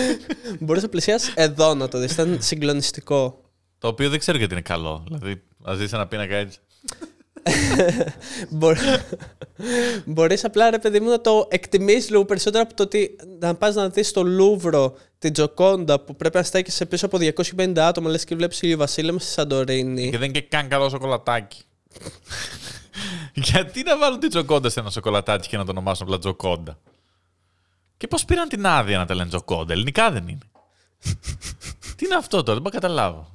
Μπορείς 0.60 0.82
να 0.82 0.88
πλησιάσεις 0.88 1.32
εδώ 1.34 1.74
να 1.74 1.88
το 1.88 1.98
δεις, 1.98 2.12
ήταν 2.12 2.38
συγκλονιστικό. 2.40 3.38
το 3.78 3.88
οποίο 3.88 4.10
δεν 4.10 4.18
ξέρω 4.18 4.38
γιατί 4.38 4.52
είναι 4.52 4.62
καλό. 4.62 5.02
Δηλαδή, 5.06 5.42
ας 5.64 5.78
δεις 5.78 5.92
ένα 5.92 6.06
πίνακα 6.06 6.34
έτσι. 6.36 6.58
Μπορείς, 8.48 9.00
μπορείς 10.04 10.44
απλά 10.44 10.70
ρε 10.70 10.78
παιδί 10.78 11.00
μου 11.00 11.08
να 11.10 11.20
το 11.20 11.46
εκτιμήσεις 11.50 12.10
λίγο 12.10 12.24
περισσότερο 12.24 12.62
από 12.62 12.74
το 12.74 12.82
ότι 12.82 13.16
να 13.38 13.54
πας 13.54 13.74
να 13.74 13.88
δεις 13.88 14.08
στο 14.08 14.22
Λούβρο 14.22 14.96
την 15.18 15.32
Τζοκόντα 15.32 16.00
που 16.00 16.16
πρέπει 16.16 16.36
να 16.36 16.42
στέκεσαι 16.42 16.86
πίσω 16.86 17.06
από 17.06 17.18
250 17.56 17.78
άτομα 17.78 18.10
λες 18.10 18.24
και 18.24 18.34
βλέπεις 18.34 18.62
ηλιοβασίλεμα 18.62 19.18
στη 19.18 19.30
Σαντορίνη. 19.30 20.10
Και 20.10 20.18
δεν 20.18 20.28
είναι 20.28 20.40
και 20.40 20.46
καν 20.46 20.68
καλό 20.68 20.88
σοκολατάκι. 20.88 21.62
γιατί 23.34 23.82
να 23.82 23.98
βάλουν 23.98 24.20
την 24.20 24.28
τζοκόντα 24.28 24.68
σε 24.68 24.80
ένα 24.80 24.90
σοκολατάκι 24.90 25.48
και 25.48 25.56
να 25.56 25.64
το 25.64 25.70
ονομάσουν 25.70 26.06
απλά 26.06 26.18
τζοκόντα; 26.18 26.78
Και 27.96 28.06
πώς 28.06 28.24
πήραν 28.24 28.48
την 28.48 28.66
άδεια 28.66 28.98
να 28.98 29.06
τα 29.06 29.14
λένε 29.14 29.28
τζοκόντα; 29.28 29.72
Ελληνικά 29.72 30.10
δεν 30.10 30.28
είναι. 30.28 30.48
Τι 31.96 32.04
είναι 32.04 32.14
αυτό 32.14 32.42
τώρα, 32.42 32.52
δεν 32.52 32.62
μπορώ 32.62 32.74
να 32.74 32.80
καταλάβω. 32.80 33.32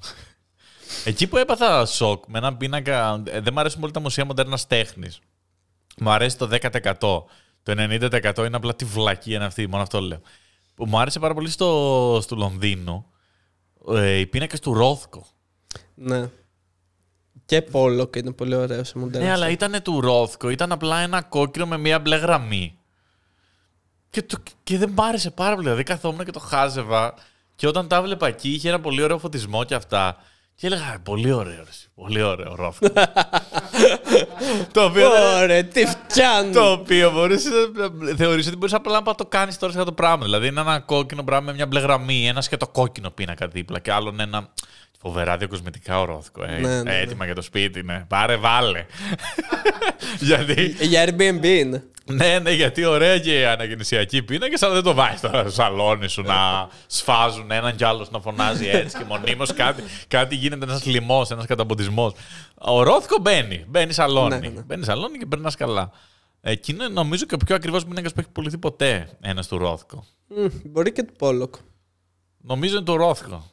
Εκεί 1.05 1.27
που 1.27 1.37
έπαθα 1.37 1.85
σοκ 1.85 2.23
με 2.27 2.37
έναν 2.37 2.57
πίνακα. 2.57 3.23
ε, 3.25 3.39
Δεν 3.39 3.53
μου 3.53 3.59
αρέσουν 3.59 3.79
πολύ 3.79 3.91
τα 3.93 3.99
μουσεία 3.99 4.25
μοντέρνας 4.25 4.67
τέχνης. 4.67 5.19
Μου 5.97 6.09
αρέσει 6.09 6.37
το 6.37 6.47
10%. 6.47 6.97
Το 7.63 7.73
90% 7.77 8.37
είναι 8.45 8.55
απλά 8.55 8.75
τη 8.75 8.85
βλακία 8.85 9.35
είναι 9.35 9.45
αυτή, 9.45 9.67
μόνο 9.67 9.83
αυτό 9.83 9.99
λέω. 9.99 10.21
Που 10.75 10.85
μου 10.85 10.99
άρεσε 10.99 11.19
πάρα 11.19 11.33
πολύ 11.33 11.49
στο, 11.49 12.19
στο 12.21 12.35
Λονδίνο 12.35 13.05
ε, 13.89 14.11
οι 14.15 14.25
πίνακες 14.25 14.59
του 14.59 14.73
Ρόθκο. 14.73 15.25
Ναι. 15.95 16.29
Και 17.45 17.61
Πόλο 17.61 18.05
και 18.07 18.19
είναι 18.19 18.31
πολύ 18.31 18.55
ωραίο 18.55 18.83
σε 18.83 18.97
μοντέλο. 18.97 19.23
Ναι, 19.23 19.31
αλλά 19.31 19.49
ήταν 19.49 19.81
του 19.83 20.01
Ρόθκο, 20.01 20.49
ήταν 20.49 20.71
απλά 20.71 20.99
ένα 20.99 21.21
κόκκινο 21.21 21.65
με 21.65 21.77
μία 21.77 21.99
μπλε 21.99 22.15
γραμμή. 22.15 22.77
Και, 24.09 24.21
το, 24.23 24.37
και 24.63 24.77
δεν 24.77 24.89
μ' 24.89 25.01
άρεσε 25.01 25.31
πάρα 25.31 25.51
πολύ. 25.51 25.63
Δηλαδή 25.63 25.83
καθόμουν 25.83 26.25
και 26.25 26.31
το 26.31 26.39
χάζευα 26.39 27.13
και 27.55 27.67
όταν 27.67 27.87
τα 27.87 27.95
έβλεπα 27.95 28.27
εκεί 28.27 28.49
είχε 28.49 28.69
ένα 28.69 28.79
πολύ 28.79 29.01
ωραίο 29.01 29.17
φωτισμό 29.19 29.63
και 29.63 29.75
αυτά. 29.75 30.17
Και 30.59 30.67
έλεγα, 30.67 30.93
«Ε, 30.93 30.97
πολύ 31.03 31.31
ωραίο, 31.31 31.53
ρε, 31.55 31.69
εσύ, 31.69 31.87
πολύ 31.95 32.21
ωραίο 32.21 32.55
Ρόθκο. 32.55 32.87
το 34.73 34.83
οποίο, 34.83 35.09
δεν- 35.09 35.41
Ωραία, 35.41 35.63
τι 35.65 35.85
φτιάχνει. 35.85 36.51
το 36.53 36.71
οποίο 36.71 37.11
μπορείς 37.11 37.45
να 37.45 38.15
θεωρείς 38.15 38.47
ότι 38.47 38.55
μπορείς 38.55 38.73
απλά 38.73 39.01
να 39.05 39.15
το 39.15 39.25
κάνεις 39.25 39.57
τώρα 39.57 39.71
σε 39.71 39.77
αυτό 39.79 39.89
το 39.89 39.95
πράγμα. 39.95 40.23
Δηλαδή 40.25 40.47
είναι 40.47 40.59
ένα 40.59 40.79
κόκκινο 40.79 41.23
πράγμα 41.23 41.45
με 41.45 41.53
μια 41.53 41.65
μπλε 41.67 41.79
γραμμή, 41.79 42.27
ένα 42.27 42.41
και 42.49 42.57
το 42.57 42.67
κόκκινο 42.67 43.09
πίνακα 43.09 43.47
δίπλα 43.47 43.79
και 43.79 43.91
άλλον 43.91 44.19
ένα 44.19 44.49
φοβερά 45.01 45.37
διακοσμητικά 45.37 45.99
ορόθκο. 45.99 46.43
Ε, 46.43 46.47
Ναι, 46.47 46.67
ναι, 46.67 46.81
ναι. 46.83 46.99
Έτοιμα 46.99 47.25
για 47.25 47.35
το 47.35 47.41
σπίτι, 47.41 47.83
ναι. 47.83 48.05
Πάρε, 48.07 48.35
βάλε. 48.35 48.85
γιατί, 50.19 50.75
Για 50.81 51.05
Airbnb 51.09 51.43
είναι. 51.43 51.83
ναι, 52.05 52.39
ναι, 52.39 52.51
γιατί 52.51 52.85
ωραία 52.85 53.19
και 53.19 53.47
αναγεννησιακή 53.47 54.23
πίνακα, 54.23 54.57
αλλά 54.65 54.73
δεν 54.73 54.83
το 54.83 54.93
βάζεις 54.93 55.19
τώρα 55.21 55.41
στο 55.41 55.51
σαλόνι 55.51 56.07
σου 56.07 56.21
να 56.21 56.69
σφάζουν 56.87 57.51
έναν 57.51 57.75
κι 57.75 57.83
άλλος 57.83 58.11
να 58.11 58.19
φωνάζει 58.19 58.67
έτσι 58.67 58.97
και 58.97 59.03
μονίμως 59.03 59.53
κάτι, 59.53 59.83
κάτι 60.07 60.35
γίνεται 60.35 60.65
ένας 60.65 60.85
λοιμός, 60.85 61.29
ένας 61.31 61.45
καταμποντισμός. 61.45 62.13
Ο 62.55 62.83
Ρόθκο 62.83 63.17
μπαίνει, 63.21 63.65
μπαίνει 63.67 63.93
σαλόνι. 63.93 64.39
Ναι, 64.39 64.47
ναι. 64.47 64.61
Μπαίνει 64.61 64.83
σαλόνι 64.83 65.17
και 65.17 65.25
περνάς 65.25 65.55
καλά. 65.55 65.91
Εκεί 66.41 66.71
είναι 66.71 66.87
νομίζω 66.87 67.25
και 67.25 67.33
ο 67.33 67.37
πιο 67.45 67.55
ακριβώ 67.55 67.79
πίνακας 67.85 68.13
που 68.13 68.19
έχει 68.19 68.29
πουληθεί 68.29 68.57
ποτέ 68.57 69.09
ένας 69.21 69.47
του 69.47 69.57
Ρόθκο. 69.57 70.05
Μμ, 70.27 70.45
Μπορεί 70.63 70.91
και 70.91 71.03
του 71.03 71.13
Πόλοκ. 71.17 71.55
Νομίζω 72.41 72.75
είναι 72.75 72.85
το 72.85 72.95
Ρόθκο. 72.95 73.51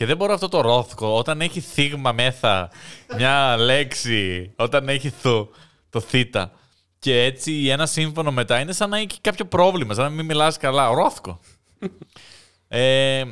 Και 0.00 0.06
δεν 0.06 0.16
μπορώ 0.16 0.32
αυτό 0.32 0.48
το 0.48 0.60
Ρόθκο 0.60 1.16
όταν 1.16 1.40
έχει 1.40 1.60
θίγμα 1.60 2.12
μέσα 2.12 2.70
μια 3.16 3.56
λέξη, 3.56 4.52
όταν 4.56 4.88
έχει 4.88 5.10
το, 5.10 5.50
το 5.90 6.00
θήτα. 6.00 6.52
Και 6.98 7.22
έτσι 7.22 7.66
ένα 7.68 7.86
σύμφωνο 7.86 8.32
μετά 8.32 8.60
είναι 8.60 8.72
σαν 8.72 8.90
να 8.90 8.98
έχει 8.98 9.20
κάποιο 9.20 9.44
πρόβλημα, 9.46 9.94
σαν 9.94 10.04
να 10.04 10.10
μην 10.10 10.24
μιλάς 10.24 10.56
καλά. 10.56 10.94
Ρόθκο. 10.94 11.40
ε, 12.68 13.24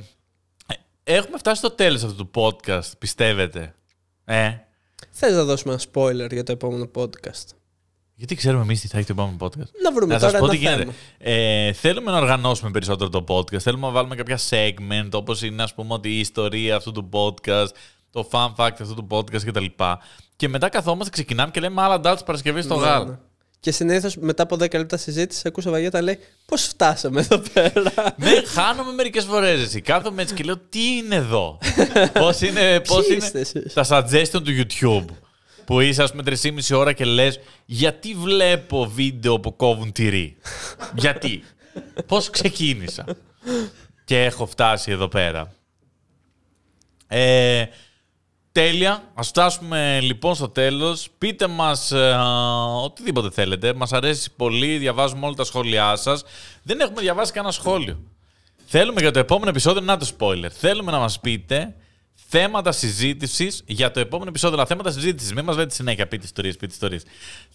έχουμε 1.05 1.39
φτάσει 1.39 1.59
στο 1.59 1.71
τέλος 1.71 2.03
αυτού 2.03 2.27
του 2.27 2.31
podcast, 2.35 2.99
πιστεύετε. 2.99 3.75
Ε, 4.25 4.51
Θες 5.11 5.33
να 5.35 5.45
δώσουμε 5.45 5.73
ένα 5.73 5.83
spoiler 5.93 6.33
για 6.33 6.43
το 6.43 6.53
επόμενο 6.53 6.91
podcast; 6.95 7.47
Γιατί 8.19 8.35
ξέρουμε 8.35 8.63
εμείς 8.63 8.81
τι 8.81 8.89
θα 8.89 8.99
έχει 8.99 9.07
το 9.07 9.13
επόμενο 9.13 9.37
podcast; 9.41 9.71
Να 9.83 9.93
βρούμε 9.93 10.15
Να 10.15 10.21
σας 10.21 10.33
τώρα 10.33 10.39
πω 10.39 10.45
ένα 10.45 10.55
τι 10.55 10.59
γίνεται. 10.61 10.79
θέμα. 10.79 10.93
Ε, 11.19 11.73
θέλουμε 11.73 12.11
να 12.11 12.19
οργανώσουμε 12.19 12.71
περισσότερο 12.71 13.11
το 13.11 13.25
podcast. 13.29 13.59
Θέλουμε 13.59 13.87
να 13.87 13.93
βάλουμε 13.93 14.15
κάποια 14.15 14.39
segment, 14.51 15.09
όπως 15.13 15.43
είναι 15.43 15.63
ας 15.63 15.75
πούμε 15.75 15.95
ότι 15.95 16.09
η 16.09 16.19
ιστορία 16.19 16.77
αυτού 16.77 16.93
του 16.93 17.09
podcast, 17.13 17.67
το 18.11 18.29
fun 18.33 18.53
fact 18.57 18.73
αυτού 18.81 18.95
του 18.95 19.07
podcast 19.11 19.43
κτλ. 19.45 19.65
Και 20.37 20.49
μετά 20.49 20.69
καθόμαστε, 20.69 21.11
ξεκινάμε 21.11 21.51
και 21.51 21.61
λέμε 21.61 21.83
άλλα 21.83 22.01
ντάτς 22.01 22.23
Παρασκευή 22.23 22.63
στο 22.63 22.77
Ναι, 22.77 22.87
γάλα. 22.87 23.05
ναι. 23.05 23.19
Και 23.61 23.71
συνήθως 23.71 24.17
μετά 24.17 24.43
από 24.43 24.57
10 24.57 24.73
λεπτά 24.73 24.97
συζήτηση, 24.97 25.43
ακούσα 25.49 25.71
Βαγέτα 25.71 26.03
λέει 26.03 26.19
Πώς 26.47 26.63
φτάσαμε 26.63 27.21
εδώ 27.21 27.43
πέρα; 27.53 27.93
ναι, 28.17 28.31
χάνομαι 28.47 28.93
μερικές 28.93 29.25
φορές 29.25 29.61
εσύ. 29.61 29.81
Κάθομαι 29.81 30.23
έτσι 30.23 30.35
και 30.35 30.43
λέω 30.45 30.57
τι 30.69 30.97
είναι 30.97 31.15
εδώ; 31.15 31.59
πώς 32.21 32.41
είναι, 32.41 32.81
πώς 32.81 33.07
Ποιοι 33.07 33.17
είναι 33.17 33.25
είστε 33.25 33.41
εσείς; 33.41 33.73
τα 33.73 33.85
suggestion 33.89 34.43
του 34.45 34.53
YouTube. 34.67 35.05
Που 35.69 35.81
είσαι 35.81 36.03
ας 36.03 36.11
πούμε 36.11 36.23
3,5 36.43 36.77
ώρα 36.79 36.93
και 36.93 37.05
λες 37.05 37.41
γιατί 37.65 38.15
βλέπω 38.15 38.87
βίντεο 38.95 39.41
που 39.41 39.57
κόβουν 39.57 39.93
τυρί; 39.93 40.37
γιατί; 40.95 41.43
Πώς 42.07 42.31
ξεκίνησα; 42.31 43.05
και 44.05 44.25
έχω 44.25 44.47
φτάσει 44.47 44.91
εδώ 44.91 45.09
πέρα. 45.09 45.53
Ε, 47.07 47.65
τέλεια. 48.53 49.11
Ας 49.15 49.29
φτάσουμε 49.29 50.01
λοιπόν 50.01 50.35
στο 50.35 50.49
τέλος. 50.49 51.09
Πείτε 51.19 51.47
μας 51.47 51.93
ε, 51.93 52.17
οτιδήποτε 52.85 53.31
θέλετε. 53.31 53.75
Μας 53.75 53.93
αρέσει 53.93 54.31
πολύ. 54.37 54.79
Διαβάζουμε 54.79 55.27
όλα 55.27 55.35
τα 55.35 55.45
σχόλιά 55.45 55.97
σας. 55.97 56.25
Δεν 56.63 56.81
έχουμε 56.81 57.01
διαβάσει 57.01 57.33
κανένα 57.33 57.53
σχόλιο. 57.53 57.99
Θέλουμε 58.67 59.01
για 59.01 59.11
το 59.11 59.19
επόμενο 59.19 59.51
επεισόδιο, 59.51 59.81
να 59.81 59.97
το 59.97 60.11
spoiler. 60.19 60.51
Θέλουμε 60.51 60.91
να 60.91 60.99
μας 60.99 61.21
πείτε 61.21 61.75
θέματα 62.31 62.73
συζήτησης 62.73 63.63
για 63.67 63.91
το 63.91 64.01
επόμενο 64.01 64.29
επεισόδιο. 64.31 64.57
Αλλά 64.57 64.67
θέματα 64.67 64.91
συζήτησης. 64.91 65.33
Μην 65.33 65.45
μας 65.45 65.57
λέτε 65.57 65.75
συνέχεια 65.75 66.09
πείτε 66.09 66.25
ιστορίες, 66.25 66.57
πείτε 66.57 66.73
ιστορίες. 66.73 67.03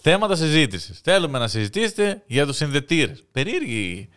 Θέματα 0.01 0.35
συζήτησης. 0.35 0.99
Θέλουμε 1.03 1.39
να 1.39 1.47
συζητήσετε 1.47 2.23
για 2.27 2.45
τους 2.45 2.55
συνδετήρες. 2.55 3.23
Περίεργη, 3.31 4.09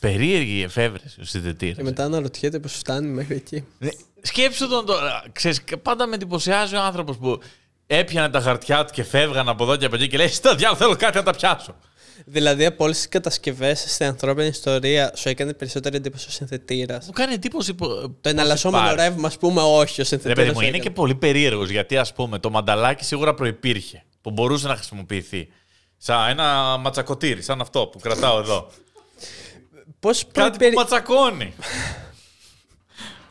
περίεργη 0.00 0.62
εφεύρεση 0.62 1.20
ο 1.20 1.24
συνδετήρε. 1.24 1.72
Και 1.72 1.82
μετά 1.82 2.04
αναρωτιέται 2.04 2.58
πώς 2.58 2.72
φτάνει 2.72 3.06
μέχρι 3.06 3.34
εκεί. 3.34 3.64
Ναι, 3.78 3.88
Σκέψου 4.22 4.68
τον 4.68 4.86
τώρα. 4.86 5.24
Ξέρεις, 5.32 5.60
πάντα 5.82 6.06
με 6.06 6.14
εντυπωσιάζει 6.14 6.76
ο 6.76 6.80
άνθρωπος 6.80 7.16
που 7.16 7.40
έπιανε 7.86 8.28
τα 8.28 8.40
χαρτιά 8.40 8.84
του 8.84 8.92
και 8.92 9.04
φεύγαν 9.04 9.48
από 9.48 9.64
εδώ 9.64 9.76
και 9.76 9.84
από 9.84 9.94
εκεί 9.94 10.06
και 10.08 10.16
λέει: 10.16 10.28
Στο 10.28 10.54
διάλογο 10.54 10.78
θέλω 10.78 10.96
κάτι 10.96 11.16
να 11.16 11.22
τα 11.22 11.32
πιάσω. 11.32 11.76
Δηλαδή 12.24 12.64
από 12.64 12.84
όλες 12.84 12.96
τις 12.96 13.08
κατασκευές 13.08 13.84
στην 13.88 14.06
ανθρώπινη 14.06 14.46
ιστορία 14.46 15.12
σου 15.16 15.28
έκανε 15.28 15.54
περισσότερη 15.54 15.96
εντύπωση 15.96 16.26
ο 16.28 16.30
συνθετήρας. 16.30 17.06
Μου 17.06 17.12
κάνει 17.12 17.34
εντύπωση 17.34 17.74
που. 17.74 17.86
Το 18.20 18.28
εναλλασσόμενο 18.28 18.94
ρεύμα, 18.94 19.26
ας 19.26 19.38
πούμε, 19.38 19.60
όχι 19.62 19.92
ο 19.92 19.94
Ρε 19.96 20.04
συνθετήρας. 20.04 20.34
παιδί 20.34 20.50
μου, 20.58 20.60
είναι 20.60 20.78
και 20.78 20.90
πολύ 20.90 21.14
περίεργος 21.14 21.70
γιατί 21.70 21.96
ας 21.96 22.12
πούμε 22.12 22.38
το 22.38 22.50
μανταλάκι 22.50 23.04
σίγουρα 23.04 23.34
προπήρχε 23.34 24.04
που 24.20 24.30
μπορούσε 24.30 24.68
να 24.68 24.74
χρησιμοποιηθεί. 24.74 25.48
Σαν 25.96 26.28
ένα 26.28 26.76
ματσακοτήρι, 26.76 27.42
σαν 27.42 27.60
αυτό 27.60 27.86
που 27.86 27.98
κρατάω 27.98 28.38
εδώ. 28.38 28.70
Πώς 30.00 30.26
Κάτι 30.32 30.68
που 30.68 30.74
ματσακώνει. 30.74 31.54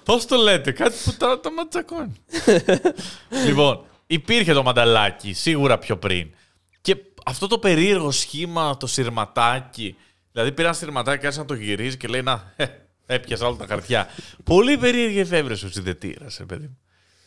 Πώς 0.03 0.25
το 0.25 0.36
λέτε, 0.36 0.71
κάτι 0.71 0.95
που 1.03 1.15
το, 1.17 1.38
το 1.38 1.51
ματσακώνει. 1.51 2.13
λοιπόν, 3.47 3.86
υπήρχε 4.07 4.53
το 4.53 4.63
μανταλάκι 4.63 5.34
σίγουρα 5.34 5.77
πιο 5.77 5.97
πριν. 5.97 6.34
Και 7.24 7.30
αυτό 7.32 7.47
το 7.47 7.59
περίεργο 7.59 8.11
σχήμα, 8.11 8.78
το 8.78 8.88
σειρματάκι. 8.88 9.95
Δηλαδή 10.32 10.51
πήρα 10.51 10.67
ένα 10.67 10.78
σειρματάκι 10.78 11.19
και 11.19 11.26
άρχισε 11.26 11.41
να 11.41 11.47
το 11.47 11.53
γυρίζει 11.53 11.97
και 11.97 12.07
λέει 12.07 12.21
Να, 12.21 12.53
ε, 12.55 12.65
έπιασα 13.05 13.47
όλα 13.47 13.57
τα 13.57 13.65
χαρτιά. 13.67 14.07
Πολύ 14.43 14.78
περίεργη 14.78 15.19
εφεύρεση 15.19 15.65
ο 15.65 15.69
συνδετήρα, 15.69 16.26
ε, 16.39 16.43
παιδί 16.43 16.65
μου. 16.65 16.78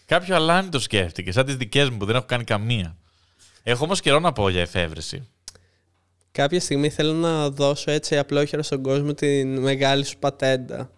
Κάποιο 0.04 0.34
αλάνι 0.34 0.68
το 0.68 0.78
σκέφτηκε, 0.78 1.32
σαν 1.32 1.46
τις 1.46 1.56
δικές 1.56 1.90
μου 1.90 1.96
που 1.96 2.04
δεν 2.04 2.16
έχω 2.16 2.24
κάνει 2.24 2.44
καμία. 2.44 2.96
Έχω 3.62 3.84
όμως 3.84 4.00
καιρό 4.00 4.20
να 4.20 4.32
πω 4.32 4.48
για 4.48 4.60
εφεύρεση. 4.60 5.28
Κάποια 6.30 6.60
στιγμή 6.60 6.90
θέλω 6.90 7.12
να 7.12 7.50
δώσω 7.50 7.90
έτσι 7.90 8.18
απλόχερα 8.18 8.62
στον 8.62 8.82
κόσμο 8.82 9.14
την 9.14 9.58
μεγάλη 9.58 10.04
σου 10.04 10.18
πατέντα. 10.18 10.90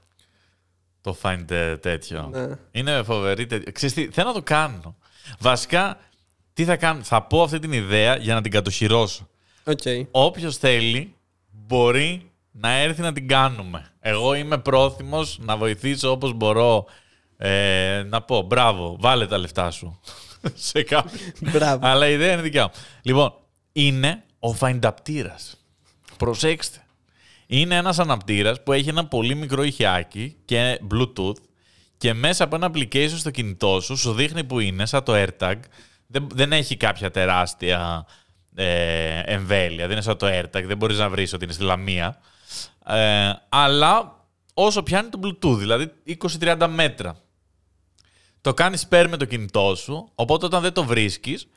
Το 1.01 1.17
find 1.23 1.51
ε, 1.51 1.77
τέτοιο. 1.77 2.29
Ναι. 2.33 2.49
Είναι 2.71 3.03
φοβερή 3.03 3.47
τέτοιο. 3.47 3.73
Ξέρεις 3.73 3.95
τι, 3.95 4.09
θέλω 4.13 4.29
να 4.29 4.35
το 4.35 4.43
κάνω. 4.43 4.97
Βασικά, 5.39 5.99
τι 6.59 6.65
θα 6.65 6.77
κάνω. 6.77 7.03
Θα 7.03 7.23
πω 7.23 7.43
αυτή 7.43 7.59
την 7.59 7.73
ιδέα 7.73 8.17
για 8.17 8.35
να 8.35 8.41
την 8.41 8.51
κατοχυρώσω. 8.51 9.29
Οκ. 9.65 9.81
Όποιος 10.11 10.57
θέλει 10.57 11.15
μπορεί 11.51 12.31
να 12.51 12.71
έρθει 12.71 13.01
να 13.01 13.13
την 13.13 13.29
κάνουμε. 13.29 13.91
Εγώ 14.01 14.35
είμαι 14.35 14.59
πρόθυμος 14.59 15.39
να 15.41 15.57
βοηθήσω 15.57 16.11
όπως 16.11 16.33
μπορώ. 16.33 16.85
Ε, 17.37 18.05
να 18.09 18.23
πω, 18.23 18.43
μπράβο, 18.43 18.97
βάλε 19.01 19.27
τα 19.27 19.39
λεφτά 19.39 19.71
σου. 19.71 20.01
Σε 20.71 20.83
κάποιον. 20.83 21.33
Μπράβο. 21.41 21.87
Αλλά 21.87 22.09
η 22.09 22.13
ιδέα 22.13 22.33
είναι 22.33 22.43
δικιά 22.43 22.63
μου. 22.63 22.71
Λοιπόν, 23.03 23.35
είναι 23.73 24.23
ο 24.39 24.53
φαϊνταπτήρας. 24.53 25.57
Προσέξτε. 26.17 26.85
Είναι 27.47 27.77
ένας 27.77 27.99
αναπτήρας 27.99 28.63
που 28.63 28.73
έχει 28.73 28.89
ένα 28.89 29.07
πολύ 29.07 29.35
μικρό 29.35 29.63
ηχιάκι 29.63 30.37
και 30.45 30.81
Bluetooth 30.91 31.37
και 31.97 32.15
μέσα 32.15 32.45
από 32.45 32.57
ένα 32.57 32.71
application 32.75 33.17
στο 33.17 33.31
κινητό 33.31 33.81
σου 33.81 33.97
σου 33.97 34.13
δείχνει 34.13 34.45
που 34.45 34.61
είναι, 34.61 34.87
σαν 34.87 35.05
το 35.05 35.13
AirTag. 35.17 35.57
Δεν, 36.11 36.29
δεν 36.35 36.53
έχει 36.53 36.77
κάποια 36.77 37.11
τεράστια 37.11 38.07
ε, 38.55 39.21
εμβέλεια, 39.25 39.85
δεν 39.85 39.93
είναι 39.93 40.01
σαν 40.01 40.17
το 40.17 40.27
AirTag, 40.27 40.65
δεν 40.65 40.77
μπορείς 40.77 40.99
να 40.99 41.09
βρεις 41.09 41.33
ότι 41.33 41.45
είναι 41.45 41.53
στη 41.53 41.63
Λαμία. 41.63 42.19
Ε, 42.87 43.31
αλλά 43.49 44.25
όσο 44.55 44.83
πιάνει 44.83 45.09
το 45.09 45.21
Bluetooth, 45.23 45.59
δηλαδή 45.59 45.93
20-30 46.41 46.67
μέτρα. 46.71 47.17
Το 48.41 48.55
κάνεις 48.55 48.89
pair 48.91 49.07
με 49.11 49.17
το 49.17 49.25
κινητό 49.25 49.75
σου, 49.77 50.11
οπότε 50.15 50.47
όταν 50.47 50.63
δεν 50.63 50.73
το 50.73 50.85
βρίσκεις, 50.85 51.49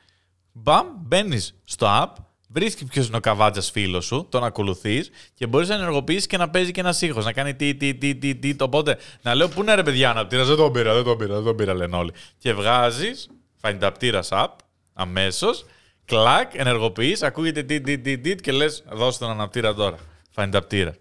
μπαμ, 0.52 0.88
μπαίνεις 0.96 1.56
στο 1.64 1.88
app, 1.90 2.14
βρίσκει 2.48 2.86
ποιος 2.86 3.08
είναι 3.08 3.18
ο 3.18 3.20
καβάτζας 3.20 3.72
φίλος 3.72 4.06
σου, 4.06 4.28
τον 4.30 4.44
ακολουθείς 4.44 5.10
και 5.34 5.48
μπορείς 5.48 5.68
να 5.70 5.76
ενεργοποιήσεις 5.76 6.28
και 6.28 6.38
να 6.38 6.50
παίζει 6.50 6.72
και 6.72 6.80
ένα 6.80 6.96
ήχο. 7.00 7.22
Να 7.22 7.34
κάνει 7.34 7.56
τι, 7.56 7.76
τι, 7.76 7.96
τι, 7.96 8.16
τι, 8.16 8.36
τι. 8.36 8.56
Οπότε 8.60 8.98
να 9.22 9.36
λέω 9.36 9.50
πού 9.50 9.62
είναι 9.62 9.74
ρε 9.74 9.84
παιδιά 9.84 10.10
αναπτήρα, 10.10 10.44
δεν 10.44 10.56
τον 10.56 10.72
πήρα, 10.72 10.94
δεν 10.94 11.04
τον 11.04 11.18
πήρα, 11.18 11.36
δεν 11.36 11.44
τον 11.44 11.56
πήρα, 11.56 11.74
λένε 11.74 11.96
όλοι. 11.96 12.12
Και 12.38 12.54
βγάζεις 12.54 13.30
φαϊνταπτήρα 13.62 14.24
app 14.30 14.48
αμέσως, 14.94 15.66
κλακ, 16.06 16.56
ενεργοποιείς, 16.56 17.24
ακούγεται 17.24 17.64
τι, 17.64 17.82
τι, 17.82 18.00
τι, 18.00 18.18
τι 18.18 18.36
και 18.36 18.52
λες 18.52 18.84
δώσε 18.92 19.20
τον 19.20 19.30
αναπτήρα 19.30 19.74
τώρα. 19.74 19.98
Find 20.32 20.55
απτήρα. 20.55 20.96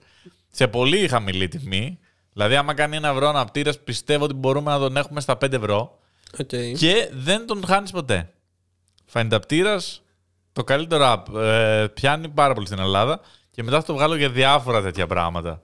Σε 0.50 0.68
πολύ 0.68 1.08
χαμηλή 1.08 1.48
τιμή. 1.48 1.98
Δηλαδή, 2.32 2.56
άμα 2.56 2.74
κάνει 2.74 2.96
ένα 2.96 3.08
ευρώ 3.08 3.28
αναπτήρας, 3.28 3.78
πιστεύω 3.78 4.24
ότι 4.24 4.34
μπορούμε 4.34 4.70
να 4.70 4.78
τον 4.78 4.96
έχουμε 4.96 5.20
στα 5.20 5.38
5 5.44 5.52
ευρώ 5.52 5.98
Οκ. 6.38 6.46
και 6.76 7.10
δεν 7.12 7.46
τον 7.46 7.64
χάνεις 7.66 7.90
ποτέ. 7.90 8.32
Find 9.06 9.33
απτήρα, 9.33 9.80
το 10.52 10.64
καλύτερο 10.64 11.12
app. 11.12 11.34
Ε, 11.40 11.86
πιάνει 11.94 12.28
πάρα 12.28 12.54
πολύ 12.54 12.66
στην 12.66 12.78
Ελλάδα 12.78 13.20
και 13.50 13.62
μετά 13.62 13.76
θα 13.80 13.86
το 13.86 13.94
βγάλω 13.94 14.14
για 14.14 14.30
διάφορα 14.30 14.82
τέτοια 14.82 15.06
πράγματα. 15.06 15.62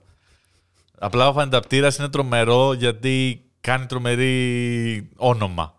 Απλά 0.99 1.27
ο 1.27 1.33
find 1.33 1.56
απτήρα 1.56 1.91
είναι 1.99 2.09
τρομερό 2.09 2.73
γιατί 2.73 3.45
κάνει 3.61 3.85
τρομερή 3.85 5.09
όνομα. 5.15 5.76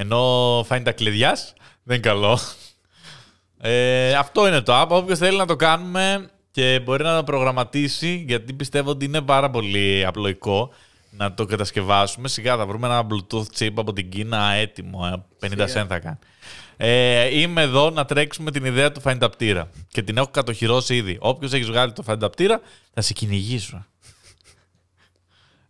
Ενώ 0.00 0.62
find 0.66 0.82
τα 0.82 0.92
κλειδιά, 0.92 1.36
δεν 1.82 1.96
είναι 1.96 2.08
καλό. 2.08 2.38
Ε, 3.60 4.14
αυτό 4.14 4.46
είναι 4.46 4.60
το 4.60 4.80
app. 4.82 4.88
Όποιος 4.88 5.18
θέλει 5.18 5.36
να 5.36 5.46
το 5.46 5.56
κάνουμε 5.56 6.30
και 6.50 6.80
μπορεί 6.84 7.02
να 7.02 7.16
το 7.16 7.24
προγραμματίσει, 7.24 8.24
γιατί 8.26 8.52
πιστεύω 8.52 8.90
ότι 8.90 9.04
είναι 9.04 9.20
πάρα 9.20 9.50
πολύ 9.50 10.06
απλοϊκό 10.06 10.70
να 11.10 11.34
το 11.34 11.44
κατασκευάσουμε. 11.44 12.28
Σιγά 12.28 12.56
θα 12.56 12.66
βρούμε 12.66 12.86
ένα 12.86 13.06
Bluetooth 13.06 13.44
chip 13.58 13.72
από 13.74 13.92
την 13.92 14.10
Κίνα 14.10 14.52
έτοιμο. 14.52 15.22
ε, 15.40 15.48
50 15.48 15.62
cent 15.62 15.86
θα 15.88 15.98
κάνει. 15.98 16.18
Ε, 16.76 17.38
είμαι 17.38 17.62
εδώ 17.62 17.90
να 17.90 18.04
τρέξουμε 18.04 18.50
την 18.50 18.64
ιδέα 18.64 18.92
του 18.92 19.00
φαϊνταπτήρα. 19.00 19.70
Και 19.88 20.02
την 20.02 20.16
έχω 20.16 20.28
κατοχυρώσει 20.30 20.96
ήδη. 20.96 21.16
Όποιος 21.20 21.52
έχεις 21.52 21.66
βγάλει 21.66 21.92
το 21.92 22.02
φαϊνταπτήρα, 22.02 22.60
θα 22.94 23.00
σε 23.00 23.12
κυνηγήσω. 23.12 23.86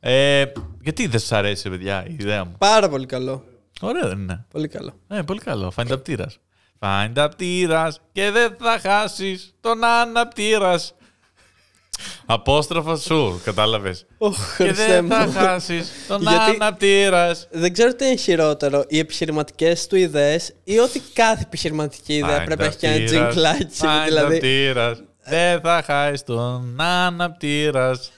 Ε, 0.00 0.44
γιατί 0.82 1.06
δεν 1.06 1.20
σας 1.20 1.32
αρέσει, 1.32 1.70
παιδιά, 1.70 2.06
η 2.06 2.16
ιδέα 2.18 2.44
μου; 2.44 2.54
Πάρα 2.58 2.88
πολύ 2.88 3.06
καλό. 3.06 3.44
Ωραία, 3.80 4.08
δεν 4.08 4.18
είναι. 4.18 4.44
Πολύ 4.52 4.68
καλό. 4.68 4.92
Ε, 5.08 5.20
πολύ 5.22 5.40
καλό. 5.40 5.70
Φαϊνταπτήρα. 5.70 6.26
Φαϊνταπτήρα 6.78 7.94
και 8.12 8.30
δεν 8.30 8.56
θα 8.60 8.78
χάσεις 8.82 9.54
τον 9.60 9.84
αναπτήρας. 9.84 10.94
Απόστροφος 12.26 13.02
σου, 13.02 13.40
κατάλαβες. 13.44 14.06
Ωχ, 14.18 14.56
Και 14.56 14.62
Χριστέ 14.62 14.86
δεν 14.86 15.04
μου. 15.04 15.10
θα 15.10 15.40
χάσεις 15.40 15.90
τον 16.08 16.20
Γιατί- 16.22 16.50
αναπτήρας. 16.60 17.48
Δεν 17.50 17.72
ξέρω 17.72 17.94
τι 17.94 18.06
είναι 18.06 18.16
χειρότερο, 18.16 18.84
οι 18.88 18.98
επιχειρηματικές 18.98 19.86
του 19.86 19.96
ιδέες 19.96 20.52
ή 20.64 20.78
ότι 20.78 21.02
κάθε 21.12 21.42
επιχειρηματική 21.42 22.14
ιδέα 22.16 22.44
πρέπει 22.44 22.60
να 22.60 22.66
έχει 22.66 22.76
και 22.76 22.86
ένα 22.86 23.04
τζιγκλάκι. 23.04 23.64
Δηλαδή, 23.64 24.10
Φαϊνταπτήρα. 24.10 24.96
Δεν 25.24 25.60
θα 25.60 25.82
χάσεις 25.86 26.22
τον 26.24 26.80
αναπτήρας. 26.80 28.12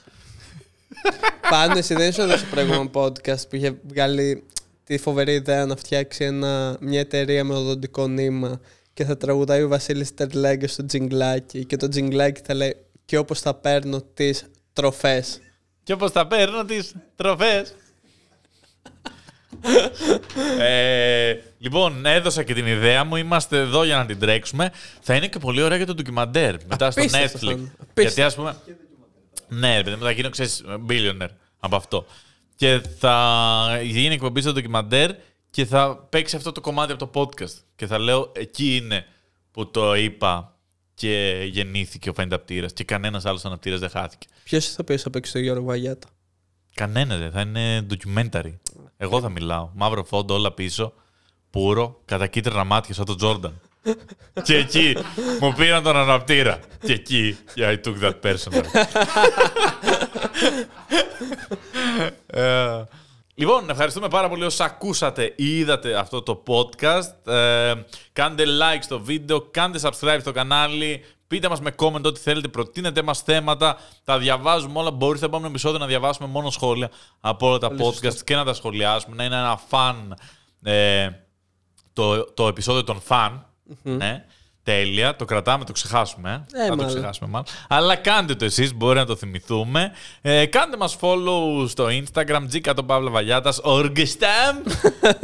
πάνω 1.49 1.77
εσύ 1.77 1.93
δεν 1.93 2.09
ήσουν 2.09 2.23
εδώ 2.23 2.37
στο 2.37 2.47
προηγούμενο 2.51 2.89
podcast 2.93 3.49
που 3.49 3.55
είχε 3.55 3.75
βγάλει 3.87 4.43
τη 4.83 4.97
φοβερή 4.97 5.33
ιδέα 5.33 5.65
να 5.65 5.75
φτιάξει 5.75 6.23
ένα, 6.23 6.77
μια 6.79 6.99
εταιρεία 6.99 7.43
με 7.43 7.53
οδοντικό 7.55 8.07
νήμα 8.07 8.59
και 8.93 9.05
θα 9.05 9.17
τραγουδάει 9.17 9.63
ο 9.63 9.67
Βασίλης 9.67 10.13
Τερλέγκε 10.13 10.67
στο 10.67 10.85
τζιγκλάκι 10.85 11.65
και 11.65 11.77
το 11.77 11.87
τζιγκλάκι 11.87 12.41
θα 12.45 12.53
λέει 12.53 12.75
και 13.05 13.17
όπως 13.17 13.39
θα 13.39 13.53
παίρνω 13.53 14.01
τις 14.01 14.45
τροφές. 14.73 15.39
Και 15.83 15.93
όπως 15.93 16.11
θα 16.11 16.27
παίρνω 16.27 16.65
τις 16.65 16.95
τροφές. 17.15 17.75
ε, 20.59 21.35
λοιπόν, 21.57 22.05
έδωσα 22.05 22.43
και 22.43 22.53
την 22.53 22.65
ιδέα 22.67 23.03
μου. 23.03 23.15
Είμαστε 23.15 23.57
εδώ 23.59 23.83
για 23.83 23.97
να 23.97 24.05
την 24.05 24.19
τρέξουμε. 24.19 24.71
Θα 25.01 25.15
είναι 25.15 25.27
και 25.27 25.39
πολύ 25.39 25.61
ωραία 25.61 25.77
για 25.77 25.85
το 25.85 25.93
ντοκιμαντέρ. 25.93 26.55
Μετά 26.65 26.91
στο 26.91 27.01
Απίστευτο 27.01 27.37
Netflix. 27.37 27.41
θα 27.45 27.51
είναι. 27.51 27.71
Απίστευτο. 27.79 28.01
Γιατί 28.01 28.21
ας 28.21 28.35
πούμε... 28.35 28.55
Ναι, 29.47 29.77
ρε 29.77 29.83
παιδί 29.83 29.95
μου, 29.95 30.03
θα 30.03 30.11
γίνω, 30.11 30.29
ξέρεις, 30.29 30.63
billionaire 30.89 31.29
από 31.59 31.75
αυτό. 31.75 32.05
Και 32.63 32.81
θα 32.97 33.79
γίνει 33.83 34.13
εκπομπή 34.13 34.41
στο 34.41 34.53
ντοκιμαντέρ 34.53 35.11
και 35.49 35.65
θα 35.65 36.07
παίξει 36.09 36.35
αυτό 36.35 36.51
το 36.51 36.61
κομμάτι 36.61 36.91
από 36.91 37.07
το 37.07 37.21
podcast. 37.21 37.53
Και 37.75 37.87
θα 37.87 37.99
λέω, 37.99 38.31
εκεί 38.35 38.75
είναι 38.75 39.05
που 39.51 39.71
το 39.71 39.95
είπα 39.95 40.55
και 40.93 41.45
γεννήθηκε 41.51 42.09
ο 42.09 42.13
φαϊνταπτήρας 42.13 42.73
και 42.73 42.83
κανένας 42.83 43.25
άλλος 43.25 43.45
αναπτήρας 43.45 43.79
δεν 43.79 43.89
χάθηκε. 43.89 44.27
Ποιος 44.43 44.67
ηθοποιός 44.67 45.01
θα 45.01 45.09
παίξει 45.09 45.31
το 45.31 45.39
Γιώργο 45.39 45.63
Βαγιάτα; 45.63 46.07
Κανένα 46.73 47.17
δεν. 47.17 47.31
Θα 47.31 47.41
είναι 47.41 47.85
documentary. 47.89 48.53
Εγώ 48.97 49.21
θα 49.21 49.29
μιλάω. 49.29 49.69
Μαύρο 49.73 50.03
φόντο, 50.03 50.33
όλα 50.33 50.51
πίσω. 50.51 50.93
Πούρο, 51.49 52.01
κατά 52.05 52.27
κίτρινα 52.27 52.63
μάτια 52.63 52.93
σαν 52.93 53.05
τον 53.05 53.17
Τζόρνταν. 53.17 53.61
και 54.45 54.55
εκεί 54.55 54.95
μου 55.39 55.53
πήραν 55.53 55.83
τον 55.83 55.95
αναπτήρα. 55.95 56.59
Και 56.85 56.93
εκεί, 56.93 57.37
yeah, 57.55 57.77
I 57.77 57.77
took 57.85 57.99
that 57.99 58.19
personal. 58.21 58.63
Ε, 62.25 62.83
λοιπόν, 63.35 63.69
ευχαριστούμε 63.69 64.07
πάρα 64.07 64.29
πολύ 64.29 64.43
όσοι 64.43 64.63
ακούσατε 64.63 65.33
ή 65.35 65.57
είδατε 65.57 65.95
αυτό 65.95 66.21
το 66.21 66.43
podcast. 66.47 67.31
Ε, 67.33 67.73
κάντε 68.13 68.43
like 68.45 68.81
στο 68.81 68.99
βίντεο, 68.99 69.41
κάντε 69.41 69.79
subscribe 69.81 70.17
στο 70.19 70.31
κανάλι, 70.31 71.03
Πείτε 71.33 71.49
μας 71.49 71.61
με 71.61 71.75
comment 71.75 72.03
ό,τι 72.03 72.19
θέλετε, 72.19 72.47
προτείνετε 72.47 73.01
μας 73.01 73.21
θέματα. 73.21 73.77
Τα 74.03 74.17
διαβάζουμε 74.17 74.79
όλα. 74.79 74.91
Μπορεί 74.91 75.17
στο 75.17 75.25
επόμενο 75.25 75.47
επεισόδιο 75.49 75.79
να 75.79 75.85
διαβάσουμε 75.85 76.27
μόνο 76.27 76.49
σχόλια 76.49 76.89
από 77.19 77.47
όλα 77.47 77.57
τα 77.57 77.69
podcast 77.69 78.15
και 78.15 78.35
να 78.35 78.43
τα 78.43 78.53
σχολιάσουμε. 78.53 79.15
Να 79.15 79.23
είναι 79.23 79.35
ένα 79.35 79.57
φαν 79.67 80.17
ε, 80.63 81.09
το, 81.93 82.23
το 82.23 82.47
επεισόδιο 82.47 82.83
των 82.83 83.01
φαν. 83.01 83.45
Ναι. 83.83 84.25
Τέλεια, 84.63 85.15
το 85.15 85.25
κρατάμε, 85.25 85.65
το 85.65 85.71
ξεχάσουμε. 85.71 86.45
Ε, 86.53 86.61
θα 86.61 86.69
το 86.69 86.75
μάλλον. 86.75 86.93
ξεχάσουμε 86.93 87.29
μάλλον. 87.29 87.45
Αλλά 87.67 87.95
κάντε 87.95 88.35
το 88.35 88.45
εσείς, 88.45 88.73
μπορεί 88.73 88.97
να 88.97 89.05
το 89.05 89.15
θυμηθούμε. 89.15 89.91
Ε, 90.21 90.45
κάντε 90.45 90.77
μας 90.77 90.97
follow 91.01 91.65
στο 91.67 91.87
Instagram, 91.87 92.47
G 92.53 92.73
το 92.75 92.83
Παύλα 92.83 93.09
Βαλιάτας, 93.09 93.59
Orgestam. 93.63 94.71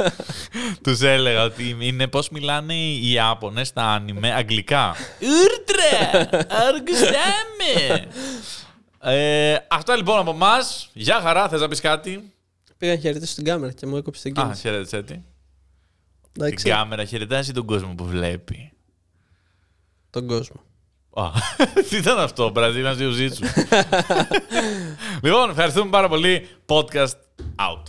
Τους 0.82 1.00
έλεγα 1.00 1.42
ότι 1.44 1.76
είναι 1.80 2.06
πώς 2.06 2.28
μιλάνε 2.28 2.74
οι 2.74 3.12
Ιάπωνες 3.12 3.68
στα 3.68 3.82
άνιμε 3.84 4.32
αγγλικά. 4.32 4.94
Ουρτρε, 5.20 6.28
Orgestam. 6.48 8.06
Ε, 9.02 9.56
αυτά 9.68 9.96
λοιπόν 9.96 10.18
από 10.18 10.30
εμά. 10.30 10.54
Γεια 10.92 11.20
χαρά, 11.20 11.48
θες 11.48 11.60
να 11.60 11.68
πεις 11.68 11.80
κάτι; 11.80 12.32
Πήγα 12.78 12.92
να 12.94 13.00
χαιρετήσω 13.00 13.34
την 13.34 13.44
κάμερα 13.44 13.72
και 13.72 13.86
μου 13.86 13.96
έκοψε 13.96 14.22
την 14.22 14.38
Α, 14.38 14.42
κίνηση. 14.42 14.60
χαιρέτησε 14.60 14.96
έτσι. 14.96 15.24
Την 16.32 16.42
Εντάξει, 16.44 16.68
κάμερα 16.68 17.04
χαιρετάς 17.04 17.48
ή 17.48 17.52
τον 17.52 17.66
κόσμο 17.66 17.94
που 17.94 18.04
βλέπει. 18.04 18.72
Uuuh. 20.16 21.32
Τι 21.88 21.96
ήταν 21.96 22.18
αυτό, 22.18 22.50
Μπραζίνα, 22.50 22.90
α 22.90 22.96
το 22.96 23.10
ζήσουμε. 23.10 23.52
Λοιπόν, 25.22 25.50
ευχαριστούμε 25.50 25.90
πάρα 25.90 26.08
πολύ. 26.08 26.48
Podcast 26.66 27.16
out. 27.56 27.82